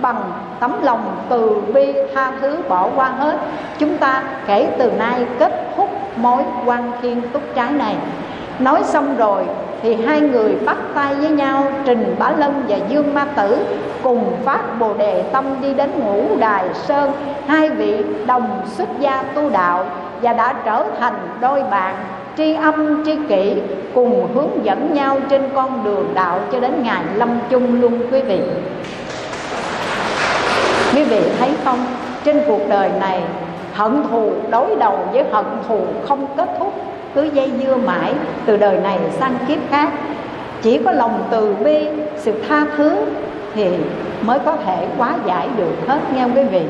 bằng 0.00 0.22
tấm 0.60 0.82
lòng 0.82 1.16
từ 1.28 1.62
bi 1.74 1.94
tha 2.14 2.32
thứ 2.40 2.58
bỏ 2.68 2.88
qua 2.96 3.08
hết. 3.08 3.36
Chúng 3.78 3.98
ta 3.98 4.22
kể 4.46 4.68
từ 4.78 4.90
nay 4.90 5.26
kết 5.38 5.52
thúc 5.76 5.90
mối 6.16 6.42
quan 6.64 6.92
thiên 7.02 7.22
túc 7.32 7.42
trái 7.54 7.70
này 7.72 7.96
nói 8.58 8.82
xong 8.84 9.16
rồi 9.16 9.44
thì 9.82 9.94
hai 9.94 10.20
người 10.20 10.56
bắt 10.66 10.76
tay 10.94 11.14
với 11.14 11.30
nhau, 11.30 11.64
trình 11.84 12.16
bá 12.18 12.30
lân 12.30 12.64
và 12.68 12.76
dương 12.88 13.14
ma 13.14 13.24
tử 13.36 13.66
cùng 14.02 14.36
phát 14.44 14.78
bồ 14.78 14.94
đề 14.94 15.22
tâm 15.32 15.44
đi 15.62 15.74
đến 15.74 15.90
ngũ 16.04 16.36
đài 16.38 16.64
sơn. 16.74 17.12
Hai 17.46 17.68
vị 17.68 17.96
đồng 18.26 18.60
xuất 18.66 18.88
gia 19.00 19.22
tu 19.22 19.50
đạo 19.50 19.84
và 20.22 20.32
đã 20.32 20.54
trở 20.64 20.84
thành 21.00 21.14
đôi 21.40 21.62
bạn 21.70 21.94
tri 22.36 22.54
âm, 22.54 23.04
tri 23.04 23.16
kỷ 23.28 23.54
cùng 23.94 24.28
hướng 24.34 24.64
dẫn 24.64 24.94
nhau 24.94 25.18
trên 25.28 25.42
con 25.54 25.84
đường 25.84 26.10
đạo 26.14 26.38
cho 26.52 26.60
đến 26.60 26.82
ngày 26.82 27.02
lâm 27.14 27.38
chung 27.50 27.80
luôn 27.80 28.00
quý 28.12 28.20
vị. 28.20 28.40
Quý 30.94 31.04
vị 31.04 31.20
thấy 31.38 31.50
không? 31.64 31.78
Trên 32.24 32.40
cuộc 32.46 32.60
đời 32.68 32.90
này, 33.00 33.22
hận 33.74 34.02
thù 34.10 34.30
đối 34.50 34.76
đầu 34.76 34.98
với 35.12 35.24
hận 35.32 35.44
thù 35.68 35.80
không 36.08 36.26
kết 36.36 36.48
thúc 36.58 36.72
cứ 37.14 37.22
dây 37.22 37.50
dưa 37.62 37.76
mãi 37.76 38.12
từ 38.46 38.56
đời 38.56 38.76
này 38.76 38.98
sang 39.10 39.34
kiếp 39.48 39.58
khác. 39.70 39.88
Chỉ 40.62 40.78
có 40.84 40.92
lòng 40.92 41.24
từ 41.30 41.54
bi, 41.64 41.88
sự 42.16 42.32
tha 42.48 42.64
thứ 42.76 42.96
thì 43.54 43.66
mới 44.22 44.38
có 44.38 44.56
thể 44.56 44.86
quá 44.98 45.14
giải 45.26 45.48
được 45.56 45.88
hết, 45.88 45.98
nghe 46.14 46.24
quý 46.24 46.42
vị? 46.50 46.62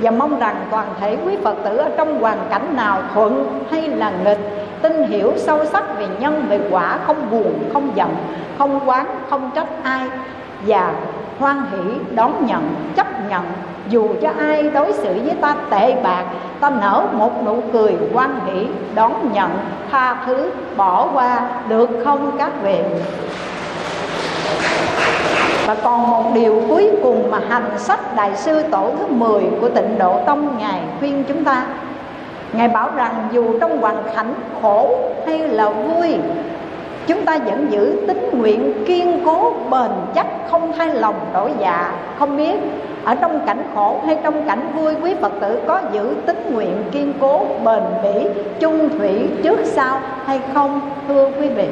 Và 0.00 0.10
mong 0.10 0.38
rằng 0.38 0.56
toàn 0.70 0.86
thể 1.00 1.16
quý 1.26 1.36
Phật 1.44 1.56
tử 1.64 1.76
ở 1.76 1.90
trong 1.96 2.20
hoàn 2.20 2.38
cảnh 2.50 2.76
nào 2.76 3.02
thuận 3.14 3.64
hay 3.70 3.88
là 3.88 4.12
nghịch, 4.24 4.38
tin 4.82 5.02
hiểu 5.02 5.32
sâu 5.36 5.64
sắc 5.64 5.98
về 5.98 6.06
nhân, 6.18 6.46
về 6.48 6.60
quả, 6.70 6.98
không 7.06 7.30
buồn, 7.30 7.70
không 7.72 7.90
giận, 7.94 8.16
không 8.58 8.80
quán, 8.86 9.06
không 9.30 9.50
trách 9.54 9.66
ai, 9.82 10.06
và 10.66 10.94
hoan 11.42 11.62
hỷ, 11.72 12.14
đón 12.14 12.46
nhận, 12.46 12.74
chấp 12.96 13.06
nhận. 13.28 13.42
Dù 13.88 14.08
cho 14.22 14.30
ai 14.38 14.62
đối 14.62 14.92
xử 14.92 15.14
với 15.24 15.34
ta 15.40 15.54
tệ 15.70 15.94
bạc, 16.02 16.24
ta 16.60 16.70
nở 16.70 17.04
một 17.12 17.44
nụ 17.44 17.62
cười 17.72 17.96
quan 18.12 18.40
hỷ, 18.46 18.66
đón 18.94 19.32
nhận, 19.32 19.50
tha 19.90 20.16
thứ, 20.26 20.50
bỏ 20.76 21.08
qua, 21.14 21.40
được 21.68 21.90
không 22.04 22.30
các 22.38 22.50
vị? 22.62 22.78
Và 25.66 25.74
còn 25.74 26.10
một 26.10 26.24
điều 26.34 26.62
cuối 26.68 26.90
cùng 27.02 27.30
mà 27.30 27.40
hành 27.48 27.78
sách 27.78 28.16
Đại 28.16 28.36
sư 28.36 28.62
Tổ 28.70 28.90
thứ 28.98 29.06
10 29.08 29.42
của 29.60 29.68
tịnh 29.68 29.98
Độ 29.98 30.20
Tông 30.26 30.58
Ngài 30.58 30.80
khuyên 30.98 31.24
chúng 31.28 31.44
ta. 31.44 31.64
Ngài 32.52 32.68
bảo 32.68 32.90
rằng 32.96 33.28
dù 33.32 33.58
trong 33.60 33.80
hoàn 33.80 34.02
cảnh 34.16 34.34
khổ 34.62 34.98
hay 35.26 35.38
là 35.38 35.70
vui 35.70 36.14
Chúng 37.06 37.24
ta 37.24 37.38
vẫn 37.38 37.72
giữ 37.72 37.96
tính 38.06 38.30
nguyện 38.32 38.84
kiên 38.86 39.22
cố, 39.24 39.52
bền 39.70 39.90
chắc, 40.14 40.26
Không 40.50 40.72
thay 40.78 40.88
lòng 40.94 41.14
đổi 41.34 41.50
dạ. 41.60 41.92
Không 42.18 42.36
biết, 42.36 42.56
ở 43.04 43.14
trong 43.14 43.46
cảnh 43.46 43.62
khổ 43.74 44.00
hay 44.06 44.18
trong 44.22 44.46
cảnh 44.46 44.72
vui, 44.74 44.94
quý 45.02 45.14
Phật 45.20 45.32
tử 45.40 45.60
có 45.66 45.80
giữ 45.92 46.14
tính 46.26 46.50
nguyện 46.52 46.84
kiên 46.92 47.12
cố, 47.20 47.46
bền 47.64 47.82
bỉ, 48.02 48.28
chung 48.60 48.98
thủy 48.98 49.28
trước 49.42 49.60
sau 49.64 50.00
hay 50.26 50.40
không, 50.54 50.80
thưa 51.08 51.30
quý 51.40 51.48
vị? 51.48 51.66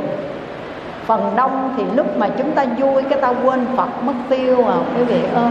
Phần 1.06 1.32
đông 1.36 1.74
thì 1.76 1.82
lúc 1.96 2.18
mà 2.18 2.28
chúng 2.38 2.52
ta 2.52 2.64
vui, 2.78 3.02
cái 3.02 3.20
ta 3.20 3.32
quên 3.44 3.66
Phật 3.76 4.02
mất 4.02 4.12
tiêu 4.28 4.64
à 4.68 4.76
quý 4.96 5.04
vị 5.04 5.20
ơi 5.34 5.50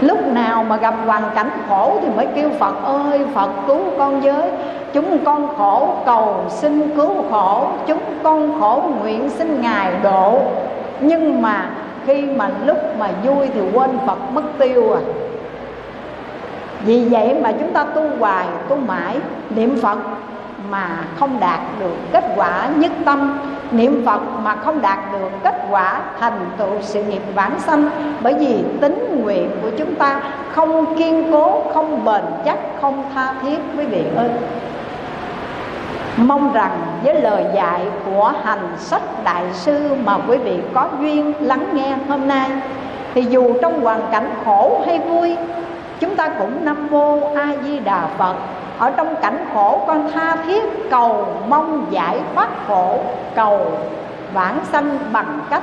lúc 0.00 0.18
nào 0.32 0.64
mà 0.64 0.76
gặp 0.76 0.94
hoàn 1.06 1.22
cảnh 1.34 1.50
khổ 1.68 1.98
thì 2.02 2.08
mới 2.16 2.26
kêu 2.34 2.50
Phật, 2.58 2.74
ơi, 2.84 3.20
Phật 3.34 3.50
cứu 3.66 3.80
con 3.98 4.20
với. 4.20 4.50
Chúng 4.92 5.24
con 5.24 5.48
khổ 5.58 5.88
cầu 6.06 6.36
xin 6.48 6.96
cứu 6.96 7.24
khổ. 7.30 7.68
Chúng 7.86 8.02
con 8.22 8.60
khổ 8.60 8.82
nguyện 9.00 9.30
xin 9.30 9.60
ngài 9.60 9.92
độ. 10.02 10.40
Nhưng 11.00 11.42
mà 11.42 11.70
khi 12.06 12.22
mà 12.22 12.50
lúc 12.64 12.78
mà 12.98 13.08
vui 13.24 13.48
thì 13.54 13.60
quên 13.72 13.90
Phật 14.06 14.18
mất 14.32 14.42
tiêu 14.58 14.92
à. 14.92 15.00
Vì 16.84 17.04
vậy 17.04 17.34
mà 17.42 17.52
chúng 17.52 17.72
ta 17.72 17.84
tu 17.84 18.02
hoài, 18.18 18.46
tu 18.68 18.76
mãi, 18.76 19.16
niệm 19.50 19.78
Phật 19.82 19.98
mà 20.70 20.88
không 21.18 21.40
đạt 21.40 21.60
được 21.80 21.94
kết 22.12 22.24
quả 22.36 22.68
nhất 22.76 22.92
tâm 23.04 23.38
niệm 23.70 24.02
Phật 24.06 24.20
mà 24.42 24.56
không 24.56 24.82
đạt 24.82 24.98
được 25.12 25.30
kết 25.44 25.54
quả 25.70 26.00
thành 26.20 26.50
tựu 26.58 26.80
sự 26.80 27.02
nghiệp 27.04 27.22
vãng 27.34 27.60
sanh. 27.60 27.90
Bởi 28.22 28.34
vì 28.34 28.64
tính 28.80 29.22
nguyện 29.22 29.50
của 29.62 29.70
chúng 29.78 29.94
ta 29.94 30.20
không 30.52 30.96
kiên 30.98 31.32
cố, 31.32 31.62
không 31.74 32.04
bền 32.04 32.22
chắc, 32.44 32.58
không 32.80 33.04
tha 33.14 33.34
thiết, 33.42 33.58
quý 33.78 33.84
vị 33.84 34.04
ơi. 34.16 34.28
Mong 36.16 36.52
rằng 36.52 36.78
với 37.04 37.22
lời 37.22 37.44
dạy 37.54 37.80
của 38.06 38.32
hành 38.44 38.68
sách 38.78 39.24
đại 39.24 39.44
sư 39.52 39.94
mà 40.04 40.18
quý 40.28 40.36
vị 40.36 40.58
có 40.74 40.88
duyên 41.00 41.32
lắng 41.40 41.64
nghe 41.72 41.96
hôm 42.08 42.28
nay, 42.28 42.50
thì 43.14 43.22
dù 43.30 43.54
trong 43.62 43.80
hoàn 43.80 44.00
cảnh 44.12 44.30
khổ 44.44 44.82
hay 44.86 44.98
vui, 44.98 45.36
chúng 46.00 46.16
ta 46.16 46.28
cũng 46.28 46.64
nam 46.64 46.88
mô 46.90 47.34
a 47.34 47.48
di 47.64 47.78
đà 47.78 48.06
phật 48.18 48.34
ở 48.80 48.90
trong 48.96 49.14
cảnh 49.22 49.46
khổ 49.54 49.80
con 49.86 50.10
tha 50.12 50.36
thiết, 50.46 50.90
cầu 50.90 51.26
mong 51.48 51.86
giải 51.90 52.20
thoát 52.34 52.48
khổ, 52.68 52.98
cầu 53.34 53.60
vãng 54.34 54.58
sanh 54.72 54.98
bằng 55.12 55.40
cách 55.50 55.62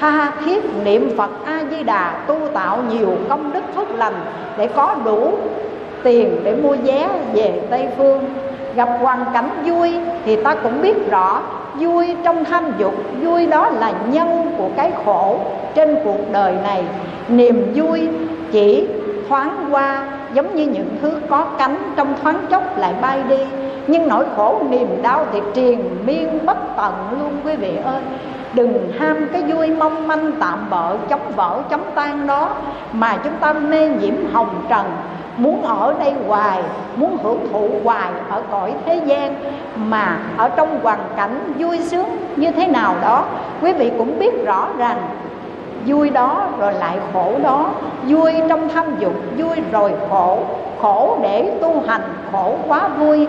tha 0.00 0.32
thiết 0.44 0.64
niệm 0.84 1.10
phật 1.16 1.30
a 1.46 1.60
di 1.70 1.82
đà 1.82 2.12
tu 2.26 2.36
tạo 2.54 2.78
nhiều 2.90 3.08
công 3.28 3.52
đức 3.52 3.60
phước 3.74 3.90
lành 3.90 4.14
để 4.56 4.66
có 4.66 4.96
đủ 5.04 5.32
tiền 6.02 6.40
để 6.44 6.54
mua 6.54 6.76
vé 6.84 7.08
về 7.34 7.60
tây 7.70 7.88
phương. 7.96 8.24
Gặp 8.74 8.88
hoàn 9.00 9.24
cảnh 9.34 9.48
vui 9.64 9.94
thì 10.24 10.36
ta 10.36 10.54
cũng 10.54 10.82
biết 10.82 11.10
rõ, 11.10 11.40
vui 11.74 12.16
trong 12.24 12.44
tham 12.44 12.72
dục, 12.78 12.94
vui 13.22 13.46
đó 13.46 13.70
là 13.70 13.92
nhân 14.10 14.54
của 14.58 14.68
cái 14.76 14.92
khổ 15.04 15.38
trên 15.74 15.96
cuộc 16.04 16.32
đời 16.32 16.54
này. 16.62 16.84
Niềm 17.28 17.72
vui 17.74 18.08
chỉ 18.52 18.88
thoáng 19.28 19.68
qua 19.70 20.04
giống 20.34 20.54
như 20.54 20.66
những 20.66 20.96
thứ 21.02 21.12
có 21.28 21.44
cánh 21.58 21.76
trong 21.96 22.14
thoáng 22.22 22.46
chốc 22.50 22.78
lại 22.78 22.94
bay 23.00 23.22
đi. 23.28 23.38
Nhưng 23.86 24.08
nỗi 24.08 24.24
khổ 24.36 24.60
niềm 24.70 25.02
đau 25.02 25.26
thì 25.32 25.40
triền 25.54 25.96
miên 26.06 26.46
bất 26.46 26.56
tận 26.76 26.92
luôn, 27.20 27.32
quý 27.44 27.56
vị 27.56 27.76
ơi. 27.84 28.02
Đừng 28.54 28.92
ham 28.98 29.28
cái 29.32 29.42
vui 29.42 29.70
mong 29.70 30.08
manh 30.08 30.32
tạm 30.40 30.66
bợ, 30.70 30.96
chống 31.08 31.32
vỡ, 31.36 31.58
chống 31.70 31.84
tan 31.94 32.26
đó 32.26 32.50
mà 32.92 33.16
chúng 33.24 33.32
ta 33.40 33.52
mê 33.52 33.88
nhiễm 33.88 34.14
hồng 34.32 34.62
trần. 34.68 34.86
Muốn 35.36 35.62
ở 35.62 35.94
đây 35.98 36.12
hoài, 36.26 36.62
muốn 36.96 37.16
hưởng 37.22 37.46
thụ 37.52 37.68
hoài 37.84 38.10
ở 38.30 38.42
cõi 38.50 38.74
thế 38.86 39.00
gian 39.06 39.34
mà 39.76 40.18
ở 40.36 40.48
trong 40.48 40.80
hoàn 40.82 40.98
cảnh 41.16 41.52
vui 41.58 41.78
sướng 41.78 42.16
như 42.36 42.50
thế 42.50 42.66
nào 42.66 42.94
đó, 43.02 43.24
quý 43.62 43.72
vị 43.72 43.92
cũng 43.98 44.18
biết 44.18 44.44
rõ 44.44 44.68
rằng 44.78 44.96
vui 45.86 46.10
đó 46.10 46.46
rồi 46.58 46.72
lại 46.72 46.96
khổ 47.12 47.32
đó. 47.42 47.70
Vui 48.08 48.32
trong 48.48 48.68
tham 48.68 48.86
dục, 48.98 49.14
vui 49.38 49.56
rồi 49.72 49.92
khổ. 50.10 50.38
Khổ 50.80 51.18
để 51.22 51.50
tu 51.60 51.82
hành, 51.88 52.02
khổ 52.32 52.54
quá 52.68 52.88
vui. 52.88 53.26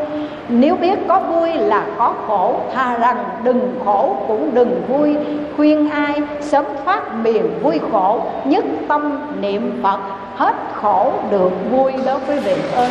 Nếu 0.49 0.75
biết 0.75 0.99
có 1.07 1.19
vui 1.19 1.53
là 1.53 1.83
có 1.97 2.13
khổ. 2.27 2.55
Thà 2.73 2.97
rằng 2.97 3.17
đừng 3.43 3.79
khổ 3.85 4.15
cũng 4.27 4.49
đừng 4.53 4.81
vui. 4.87 5.17
Khuyên 5.57 5.89
ai 5.89 6.21
sớm 6.41 6.65
thoát 6.85 7.15
miền 7.15 7.59
vui 7.61 7.79
khổ. 7.91 8.21
Nhất 8.45 8.65
tâm 8.87 9.19
niệm 9.41 9.79
phật, 9.83 9.99
hết 10.35 10.55
khổ 10.73 11.11
được 11.31 11.51
vui 11.71 11.93
đó 12.05 12.19
quý 12.27 12.39
vị 12.39 12.55
ơi. 12.75 12.89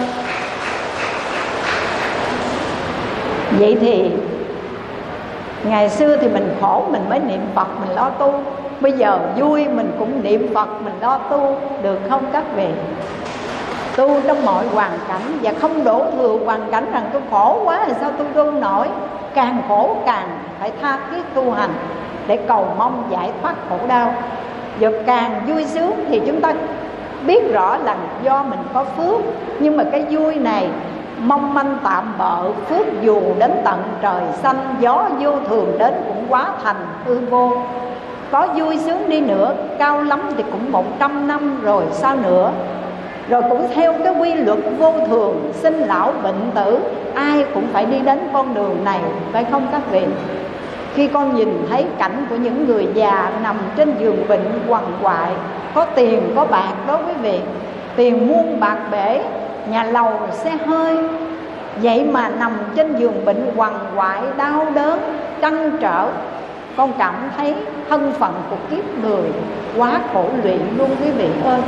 Vậy 3.59 3.77
thì 3.81 4.11
ngày 5.69 5.89
xưa 5.91 6.17
thì 6.17 6.29
mình 6.29 6.55
khổ, 6.61 6.83
mình 6.91 7.03
mới 7.11 7.19
niệm 7.19 7.41
phật, 7.55 7.67
mình 7.81 7.97
lo 7.97 8.11
tu. 8.11 8.35
Bây 8.81 8.93
giờ 8.93 9.19
vui, 9.37 9.69
mình 9.69 9.93
cũng 9.99 10.23
niệm 10.23 10.55
phật, 10.55 10.69
mình 10.85 10.95
lo 11.01 11.19
tu. 11.19 11.57
Được 11.83 11.99
không 12.11 12.23
các 12.33 12.45
vị? 12.57 12.69
Tu 13.97 14.21
trong 14.27 14.45
mọi 14.45 14.67
hoàn 14.67 14.91
cảnh. 15.09 15.39
Và 15.43 15.53
không 15.61 15.85
đổ 15.85 16.05
thừa 16.17 16.37
hoàn 16.45 16.71
cảnh 16.71 16.93
rằng 16.93 17.05
tôi 17.13 17.23
khổ 17.31 17.61
quá 17.65 17.85
thì 17.87 17.93
sao 18.01 18.11
tôi 18.19 18.27
tu 18.35 18.51
nổi? 18.51 18.89
Càng 19.35 19.63
khổ 19.69 19.97
càng 20.07 20.29
phải 20.61 20.73
tha 20.83 20.99
thiết 21.11 21.23
tu 21.35 21.51
hành 21.51 21.71
để 22.27 22.37
cầu 22.37 22.67
mong 22.79 23.03
giải 23.11 23.31
thoát 23.43 23.55
khổ 23.69 23.77
đau. 23.89 24.15
Và 24.81 24.89
càng 25.07 25.43
vui 25.47 25.65
sướng 25.65 25.93
thì 26.09 26.21
chúng 26.27 26.41
ta 26.41 26.53
biết 27.27 27.53
rõ 27.53 27.77
là 27.77 27.97
do 28.23 28.43
mình 28.43 28.61
có 28.75 28.85
phước. 28.85 29.21
Nhưng 29.59 29.77
mà 29.77 29.85
cái 29.93 30.05
vui 30.11 30.35
này 30.35 30.69
mong 31.23 31.55
manh 31.55 31.79
tạm 31.85 32.15
bợ, 32.19 32.53
phước 32.53 32.87
dù 33.03 33.21
đến 33.39 33.51
tận 33.65 33.83
trời 34.03 34.23
xanh, 34.43 34.75
gió 34.81 35.09
vô 35.21 35.33
thường 35.49 35.79
đến 35.79 35.95
cũng 36.09 36.25
quá 36.29 36.47
thành 36.65 36.87
hư 37.05 37.19
vô. 37.19 37.53
Có 38.31 38.47
vui 38.47 38.79
sướng 38.79 39.09
đi 39.09 39.21
nữa, 39.21 39.55
cao 39.79 40.03
lắm 40.03 40.21
thì 40.37 40.43
cũng 40.53 40.73
một 40.73 40.85
trăm 40.99 41.29
năm 41.29 41.61
rồi 41.63 41.85
sao 41.91 42.17
nữa. 42.17 42.51
Rồi 43.29 43.43
cũng 43.49 43.69
theo 43.75 43.95
cái 44.05 44.15
quy 44.21 44.35
luật 44.35 44.59
vô 44.79 44.93
thường, 45.09 45.53
sinh 45.55 45.79
lão 45.79 46.13
bệnh 46.23 46.51
tử, 46.55 46.79
ai 47.15 47.45
cũng 47.55 47.67
phải 47.73 47.87
đi 47.87 47.99
đến 48.01 48.19
con 48.33 48.55
đường 48.55 48.85
này, 48.85 49.01
phải 49.33 49.45
không 49.45 49.67
các 49.73 49.81
vị? 49.91 50.07
Khi 50.95 51.09
con 51.09 51.37
nhìn 51.37 51.67
thấy 51.71 51.87
cảnh 51.99 52.27
của 52.31 52.37
những 52.37 52.67
người 52.67 52.89
già 52.95 53.31
nằm 53.43 53.57
trên 53.77 53.95
giường 54.01 54.29
bệnh 54.29 54.61
quằn 54.69 54.85
quại, 55.03 55.31
có 55.75 55.85
tiền, 55.85 56.33
có 56.37 56.45
bạc 56.45 56.73
đó 56.87 56.99
quý 57.07 57.13
vị 57.23 57.41
tiền 57.97 58.29
muôn 58.29 58.61
bạc 58.61 58.79
bể 58.91 59.21
nhà 59.71 59.85
lầu 59.85 60.11
xe 60.33 60.51
hơi. 60.67 60.97
Vậy 61.83 62.05
mà 62.05 62.29
nằm 62.29 62.53
trên 62.77 62.97
giường 62.97 63.25
bệnh 63.25 63.53
quằn 63.57 63.73
quại, 63.97 64.23
đau 64.37 64.67
đớn 64.75 64.99
trăn 65.41 65.71
trở. 65.81 66.09
Con 66.77 66.93
cảm 66.99 67.15
thấy 67.37 67.55
thân 67.89 68.13
phận 68.19 68.33
của 68.51 68.57
kiếp 68.71 68.85
người 69.03 69.23
quá 69.77 70.01
khổ 70.13 70.25
luyện 70.43 70.61
luôn, 70.79 70.91
quý 71.03 71.11
vị 71.11 71.29
ơi. 71.45 71.61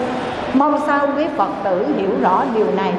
Mong 0.55 0.79
sao 0.87 1.09
quý 1.17 1.27
phật 1.37 1.49
tử 1.65 1.87
hiểu 1.97 2.11
rõ 2.23 2.43
điều 2.55 2.67
này. 2.77 2.93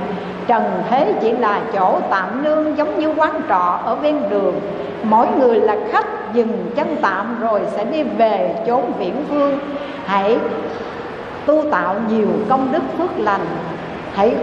Trần 0.47 0.63
thế 0.89 1.13
chỉ 1.21 1.31
là 1.31 1.61
chỗ 1.73 1.99
tạm 2.09 2.43
nương 2.43 2.77
giống 2.77 2.99
như 2.99 3.13
quán 3.17 3.41
trọ 3.49 3.79
ở 3.83 3.95
ven 3.95 4.29
đường. 4.29 4.59
Mỗi 5.03 5.27
người 5.39 5.59
là 5.59 5.75
khách 5.91 6.33
dừng 6.33 6.71
chân 6.75 6.95
tạm 7.01 7.39
rồi 7.41 7.61
sẽ 7.71 7.85
đi 7.85 8.03
về 8.03 8.55
chốn 8.67 8.91
viễn 8.99 9.23
phương. 9.29 9.59
Hãy 10.05 10.37
tu 11.45 11.63
tạo 11.71 11.95
nhiều 12.09 12.27
công 12.49 12.71
đức 12.71 12.83
phước 12.97 13.19
lành. 13.19 13.45
Hãy 14.13 14.35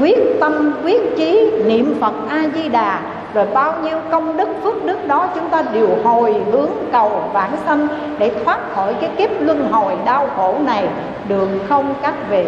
quyết 0.00 0.18
tâm, 0.40 0.72
quyết 0.84 1.16
chí, 1.16 1.50
niệm 1.64 1.96
phật 2.00 2.12
a 2.28 2.44
di 2.54 2.68
đà 2.68 3.00
rồi 3.34 3.46
bao 3.54 3.74
nhiêu 3.82 3.98
công 4.10 4.36
đức, 4.36 4.48
phước 4.62 4.84
đức 4.84 5.06
đó 5.06 5.28
chúng 5.34 5.48
ta 5.48 5.62
đều 5.72 5.88
hồi 6.04 6.34
hướng 6.52 6.70
cầu 6.92 7.22
vãng 7.32 7.56
sanh 7.66 7.88
để 8.18 8.32
thoát 8.44 8.58
khỏi 8.74 8.94
cái 9.00 9.10
kiếp 9.18 9.30
luân 9.40 9.72
hồi 9.72 9.92
đau 10.04 10.28
khổ 10.36 10.54
này, 10.66 10.88
đường 11.28 11.58
không 11.68 11.94
cắt 12.02 12.14
về. 12.30 12.46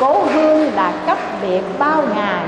Cố 0.00 0.22
hương 0.34 0.74
là 0.74 0.92
cách 1.06 1.18
biệt 1.42 1.62
bao 1.78 2.02
ngày, 2.14 2.44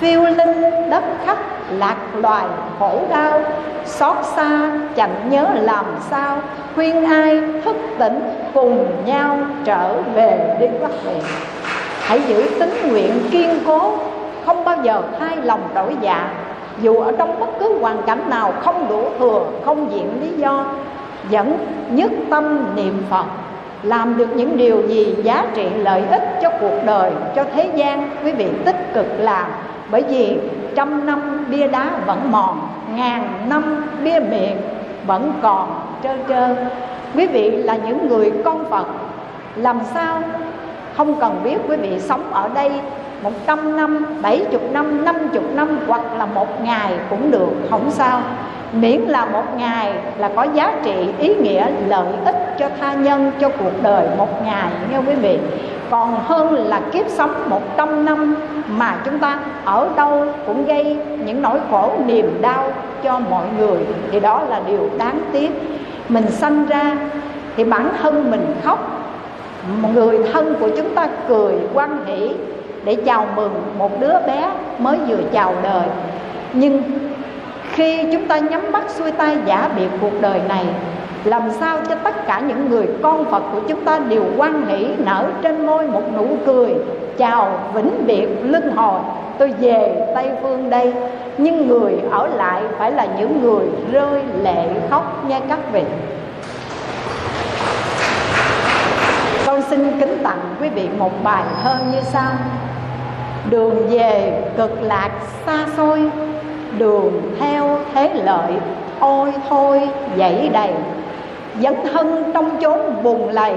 phiêu 0.00 0.24
linh 0.24 0.90
đất 0.90 1.04
khách 1.26 1.38
lạc 1.70 1.96
loài 2.14 2.44
khổ 2.78 3.00
đau, 3.10 3.42
xót 3.86 4.16
xa 4.36 4.70
chẳng 4.96 5.30
nhớ 5.30 5.46
làm 5.54 5.84
sao, 6.10 6.38
khuyên 6.74 7.04
ai 7.04 7.40
thức 7.64 7.76
tỉnh 7.98 8.20
cùng 8.54 8.86
nhau 9.04 9.38
trở 9.64 10.02
về 10.14 10.56
đi 10.60 10.66
quốc 10.80 10.90
việt 11.04 11.22
hãy 12.08 12.20
giữ 12.28 12.46
tính 12.60 12.74
nguyện 12.88 13.12
kiên 13.30 13.50
cố. 13.66 13.92
Không 14.46 14.64
bao 14.64 14.76
giờ 14.82 15.02
thay 15.18 15.36
lòng 15.36 15.60
đổi 15.74 15.96
dạ. 16.00 16.30
Dù 16.82 17.00
ở 17.00 17.12
trong 17.18 17.40
bất 17.40 17.46
cứ 17.60 17.78
hoàn 17.78 18.02
cảnh 18.02 18.30
nào, 18.30 18.52
không 18.60 18.88
đủ 18.88 19.04
thừa, 19.18 19.44
không 19.64 19.92
diện 19.92 20.10
lý 20.20 20.28
do, 20.36 20.64
vẫn 21.30 21.58
nhất 21.90 22.10
tâm 22.30 22.64
niệm 22.76 23.02
phật, 23.10 23.24
làm 23.82 24.16
được 24.16 24.36
những 24.36 24.56
điều 24.56 24.88
gì 24.88 25.14
giá 25.22 25.46
trị 25.54 25.68
lợi 25.76 26.02
ích 26.10 26.38
cho 26.42 26.50
cuộc 26.60 26.80
đời, 26.86 27.12
cho 27.36 27.44
thế 27.54 27.70
gian, 27.74 28.10
quý 28.24 28.32
vị, 28.32 28.46
tích 28.64 28.94
cực 28.94 29.06
làm 29.18 29.46
bởi 29.90 30.02
vì 30.02 30.38
trăm 30.74 31.06
năm 31.06 31.46
bia 31.50 31.66
đá 31.66 31.90
vẫn 32.06 32.30
mòn, 32.30 32.68
ngàn 32.94 33.28
năm 33.48 33.86
bia 34.04 34.20
miệng 34.20 34.56
vẫn 35.06 35.32
còn 35.42 35.80
trơ 36.02 36.10
trơ. 36.28 36.54
Quý 37.14 37.26
vị 37.26 37.50
là 37.50 37.76
những 37.76 38.08
người 38.08 38.32
con 38.44 38.64
phật, 38.70 38.86
làm 39.56 39.80
sao 39.94 40.22
không 40.98 41.14
cần 41.20 41.40
biết 41.44 41.56
quý 41.68 41.76
vị 41.76 42.00
sống 42.00 42.32
ở 42.32 42.48
đây 42.54 42.70
một 43.22 43.32
trăm 43.46 43.76
năm, 43.76 44.06
bảy 44.22 44.44
chục 44.52 44.62
năm, 44.72 45.04
năm 45.04 45.16
chục 45.32 45.44
năm 45.54 45.78
hoặc 45.86 46.00
là 46.18 46.26
một 46.26 46.62
ngày 46.64 46.92
cũng 47.10 47.30
được, 47.30 47.50
không 47.70 47.90
sao. 47.90 48.20
Miễn 48.72 49.00
là 49.00 49.24
một 49.24 49.44
ngày 49.56 49.92
là 50.18 50.30
có 50.36 50.42
giá 50.54 50.72
trị, 50.84 51.08
ý 51.18 51.34
nghĩa, 51.34 51.66
lợi 51.86 52.06
ích 52.24 52.36
cho 52.58 52.68
tha 52.80 52.94
nhân, 52.94 53.32
cho 53.40 53.48
cuộc 53.48 53.82
đời 53.82 54.06
một 54.18 54.44
ngày 54.44 54.70
nghe 54.90 54.98
quý 54.98 55.14
vị. 55.14 55.38
Còn 55.90 56.20
hơn 56.24 56.54
là 56.54 56.80
kiếp 56.92 57.08
sống 57.08 57.34
một 57.50 57.76
trăm 57.76 58.04
năm 58.04 58.36
mà 58.68 58.96
chúng 59.04 59.18
ta 59.18 59.38
ở 59.64 59.88
đâu 59.96 60.24
cũng 60.46 60.66
gây 60.66 60.98
những 61.24 61.42
nỗi 61.42 61.58
khổ 61.70 61.92
niềm 62.06 62.38
đau 62.40 62.72
cho 63.02 63.18
mọi 63.18 63.46
người 63.58 63.78
Thì 64.12 64.20
đó 64.20 64.42
là 64.48 64.60
điều 64.66 64.90
đáng 64.98 65.20
tiếc. 65.32 65.50
Mình 66.08 66.30
sanh 66.30 66.66
ra 66.66 66.96
thì 67.56 67.64
bản 67.64 67.88
thân 68.02 68.30
mình 68.30 68.54
khóc 68.64 68.97
người 69.94 70.18
thân 70.32 70.54
của 70.60 70.68
chúng 70.76 70.94
ta 70.94 71.08
cười 71.28 71.54
quan 71.74 72.06
hỷ 72.06 72.30
để 72.84 72.94
chào 72.94 73.26
mừng 73.36 73.52
một 73.78 74.00
đứa 74.00 74.14
bé 74.26 74.50
mới 74.78 74.98
vừa 75.08 75.22
chào 75.32 75.54
đời. 75.62 75.88
Nhưng 76.52 76.82
khi 77.72 78.12
chúng 78.12 78.26
ta 78.26 78.38
nhắm 78.38 78.72
mắt 78.72 78.90
xuôi 78.90 79.12
tay 79.12 79.36
giả 79.46 79.70
biệt 79.76 79.88
cuộc 80.00 80.20
đời 80.20 80.40
này, 80.48 80.64
làm 81.24 81.42
sao 81.50 81.78
cho 81.88 81.94
tất 81.94 82.26
cả 82.26 82.42
những 82.48 82.70
người 82.70 82.86
con 83.02 83.24
Phật 83.24 83.42
của 83.52 83.60
chúng 83.68 83.84
ta 83.84 83.98
đều 83.98 84.24
quan 84.36 84.66
hỷ 84.66 84.88
nở 84.98 85.26
trên 85.42 85.66
môi 85.66 85.86
một 85.86 86.02
nụ 86.16 86.26
cười 86.46 86.74
chào 87.18 87.60
vĩnh 87.74 88.06
biệt 88.06 88.28
linh 88.42 88.70
hồi? 88.76 89.00
Tôi 89.38 89.52
về 89.60 90.06
Tây 90.14 90.30
Phương 90.42 90.70
đây, 90.70 90.92
nhưng 91.38 91.68
người 91.68 91.92
ở 92.10 92.26
lại 92.26 92.62
phải 92.78 92.92
là 92.92 93.06
những 93.18 93.42
người 93.42 93.66
rơi 93.92 94.22
lệ 94.42 94.66
khóc 94.90 95.24
nha 95.28 95.40
các 95.48 95.58
vị. 95.72 95.82
Con 99.58 99.70
xin 99.70 100.00
kính 100.00 100.18
tặng 100.24 100.40
quý 100.60 100.68
vị 100.68 100.88
một 100.98 101.12
bài 101.24 101.44
thơ 101.62 101.76
như 101.92 101.98
sau. 102.02 102.32
Đường 103.50 103.88
về 103.88 104.42
cực 104.56 104.82
lạc 104.82 105.10
xa 105.46 105.66
xôi, 105.76 106.10
đường 106.78 107.34
theo 107.40 107.78
thế 107.94 108.14
lợi, 108.14 108.52
ôi 109.00 109.32
thôi 109.48 109.88
dậy 110.16 110.50
đầy. 110.52 110.70
Dấn 111.60 111.74
thân 111.92 112.30
trong 112.34 112.60
chốn 112.60 112.78
bùn 113.02 113.28
lầy, 113.28 113.54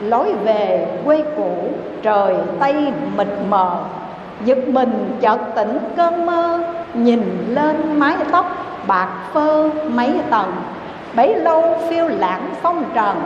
lối 0.00 0.32
về 0.32 0.86
quê 1.04 1.24
cũ, 1.36 1.68
trời 2.02 2.34
tây 2.60 2.92
mịt 3.16 3.28
mờ. 3.48 3.76
Giật 4.44 4.68
mình 4.68 5.18
chợt 5.20 5.38
tỉnh 5.56 5.78
cơn 5.96 6.26
mơ, 6.26 6.60
nhìn 6.94 7.46
lên 7.48 7.98
mái 7.98 8.14
tóc 8.32 8.46
bạc 8.86 9.08
phơ 9.32 9.70
mấy 9.88 10.12
tầng. 10.30 10.52
Bấy 11.16 11.34
lâu 11.34 11.78
phiêu 11.88 12.08
lãng 12.08 12.50
phong 12.62 12.84
trần 12.94 13.16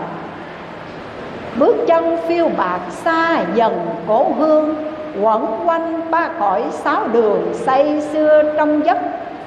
bước 1.59 1.77
chân 1.87 2.17
phiêu 2.29 2.49
bạc 2.57 2.81
xa 2.91 3.45
dần 3.55 3.87
cổ 4.09 4.27
hương, 4.39 4.75
quẩn 5.23 5.47
quanh 5.67 6.11
ba 6.11 6.29
cõi 6.41 6.63
sáu 6.71 7.09
đường 7.13 7.53
say 7.55 8.03
xưa 8.13 8.43
trong 8.57 8.87
giấc, 8.87 8.99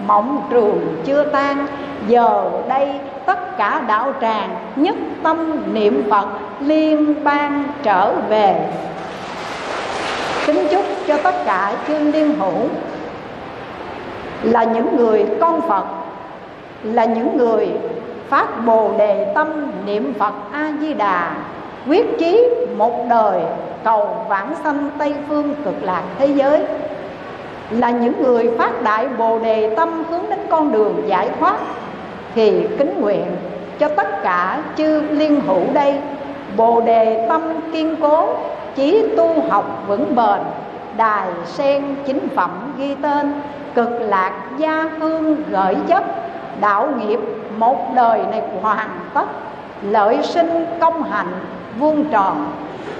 mộng 0.08 0.48
trường 0.50 0.96
chưa 1.06 1.24
tan. 1.24 1.68
Giờ 2.08 2.52
đây 2.70 2.90
tất 3.26 3.58
cả 3.58 3.82
đạo 3.88 4.14
tràng, 4.22 4.56
nhất 4.76 4.96
tâm 5.24 5.64
niệm 5.74 6.04
phật 6.10 6.28
liên 6.60 7.24
bang 7.24 7.64
trở 7.84 8.14
về. 8.30 8.56
Kính 10.46 10.68
chúc 10.72 10.86
cho 11.08 11.18
tất 11.24 11.36
cả 11.46 11.74
chư 11.88 12.00
liên 12.00 12.36
hữu 12.40 12.68
là 14.44 14.64
những 14.64 14.98
người 14.98 15.26
con 15.42 15.62
phật, 15.62 15.86
là 16.84 17.06
những 17.06 17.38
người 17.38 17.70
phát 18.30 18.66
bồ 18.66 18.92
đề 18.98 19.32
tâm 19.36 19.72
niệm 19.86 20.14
phật 20.20 20.34
a 20.52 20.72
di 20.82 20.94
đà 20.94 21.32
quyết 21.88 22.20
chí 22.20 22.50
một 22.78 23.06
đời 23.10 23.42
cầu 23.84 24.26
vãng 24.30 24.54
sanh 24.64 24.90
tây 24.98 25.14
phương 25.28 25.54
cực 25.66 25.84
lạc 25.84 26.04
thế 26.18 26.26
giới, 26.26 26.64
là 27.72 27.92
những 27.92 28.24
người 28.24 28.50
phát 28.58 28.82
đại 28.84 29.08
bồ 29.18 29.40
đề 29.40 29.76
tâm 29.76 30.04
hướng 30.10 30.30
đến 30.30 30.40
con 30.50 30.72
đường 30.72 31.04
giải 31.08 31.30
thoát, 31.40 31.56
thì 32.36 32.68
kính 32.78 33.02
nguyện 33.02 33.26
cho 33.80 33.88
tất 33.88 34.24
cả 34.24 34.64
chư 34.78 35.02
liên 35.02 35.42
hữu 35.42 35.74
đây 35.74 36.00
bồ 36.58 36.82
đề 36.82 37.26
tâm 37.30 37.42
kiên 37.74 37.96
cố, 38.02 38.30
chí 38.76 39.08
tu 39.18 39.42
học 39.50 39.84
vững 39.88 40.16
bền, 40.16 40.40
đài 40.98 41.28
sen 41.46 41.96
chính 42.06 42.28
phẩm 42.36 42.74
ghi 42.78 42.96
tên, 43.02 43.34
cực 43.76 43.90
lạc 44.00 44.34
gia 44.58 44.90
hương 45.00 45.36
gợi 45.50 45.76
chấp, 45.88 46.04
đạo 46.62 46.90
nghiệp 46.98 47.20
một 47.58 47.78
đời 47.96 48.20
này 48.32 48.42
hoàn 48.62 48.90
tất, 49.14 49.26
lợi 49.82 50.18
sinh 50.24 50.66
công 50.80 51.04
hạnh 51.04 51.34
vuông 51.80 52.06
tròn. 52.12 52.52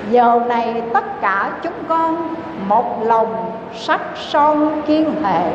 Giờ 0.10 0.40
này 0.48 0.82
tất 0.94 1.22
cả 1.22 1.52
chúng 1.64 1.74
con 1.88 2.36
một 2.68 3.04
lòng 3.04 3.52
sắc 3.76 4.02
son 4.16 4.82
kiên 4.88 5.24
hệ, 5.24 5.52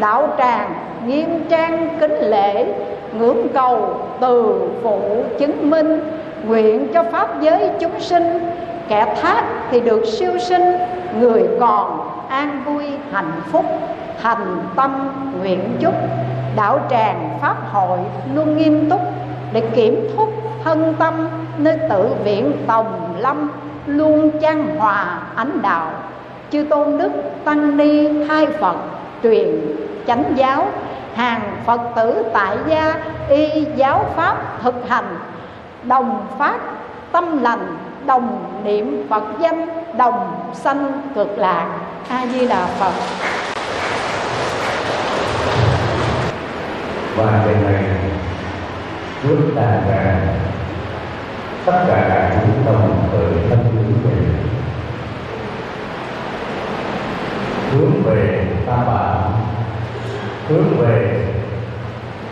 đạo 0.00 0.28
tràng 0.38 0.74
nghiêm 1.06 1.44
trang 1.48 1.88
kính 2.00 2.20
lễ, 2.20 2.74
ngưỡng 3.18 3.48
cầu 3.54 4.00
từ 4.20 4.60
phụ 4.82 5.00
chứng 5.38 5.70
minh, 5.70 6.00
nguyện 6.46 6.88
cho 6.94 7.02
pháp 7.12 7.40
giới 7.40 7.70
chúng 7.80 8.00
sinh. 8.00 8.50
Kẻ 8.88 9.14
thác 9.22 9.42
thì 9.70 9.80
được 9.80 10.04
siêu 10.04 10.38
sinh, 10.38 10.78
người 11.20 11.42
còn 11.60 12.08
an 12.28 12.62
vui 12.66 12.84
hạnh 13.12 13.32
phúc, 13.52 13.64
thành 14.22 14.58
tâm 14.76 15.10
nguyện 15.40 15.60
chúc. 15.80 15.94
Đạo 16.56 16.80
tràng 16.90 17.38
pháp 17.42 17.56
hội 17.72 17.98
luôn 18.34 18.56
nghiêm 18.56 18.90
túc 18.90 19.00
để 19.52 19.60
kiểm 19.60 20.08
thúc 20.16 20.28
thân 20.64 20.94
tâm 20.98 21.28
nơi 21.58 21.78
tự 21.88 22.14
viện 22.24 22.52
tòng 22.66 23.16
lâm 23.18 23.50
luôn 23.86 24.30
trang 24.40 24.76
hòa 24.78 25.18
ánh 25.34 25.62
đạo 25.62 25.90
chư 26.50 26.66
tôn 26.70 26.98
đức 26.98 27.10
tăng 27.44 27.76
ni 27.76 28.24
hai 28.24 28.46
phật 28.46 28.76
truyền 29.22 29.76
chánh 30.06 30.24
giáo. 30.34 30.68
Hàng 31.14 31.40
phật 31.66 31.80
tử 31.96 32.24
tại 32.32 32.56
gia 32.66 32.94
y 33.28 33.66
giáo 33.76 34.04
pháp 34.16 34.62
thực 34.62 34.88
hành. 34.88 35.16
Đồng 35.84 36.26
phát 36.38 36.56
tâm 37.12 37.42
lành, 37.42 37.76
đồng 38.06 38.44
niệm 38.64 39.06
phật 39.10 39.24
danh, 39.40 39.66
đồng 39.98 40.40
sanh 40.52 41.02
cực 41.14 41.38
lạc. 41.38 41.66
A 42.08 42.26
di 42.26 42.48
đà 42.48 42.66
phật. 42.66 42.92
Và 47.16 47.44
ngày 47.44 47.54
này 47.64 47.84
trước 49.22 49.38
ta 49.56 49.62
gà 49.62 50.35
tất 51.66 51.84
cả 51.88 52.30
chúng 52.42 52.64
đồng 52.66 53.08
khởi 53.12 53.50
tâm 53.50 53.58
hướng 53.58 53.92
về. 54.04 54.16
Hướng 57.72 58.02
về 58.02 58.46
ta 58.66 58.76
bà. 58.86 59.14
Hướng 60.48 60.78
về 60.78 61.26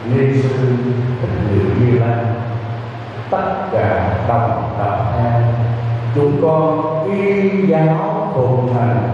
ni 0.05 0.43
sư 0.43 0.77
nữ 1.51 1.61
như 1.81 1.99
lai. 1.99 2.25
Tất 3.31 3.69
cả 3.73 4.19
đồng 4.29 4.75
đạo 4.79 5.15
an 5.19 5.55
chúng 6.15 6.43
con 6.43 7.05
y 7.13 7.67
giáo 7.67 8.33
phụng 8.35 8.75
hành 8.75 9.11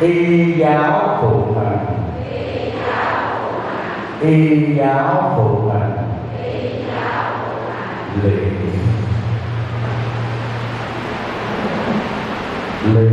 y 0.00 0.52
giáo 0.52 1.18
phụng 1.22 1.58
hành 1.58 1.86
y 4.20 4.74
giáo 4.74 5.34
lệ 8.22 8.30
lệ 12.94 13.10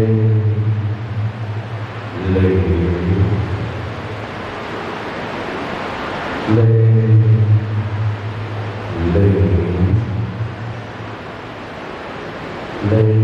lệ 2.34 2.62
lệ 6.56 6.72
lệ 9.14 9.30
lệ 12.92 13.21